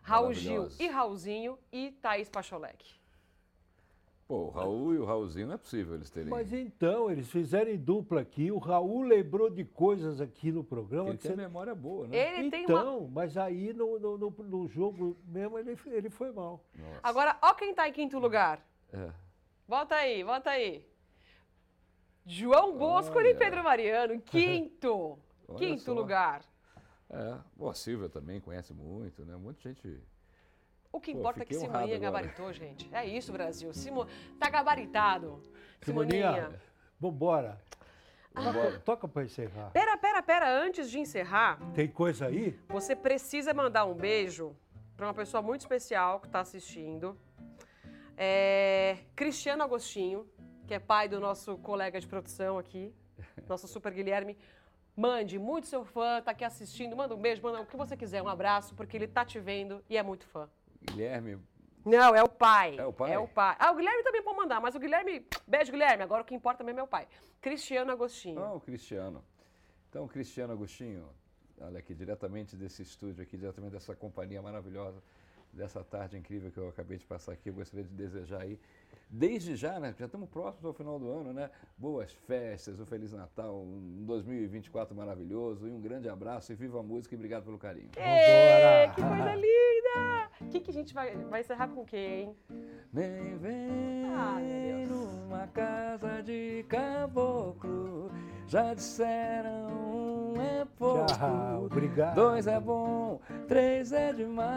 Raul 0.04 0.34
Gil 0.34 0.68
e 0.80 0.88
Raulzinho 0.88 1.58
e 1.72 1.92
Thaís 1.92 2.30
Pacholek. 2.30 2.96
Pô, 4.28 4.40
o 4.48 4.50
Raul 4.50 4.94
e 4.94 4.98
o 4.98 5.06
Raulzinho 5.06 5.48
não 5.48 5.54
é 5.54 5.58
possível 5.58 5.96
eles 5.96 6.10
terem. 6.10 6.30
Mas 6.30 6.52
então, 6.52 7.10
eles 7.10 7.30
fizeram 7.32 7.72
em 7.72 7.78
dupla 7.78 8.20
aqui. 8.20 8.52
O 8.52 8.58
Raul 8.58 9.04
lembrou 9.04 9.50
de 9.50 9.64
coisas 9.64 10.20
aqui 10.20 10.52
no 10.52 10.66
programa. 10.66 11.08
Ele 11.10 11.18
que 11.18 11.24
tem 11.24 11.32
você- 11.32 11.42
memória 11.42 11.74
boa, 11.74 12.06
né? 12.10 12.38
Ele 12.40 12.50
tem 12.52 12.66
uma. 12.66 12.80
Então, 12.82 13.10
mas 13.10 13.38
aí 13.38 13.72
no, 13.72 13.98
no, 13.98 14.18
no- 14.18 14.30
no 14.44 14.68
jogo 14.68 15.16
mesmo 15.26 15.58
ele, 15.58 15.78
ele 15.86 16.10
foi 16.10 16.30
mal. 16.34 16.62
Nossa. 16.76 17.00
Agora, 17.02 17.38
ó 17.42 17.54
quem 17.54 17.74
tá 17.74 17.88
em 17.88 17.94
quinto 17.94 18.20
lugar. 18.20 18.60
É. 18.92 19.10
Volta 19.66 19.96
aí, 19.96 20.22
volta 20.24 20.50
aí. 20.50 20.86
João 22.26 22.78
Bosco 22.78 23.22
e. 23.22 23.34
Pedro 23.34 23.64
Mariano, 23.64 24.20
quinto. 24.22 25.18
Olha 25.48 25.58
quinto 25.58 25.82
só. 25.84 25.94
lugar. 25.94 26.42
É. 27.10 27.38
Bom, 27.56 27.70
a 27.70 27.74
Silvia 27.74 28.10
também 28.10 28.40
conhece 28.42 28.74
muito, 28.74 29.24
né? 29.26 29.36
Um 29.36 29.40
monte 29.40 29.58
de 29.58 29.64
gente. 29.70 30.04
O 30.92 31.00
que 31.00 31.14
Pô, 31.14 31.20
importa 31.20 31.44
é 31.44 31.46
que 31.46 31.54
Simoninha 31.54 31.96
agora. 31.96 32.00
gabaritou, 32.00 32.52
gente. 32.54 32.90
É 32.94 33.06
isso, 33.06 33.32
Brasil. 33.32 33.74
Simo... 33.74 34.06
Tá 34.40 34.50
gabaritado. 34.50 35.42
Simoninha, 35.82 36.34
Simoninha. 36.34 36.62
vambora. 37.00 37.62
Vambora. 38.34 38.80
Toca, 38.80 39.08
pra 39.08 39.24
encerrar. 39.24 39.72
Pera, 39.72 39.98
pera, 39.98 40.22
pera. 40.22 40.50
Antes 40.50 40.90
de 40.90 41.00
encerrar, 41.00 41.60
Tem 41.74 41.88
coisa 41.88 42.28
aí? 42.28 42.60
você 42.70 42.96
precisa 42.96 43.54
mandar 43.54 43.86
um 43.86 43.94
beijo 43.96 44.56
para 44.96 45.08
uma 45.08 45.14
pessoa 45.14 45.42
muito 45.42 45.62
especial 45.62 46.20
que 46.20 46.28
está 46.28 46.40
assistindo. 46.42 47.18
É... 48.16 48.98
Cristiano 49.16 49.64
Agostinho, 49.64 50.28
que 50.68 50.74
é 50.74 50.80
pai 50.80 51.08
do 51.08 51.20
nosso 51.20 51.58
colega 51.60 52.00
de 52.00 52.08
produção 52.08 52.58
aqui, 52.58 52.94
nosso 53.48 53.68
super 53.68 53.92
Guilherme. 53.94 54.38
Mande, 54.98 55.38
muito 55.38 55.68
seu 55.68 55.86
fã, 55.86 56.20
tá 56.24 56.32
aqui 56.32 56.44
assistindo. 56.44 56.96
Manda 56.96 57.14
um 57.14 57.20
beijo, 57.22 57.40
manda 57.44 57.62
o 57.62 57.66
que 57.68 57.78
você 57.78 57.96
quiser, 57.96 58.20
um 58.24 58.28
abraço, 58.28 58.74
porque 58.74 58.98
ele 58.98 59.08
tá 59.08 59.24
te 59.24 59.40
vendo 59.40 59.84
e 59.88 59.96
é 59.96 60.02
muito 60.02 60.26
fã. 60.26 60.50
Guilherme, 60.82 61.38
Não, 61.86 62.16
é 62.16 62.24
o 62.24 62.28
pai. 62.28 62.76
É 62.80 62.86
o 62.86 62.92
pai? 62.92 63.14
É 63.14 63.20
o 63.20 63.28
pai. 63.28 63.56
Ah, 63.60 63.72
o 63.72 63.76
Guilherme 63.76 64.02
também 64.04 64.24
pode 64.24 64.38
mandar, 64.38 64.60
mas 64.60 64.74
o 64.74 64.80
Guilherme. 64.80 65.24
Beijo, 65.46 65.72
Guilherme. 65.72 66.02
Agora 66.04 66.24
o 66.24 66.26
que 66.26 66.34
importa 66.34 66.64
mesmo 66.64 66.80
é 66.80 66.84
o 66.84 66.88
pai. 66.88 67.08
Cristiano 67.40 67.92
Agostinho. 67.92 68.40
não, 68.40 68.56
o 68.56 68.60
Cristiano. 68.60 69.24
Então, 69.88 70.04
o 70.06 70.08
Cristiano 70.08 70.52
Agostinho, 70.54 71.08
olha 71.62 71.78
aqui, 71.78 71.94
diretamente 71.94 72.56
desse 72.56 72.82
estúdio 72.82 73.22
aqui, 73.22 73.38
diretamente 73.38 73.74
dessa 73.74 73.96
companhia 73.96 74.42
maravilhosa, 74.42 75.02
dessa 75.54 75.84
tarde 75.84 76.18
incrível 76.18 76.52
que 76.52 76.58
eu 76.58 76.70
acabei 76.70 76.98
de 76.98 77.06
passar 77.06 77.34
aqui, 77.34 77.50
eu 77.50 77.54
gostaria 77.54 77.86
de 77.86 77.94
desejar 77.94 78.42
aí, 78.42 78.60
desde 79.10 79.56
já, 79.56 79.80
né? 79.80 79.96
Já 79.98 80.06
estamos 80.06 80.30
próximos 80.30 80.66
ao 80.66 80.74
final 80.74 81.00
do 81.00 81.10
ano, 81.10 81.34
né? 81.34 81.50
Boas 81.78 82.12
festas, 82.12 82.80
um 82.80 82.86
Feliz 82.86 83.12
Natal, 83.14 83.56
um 83.62 84.04
2024 84.06 84.96
maravilhoso 84.96 85.68
e 85.68 85.72
um 85.72 85.80
grande 85.82 86.10
abraço 86.10 86.52
e 86.52 86.56
viva 86.56 86.80
a 86.80 86.84
música 86.84 87.16
e 87.16 87.18
obrigado 87.18 87.44
pelo 87.46 87.58
carinho. 87.58 87.90
Vambora. 87.96 88.92
que 88.94 89.02
coisa 89.02 89.36
linda! 89.36 90.30
O 90.40 90.50
que, 90.50 90.60
que 90.60 90.70
a 90.72 90.74
gente 90.74 90.94
vai, 90.94 91.16
vai 91.16 91.42
encerrar 91.42 91.68
com 91.70 91.84
quem, 91.84 92.22
hein? 92.22 92.36
Nem 92.94 93.38
vem 93.38 94.06
meu 94.06 94.88
Deus. 94.88 94.90
numa 94.90 95.48
casa 95.48 96.22
de 96.22 96.64
caboclo, 96.70 98.12
já 98.48 98.74
disseram 98.74 99.68
um 99.68 100.42
é 100.42 100.66
pouco. 100.78 101.06
Tchau, 101.06 101.66
obrigado. 101.66 102.16
Dois 102.16 102.48
é 102.48 102.60
bom, 102.60 103.20
três 103.48 103.92
é 103.92 104.14
demais. 104.14 104.48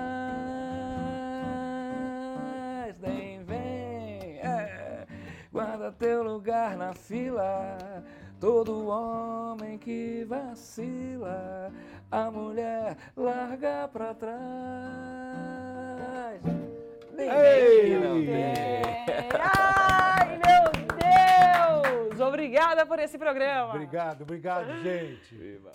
Nem 3.00 3.42
vem, 3.42 4.38
é. 4.38 5.06
guarda 5.52 5.90
teu 5.92 6.22
lugar 6.22 6.76
na 6.76 6.94
fila. 6.94 7.76
Todo 8.38 8.86
homem 8.88 9.76
que 9.76 10.24
vacila, 10.24 11.70
a 12.10 12.30
mulher 12.30 12.96
larga 13.14 13.86
pra 13.92 14.14
trás. 14.14 14.40
Nem 17.14 17.28
vem 17.28 17.84
que 17.84 17.98
não 17.98 18.14
tem. 18.14 18.54
Deus! 19.28 19.79
Obrigada 22.50 22.84
por 22.84 22.98
esse 22.98 23.16
programa. 23.16 23.70
Obrigado, 23.72 24.22
obrigado, 24.22 24.82
gente. 24.82 25.36
Viva. 25.36 25.70